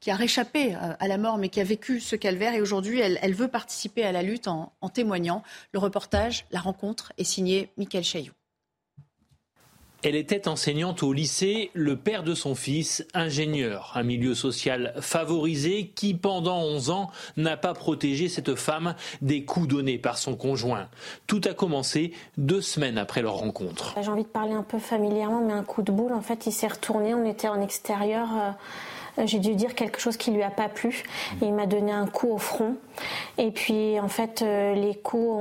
qui 0.00 0.10
a 0.10 0.16
réchappé 0.16 0.74
à 0.74 1.08
la 1.08 1.18
mort, 1.18 1.38
mais 1.38 1.48
qui 1.48 1.60
a 1.60 1.64
vécu 1.64 2.00
ce 2.00 2.16
calvaire. 2.16 2.54
Et 2.54 2.60
aujourd'hui, 2.60 3.00
elle, 3.00 3.34
veut 3.34 3.48
participer 3.48 4.04
à 4.04 4.12
la 4.12 4.22
lutte 4.22 4.48
en, 4.48 4.72
témoignant. 4.92 5.42
Le 5.72 5.78
reportage, 5.78 6.46
la 6.50 6.60
rencontre, 6.60 7.12
est 7.18 7.24
signé 7.24 7.70
Michael 7.76 8.04
Chailloux. 8.04 8.35
Elle 10.02 10.14
était 10.14 10.46
enseignante 10.46 11.02
au 11.02 11.12
lycée, 11.12 11.70
le 11.72 11.96
père 11.96 12.22
de 12.22 12.34
son 12.34 12.54
fils, 12.54 13.06
ingénieur, 13.14 13.92
un 13.94 14.02
milieu 14.02 14.34
social 14.34 14.92
favorisé 15.00 15.90
qui, 15.94 16.14
pendant 16.14 16.60
11 16.60 16.90
ans, 16.90 17.10
n'a 17.36 17.56
pas 17.56 17.72
protégé 17.72 18.28
cette 18.28 18.54
femme 18.54 18.94
des 19.22 19.44
coups 19.44 19.68
donnés 19.68 19.98
par 19.98 20.18
son 20.18 20.36
conjoint. 20.36 20.88
Tout 21.26 21.40
a 21.48 21.54
commencé 21.54 22.12
deux 22.36 22.60
semaines 22.60 22.98
après 22.98 23.22
leur 23.22 23.34
rencontre. 23.34 23.94
J'ai 24.00 24.10
envie 24.10 24.22
de 24.22 24.28
parler 24.28 24.52
un 24.52 24.62
peu 24.62 24.78
familièrement, 24.78 25.40
mais 25.40 25.54
un 25.54 25.64
coup 25.64 25.82
de 25.82 25.90
boule, 25.90 26.12
en 26.12 26.22
fait, 26.22 26.46
il 26.46 26.52
s'est 26.52 26.68
retourné, 26.68 27.14
on 27.14 27.24
était 27.24 27.48
en 27.48 27.60
extérieur. 27.60 28.28
Euh, 29.18 29.22
j'ai 29.24 29.38
dû 29.38 29.54
dire 29.54 29.74
quelque 29.74 29.98
chose 29.98 30.18
qui 30.18 30.30
lui 30.30 30.42
a 30.42 30.50
pas 30.50 30.68
plu. 30.68 31.04
il 31.40 31.54
m'a 31.54 31.66
donné 31.66 31.90
un 31.90 32.06
coup 32.06 32.28
au 32.28 32.38
front. 32.38 32.76
Et 33.38 33.50
puis, 33.50 33.98
en 33.98 34.08
fait, 34.08 34.42
euh, 34.42 34.74
les 34.74 34.94
coups 34.94 35.40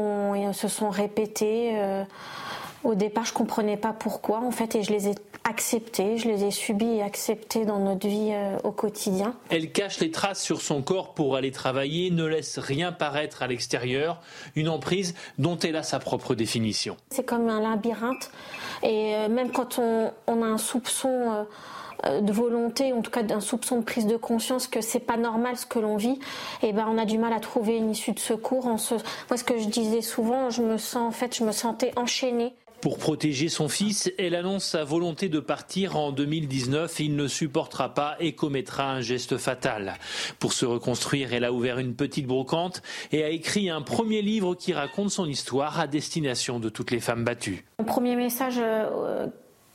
se 0.53 0.69
sont 0.69 0.89
répétés. 0.89 1.73
Au 2.85 2.93
départ, 2.93 3.25
je 3.25 3.33
comprenais 3.33 3.77
pas 3.77 3.93
pourquoi, 3.93 4.41
en 4.41 4.51
fait, 4.51 4.75
et 4.75 4.83
je 4.83 4.91
les 4.91 5.07
ai 5.07 5.15
acceptés, 5.43 6.19
je 6.19 6.27
les 6.27 6.43
ai 6.43 6.51
subis 6.51 6.85
et 6.85 7.01
acceptés 7.01 7.65
dans 7.65 7.79
notre 7.79 8.07
vie 8.07 8.29
euh, 8.31 8.57
au 8.63 8.71
quotidien. 8.71 9.33
Elle 9.49 9.71
cache 9.71 9.99
les 9.99 10.11
traces 10.11 10.39
sur 10.39 10.61
son 10.61 10.83
corps 10.83 11.15
pour 11.15 11.35
aller 11.35 11.49
travailler, 11.49 12.11
ne 12.11 12.25
laisse 12.25 12.59
rien 12.59 12.91
paraître 12.91 13.41
à 13.41 13.47
l'extérieur, 13.47 14.21
une 14.55 14.69
emprise 14.69 15.15
dont 15.39 15.57
elle 15.57 15.77
a 15.77 15.81
sa 15.81 15.97
propre 15.97 16.35
définition. 16.35 16.95
C'est 17.09 17.25
comme 17.25 17.49
un 17.49 17.59
labyrinthe, 17.59 18.29
et 18.83 19.15
euh, 19.15 19.29
même 19.29 19.51
quand 19.51 19.79
on, 19.79 20.11
a 20.43 20.45
un 20.45 20.59
soupçon 20.59 21.09
euh, 21.09 21.43
de 22.03 22.31
volonté, 22.31 22.93
en 22.93 23.01
tout 23.01 23.11
cas 23.11 23.23
d'un 23.23 23.39
soupçon 23.39 23.79
de 23.79 23.83
prise 23.83 24.07
de 24.07 24.17
conscience 24.17 24.67
que 24.67 24.81
c'est 24.81 24.99
pas 24.99 25.17
normal 25.17 25.57
ce 25.57 25.65
que 25.65 25.79
l'on 25.79 25.97
vit, 25.97 26.19
et 26.61 26.69
eh 26.69 26.73
ben 26.73 26.87
on 26.89 26.97
a 26.97 27.05
du 27.05 27.17
mal 27.17 27.33
à 27.33 27.39
trouver 27.39 27.77
une 27.77 27.91
issue 27.91 28.11
de 28.11 28.19
secours. 28.19 28.67
En 28.67 28.77
Moi, 29.29 29.37
ce 29.37 29.43
que 29.43 29.57
je 29.57 29.67
disais 29.67 30.01
souvent, 30.01 30.49
je 30.49 30.61
me 30.61 30.77
sens 30.77 31.07
en 31.07 31.11
fait, 31.11 31.35
je 31.35 31.43
me 31.43 31.51
sentais 31.51 31.91
enchaînée. 31.95 32.53
Pour 32.85 32.99
protéger 32.99 33.49
son 33.49 33.67
fils, 33.67 34.11
elle 34.19 34.35
annonce 34.35 34.63
sa 34.63 34.83
volonté 34.83 35.27
de 35.27 35.39
partir 35.39 35.97
en 35.97 36.11
2019. 36.11 36.99
Il 36.99 37.15
ne 37.15 37.27
supportera 37.27 37.95
pas 37.95 38.15
et 38.19 38.33
commettra 38.33 38.91
un 38.91 39.01
geste 39.01 39.37
fatal. 39.37 39.95
Pour 40.37 40.53
se 40.53 40.67
reconstruire, 40.67 41.33
elle 41.33 41.45
a 41.45 41.51
ouvert 41.51 41.79
une 41.79 41.95
petite 41.95 42.27
brocante 42.27 42.83
et 43.11 43.23
a 43.23 43.29
écrit 43.29 43.71
un 43.71 43.81
premier 43.81 44.21
livre 44.21 44.53
qui 44.53 44.71
raconte 44.71 45.09
son 45.09 45.25
histoire 45.25 45.79
à 45.79 45.87
destination 45.87 46.59
de 46.59 46.69
toutes 46.69 46.91
les 46.91 46.99
femmes 46.99 47.23
battues. 47.23 47.65
Mon 47.79 47.85
premier 47.85 48.15
message 48.15 48.59
euh, 48.59 49.25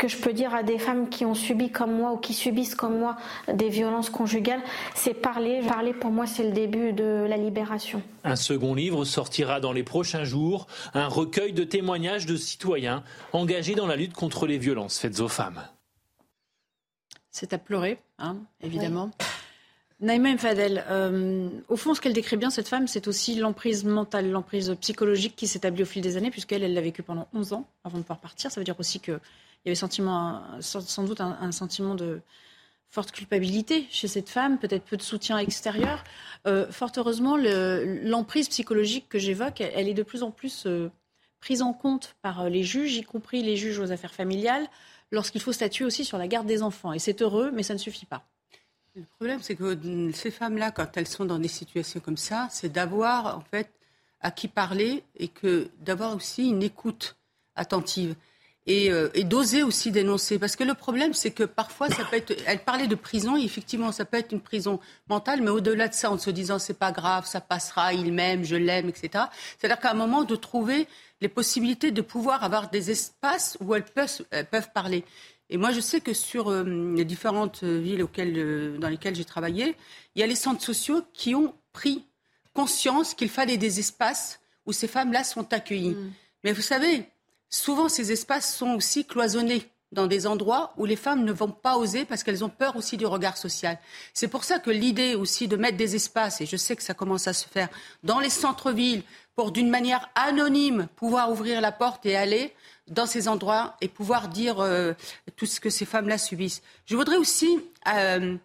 que 0.01 0.09
je 0.09 0.17
peux 0.17 0.33
dire 0.33 0.55
à 0.55 0.63
des 0.63 0.79
femmes 0.79 1.11
qui 1.11 1.27
ont 1.27 1.35
subi 1.35 1.71
comme 1.71 1.95
moi 1.95 2.13
ou 2.13 2.17
qui 2.17 2.33
subissent 2.33 2.75
comme 2.75 2.99
moi 2.99 3.17
des 3.53 3.69
violences 3.69 4.09
conjugales, 4.09 4.63
c'est 4.95 5.13
parler. 5.13 5.61
Parler 5.69 5.93
pour 5.93 6.11
moi, 6.11 6.27
c'est 6.27 6.43
le 6.43 6.53
début 6.53 6.95
de 6.95 7.27
la 7.29 7.37
libération. 7.37 8.03
Un 8.25 8.37
second 8.37 8.75
livre 8.75 9.05
sortira 9.05 9.61
dans 9.61 9.73
les 9.73 9.83
prochains 9.83 10.25
jours, 10.25 10.67
un 10.95 11.07
recueil 11.07 11.53
de 11.53 11.65
témoignages 11.65 12.25
de 12.25 12.37
citoyens 12.37 13.05
engagés 13.35 13.75
dans 13.75 13.87
la 13.87 13.97
lutte 13.97 14.15
contre 14.15 14.47
les 14.47 14.57
violences 14.57 14.99
faites 14.99 15.21
aux 15.21 15.29
femmes. 15.29 15.63
C'est 17.31 17.53
à 17.53 17.59
pleurer, 17.59 18.01
hein, 18.19 18.39
évidemment. 18.63 19.11
Naïma 20.01 20.33
Mfadel, 20.33 20.83
euh, 20.89 21.51
au 21.69 21.77
fond, 21.77 21.95
ce 21.95 22.01
qu'elle 22.01 22.15
décrit 22.15 22.39
bien, 22.39 22.49
cette 22.49 22.69
femme, 22.69 22.89
c'est 22.89 23.07
aussi 23.07 23.35
l'emprise 23.35 23.85
mentale, 23.85 24.31
l'emprise 24.31 24.75
psychologique 24.81 25.37
qui 25.37 25.47
s'établit 25.47 25.83
au 25.83 25.87
fil 25.87 26.01
des 26.01 26.17
années, 26.17 26.31
puisqu'elle, 26.31 26.63
elle 26.63 26.73
l'a 26.73 26.81
vécu 26.81 27.03
pendant 27.03 27.29
11 27.35 27.53
ans 27.53 27.69
avant 27.85 27.99
de 27.99 28.03
pouvoir 28.03 28.21
partir. 28.21 28.51
Ça 28.51 28.61
veut 28.61 28.65
dire 28.65 28.81
aussi 28.81 29.01
que 29.01 29.21
il 29.65 29.69
y 29.69 29.79
avait 29.79 30.63
sans 30.63 31.05
doute 31.05 31.21
un, 31.21 31.53
sentiment 31.53 31.95
de 31.95 32.23
forte 32.89 33.13
culpabilité 33.13 33.87
chez 33.91 34.09
cette 34.09 34.31
femme, 34.31 34.59
peut-être 34.59 34.85
peu 34.85 34.97
de 34.97 35.03
soutien 35.03 35.37
extérieur. 35.37 36.03
Euh, 36.47 36.73
fort 36.73 36.93
heureusement, 36.97 37.37
l'emprise 37.37 38.49
psychologique 38.49 39.07
que 39.11 39.19
j'évoque, 39.19 39.61
elle, 39.61 39.87
est 39.87 39.95
de 39.95 40.03
plus 40.03 40.23
en 40.23 40.31
plus 40.31 40.65
euh, 40.65 40.91
prise 41.41 41.61
en 41.61 41.75
compte 41.75 42.17
par 42.23 42.49
les 42.49 42.63
juges, 42.63 42.97
y 42.97 43.03
compris 43.03 43.43
les 43.43 43.59
juges 43.59 43.79
aux 43.79 43.93
affaires 43.93 44.15
familiales, 44.15 44.67
lorsqu'il 45.11 45.43
faut 45.43 45.53
statuer 45.53 45.85
aussi 45.85 46.07
sur 46.07 46.17
la 46.17 46.27
garde 46.27 46.47
des 46.47 46.63
enfants. 46.63 46.95
Et 46.95 46.99
c'est 46.99 47.21
heureux, 47.21 47.51
mais 47.53 47.63
ça 47.63 47.75
ne 47.75 47.79
suffit 47.79 48.07
pas. 48.07 48.25
Le 48.97 49.05
problème, 49.17 49.41
c'est 49.43 49.55
que 49.55 49.79
ces 50.13 50.31
femmes-là, 50.31 50.71
quand 50.73 50.97
elles 50.97 51.07
sont 51.07 51.25
dans 51.25 51.39
des 51.39 51.49
situations 51.49 52.01
comme 52.01 52.17
ça, 52.17 52.49
c'est 52.51 52.71
d'avoir 52.71 53.39
en 53.39 53.41
fait 53.41 53.71
à 54.21 54.31
qui 54.31 54.49
parler 54.49 55.05
et 55.17 55.29
que 55.29 55.71
d'avoir 55.79 56.15
aussi 56.15 56.49
une 56.49 56.63
écoute 56.63 57.17
attentive. 57.55 58.15
Euh, 58.69 59.09
et, 59.15 59.25
d'oser 59.25 59.63
aussi 59.63 59.91
dénoncer. 59.91 60.39
Parce 60.39 60.55
que 60.55 60.65
le 60.65 60.75
problème, 60.75 61.13
c'est 61.13 61.31
que 61.31 61.43
parfois, 61.45 61.89
ça 61.89 62.05
peut 62.05 62.17
être. 62.17 62.35
Elle 62.47 62.63
parlait 62.63 62.87
de 62.87 62.95
prison, 62.95 63.37
et 63.37 63.43
effectivement, 63.43 63.91
ça 63.91 64.05
peut 64.05 64.19
être 64.19 64.33
une 64.33 64.41
prison 64.41 64.79
mentale, 65.09 65.41
mais 65.43 65.51
au-delà 65.51 65.89
de 65.89 65.95
ça, 65.95 66.11
en 66.11 66.19
se 66.19 66.31
disant 66.31 66.59
c'est 66.59 66.79
pas 66.79 66.93
grave, 66.93 67.27
ça 67.27 67.41
passera, 67.41 67.95
il 67.95 68.13
m'aime, 68.13 68.45
je 68.45 68.57
l'aime, 68.57 68.89
etc. 68.89 69.25
C'est-à-dire 69.59 69.81
qu'à 69.81 69.91
un 69.91 69.95
moment, 69.95 70.25
de 70.25 70.37
trouver 70.37 70.87
les 71.21 71.29
possibilités 71.29 71.91
de 71.91 72.03
pouvoir 72.03 72.45
avoir 72.45 72.71
des 72.71 72.91
espaces 72.91 73.57
où 73.61 73.75
elles 73.75 73.85
peuvent 73.85 74.71
parler. 74.73 75.05
Et 75.51 75.57
moi, 75.57 75.73
je 75.73 75.81
sais 75.81 76.01
que 76.01 76.15
sur 76.15 76.49
euh, 76.49 76.63
les 76.95 77.05
différentes 77.05 77.65
villes 77.65 78.03
auxquelles, 78.05 78.39
euh, 78.39 78.79
dans 78.79 78.89
lesquelles 78.89 79.17
j'ai 79.17 79.25
travaillé, 79.25 79.77
il 80.15 80.21
y 80.21 80.23
a 80.23 80.27
les 80.27 80.37
centres 80.37 80.63
sociaux 80.63 81.03
qui 81.13 81.35
ont 81.35 81.55
pris 81.73 82.07
conscience 82.55 83.15
qu'il 83.15 83.29
fallait 83.29 83.57
des 83.57 83.81
espaces 83.81 84.41
où 84.65 84.73
ces 84.73 84.87
femmes-là 84.87 85.25
sont 85.25 85.53
accueillies. 85.53 85.97
Mm. 85.97 86.13
Mais 86.45 86.53
vous 86.53 86.63
savez, 86.63 87.05
souvent 87.49 87.89
ces 87.89 88.13
espaces 88.13 88.57
sont 88.57 88.75
aussi 88.75 89.05
cloisonnés 89.05 89.69
dans 89.93 90.07
des 90.07 90.27
endroits 90.27 90.73
où 90.77 90.85
les 90.85 90.97
femmes 90.97 91.25
ne 91.25 91.33
vont 91.33 91.51
pas 91.51 91.77
oser 91.77 92.05
parce 92.05 92.23
qu'elles 92.23 92.45
ont 92.45 92.49
peur 92.49 92.77
aussi 92.77 92.97
du 92.97 93.07
regard 93.07 93.37
social. 93.37 93.79
C'est 94.15 94.29
pour 94.29 94.45
ça 94.45 94.59
que 94.59 94.71
l'idée 94.71 95.15
aussi 95.15 95.49
de 95.49 95.57
mettre 95.57 95.77
des 95.77 95.97
espaces, 95.97 96.41
et 96.41 96.47
je 96.47 96.57
sais 96.57 96.77
que 96.77 96.83
ça 96.83 96.95
commence 96.95 97.27
à 97.27 97.33
se 97.33 97.49
faire 97.49 97.69
dans 98.03 98.21
les 98.21 98.31
centres-villes, 98.31 99.03
pour 99.35 99.53
d'une 99.53 99.71
manière 99.71 100.11
anonyme 100.17 100.87
pouvoir 100.97 101.31
ouvrir 101.31 101.61
la 101.61 101.73
porte 101.73 102.05
et 102.05 102.17
aller 102.17 102.53
dans 102.89 103.07
ces 103.07 103.27
endroits 103.27 103.77
et 103.81 103.89
pouvoir 103.89 104.29
dire 104.29 104.61
euh, 104.61 104.93
tout 105.37 105.47
ce 105.47 105.61
que 105.61 105.71
ces 105.71 105.87
femmes-là 105.87 106.19
subissent. 106.19 106.63
Je 106.85 106.97
voudrais 106.97 107.17
aussi, 107.17 107.59
euh, 107.89 108.37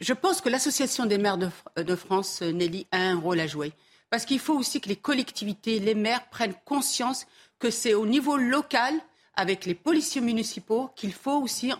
je 0.00 0.12
pense 0.12 0.40
que 0.40 0.48
l'Association 0.48 1.06
des 1.06 1.18
maires 1.18 1.38
de, 1.38 1.48
de 1.76 1.96
France, 1.96 2.42
Nelly, 2.42 2.86
a 2.90 2.98
un 2.98 3.18
rôle 3.18 3.40
à 3.40 3.46
jouer. 3.46 3.72
Parce 4.10 4.26
qu'il 4.26 4.40
faut 4.40 4.54
aussi 4.54 4.80
que 4.82 4.90
les 4.90 4.96
collectivités, 4.96 5.78
les 5.78 5.94
maires 5.94 6.28
prennent 6.28 6.54
conscience 6.66 7.26
que 7.58 7.70
c'est 7.70 7.94
au 7.94 8.04
niveau 8.04 8.36
local, 8.36 8.92
avec 9.34 9.66
les 9.66 9.74
policiers 9.74 10.20
municipaux, 10.20 10.90
qu'il 10.94 11.12
faut 11.12 11.40
aussi 11.40 11.72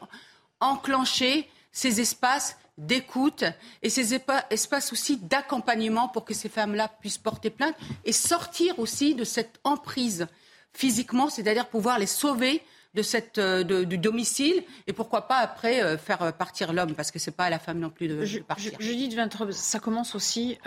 enclencher 0.60 1.48
ces 1.72 2.00
espaces 2.00 2.56
d'écoute 2.78 3.44
et 3.82 3.90
ces 3.90 4.14
espaces 4.14 4.92
aussi 4.92 5.18
d'accompagnement 5.18 6.08
pour 6.08 6.24
que 6.24 6.34
ces 6.34 6.48
femmes-là 6.48 6.88
puissent 6.88 7.18
porter 7.18 7.50
plainte 7.50 7.76
et 8.04 8.12
sortir 8.12 8.78
aussi 8.78 9.14
de 9.14 9.24
cette 9.24 9.60
emprise 9.64 10.26
physiquement, 10.72 11.28
c'est-à-dire 11.28 11.68
pouvoir 11.68 11.98
les 11.98 12.06
sauver 12.06 12.62
de 12.94 13.02
cette, 13.02 13.38
euh, 13.38 13.84
du 13.84 13.98
domicile 13.98 14.64
et 14.86 14.92
pourquoi 14.92 15.26
pas 15.26 15.38
après 15.38 15.82
euh, 15.82 15.96
faire 15.96 16.22
euh, 16.22 16.32
partir 16.32 16.72
l'homme 16.72 16.94
parce 16.94 17.10
que 17.10 17.18
c'est 17.18 17.30
pas 17.30 17.44
à 17.44 17.50
la 17.50 17.58
femme 17.58 17.78
non 17.78 17.90
plus 17.90 18.08
de, 18.08 18.40
partir. 18.40 18.72
Je, 18.78 19.16
23, 19.16 19.52
ça 19.52 19.78
commence 19.78 20.14
aussi 20.14 20.58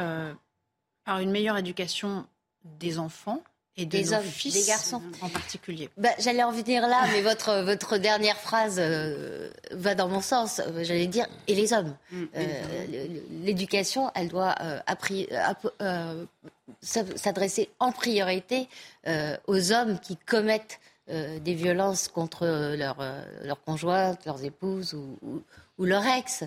par 1.05 1.19
une 1.19 1.31
meilleure 1.31 1.57
éducation 1.57 2.27
des 2.63 2.97
enfants 2.97 3.43
Et 3.78 3.86
des 3.86 4.13
hommes, 4.13 4.23
fils 4.23 4.53
des 4.53 4.63
garçons 4.65 5.01
en 5.21 5.28
particulier. 5.28 5.89
Bah, 5.97 6.09
J'allais 6.19 6.43
en 6.43 6.51
venir 6.51 6.88
là, 6.88 7.03
mais 7.11 7.21
votre, 7.21 7.61
votre 7.63 7.97
dernière 7.97 8.38
phrase 8.38 8.78
euh, 8.80 9.49
va 9.71 9.95
dans 9.95 10.07
mon 10.07 10.21
sens. 10.21 10.61
J'allais 10.84 11.07
dire, 11.07 11.28
et 11.47 11.55
les 11.55 11.73
hommes. 11.73 11.93
Mm, 12.11 12.23
Euh, 12.36 13.07
L'éducation, 13.43 14.11
elle 14.15 14.30
doit 14.30 14.55
euh, 15.82 16.26
s'adresser 16.82 17.69
en 17.80 17.91
priorité 17.91 18.67
aux 19.47 19.71
hommes 19.71 19.99
qui 19.99 20.15
commettent 20.17 20.80
des 21.07 21.53
violences 21.53 22.07
contre 22.07 22.45
leurs 22.76 22.97
leurs 23.43 23.61
conjointes, 23.63 24.26
leurs 24.26 24.43
épouses 24.43 24.93
ou, 24.93 25.17
ou, 25.21 25.43
ou 25.78 25.86
leur 25.86 26.03
ex. 26.05 26.43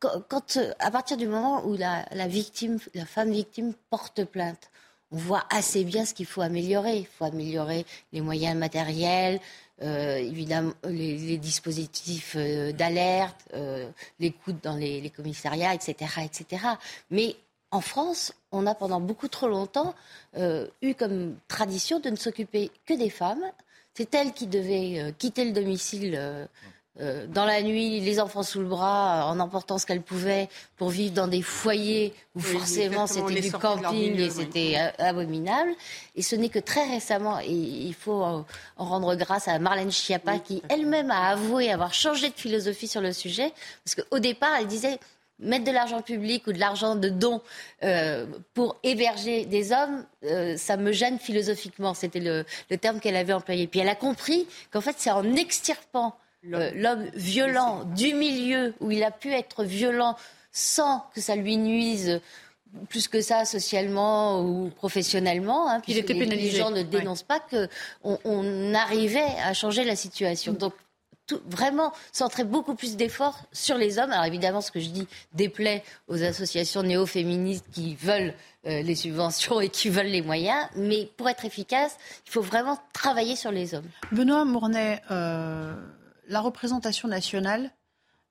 Quand, 0.00 0.58
à 0.80 0.90
partir 0.90 1.16
du 1.16 1.26
moment 1.26 1.64
où 1.64 1.76
la, 1.76 2.04
la 2.12 2.26
victime, 2.28 2.78
la 2.94 3.06
femme 3.06 3.30
victime 3.30 3.72
porte 3.90 4.24
plainte, 4.24 4.70
on 5.12 5.16
voit 5.16 5.44
assez 5.50 5.84
bien 5.84 6.04
ce 6.04 6.14
qu'il 6.14 6.26
faut 6.26 6.42
améliorer. 6.42 6.98
Il 6.98 7.06
faut 7.06 7.24
améliorer 7.24 7.86
les 8.12 8.20
moyens 8.20 8.56
matériels, 8.56 9.40
euh, 9.82 10.16
évidemment 10.16 10.72
les, 10.84 11.36
dispositifs 11.38 12.34
euh, 12.36 12.72
d'alerte, 12.72 13.36
euh, 13.54 13.90
l'écoute 14.20 14.62
dans 14.62 14.76
les, 14.76 15.00
les 15.00 15.10
commissariats, 15.10 15.74
etc., 15.74 16.22
etc. 16.24 16.62
Mais 17.10 17.34
en 17.72 17.80
France, 17.80 18.32
on 18.52 18.66
a 18.66 18.74
pendant 18.74 19.00
beaucoup 19.00 19.26
trop 19.26 19.48
longtemps 19.48 19.94
eu 20.80 20.94
comme 20.94 21.36
tradition 21.48 21.98
de 21.98 22.08
ne 22.08 22.16
s'occuper 22.16 22.70
que 22.86 22.94
des 22.94 23.10
femmes. 23.10 23.44
C'est 23.94 24.14
elles 24.14 24.32
qui 24.32 24.46
devaient 24.46 25.12
quitter 25.18 25.44
le 25.44 25.50
domicile 25.50 26.48
euh, 27.00 27.26
dans 27.26 27.44
la 27.44 27.60
nuit, 27.62 28.00
les 28.00 28.20
enfants 28.20 28.42
sous 28.42 28.60
le 28.60 28.66
bras, 28.66 29.18
euh, 29.18 29.32
en 29.32 29.40
emportant 29.40 29.78
ce 29.78 29.86
qu'elles 29.86 30.02
pouvaient 30.02 30.48
pour 30.76 30.90
vivre 30.90 31.12
dans 31.12 31.26
des 31.26 31.42
foyers 31.42 32.14
où 32.36 32.38
Oui, 32.38 32.44
forcément 32.44 33.06
c'était 33.06 33.40
du 33.40 33.50
camping 33.50 34.12
milieu, 34.12 34.24
et 34.24 34.28
oui. 34.28 34.30
c'était 34.30 34.74
euh, 34.78 35.04
abominable. 35.04 35.70
Et 36.14 36.22
ce 36.22 36.36
n'est 36.36 36.48
que 36.50 36.60
très 36.60 36.88
récemment, 36.88 37.40
et 37.40 37.50
il 37.50 37.94
faut 37.94 38.22
en 38.22 38.44
rendre 38.76 39.14
grâce 39.16 39.48
à 39.48 39.58
Marlène 39.58 39.90
Schiappa 39.90 40.38
qui 40.38 40.62
elle-même 40.68 41.10
a 41.10 41.30
avoué 41.30 41.70
avoir 41.72 41.92
changé 41.92 42.28
de 42.28 42.34
philosophie 42.34 42.86
sur 42.88 43.00
le 43.00 43.12
sujet, 43.12 43.52
parce 43.84 43.96
qu'au 43.96 44.18
départ, 44.20 44.52
elle 44.60 44.68
disait 44.68 44.98
mettre 45.40 45.64
de 45.64 45.72
l'argent 45.72 46.00
public 46.00 46.46
ou 46.46 46.52
de 46.52 46.58
l'argent 46.60 46.94
de 46.94 47.08
dons 47.08 47.42
euh, 47.82 48.26
pour 48.54 48.76
héberger 48.82 49.46
des 49.46 49.72
hommes, 49.72 50.04
euh, 50.24 50.56
ça 50.56 50.76
me 50.76 50.92
gêne 50.92 51.18
philosophiquement. 51.18 51.92
C'était 51.94 52.20
le, 52.20 52.44
le 52.70 52.78
terme 52.78 53.00
qu'elle 53.00 53.16
avait 53.16 53.32
employé. 53.32 53.66
Puis 53.66 53.80
elle 53.80 53.88
a 53.88 53.96
compris 53.96 54.46
qu'en 54.72 54.80
fait, 54.80 54.94
c'est 54.98 55.10
en 55.10 55.34
extirpant 55.34 56.16
l'homme 56.46 57.06
violent 57.14 57.84
du 57.84 58.14
milieu 58.14 58.74
où 58.80 58.90
il 58.90 59.02
a 59.02 59.10
pu 59.10 59.32
être 59.32 59.64
violent 59.64 60.16
sans 60.52 61.04
que 61.14 61.20
ça 61.20 61.34
lui 61.36 61.56
nuise 61.56 62.20
plus 62.88 63.06
que 63.08 63.20
ça 63.20 63.44
socialement 63.44 64.40
ou 64.40 64.68
professionnellement. 64.70 65.68
Hein, 65.70 65.80
puisque 65.80 66.00
était 66.00 66.12
les- 66.14 66.20
pénalisé. 66.20 66.50
Les 66.52 66.58
gens 66.58 66.70
ne 66.70 66.76
Ouais. 66.78 66.84
dénoncent 66.84 67.22
pas 67.22 67.40
qu'on 67.40 68.18
on 68.24 68.74
arrivait 68.74 69.24
à 69.44 69.54
changer 69.54 69.84
la 69.84 69.94
situation. 69.96 70.52
Donc 70.54 70.72
tout- 71.26 71.40
vraiment 71.46 71.92
centrer 72.12 72.44
beaucoup 72.44 72.74
plus 72.74 72.96
d'efforts 72.96 73.38
sur 73.52 73.78
les 73.78 73.98
hommes. 73.98 74.10
Alors 74.12 74.24
évidemment, 74.26 74.60
ce 74.60 74.70
que 74.72 74.80
je 74.80 74.88
dis 74.88 75.06
déplaît 75.32 75.82
aux 76.08 76.22
associations 76.22 76.82
néo-féministes 76.82 77.64
qui 77.72 77.94
veulent 77.94 78.34
euh, 78.66 78.82
les 78.82 78.94
subventions 78.94 79.60
et 79.60 79.68
qui 79.68 79.88
veulent 79.88 80.06
les 80.06 80.22
moyens, 80.22 80.66
mais 80.74 81.08
pour 81.16 81.28
être 81.28 81.44
efficace, 81.44 81.96
il 82.26 82.30
faut 82.32 82.42
vraiment 82.42 82.78
travailler 82.92 83.36
sur 83.36 83.52
les 83.52 83.74
hommes. 83.74 83.88
Benoît 84.10 84.44
Mournet, 84.44 85.00
euh, 85.10 85.74
la 86.28 86.40
représentation 86.40 87.08
nationale 87.08 87.70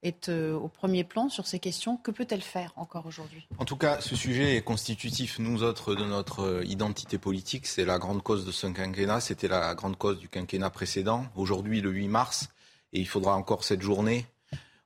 est 0.03 0.29
euh, 0.29 0.53
au 0.53 0.67
premier 0.67 1.03
plan 1.03 1.29
sur 1.29 1.47
ces 1.47 1.59
questions. 1.59 1.97
Que 1.97 2.11
peut-elle 2.11 2.41
faire 2.41 2.73
encore 2.75 3.05
aujourd'hui? 3.05 3.47
En 3.57 3.65
tout 3.65 3.77
cas, 3.77 4.01
ce 4.01 4.15
sujet 4.15 4.57
est 4.57 4.61
constitutif, 4.61 5.39
nous 5.39 5.63
autres, 5.63 5.95
de 5.95 6.03
notre 6.03 6.41
euh, 6.41 6.65
identité 6.65 7.17
politique. 7.17 7.65
C'est 7.67 7.85
la 7.85 7.99
grande 7.99 8.21
cause 8.21 8.45
de 8.45 8.51
ce 8.51 8.67
quinquennat. 8.67 9.21
C'était 9.21 9.47
la 9.47 9.73
grande 9.75 9.97
cause 9.97 10.19
du 10.19 10.27
quinquennat 10.27 10.69
précédent. 10.69 11.25
Aujourd'hui, 11.35 11.81
le 11.81 11.89
8 11.89 12.07
mars, 12.09 12.49
et 12.91 12.99
il 12.99 13.07
faudra 13.07 13.35
encore 13.35 13.63
cette 13.63 13.81
journée, 13.81 14.25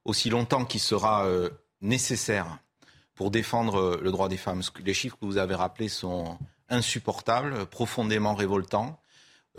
aussi 0.05 0.29
longtemps 0.29 0.65
qu'il 0.65 0.79
sera 0.79 1.25
euh, 1.25 1.49
nécessaire 1.81 2.59
pour 3.15 3.31
défendre 3.31 3.99
le 4.01 4.11
droit 4.11 4.29
des 4.29 4.37
femmes. 4.37 4.61
Les 4.85 4.93
chiffres 4.93 5.17
que 5.19 5.25
vous 5.25 5.37
avez 5.37 5.55
rappelés 5.55 5.89
sont 5.89 6.37
insupportables, 6.69 7.65
profondément 7.65 8.35
révoltants. 8.35 8.99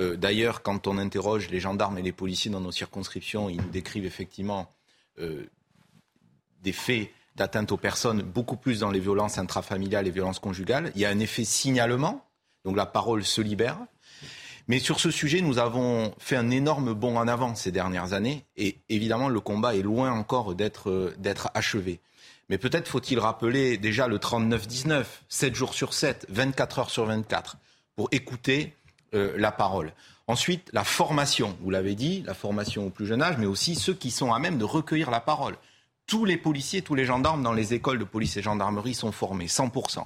Euh, 0.01 0.17
D'ailleurs, 0.17 0.63
quand 0.63 0.87
on 0.87 0.99
interroge 0.99 1.49
les 1.51 1.61
gendarmes 1.61 1.99
et 1.99 2.03
les 2.03 2.13
policiers 2.13 2.51
dans 2.51 2.61
nos 2.61 2.73
circonscriptions, 2.73 3.49
ils 3.49 3.61
nous 3.61 3.71
décrivent 3.71 4.07
effectivement 4.07 4.73
euh, 5.19 5.47
des 6.63 6.73
faits 6.73 7.11
d'atteinte 7.37 7.71
aux 7.73 7.77
personnes, 7.77 8.23
beaucoup 8.23 8.57
plus 8.57 8.81
dans 8.81 8.91
les 8.91 9.01
violences 9.01 9.39
intrafamiliales 9.39 10.07
et 10.07 10.11
violences 10.11 10.41
conjugales. 10.41 10.93
Il 10.95 11.01
y 11.01 11.07
a 11.07 11.11
un 11.11 11.21
effet 11.21 11.45
signalement, 11.45 12.27
donc 12.65 12.77
la 12.77 12.87
parole 12.87 13.25
se 13.25 13.41
libère. 13.41 13.79
Mais 14.67 14.81
sur 14.81 15.01
ce 15.01 15.11
sujet, 15.11 15.41
nous 15.41 15.59
avons 15.59 16.13
fait 16.19 16.37
un 16.37 16.51
énorme 16.51 16.93
bond 16.93 17.17
en 17.17 17.27
avant 17.27 17.55
ces 17.55 17.73
dernières 17.73 18.13
années, 18.13 18.45
et 18.57 18.79
évidemment, 18.89 19.29
le 19.29 19.41
combat 19.41 19.75
est 19.75 19.83
loin 19.83 20.13
encore 20.13 20.55
d'être 20.55 20.91
euh, 20.91 21.49
achevé. 21.55 22.01
Mais 22.51 22.59
peut-être 22.59 22.89
faut-il 22.89 23.19
rappeler 23.19 23.79
déjà 23.79 24.09
le 24.09 24.19
39-19, 24.19 25.05
7 25.29 25.55
jours 25.55 25.75
sur 25.75 25.95
7, 25.95 26.27
24 26.29 26.79
heures 26.79 26.91
sur 26.91 27.07
24, 27.07 27.57
pour 27.95 28.09
écouter 28.11 28.75
euh, 29.15 29.35
la 29.37 29.53
parole. 29.53 29.93
Ensuite, 30.27 30.69
la 30.73 30.85
formation, 30.85 31.57
vous 31.63 31.71
l'avez 31.71 31.95
dit, 31.95 32.23
la 32.27 32.35
formation 32.35 32.87
au 32.87 32.91
plus 32.91 33.07
jeune 33.07 33.23
âge, 33.23 33.37
mais 33.39 33.47
aussi 33.47 33.75
ceux 33.75 33.95
qui 33.95 34.11
sont 34.11 34.33
à 34.35 34.39
même 34.39 34.59
de 34.59 34.65
recueillir 34.65 35.11
la 35.11 35.21
parole. 35.21 35.57
Tous 36.07 36.25
les 36.25 36.37
policiers, 36.37 36.83
tous 36.83 36.95
les 36.95 37.05
gendarmes 37.05 37.43
dans 37.43 37.53
les 37.53 37.75
écoles 37.75 37.99
de 37.99 38.05
police 38.05 38.37
et 38.37 38.43
gendarmerie 38.43 38.95
sont 38.95 39.13
formés, 39.13 39.47
100%. 39.47 40.05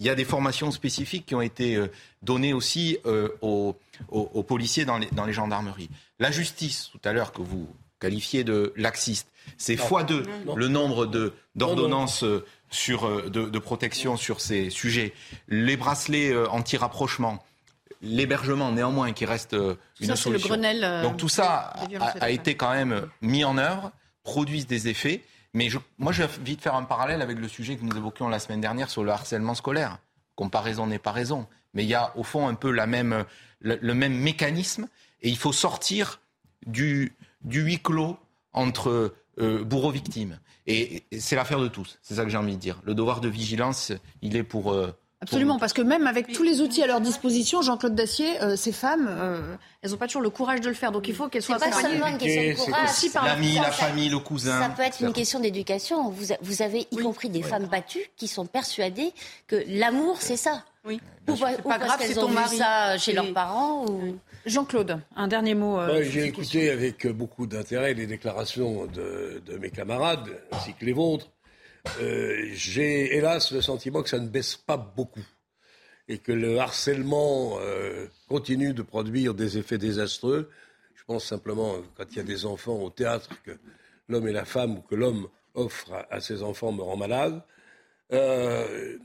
Il 0.00 0.06
y 0.06 0.10
a 0.10 0.14
des 0.14 0.24
formations 0.24 0.70
spécifiques 0.70 1.26
qui 1.26 1.34
ont 1.34 1.40
été 1.40 1.76
euh, 1.76 1.86
données 2.22 2.52
aussi 2.52 2.98
euh, 3.06 3.28
aux, 3.42 3.76
aux- 4.10 4.30
aux 4.34 4.42
policiers 4.42 4.84
dans 4.84 4.98
les, 4.98 5.06
dans 5.12 5.24
les 5.24 5.32
gendarmeries. 5.32 5.88
La 6.18 6.30
justice, 6.30 6.90
tout 6.92 7.00
à 7.08 7.12
l'heure, 7.12 7.32
que 7.32 7.42
vous 7.42 7.68
qualifiez 8.00 8.42
de 8.44 8.72
laxiste, 8.76 9.28
c'est 9.56 9.76
Non. 9.76 9.84
fois 9.84 10.02
deux 10.04 10.24
Non. 10.46 10.56
le 10.56 10.68
nombre 10.68 11.06
d'ordonnances 11.54 12.24
de, 12.24 12.44
de 13.28 13.58
protection 13.58 14.16
sur 14.16 14.40
ces 14.40 14.68
sujets. 14.70 15.12
Les 15.48 15.76
bracelets 15.76 16.34
anti-rapprochement, 16.48 17.42
l'hébergement 18.02 18.72
néanmoins 18.72 19.12
qui 19.12 19.24
reste 19.24 19.54
euh, 19.54 19.76
une 20.00 20.08
Ça, 20.08 20.16
c'est 20.16 20.30
le 20.30 20.38
solution. 20.38 20.48
Grenelle, 20.48 20.84
euh, 20.84 21.02
Donc 21.02 21.16
tout 21.16 21.28
ça 21.28 21.72
a, 22.20 22.30
été 22.30 22.54
quand 22.56 22.72
même 22.72 23.08
mis 23.22 23.44
en 23.44 23.58
œuvre, 23.58 23.92
produisent 24.22 24.66
des 24.66 24.88
effets. 24.88 25.22
Mais 25.52 25.68
je, 25.68 25.78
moi, 25.98 26.12
je 26.12 26.22
vais 26.22 26.28
vite 26.44 26.60
faire 26.62 26.74
un 26.74 26.84
parallèle 26.84 27.22
avec 27.22 27.38
le 27.38 27.48
sujet 27.48 27.76
que 27.76 27.84
nous 27.84 27.96
évoquions 27.96 28.28
la 28.28 28.38
semaine 28.38 28.60
dernière 28.60 28.90
sur 28.90 29.04
le 29.04 29.10
harcèlement 29.12 29.54
scolaire. 29.54 29.98
Comparaison 30.34 30.86
n'est 30.86 30.98
pas 30.98 31.12
raison. 31.12 31.46
Mais 31.74 31.84
il 31.84 31.88
y 31.88 31.94
a 31.94 32.12
au 32.16 32.22
fond 32.22 32.48
un 32.48 32.54
peu 32.54 32.70
la 32.70 32.86
même, 32.86 33.24
le, 33.60 33.78
le 33.80 33.94
même 33.94 34.14
mécanisme. 34.14 34.88
Et 35.22 35.28
il 35.28 35.36
faut 35.36 35.52
sortir 35.52 36.20
du, 36.66 37.16
du 37.42 37.60
huis 37.62 37.80
clos 37.80 38.18
entre 38.52 39.14
euh, 39.40 39.64
bourreau-victime. 39.64 40.38
Et, 40.66 41.04
et 41.10 41.20
c'est 41.20 41.36
l'affaire 41.36 41.60
de 41.60 41.68
tous. 41.68 41.98
C'est 42.02 42.14
ça 42.14 42.24
que 42.24 42.30
j'ai 42.30 42.36
envie 42.36 42.56
de 42.56 42.60
dire. 42.60 42.80
Le 42.84 42.94
devoir 42.94 43.20
de 43.20 43.28
vigilance, 43.28 43.92
il 44.22 44.36
est 44.36 44.44
pour... 44.44 44.72
euh, 44.72 44.96
Absolument, 45.24 45.58
parce 45.58 45.72
que 45.72 45.82
même 45.82 46.06
avec 46.06 46.32
tous 46.32 46.42
les 46.42 46.60
outils 46.60 46.82
à 46.82 46.86
leur 46.86 47.00
disposition, 47.00 47.62
Jean-Claude 47.62 47.94
Dacier, 47.94 48.40
euh, 48.42 48.56
ces 48.56 48.72
femmes, 48.72 49.08
euh, 49.10 49.56
elles 49.82 49.90
n'ont 49.90 49.96
pas 49.96 50.06
toujours 50.06 50.22
le 50.22 50.30
courage 50.30 50.60
de 50.60 50.68
le 50.68 50.74
faire. 50.74 50.92
Donc 50.92 51.08
il 51.08 51.14
faut 51.14 51.28
qu'elles 51.28 51.42
soient 51.42 51.56
pas 51.58 51.66
accompagnées. 51.66 51.88
seulement 51.90 52.06
une 52.08 52.18
question 52.18 52.42
de 52.42 52.46
C'est 52.56 52.64
courage. 52.64 52.90
aussi 52.90 53.10
par 53.10 53.24
L'ami, 53.26 53.54
Ça- 53.56 53.62
la 53.62 53.70
famille, 53.70 54.08
le 54.08 54.18
cousin. 54.18 54.60
Ça 54.62 54.68
peut 54.68 54.82
être 54.82 55.00
une 55.00 55.12
question 55.12 55.40
d'éducation. 55.40 56.10
Vous, 56.10 56.26
vous 56.42 56.62
avez 56.62 56.86
y 56.90 56.96
compris 56.96 57.28
des 57.28 57.42
femmes 57.42 57.66
battues 57.66 58.10
qui 58.16 58.28
sont 58.28 58.46
persuadées 58.46 59.12
que 59.46 59.62
l'amour, 59.68 60.16
c'est 60.20 60.36
ça. 60.36 60.62
Oui. 60.86 61.00
Ou 61.28 61.34
pas 61.36 61.48
parce 61.64 61.78
grave, 61.78 61.98
qu'elles 61.98 62.08
c'est 62.08 62.18
ont 62.18 62.22
ton 62.22 62.28
vu 62.28 62.34
mari. 62.34 62.56
ça 62.58 62.98
chez 62.98 63.12
C'est- 63.12 63.16
leurs 63.16 63.32
parents 63.32 63.86
ou... 63.86 64.18
Jean-Claude, 64.44 65.00
un 65.16 65.26
dernier 65.26 65.54
mot. 65.54 65.78
euh, 65.78 66.02
J'ai 66.02 66.24
écouté 66.26 66.68
avec 66.70 67.06
beaucoup 67.06 67.46
d'intérêt 67.46 67.94
les 67.94 68.06
déclarations 68.06 68.84
de, 68.84 69.42
de 69.46 69.56
mes 69.56 69.70
camarades, 69.70 70.28
ainsi 70.52 70.74
que 70.78 70.84
les 70.84 70.92
vôtres. 70.92 71.28
Euh, 72.00 72.46
J'ai 72.52 73.16
hélas 73.16 73.52
le 73.52 73.60
sentiment 73.60 74.02
que 74.02 74.08
ça 74.08 74.18
ne 74.18 74.28
baisse 74.28 74.56
pas 74.56 74.76
beaucoup 74.76 75.24
et 76.08 76.18
que 76.18 76.32
le 76.32 76.58
harcèlement 76.58 77.58
euh, 77.60 78.06
continue 78.28 78.74
de 78.74 78.82
produire 78.82 79.34
des 79.34 79.58
effets 79.58 79.78
désastreux. 79.78 80.50
Je 80.94 81.02
pense 81.06 81.24
simplement, 81.24 81.76
quand 81.96 82.04
il 82.12 82.16
y 82.16 82.20
a 82.20 82.24
des 82.24 82.46
enfants 82.46 82.76
au 82.80 82.90
théâtre, 82.90 83.28
que 83.44 83.52
l'homme 84.08 84.28
et 84.28 84.32
la 84.32 84.44
femme 84.44 84.78
ou 84.78 84.82
que 84.82 84.94
l'homme 84.94 85.28
offre 85.54 85.92
à, 85.92 86.14
à 86.14 86.20
ses 86.20 86.42
enfants 86.42 86.72
me 86.72 86.82
rend 86.82 86.96
malade. 86.96 87.42
Euh, 88.12 88.98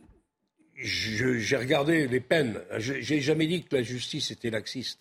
J'ai 0.76 1.58
regardé 1.58 2.08
les 2.08 2.20
peines. 2.22 2.60
Je- 2.78 3.00
J'ai 3.02 3.20
jamais 3.22 3.48
dit 3.48 3.64
que 3.64 3.76
la 3.76 3.84
justice 3.84 4.32
était 4.32 4.50
laxiste. 4.50 5.00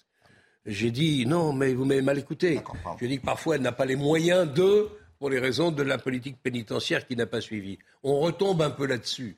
J'ai 0.67 0.91
dit 0.91 1.25
non, 1.27 1.53
mais 1.53 1.73
vous 1.73 1.85
m'avez 1.85 2.03
mal 2.03 2.19
écouté. 2.19 2.61
J'ai 3.01 3.09
dit 3.09 3.19
que 3.21 3.25
parfois 3.25 3.55
elle 3.57 3.63
n'a 3.63 3.73
pas 3.73 3.87
les 3.87 3.97
moyens 3.97 4.53
de, 4.53 4.89
pour 5.19 5.31
les 5.31 5.39
raisons 5.39 5.71
de 5.71 5.83
la 5.83 5.99
politique 5.99 6.37
pénitentiaire 6.43 7.07
qui 7.07 7.17
n'a 7.17 7.27
pas 7.27 7.41
suivi. 7.41 7.79
On 8.03 8.21
retombe 8.21 8.63
un 8.63 8.71
peu 8.71 8.87
là-dessus. 8.87 9.37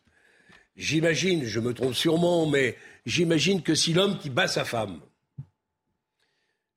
J'imagine, 0.77 1.45
je 1.45 1.61
me 1.61 1.75
trompe 1.75 1.95
sûrement, 1.95 2.47
mais 2.47 2.77
j'imagine 3.07 3.63
que 3.63 3.75
si 3.75 3.93
l'homme 3.93 4.19
qui 4.19 4.31
bat 4.31 4.47
sa 4.49 4.65
femme, 4.65 5.01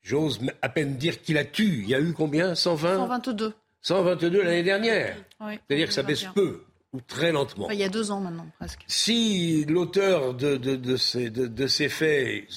j'ose 0.01 0.39
à 0.61 0.69
peine 0.69 0.97
dire 0.97 1.21
qu'il 1.21 1.37
a 1.37 1.45
tué, 1.45 1.65
il 1.65 1.89
y 1.89 1.95
a 1.95 1.99
eu 1.99 2.13
combien 2.13 2.55
120 2.55 2.97
122. 2.97 3.53
122 3.81 4.41
l'année 4.41 4.63
dernière. 4.63 5.17
Oui, 5.41 5.59
C'est-à-dire 5.67 5.87
que 5.87 5.93
ça 5.93 6.03
baisse 6.03 6.25
peu. 6.33 6.63
ou 6.93 7.01
très 7.01 7.31
lentement. 7.31 7.65
Enfin, 7.65 7.73
il 7.73 7.79
y 7.79 7.83
a 7.83 7.89
deux 7.89 8.11
ans 8.11 8.21
maintenant, 8.21 8.47
presque. 8.57 8.83
Si 8.87 9.65
l'auteur 9.65 10.33
de, 10.33 10.57
de, 10.57 10.75
de 10.75 10.95
ces, 10.95 11.29
de, 11.29 11.47
de 11.47 11.67
ces 11.67 11.89
faits, 11.89 12.47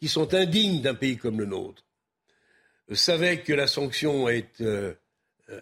qui 0.00 0.08
sont 0.08 0.34
indignes 0.34 0.82
d'un 0.82 0.94
pays 0.94 1.16
comme 1.16 1.38
le 1.40 1.46
nôtre, 1.46 1.82
savait 2.92 3.40
que 3.40 3.52
la 3.52 3.66
sanction 3.66 4.28
est 4.28 4.60
euh, 4.60 4.94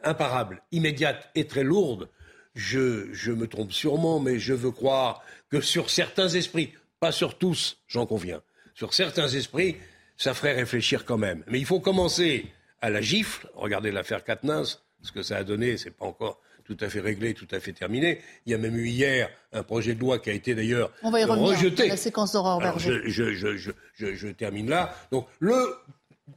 imparable, 0.02 0.62
immédiate 0.72 1.30
et 1.34 1.46
très 1.46 1.62
lourde, 1.64 2.08
je, 2.54 3.12
je 3.12 3.32
me 3.32 3.46
trompe 3.46 3.72
sûrement, 3.72 4.20
mais 4.20 4.38
je 4.38 4.54
veux 4.54 4.70
croire 4.70 5.22
que 5.50 5.60
sur 5.60 5.90
certains 5.90 6.28
esprits, 6.28 6.72
pas 7.00 7.12
sur 7.12 7.36
tous, 7.36 7.78
j'en 7.88 8.06
conviens, 8.06 8.42
sur 8.74 8.94
certains 8.94 9.28
esprits, 9.28 9.76
ça 10.16 10.34
ferait 10.34 10.54
réfléchir 10.54 11.04
quand 11.04 11.18
même. 11.18 11.42
Mais 11.48 11.58
il 11.58 11.66
faut 11.66 11.80
commencer 11.80 12.46
à 12.80 12.90
la 12.90 13.00
gifle. 13.00 13.48
Regardez 13.54 13.90
l'affaire 13.90 14.22
Katnins, 14.24 14.62
ce 15.02 15.12
que 15.12 15.22
ça 15.22 15.36
a 15.38 15.44
donné, 15.44 15.76
c'est 15.76 15.90
pas 15.90 16.06
encore 16.06 16.40
tout 16.64 16.76
à 16.80 16.88
fait 16.88 17.00
réglé, 17.00 17.34
tout 17.34 17.48
à 17.50 17.60
fait 17.60 17.72
terminé. 17.72 18.20
Il 18.46 18.52
y 18.52 18.54
a 18.54 18.58
même 18.58 18.76
eu 18.76 18.86
hier 18.88 19.28
un 19.52 19.62
projet 19.62 19.94
de 19.94 20.00
loi 20.00 20.18
qui 20.18 20.30
a 20.30 20.32
été 20.32 20.54
d'ailleurs 20.54 20.90
On 21.02 21.10
va 21.10 21.20
y 21.20 21.24
revenir, 21.24 21.48
rejeté. 21.50 21.88
la 21.88 21.96
séquence 21.96 22.32
d'Aurore 22.32 22.78
je, 22.78 23.06
je, 23.08 23.34
je, 23.34 23.70
je 23.96 24.28
termine 24.28 24.70
là. 24.70 24.94
Donc 25.10 25.26
le, 25.40 25.76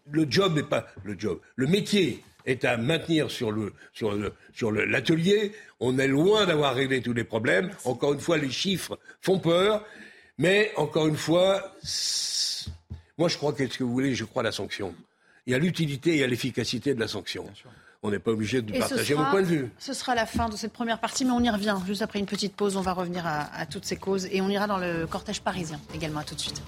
le 0.10 0.26
job 0.30 0.56
n'est 0.56 0.64
pas 0.64 0.88
le 1.04 1.18
job. 1.18 1.40
Le 1.56 1.68
métier 1.68 2.24
est 2.48 2.66
à 2.66 2.78
maintenir 2.78 3.30
sur 3.30 3.52
le 3.52 3.74
sur 3.94 4.12
le 4.14 4.34
sur 4.56 4.72
le- 4.72 4.86
l'atelier. 4.86 5.52
On 5.80 6.00
est 6.00 6.08
loin 6.08 6.46
d'avoir 6.48 6.74
réglé 6.74 7.02
tous 7.04 7.14
les 7.14 7.24
problèmes. 7.24 7.70
Encore 7.86 8.14
une 8.14 8.20
fois, 8.20 8.38
les 8.40 8.50
chiffres 8.50 8.98
font 9.22 9.38
peur, 9.38 9.86
mais 10.40 10.72
encore 10.78 11.06
une 11.08 11.18
fois, 11.18 11.76
moi 13.18 13.28
je 13.30 13.38
crois 13.38 13.54
que 13.54 13.68
ce 13.68 13.78
que 13.78 13.84
vous 13.84 13.92
voulez, 13.94 14.16
je 14.16 14.24
crois 14.26 14.42
à 14.42 14.46
la 14.46 14.52
sanction. 14.52 14.96
Il 15.46 15.52
y 15.52 15.56
a 15.56 15.60
l'utilité 15.60 16.18
et 16.18 16.24
à 16.24 16.28
l'efficacité 16.28 16.94
de 16.96 17.00
la 17.00 17.08
sanction. 17.08 17.46
On 18.04 18.12
n'est 18.12 18.20
pas 18.20 18.32
obligé 18.32 18.62
de 18.62 18.74
Et 18.76 18.80
partager 18.80 19.14
sera- 19.14 19.24
mon 19.24 19.32
point 19.32 19.42
de 19.42 19.48
vue. 19.48 19.70
Ce 19.80 19.94
sera 19.94 20.14
la 20.14 20.26
fin 20.26 20.50
de 20.50 20.56
cette 20.56 20.72
première 20.72 21.00
partie, 21.00 21.26
mais 21.26 21.32
on 21.32 21.42
y 21.42 21.50
revient. 21.50 21.76
Juste 21.88 22.02
après 22.04 22.20
une 22.20 22.26
petite 22.28 22.56
pause, 22.56 22.76
on 22.78 22.82
va 22.82 22.94
revenir 22.94 23.26
à, 23.26 23.52
à 23.56 23.66
toutes 23.66 23.86
ces 23.86 23.96
causes 23.98 24.28
et 24.32 24.40
on 24.42 24.50
ira 24.50 24.68
dans 24.68 24.78
le 24.78 25.08
cortège 25.08 25.42
parisien 25.42 25.80
également. 25.96 26.20
À 26.20 26.24
tout 26.24 26.36
de 26.36 26.40
suite. 26.40 26.62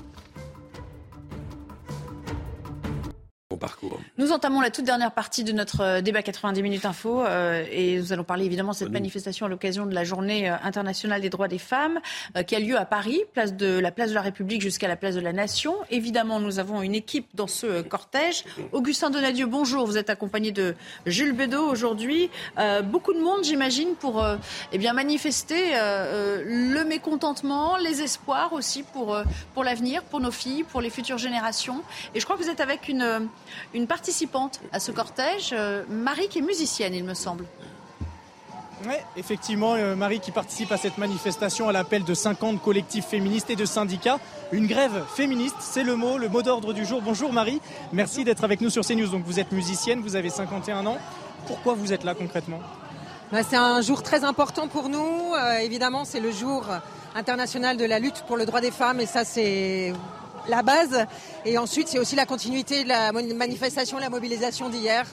Parcours. 3.57 3.99
Nous 4.19 4.31
entamons 4.31 4.61
la 4.61 4.69
toute 4.69 4.85
dernière 4.85 5.11
partie 5.11 5.43
de 5.43 5.51
notre 5.51 5.81
euh, 5.81 6.01
débat 6.01 6.21
90 6.21 6.61
minutes 6.61 6.85
info 6.85 7.25
euh, 7.25 7.65
et 7.71 7.97
nous 7.97 8.13
allons 8.13 8.23
parler 8.23 8.45
évidemment 8.45 8.73
de 8.73 8.77
cette 8.77 8.91
manifestation 8.91 9.47
à 9.47 9.49
l'occasion 9.49 9.87
de 9.87 9.95
la 9.95 10.03
journée 10.03 10.47
euh, 10.47 10.55
internationale 10.61 11.19
des 11.19 11.31
droits 11.31 11.47
des 11.47 11.57
femmes 11.57 11.99
euh, 12.37 12.43
qui 12.43 12.55
a 12.55 12.59
lieu 12.59 12.77
à 12.77 12.85
Paris, 12.85 13.19
place 13.33 13.55
de 13.55 13.79
la 13.79 13.89
place 13.89 14.09
de 14.09 14.13
la 14.13 14.21
République 14.21 14.61
jusqu'à 14.61 14.87
la 14.87 14.95
place 14.95 15.15
de 15.15 15.19
la 15.19 15.33
Nation. 15.33 15.73
Évidemment, 15.89 16.39
nous 16.39 16.59
avons 16.59 16.83
une 16.83 16.93
équipe 16.93 17.25
dans 17.33 17.47
ce 17.47 17.65
euh, 17.65 17.81
cortège. 17.81 18.43
Augustin 18.71 19.09
Donadieu, 19.09 19.47
bonjour. 19.47 19.87
Vous 19.87 19.97
êtes 19.97 20.11
accompagné 20.11 20.51
de 20.51 20.75
Jules 21.07 21.33
Bedeau 21.33 21.63
aujourd'hui. 21.63 22.29
Euh, 22.59 22.83
beaucoup 22.83 23.13
de 23.13 23.19
monde, 23.19 23.43
j'imagine, 23.43 23.95
pour 23.95 24.23
euh, 24.23 24.37
eh 24.71 24.77
bien 24.77 24.93
manifester 24.93 25.71
le 25.73 26.83
mécontentement, 26.83 27.77
les 27.77 28.03
espoirs 28.03 28.53
aussi 28.53 28.83
pour 28.83 29.15
euh, 29.15 29.23
pour 29.53 29.63
l'avenir, 29.63 30.03
pour 30.03 30.19
nos 30.19 30.31
filles, 30.31 30.63
pour 30.63 30.81
les 30.81 30.89
futures 30.89 31.17
générations. 31.17 31.81
Et 32.13 32.19
je 32.19 32.25
crois 32.25 32.37
que 32.37 32.43
vous 32.43 32.49
êtes 32.49 32.61
avec 32.61 32.87
une 32.87 33.01
euh, 33.01 33.19
une 33.73 33.87
participante 33.87 34.59
à 34.71 34.79
ce 34.79 34.91
cortège, 34.91 35.49
euh, 35.53 35.83
Marie, 35.89 36.27
qui 36.27 36.39
est 36.39 36.43
musicienne, 36.43 36.93
il 36.93 37.03
me 37.03 37.13
semble. 37.13 37.45
Oui, 38.85 38.95
effectivement, 39.17 39.73
euh, 39.75 39.95
Marie 39.95 40.21
qui 40.21 40.31
participe 40.31 40.71
à 40.71 40.77
cette 40.77 40.97
manifestation 40.97 41.67
à 41.67 41.73
l'appel 41.73 42.05
de 42.05 42.13
50 42.13 42.61
collectifs 42.61 43.07
féministes 43.07 43.49
et 43.49 43.57
de 43.57 43.65
syndicats. 43.65 44.19
Une 44.53 44.67
grève 44.67 45.03
féministe, 45.15 45.57
c'est 45.59 45.83
le 45.83 45.97
mot, 45.97 46.17
le 46.17 46.29
mot 46.29 46.41
d'ordre 46.41 46.71
du 46.71 46.85
jour. 46.85 47.01
Bonjour 47.01 47.33
Marie, 47.33 47.59
merci 47.91 48.23
d'être 48.23 48.45
avec 48.45 48.61
nous 48.61 48.69
sur 48.69 48.85
CNews. 48.85 49.09
Donc 49.09 49.23
vous 49.25 49.39
êtes 49.39 49.51
musicienne, 49.51 49.99
vous 49.99 50.15
avez 50.15 50.29
51 50.29 50.85
ans. 50.85 50.97
Pourquoi 51.45 51.73
vous 51.73 51.91
êtes 51.91 52.05
là 52.05 52.15
concrètement? 52.15 52.61
Bah, 53.33 53.41
c'est 53.47 53.57
un 53.57 53.81
jour 53.81 54.01
très 54.01 54.23
important 54.23 54.69
pour 54.69 54.87
nous. 54.87 55.33
Euh, 55.35 55.57
évidemment, 55.57 56.05
c'est 56.05 56.21
le 56.21 56.31
jour 56.31 56.65
international 57.15 57.75
de 57.75 57.85
la 57.85 57.99
lutte 57.99 58.23
pour 58.27 58.37
le 58.37 58.45
droit 58.45 58.61
des 58.61 58.71
femmes 58.71 59.01
et 59.01 59.05
ça, 59.05 59.25
c'est 59.25 59.93
la 60.49 60.61
base. 60.61 61.05
Et 61.45 61.57
ensuite, 61.57 61.87
c'est 61.87 61.99
aussi 61.99 62.15
la 62.15 62.25
continuité 62.25 62.83
de 62.83 62.89
la 62.89 63.11
manifestation, 63.11 63.97
la 63.99 64.09
mobilisation 64.09 64.69
d'hier 64.69 65.05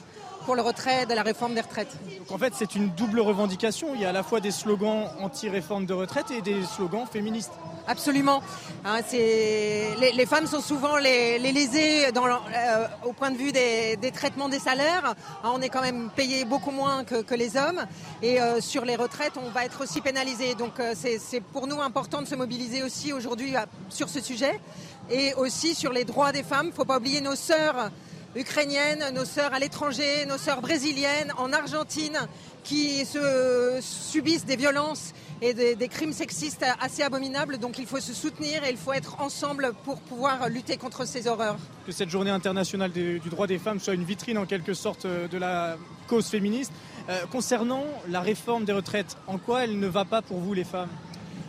pour 0.45 0.55
le 0.55 0.61
retrait 0.61 1.05
de 1.05 1.13
la 1.13 1.23
réforme 1.23 1.55
des 1.55 1.61
retraites. 1.61 1.93
Donc 2.19 2.31
en 2.31 2.37
fait, 2.37 2.53
c'est 2.55 2.73
une 2.73 2.89
double 2.91 3.19
revendication. 3.19 3.89
Il 3.95 3.99
y 4.01 4.05
a 4.05 4.09
à 4.09 4.13
la 4.13 4.23
fois 4.23 4.39
des 4.39 4.51
slogans 4.51 5.09
anti-réforme 5.19 5.85
de 5.85 5.93
retraite 5.93 6.31
et 6.31 6.41
des 6.41 6.63
slogans 6.63 7.05
féministes. 7.05 7.51
Absolument. 7.85 8.41
Hein, 8.85 8.99
les, 9.11 10.13
les 10.13 10.25
femmes 10.25 10.47
sont 10.47 10.61
souvent 10.61 10.95
les, 10.97 11.37
les 11.37 11.51
lésées 11.51 12.11
dans 12.13 12.25
euh, 12.27 12.87
au 13.05 13.11
point 13.11 13.31
de 13.31 13.37
vue 13.37 13.51
des, 13.51 13.97
des 13.97 14.11
traitements 14.11 14.47
des 14.47 14.59
salaires. 14.59 15.15
Hein, 15.43 15.51
on 15.53 15.61
est 15.61 15.69
quand 15.69 15.81
même 15.81 16.09
payé 16.15 16.45
beaucoup 16.45 16.71
moins 16.71 17.03
que, 17.03 17.21
que 17.21 17.35
les 17.35 17.57
hommes. 17.57 17.85
Et 18.21 18.41
euh, 18.41 18.61
sur 18.61 18.85
les 18.85 18.95
retraites, 18.95 19.33
on 19.35 19.49
va 19.49 19.65
être 19.65 19.83
aussi 19.83 19.99
pénalisé. 19.99 20.55
Donc 20.55 20.79
euh, 20.79 20.93
c'est 20.95 21.41
pour 21.41 21.67
nous 21.67 21.81
important 21.81 22.21
de 22.21 22.27
se 22.27 22.35
mobiliser 22.35 22.83
aussi 22.83 23.11
aujourd'hui 23.11 23.53
sur 23.89 24.07
ce 24.07 24.21
sujet. 24.21 24.61
Et 25.09 25.33
aussi 25.35 25.75
sur 25.75 25.91
les 25.91 26.05
droits 26.05 26.31
des 26.31 26.43
femmes. 26.43 26.67
Il 26.67 26.69
ne 26.69 26.75
faut 26.75 26.85
pas 26.85 26.97
oublier 26.97 27.21
nos 27.21 27.35
sœurs 27.35 27.91
ukrainiennes, 28.35 29.03
nos 29.13 29.25
sœurs 29.25 29.53
à 29.53 29.59
l'étranger, 29.59 30.25
nos 30.27 30.37
sœurs 30.37 30.61
brésiliennes, 30.61 31.33
en 31.37 31.51
Argentine, 31.53 32.19
qui 32.63 33.05
se 33.05 33.79
subissent 33.81 34.45
des 34.45 34.57
violences 34.57 35.13
et 35.41 35.53
des, 35.53 35.87
crimes 35.87 36.13
sexistes 36.13 36.65
assez 36.81 37.01
abominables. 37.03 37.57
Donc 37.57 37.79
il 37.79 37.85
faut 37.85 37.99
se 37.99 38.13
soutenir 38.13 38.63
et 38.63 38.69
il 38.69 38.77
faut 38.77 38.93
être 38.93 39.21
ensemble 39.21 39.73
pour 39.85 40.01
pouvoir 40.01 40.49
lutter 40.49 40.77
contre 40.77 41.05
ces 41.07 41.27
horreurs. 41.27 41.57
Que 41.85 41.91
cette 41.91 42.09
journée 42.09 42.31
internationale 42.31 42.91
du 42.91 43.19
droit 43.29 43.47
des 43.47 43.59
femmes 43.59 43.79
soit 43.79 43.93
une 43.93 44.03
vitrine 44.03 44.37
en 44.37 44.45
quelque 44.45 44.73
sorte 44.73 45.05
euh, 45.05 45.27
de 45.27 45.37
la 45.37 45.77
cause 46.07 46.27
féministe. 46.27 46.71
Euh, 47.09 47.25
concernant 47.31 47.85
la 48.09 48.19
réforme 48.19 48.65
des 48.65 48.73
retraites, 48.73 49.15
en 49.27 49.37
quoi 49.37 49.63
elle 49.63 49.79
ne 49.79 49.87
va 49.87 50.03
pas 50.03 50.21
pour 50.21 50.39
vous 50.39 50.53
les 50.53 50.65
femmes? 50.65 50.89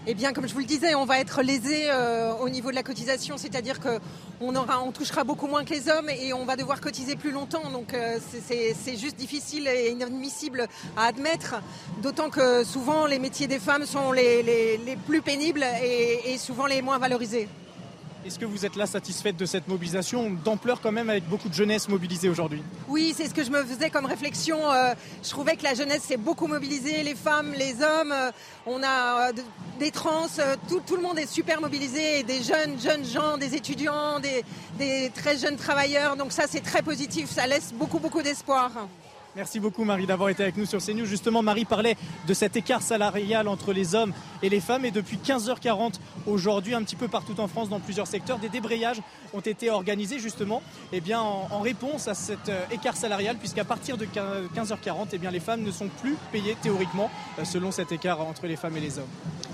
Eh 0.06 0.14
bien, 0.14 0.32
comme 0.32 0.48
je 0.48 0.54
vous 0.54 0.60
le 0.60 0.64
disais, 0.64 0.94
on 0.94 1.04
va 1.04 1.18
être 1.18 1.42
lésé 1.42 1.90
euh, 1.90 2.32
au 2.40 2.48
niveau 2.48 2.70
de 2.70 2.74
la 2.74 2.82
cotisation, 2.82 3.36
c'est-à-dire 3.36 3.78
que 3.78 3.98
on 4.40 4.54
aura, 4.56 4.82
on 4.82 4.90
touchera 4.92 5.24
beaucoup 5.24 5.46
moins 5.46 5.64
que 5.64 5.70
les 5.74 5.88
hommes 5.88 6.08
et 6.08 6.32
on 6.32 6.44
va 6.44 6.56
devoir 6.56 6.80
cotiser 6.80 7.16
plus 7.16 7.30
longtemps. 7.30 7.68
Donc, 7.70 7.92
euh, 7.92 8.18
c'est- 8.46 8.96
juste 8.96 9.16
difficile 9.16 9.68
et 9.68 9.90
inadmissible 9.90 10.66
à 10.96 11.06
admettre. 11.06 11.56
D'autant 12.02 12.30
que 12.30 12.64
souvent, 12.64 13.06
les 13.06 13.18
métiers 13.18 13.46
des 13.46 13.58
femmes 13.58 13.84
sont 13.84 14.12
les, 14.12 14.78
plus 15.06 15.20
pénibles 15.20 15.64
et 15.82 16.38
souvent 16.38 16.66
les 16.66 16.80
moins 16.80 16.98
valorisés. 16.98 17.48
Est-ce 18.26 18.38
que 18.38 18.44
vous 18.44 18.66
êtes 18.66 18.76
là 18.76 18.86
satisfaite 18.86 19.36
de 19.36 19.46
cette 19.46 19.68
mobilisation 19.68 20.28
d'ampleur 20.44 20.80
quand 20.80 20.92
même 20.92 21.08
avec 21.08 21.24
beaucoup 21.28 21.48
de 21.48 21.54
jeunesse 21.54 21.88
mobilisée 21.88 22.28
aujourd'hui? 22.28 22.62
Oui, 22.88 23.14
c'est 23.16 23.26
ce 23.28 23.32
que 23.34 23.44
je 23.44 23.50
me 23.50 23.62
faisais 23.64 23.90
comme 23.90 24.06
réflexion. 24.06 24.58
Euh, 24.72 24.94
je 25.22 25.30
trouvais 25.30 25.56
que 25.56 25.62
la 25.62 25.74
jeunesse 25.74 26.02
s'est 26.02 26.16
beaucoup 26.16 26.46
mobilisée, 26.46 27.02
les 27.04 27.14
femmes, 27.14 27.52
les 27.56 27.74
hommes. 27.82 28.12
Euh, 28.12 28.30
on 28.66 28.82
a 28.82 29.28
euh, 29.28 29.32
de- 29.32 29.42
des 29.78 29.92
trans, 29.92 30.26
tout, 30.68 30.96
le 30.96 31.02
monde 31.02 31.18
est 31.18 31.30
super 31.30 31.60
mobilisé, 31.60 32.24
des 32.24 32.42
jeunes, 32.42 32.78
jeunes 32.80 33.04
gens, 33.06 33.38
des 33.38 33.54
étudiants, 33.54 34.18
des 34.20 35.10
très 35.14 35.38
jeunes 35.38 35.56
travailleurs. 35.56 36.16
Donc 36.16 36.32
ça, 36.32 36.44
c'est 36.48 36.60
très 36.62 36.82
positif. 36.82 37.30
Ça 37.30 37.46
laisse 37.46 37.72
beaucoup, 37.72 38.00
beaucoup 38.00 38.20
d'espoir. 38.22 38.72
Merci 39.38 39.60
beaucoup 39.60 39.84
Marie 39.84 40.04
d'avoir 40.04 40.30
été 40.30 40.42
avec 40.42 40.56
nous 40.56 40.66
sur 40.66 40.84
CNews. 40.84 41.04
Justement, 41.06 41.42
Marie 41.42 41.64
parlait 41.64 41.96
de 42.26 42.34
cet 42.34 42.56
écart 42.56 42.82
salarial 42.82 43.46
entre 43.46 43.72
les 43.72 43.94
hommes 43.94 44.12
et 44.42 44.48
les 44.48 44.58
femmes. 44.58 44.84
Et 44.84 44.90
depuis 44.90 45.16
15h40 45.16 46.00
aujourd'hui, 46.26 46.74
un 46.74 46.82
petit 46.82 46.96
peu 46.96 47.06
partout 47.06 47.38
en 47.38 47.46
France, 47.46 47.68
dans 47.68 47.78
plusieurs 47.78 48.08
secteurs, 48.08 48.40
des 48.40 48.48
débrayages 48.48 49.00
ont 49.32 49.38
été 49.38 49.70
organisés 49.70 50.18
justement 50.18 50.60
eh 50.92 51.00
bien, 51.00 51.20
en, 51.20 51.46
en 51.52 51.60
réponse 51.60 52.08
à 52.08 52.14
cet 52.14 52.48
euh, 52.48 52.64
écart 52.72 52.96
salarial, 52.96 53.36
puisqu'à 53.36 53.64
partir 53.64 53.96
de 53.96 54.06
15h40, 54.06 55.06
eh 55.12 55.18
bien, 55.18 55.30
les 55.30 55.38
femmes 55.38 55.62
ne 55.62 55.70
sont 55.70 55.86
plus 56.02 56.16
payées 56.32 56.56
théoriquement 56.60 57.08
euh, 57.38 57.44
selon 57.44 57.70
cet 57.70 57.92
écart 57.92 58.20
entre 58.20 58.48
les 58.48 58.56
femmes 58.56 58.76
et 58.76 58.80
les 58.80 58.98
hommes. 58.98 59.06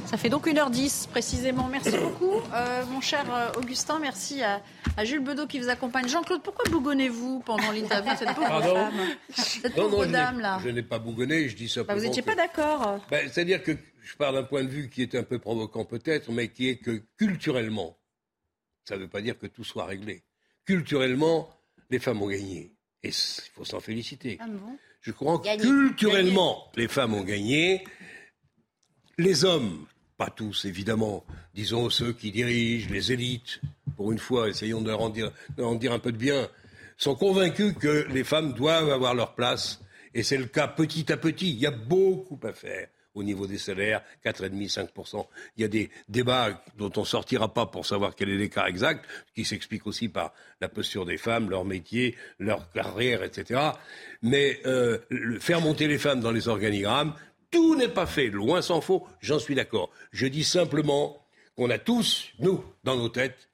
Ça 0.06 0.16
fait 0.16 0.30
donc 0.30 0.46
1h10 0.46 1.08
précisément. 1.08 1.68
Merci 1.70 1.98
beaucoup, 1.98 2.40
euh, 2.54 2.84
mon 2.90 3.02
cher 3.02 3.24
Augustin. 3.58 3.98
Merci 4.00 4.42
à, 4.42 4.60
à 4.96 5.04
Jules 5.04 5.24
Bedeau 5.24 5.46
qui 5.46 5.58
vous 5.58 5.68
accompagne. 5.68 6.08
Jean-Claude, 6.08 6.40
pourquoi 6.42 6.64
bougonnez-vous 6.70 7.40
pendant 7.44 7.70
l'interview 7.70 8.12
de 8.12 8.18
cette 8.18 8.34
pauvre 8.34 8.48
Pardon 8.48 8.74
femme? 8.74 8.92
Cette 9.34 9.73
Non, 9.76 9.84
pauvre 9.90 9.96
non, 9.96 10.02
je 10.02 10.06
n'ai- 10.08 10.12
dame 10.12 10.40
là. 10.40 10.60
Je 10.62 10.68
n'ai 10.70 10.82
pas 10.82 10.98
bougonné, 10.98 11.48
je 11.48 11.56
dis 11.56 11.64
Bah, 11.64 11.70
simplement. 11.70 11.98
vous 11.98 12.04
n'étiez 12.06 12.22
que- 12.22 12.26
pas 12.26 12.34
d'accord. 12.34 13.04
Ben, 13.10 13.28
C'est-à-dire 13.30 13.62
que 13.62 13.72
je 14.02 14.16
pars 14.16 14.32
d'un 14.32 14.42
point 14.44 14.62
de 14.64 14.68
vue 14.68 14.88
qui 14.90 15.02
est 15.02 15.14
un 15.14 15.22
peu 15.22 15.38
provoquant 15.38 15.84
peut-être, 15.84 16.30
mais 16.32 16.48
qui 16.48 16.68
est 16.68 16.76
que 16.76 17.02
culturellement, 17.16 17.96
ça 18.84 18.96
ne 18.96 19.02
veut 19.02 19.08
pas 19.08 19.20
dire 19.22 19.38
que 19.38 19.46
tout 19.46 19.64
soit 19.64 19.86
réglé. 19.86 20.22
Culturellement, 20.64 21.50
les 21.90 21.98
femmes 21.98 22.22
ont 22.22 22.28
gagné. 22.28 22.72
Et 23.02 23.08
il 23.08 23.50
faut 23.54 23.64
s'en 23.64 23.80
féliciter. 23.80 24.38
Ah 24.40 24.46
bon? 24.48 24.78
Je 25.02 25.12
crois 25.12 25.38
que 25.38 25.44
Gagné. 25.44 25.62
culturellement, 25.62 26.70
les 26.76 26.88
femmes 26.88 27.12
ont 27.14 27.22
gagné. 27.24 27.84
Les 29.18 29.44
hommes, 29.44 29.86
pas 30.16 30.30
tous 30.30 30.64
évidemment, 30.64 31.24
disons 31.54 31.90
ceux 31.90 32.12
qui 32.12 32.32
dirigent, 32.32 32.88
les 32.90 33.12
élites, 33.12 33.60
pour 33.96 34.10
une 34.12 34.18
fois, 34.18 34.48
essayons 34.48 34.80
de 34.80 34.88
leur 34.88 35.00
en 35.02 35.10
dire, 35.10 35.30
de 35.56 35.62
leur 35.62 35.70
en 35.70 35.74
dire 35.74 35.92
un 35.92 35.98
peu 35.98 36.10
de 36.12 36.16
bien, 36.16 36.48
sont 36.96 37.14
convaincus 37.14 37.74
que 37.78 38.06
les 38.10 38.24
femmes 38.24 38.52
doivent 38.52 38.90
avoir 38.90 39.14
leur 39.14 39.34
place. 39.34 39.80
Et 40.14 40.22
c'est 40.22 40.36
le 40.36 40.46
cas 40.46 40.68
petit 40.68 41.12
à 41.12 41.16
petit. 41.16 41.50
Il 41.50 41.58
y 41.58 41.66
a 41.66 41.70
beaucoup 41.70 42.38
à 42.44 42.52
faire 42.52 42.88
au 43.14 43.22
niveau 43.22 43.46
des 43.46 43.58
salaires, 43.58 44.02
4,5-5%. 44.24 45.26
Il 45.56 45.62
y 45.62 45.64
a 45.64 45.68
des 45.68 45.88
débats 46.08 46.60
dont 46.76 46.90
on 46.96 47.04
sortira 47.04 47.52
pas 47.52 47.66
pour 47.66 47.86
savoir 47.86 48.16
quel 48.16 48.28
est 48.28 48.36
l'écart 48.36 48.66
exact, 48.66 49.04
qui 49.36 49.44
s'explique 49.44 49.86
aussi 49.86 50.08
par 50.08 50.34
la 50.60 50.68
posture 50.68 51.06
des 51.06 51.16
femmes, 51.16 51.48
leur 51.48 51.64
métier, 51.64 52.16
leur 52.40 52.72
carrière, 52.72 53.22
etc. 53.22 53.60
Mais 54.22 54.60
euh, 54.66 54.98
faire 55.38 55.60
monter 55.60 55.86
les 55.86 55.98
femmes 55.98 56.20
dans 56.20 56.32
les 56.32 56.48
organigrammes, 56.48 57.14
Tout 57.54 57.76
n'est 57.76 57.86
pas 57.86 58.06
fait, 58.06 58.30
loin 58.30 58.62
s'en 58.62 58.80
faut, 58.80 59.06
j'en 59.20 59.38
suis 59.38 59.54
d'accord. 59.54 59.90
Je 60.10 60.26
dis 60.26 60.42
simplement 60.42 61.24
qu'on 61.54 61.70
a 61.70 61.78
tous, 61.78 62.32
nous, 62.40 62.64
dans 62.82 62.96
nos 62.96 63.08
têtes, 63.08 63.48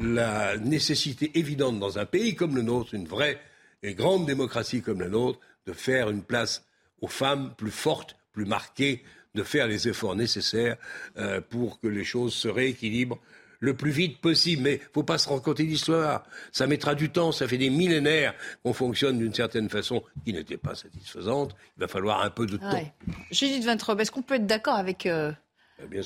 la 0.00 0.56
nécessité 0.56 1.38
évidente 1.38 1.78
dans 1.78 1.98
un 1.98 2.06
pays 2.06 2.34
comme 2.34 2.56
le 2.56 2.62
nôtre, 2.62 2.94
une 2.94 3.06
vraie 3.06 3.40
et 3.82 3.94
grande 3.94 4.26
démocratie 4.26 4.82
comme 4.82 5.00
la 5.00 5.08
nôtre, 5.08 5.40
de 5.66 5.72
faire 5.72 6.10
une 6.10 6.22
place 6.22 6.64
aux 7.00 7.08
femmes 7.08 7.54
plus 7.56 7.70
forte, 7.70 8.16
plus 8.32 8.44
marquée, 8.44 9.02
de 9.34 9.42
faire 9.42 9.66
les 9.66 9.88
efforts 9.88 10.16
nécessaires 10.16 10.76
euh, 11.16 11.40
pour 11.40 11.80
que 11.80 11.88
les 11.88 12.04
choses 12.04 12.34
se 12.34 12.48
rééquilibrent 12.48 13.18
le 13.60 13.74
plus 13.74 13.90
vite 13.90 14.20
possible. 14.20 14.62
Mais 14.62 14.80
faut 14.92 15.04
pas 15.04 15.18
se 15.18 15.28
raconter 15.28 15.64
d'histoire. 15.64 16.24
Ça 16.50 16.66
mettra 16.66 16.94
du 16.94 17.10
temps. 17.10 17.32
Ça 17.32 17.48
fait 17.48 17.58
des 17.58 17.70
millénaires 17.70 18.34
qu'on 18.62 18.72
fonctionne 18.72 19.18
d'une 19.18 19.32
certaine 19.32 19.70
façon 19.70 20.02
qui 20.24 20.32
n'était 20.32 20.58
pas 20.58 20.74
satisfaisante. 20.74 21.54
Il 21.76 21.80
va 21.80 21.88
falloir 21.88 22.22
un 22.22 22.30
peu 22.30 22.46
de 22.46 22.56
temps. 22.56 22.92
Judith 23.30 23.64
Ventrobe, 23.64 24.00
est-ce 24.00 24.10
qu'on 24.10 24.22
peut 24.22 24.34
être 24.34 24.46
d'accord 24.46 24.74
avec 24.74 25.06
euh, 25.06 25.32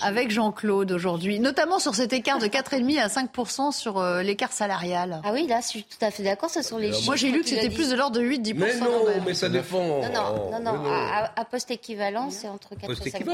avec 0.01 0.31
Jean-Claude 0.31 0.93
aujourd'hui, 0.93 1.39
notamment 1.41 1.79
sur 1.79 1.95
cet 1.95 2.13
écart 2.13 2.39
de 2.39 2.47
4,5 2.47 3.01
à 3.01 3.09
5 3.09 3.73
sur 3.73 3.99
euh, 3.99 4.23
l'écart 4.23 4.53
salarial. 4.53 5.21
Ah 5.25 5.31
oui, 5.33 5.47
là, 5.47 5.61
je 5.61 5.69
suis 5.69 5.85
tout 5.85 6.05
à 6.05 6.11
fait 6.11 6.23
d'accord. 6.23 6.51
Ce 6.51 6.63
sont 6.63 6.79
les 6.79 6.93
chiffres. 6.93 7.07
Moi, 7.07 7.17
j'ai 7.17 7.31
lu 7.31 7.41
que 7.41 7.49
c'était 7.49 7.71
plus 7.71 7.91
de 7.91 7.97
l'ordre 7.97 8.19
de 8.19 8.25
8-10 8.25 8.55
Mais 8.55 8.77
non, 8.77 9.05
mais 9.25 9.35
ça 9.35 9.49
dépend. 9.49 10.03
Non, 10.03 10.13
non, 10.13 10.61
non, 10.61 10.73
non. 10.73 10.91
À, 10.91 11.45
poste 11.45 11.71
équivalent, 11.71 12.31
c'est 12.31 12.49
entre 12.49 12.75
4 12.75 12.91
et 13.07 13.11
5 13.11 13.25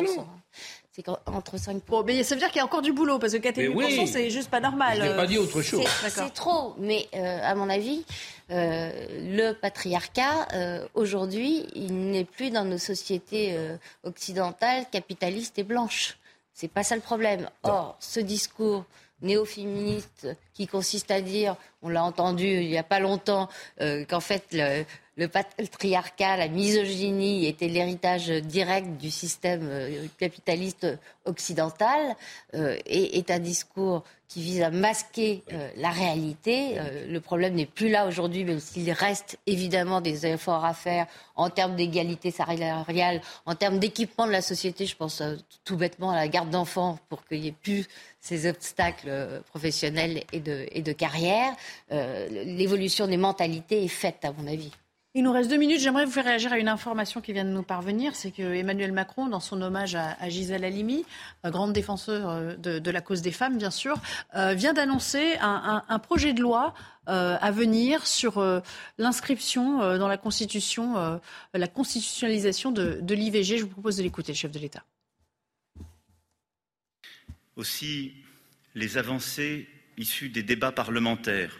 c'est 0.94 1.08
entre 1.08 1.56
5 1.56 1.82
Bon, 1.86 2.04
mais 2.04 2.22
ça 2.22 2.34
veut 2.34 2.38
dire 2.38 2.50
qu'il 2.50 2.58
y 2.58 2.60
a 2.60 2.66
encore 2.66 2.82
du 2.82 2.92
boulot, 2.92 3.18
parce 3.18 3.32
que 3.32 3.38
4 3.38 3.56
et 3.58 3.68
8 3.68 4.06
c'est 4.06 4.28
juste 4.28 4.50
pas 4.50 4.60
normal. 4.60 4.98
Je 4.98 5.08
n'ai 5.08 5.16
pas 5.16 5.26
dit 5.26 5.38
autre 5.38 5.62
chose. 5.62 5.86
C'est 6.06 6.34
trop, 6.34 6.74
mais 6.78 7.08
euh, 7.14 7.38
à 7.42 7.54
mon 7.54 7.70
avis, 7.70 8.04
euh, 8.50 8.90
le 9.22 9.52
patriarcat, 9.52 10.48
aujourd'hui, 10.92 11.66
il 11.74 12.10
n'est 12.10 12.26
plus 12.26 12.50
dans 12.50 12.64
nos 12.64 12.76
sociétés 12.76 13.56
occidentales, 14.04 14.84
capitalistes 14.92 15.58
et 15.58 15.62
blanches. 15.62 16.18
C'est 16.54 16.68
pas 16.68 16.82
ça 16.82 16.94
le 16.94 17.02
problème. 17.02 17.48
Or, 17.62 17.96
ce 18.00 18.20
discours 18.20 18.84
néo-féministe 19.22 20.28
qui 20.52 20.66
consiste 20.66 21.10
à 21.10 21.20
dire, 21.20 21.56
on 21.82 21.88
l'a 21.88 22.02
entendu 22.04 22.46
il 22.46 22.68
n'y 22.68 22.78
a 22.78 22.82
pas 22.82 23.00
longtemps, 23.00 23.48
euh, 23.80 24.04
qu'en 24.04 24.20
fait 24.20 24.44
le, 24.52 24.84
le 25.22 25.28
patriarcat, 25.28 26.36
la 26.36 26.48
misogynie 26.48 27.46
était 27.46 27.68
l'héritage 27.68 28.28
direct 28.28 29.00
du 29.00 29.08
système 29.08 29.68
euh, 29.70 30.06
capitaliste 30.18 30.86
occidental 31.26 32.16
euh, 32.54 32.76
et 32.86 33.18
est 33.18 33.30
un 33.30 33.38
discours 33.38 34.02
qui 34.26 34.42
vise 34.42 34.62
à 34.62 34.70
masquer 34.70 35.44
euh, 35.52 35.68
la 35.76 35.90
réalité. 35.90 36.76
le 37.06 37.20
problème 37.20 37.54
n'est 37.54 37.66
plus 37.66 37.88
là 37.88 38.08
aujourd'hui, 38.08 38.44
même 38.44 38.58
s'il 38.58 38.90
reste 38.90 39.38
évidemment 39.46 40.00
des 40.00 40.26
efforts 40.26 40.64
à 40.64 40.74
faire 40.74 41.06
en 41.36 41.50
termes 41.50 41.76
d'égalité 41.76 42.32
salariale, 42.32 43.20
en 43.46 43.54
termes 43.54 43.78
d'équipement 43.78 44.26
de 44.26 44.32
la 44.32 44.42
société. 44.42 44.86
Je 44.86 44.96
pense 44.96 45.22
tout 45.64 45.76
bêtement 45.76 46.10
à 46.10 46.16
la 46.16 46.26
garde 46.26 46.50
d'enfants 46.50 46.98
pour 47.08 47.24
qu'il 47.26 47.42
n'y 47.42 47.48
ait 47.48 47.54
plus 47.62 47.86
ces 48.20 48.48
obstacles 48.48 49.42
professionnels 49.50 50.24
et 50.32 50.40
de, 50.40 50.66
et 50.72 50.82
de 50.82 50.92
carrière. 50.92 51.52
L'évolution 51.90 53.06
des 53.06 53.18
mentalités 53.18 53.84
est 53.84 53.88
faite, 53.88 54.24
à 54.24 54.32
mon 54.32 54.46
avis. 54.46 54.72
Il 55.14 55.24
nous 55.24 55.32
reste 55.32 55.50
deux 55.50 55.58
minutes. 55.58 55.80
J'aimerais 55.80 56.06
vous 56.06 56.10
faire 56.10 56.24
réagir 56.24 56.54
à 56.54 56.58
une 56.58 56.68
information 56.68 57.20
qui 57.20 57.34
vient 57.34 57.44
de 57.44 57.50
nous 57.50 57.62
parvenir. 57.62 58.16
C'est 58.16 58.30
que 58.30 58.54
Emmanuel 58.54 58.92
Macron, 58.92 59.26
dans 59.28 59.40
son 59.40 59.60
hommage 59.60 59.94
à, 59.94 60.28
Gisèle 60.30 60.64
Halimi, 60.64 61.04
euh, 61.44 61.50
grande 61.50 61.74
défenseur 61.74 62.30
euh, 62.30 62.56
de, 62.56 62.90
la 62.90 63.02
cause 63.02 63.20
des 63.20 63.30
femmes, 63.30 63.58
bien 63.58 63.70
sûr, 63.70 64.00
euh, 64.36 64.54
vient 64.54 64.72
d'annoncer 64.72 65.36
un, 65.38 65.98
projet 65.98 66.32
de 66.32 66.40
loi 66.40 66.74
à 67.06 67.50
venir 67.50 68.06
sur 68.06 68.42
l'inscription 68.98 69.98
dans 69.98 70.08
la 70.08 70.16
Constitution, 70.16 71.20
la 71.52 71.68
constitutionnalisation 71.68 72.70
de, 72.70 73.14
l'IVG. 73.14 73.58
Je 73.58 73.64
vous 73.64 73.68
propose 73.68 73.96
de 73.96 74.02
l'écouter, 74.02 74.34
chef 74.34 74.50
de 74.50 74.58
l'État. 74.58 74.84
Aussi, 77.56 78.12
les 78.74 78.98
avancées 78.98 79.68
issues 79.98 80.30
des 80.30 80.42
débats 80.42 80.72
parlementaires 80.72 81.58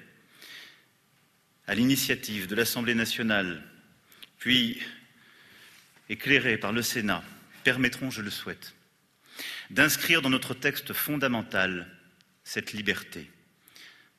à 1.67 1.75
l'initiative 1.75 2.47
de 2.47 2.55
l'Assemblée 2.55 2.95
nationale, 2.95 3.63
puis 4.39 4.81
éclairés 6.09 6.59
par 6.59 6.73
le 6.73 6.83
Sénat, 6.83 7.23
permettront, 7.65 8.11
je 8.11 8.23
le 8.23 8.31
souhaite, 8.31 8.75
d'inscrire 9.71 10.23
dans 10.23 10.31
notre 10.31 10.55
texte 10.55 10.93
fondamental 10.93 11.87
cette 12.45 12.73
liberté, 12.73 13.31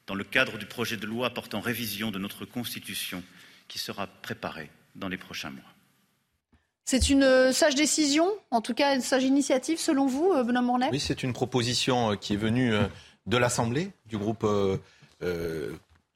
dans 0.07 0.15
le 0.15 0.23
cadre 0.23 0.57
du 0.57 0.65
projet 0.65 0.97
de 0.97 1.05
loi 1.05 1.33
portant 1.33 1.59
révision 1.59 2.11
de 2.11 2.19
notre 2.19 2.45
Constitution 2.45 3.23
qui 3.67 3.79
sera 3.79 4.07
préparé 4.07 4.69
dans 4.95 5.09
les 5.09 5.17
prochains 5.17 5.49
mois. 5.49 5.63
C'est 6.85 7.09
une 7.09 7.23
euh, 7.23 7.51
sage 7.53 7.75
décision, 7.75 8.29
en 8.51 8.61
tout 8.61 8.73
cas 8.73 8.93
une 8.95 9.01
sage 9.01 9.23
initiative 9.23 9.79
selon 9.79 10.05
vous, 10.05 10.31
euh, 10.33 10.43
Benoît 10.43 10.61
Morlaix 10.61 10.89
Oui, 10.91 10.99
c'est 10.99 11.23
une 11.23 11.31
proposition 11.31 12.11
euh, 12.11 12.15
qui 12.15 12.33
est 12.33 12.37
venue 12.37 12.73
de 13.25 13.37
l'Assemblée, 13.37 13.91
du 14.05 14.17
groupe 14.17 14.45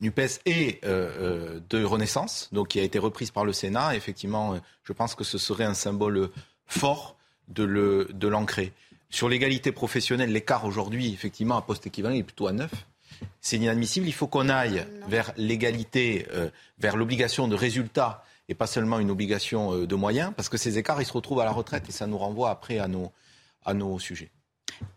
NUPES 0.02 0.42
et 0.46 0.80
euh, 0.84 1.10
euh, 1.20 1.60
de 1.70 1.84
Renaissance, 1.84 2.50
donc 2.52 2.70
qui 2.70 2.80
a 2.80 2.84
été 2.84 3.00
reprise 3.00 3.32
par 3.32 3.46
le 3.46 3.54
Sénat. 3.54 3.96
Effectivement, 3.96 4.54
euh, 4.54 4.58
je 4.84 4.94
pense 4.94 5.16
que 5.16 5.24
ce 5.24 5.38
serait 5.38 5.64
un 5.64 5.74
symbole 5.74 6.30
fort 6.66 7.18
de 7.48 8.28
l'ancrer. 8.28 8.74
Sur 9.10 9.30
l'égalité 9.30 9.72
professionnelle, 9.72 10.32
l'écart 10.32 10.66
aujourd'hui, 10.66 11.14
effectivement, 11.14 11.58
à 11.58 11.62
poste 11.62 11.88
équivalent, 11.88 12.16
est 12.16 12.24
plutôt 12.24 12.48
à 12.48 12.52
9. 12.52 12.70
C'est 13.40 13.58
inadmissible. 13.58 14.06
Il 14.06 14.14
faut 14.14 14.28
qu'on 14.28 14.50
aille 14.50 14.86
vers 15.08 15.32
l'égalité, 15.38 16.28
vers 16.78 16.98
l'obligation 16.98 17.48
de 17.48 17.56
résultat 17.56 18.26
et 18.50 18.54
pas 18.54 18.68
seulement 18.68 19.00
une 19.00 19.10
obligation 19.10 19.86
de 19.86 19.96
moyens, 19.96 20.34
parce 20.36 20.50
que 20.50 20.58
ces 20.58 20.78
écarts, 20.78 21.02
ils 21.02 21.06
se 21.06 21.14
retrouvent 21.14 21.40
à 21.40 21.46
la 21.46 21.52
retraite 21.52 21.86
et 21.88 21.94
ça 21.94 22.06
nous 22.06 22.18
renvoie 22.18 22.50
après 22.50 22.80
à 22.80 22.90
nos, 22.90 23.14
à 23.66 23.74
nos 23.74 23.98
sujets. 23.98 24.30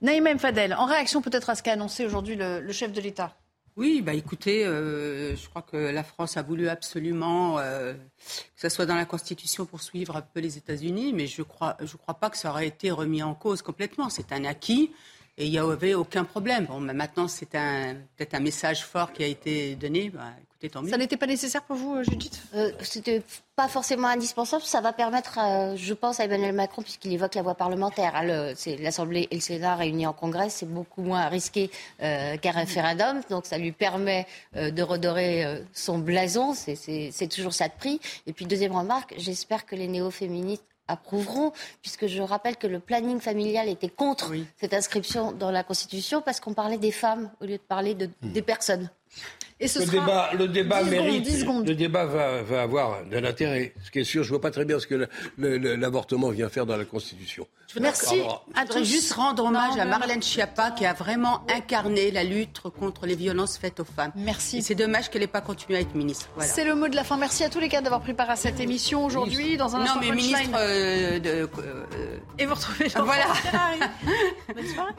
Naïm 0.03 0.41
Fadel, 0.41 0.75
en 0.75 0.87
réaction 0.87 1.23
peut-être 1.23 1.49
à 1.49 1.55
ce 1.55 1.63
qu'a 1.63 1.75
annoncé 1.75 2.05
aujourd'hui 2.05 2.35
le 2.35 2.73
chef 2.73 2.93
de 2.93 3.01
l'État. 3.01 3.37
Oui, 3.77 4.03
bah 4.03 4.15
écoutez, 4.15 4.65
euh, 4.67 5.37
je 5.37 5.49
crois 5.49 5.63
que 5.63 5.77
la 5.77 6.03
France 6.03 6.37
a 6.37 6.43
voulu 6.43 6.69
absolument 6.69 7.59
euh, 7.59 7.95
que 7.95 8.61
ça 8.61 8.69
soit 8.69 8.85
dans 8.85 8.97
la 8.97 9.05
Constitution 9.05 9.65
pour 9.65 9.81
suivre 9.81 10.17
un 10.17 10.23
peu 10.23 10.41
les 10.41 10.59
États-Unis, 10.59 11.13
mais 11.15 11.27
je 11.27 11.43
crois, 11.43 11.77
je 11.81 11.97
crois 11.97 12.15
pas 12.15 12.31
que 12.31 12.37
ça 12.37 12.51
aurait 12.51 12.67
été 12.67 12.91
remis 12.91 13.23
en 13.23 13.35
cause 13.35 13.63
complètement. 13.63 14.11
C'est 14.11 14.33
un 14.33 14.45
acquis 14.45 14.93
et 15.39 15.47
il 15.47 15.51
n'y 15.51 15.59
avait 15.59 15.95
aucun 15.95 16.25
problème. 16.25 16.67
Bon, 16.67 16.81
maintenant 16.81 17.29
c'est 17.29 17.51
peut-être 17.51 18.35
un 18.35 18.41
message 18.41 18.85
fort 18.85 19.13
qui 19.13 19.23
a 19.23 19.27
été 19.27 19.77
donné. 19.77 20.11
Bah, 20.11 20.33
ça 20.69 20.99
n'était 20.99 21.17
pas 21.17 21.27
nécessaire 21.27 21.63
pour 21.63 21.77
vous, 21.77 21.97
euh, 21.97 22.03
Judith? 22.03 22.43
Euh, 22.55 22.71
C'était 22.83 23.23
pas 23.57 23.69
forcément 23.69 24.09
indispensable. 24.09 24.63
Ça 24.63 24.81
va 24.81 24.93
permettre, 24.93 25.39
je 25.77 25.95
pense, 25.95 26.21
à 26.21 26.25
Emmanuel 26.25 26.55
Macron, 26.55 26.83
puisqu'il 26.83 27.13
évoque 27.13 27.35
la 27.35 27.43
voie 27.43 27.55
parlementaire. 27.55 28.15
Hein, 28.15 28.53
c'est 28.57 28.77
l'Assemblée 28.77 29.27
et 29.31 29.37
le 29.37 29.41
Sénat 29.41 29.77
réunis 29.77 30.07
en 30.07 30.13
Congrès, 30.13 30.51
c'est 30.51 30.67
beaucoup 30.67 31.03
moins 31.03 31.29
risqué 31.29 31.71
euh, 32.03 32.37
qu'un 32.37 32.53
référendum. 32.53 33.21
Donc 33.31 33.47
ça 33.47 33.59
lui 33.59 33.73
permet 33.73 34.27
de 34.55 34.83
redorer 34.83 35.63
son 35.73 35.99
blason. 35.99 36.55
C'est 36.55 37.29
toujours 37.31 37.53
ça 37.53 37.69
de 37.69 37.75
prix. 37.79 38.01
Et 38.27 38.33
puis 38.33 38.47
deuxième 38.47 38.77
remarque, 38.77 39.15
j'espère 39.17 39.67
que 39.67 39.77
les 39.77 39.89
néo-féministes 39.89 40.65
approuveront, 40.89 41.53
puisque 41.83 42.07
je 42.07 42.21
rappelle 42.21 42.57
que 42.57 42.67
le 42.67 42.81
planning 42.81 43.21
familial 43.21 43.69
était 43.69 43.89
contre 43.89 44.33
cette 44.59 44.75
inscription 44.75 45.33
dans 45.33 45.51
la 45.51 45.63
Constitution 45.63 46.21
parce 46.21 46.41
qu'on 46.41 46.53
parlait 46.55 46.79
des 46.79 46.91
femmes 46.91 47.31
au 47.41 47.45
lieu 47.45 47.57
de 47.57 47.63
parler 47.63 47.95
de, 47.95 48.11
des 48.23 48.43
personnes 48.43 48.91
le, 49.61 49.91
débat, 49.91 50.31
le 50.39 50.49
débat 50.49 50.83
mérite. 50.83 51.45
le 51.67 51.75
débat 51.75 52.07
va, 52.07 52.43
va 52.43 52.63
avoir 52.63 53.05
de 53.05 53.19
l'intérêt. 53.19 53.75
Ce 53.85 53.91
qui 53.91 54.01
est 54.01 54.05
sûr, 54.05 54.23
je 54.23 54.31
vois 54.31 54.41
pas 54.41 54.51
très 54.51 54.65
bien 54.65 54.79
ce 54.79 54.87
que 54.87 55.09
l'avortement 55.39 56.31
vient 56.31 56.49
faire 56.49 56.67
dans 56.67 56.77
la 56.77 56.85
Constitution. 56.85 57.47
Merci. 57.79 58.17
Je 58.57 58.61
voudrais 58.63 58.85
juste 58.85 59.13
rendre 59.13 59.45
hommage 59.45 59.79
à 59.79 59.85
Marlène 59.85 60.23
Schiappa 60.23 60.71
qui 60.73 60.87
a 60.87 60.93
vraiment 60.93 61.43
incarné 61.55 62.11
la 62.11 62.25
lutte 62.25 62.61
contre 62.79 63.07
les 63.07 63.15
violences 63.15 63.59
faites 63.59 63.81
aux 63.81 63.85
femmes. 63.85 64.13
Merci. 64.17 64.63
C'est 64.63 64.75
dommage 64.75 65.11
qu'elle 65.11 65.21
n'ait 65.21 65.27
pas 65.27 65.41
continué 65.41 65.79
à 65.79 65.81
être 65.83 65.95
ministre. 65.95 66.29
C'est 66.41 66.65
le 66.65 66.75
mot 66.75 66.89
de 66.89 66.97
la 66.97 67.05
fin. 67.05 67.17
Merci 67.17 67.45
à 67.45 67.49
tous 67.49 67.61
les 67.61 67.69
cas 67.69 67.81
d'avoir 67.81 68.01
préparé 68.01 68.37
cette 68.37 68.61
émission 68.61 69.05
aujourd'hui. 69.05 69.57
Dans 69.57 69.77
un 69.77 69.81
non, 69.81 69.93
mais 70.01 70.13
ministre 70.13 70.51
euh, 70.57 71.19
de. 71.19 71.29
Euh, 71.29 72.19
Et 72.39 72.47
vous 72.47 72.55
retrouvez 72.55 72.89
Voilà. 72.89 73.27
Bonne 74.55 74.67
soirée. 74.67 74.93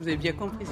Vous 0.00 0.08
avez 0.08 0.16
bien 0.16 0.32
compris. 0.32 0.64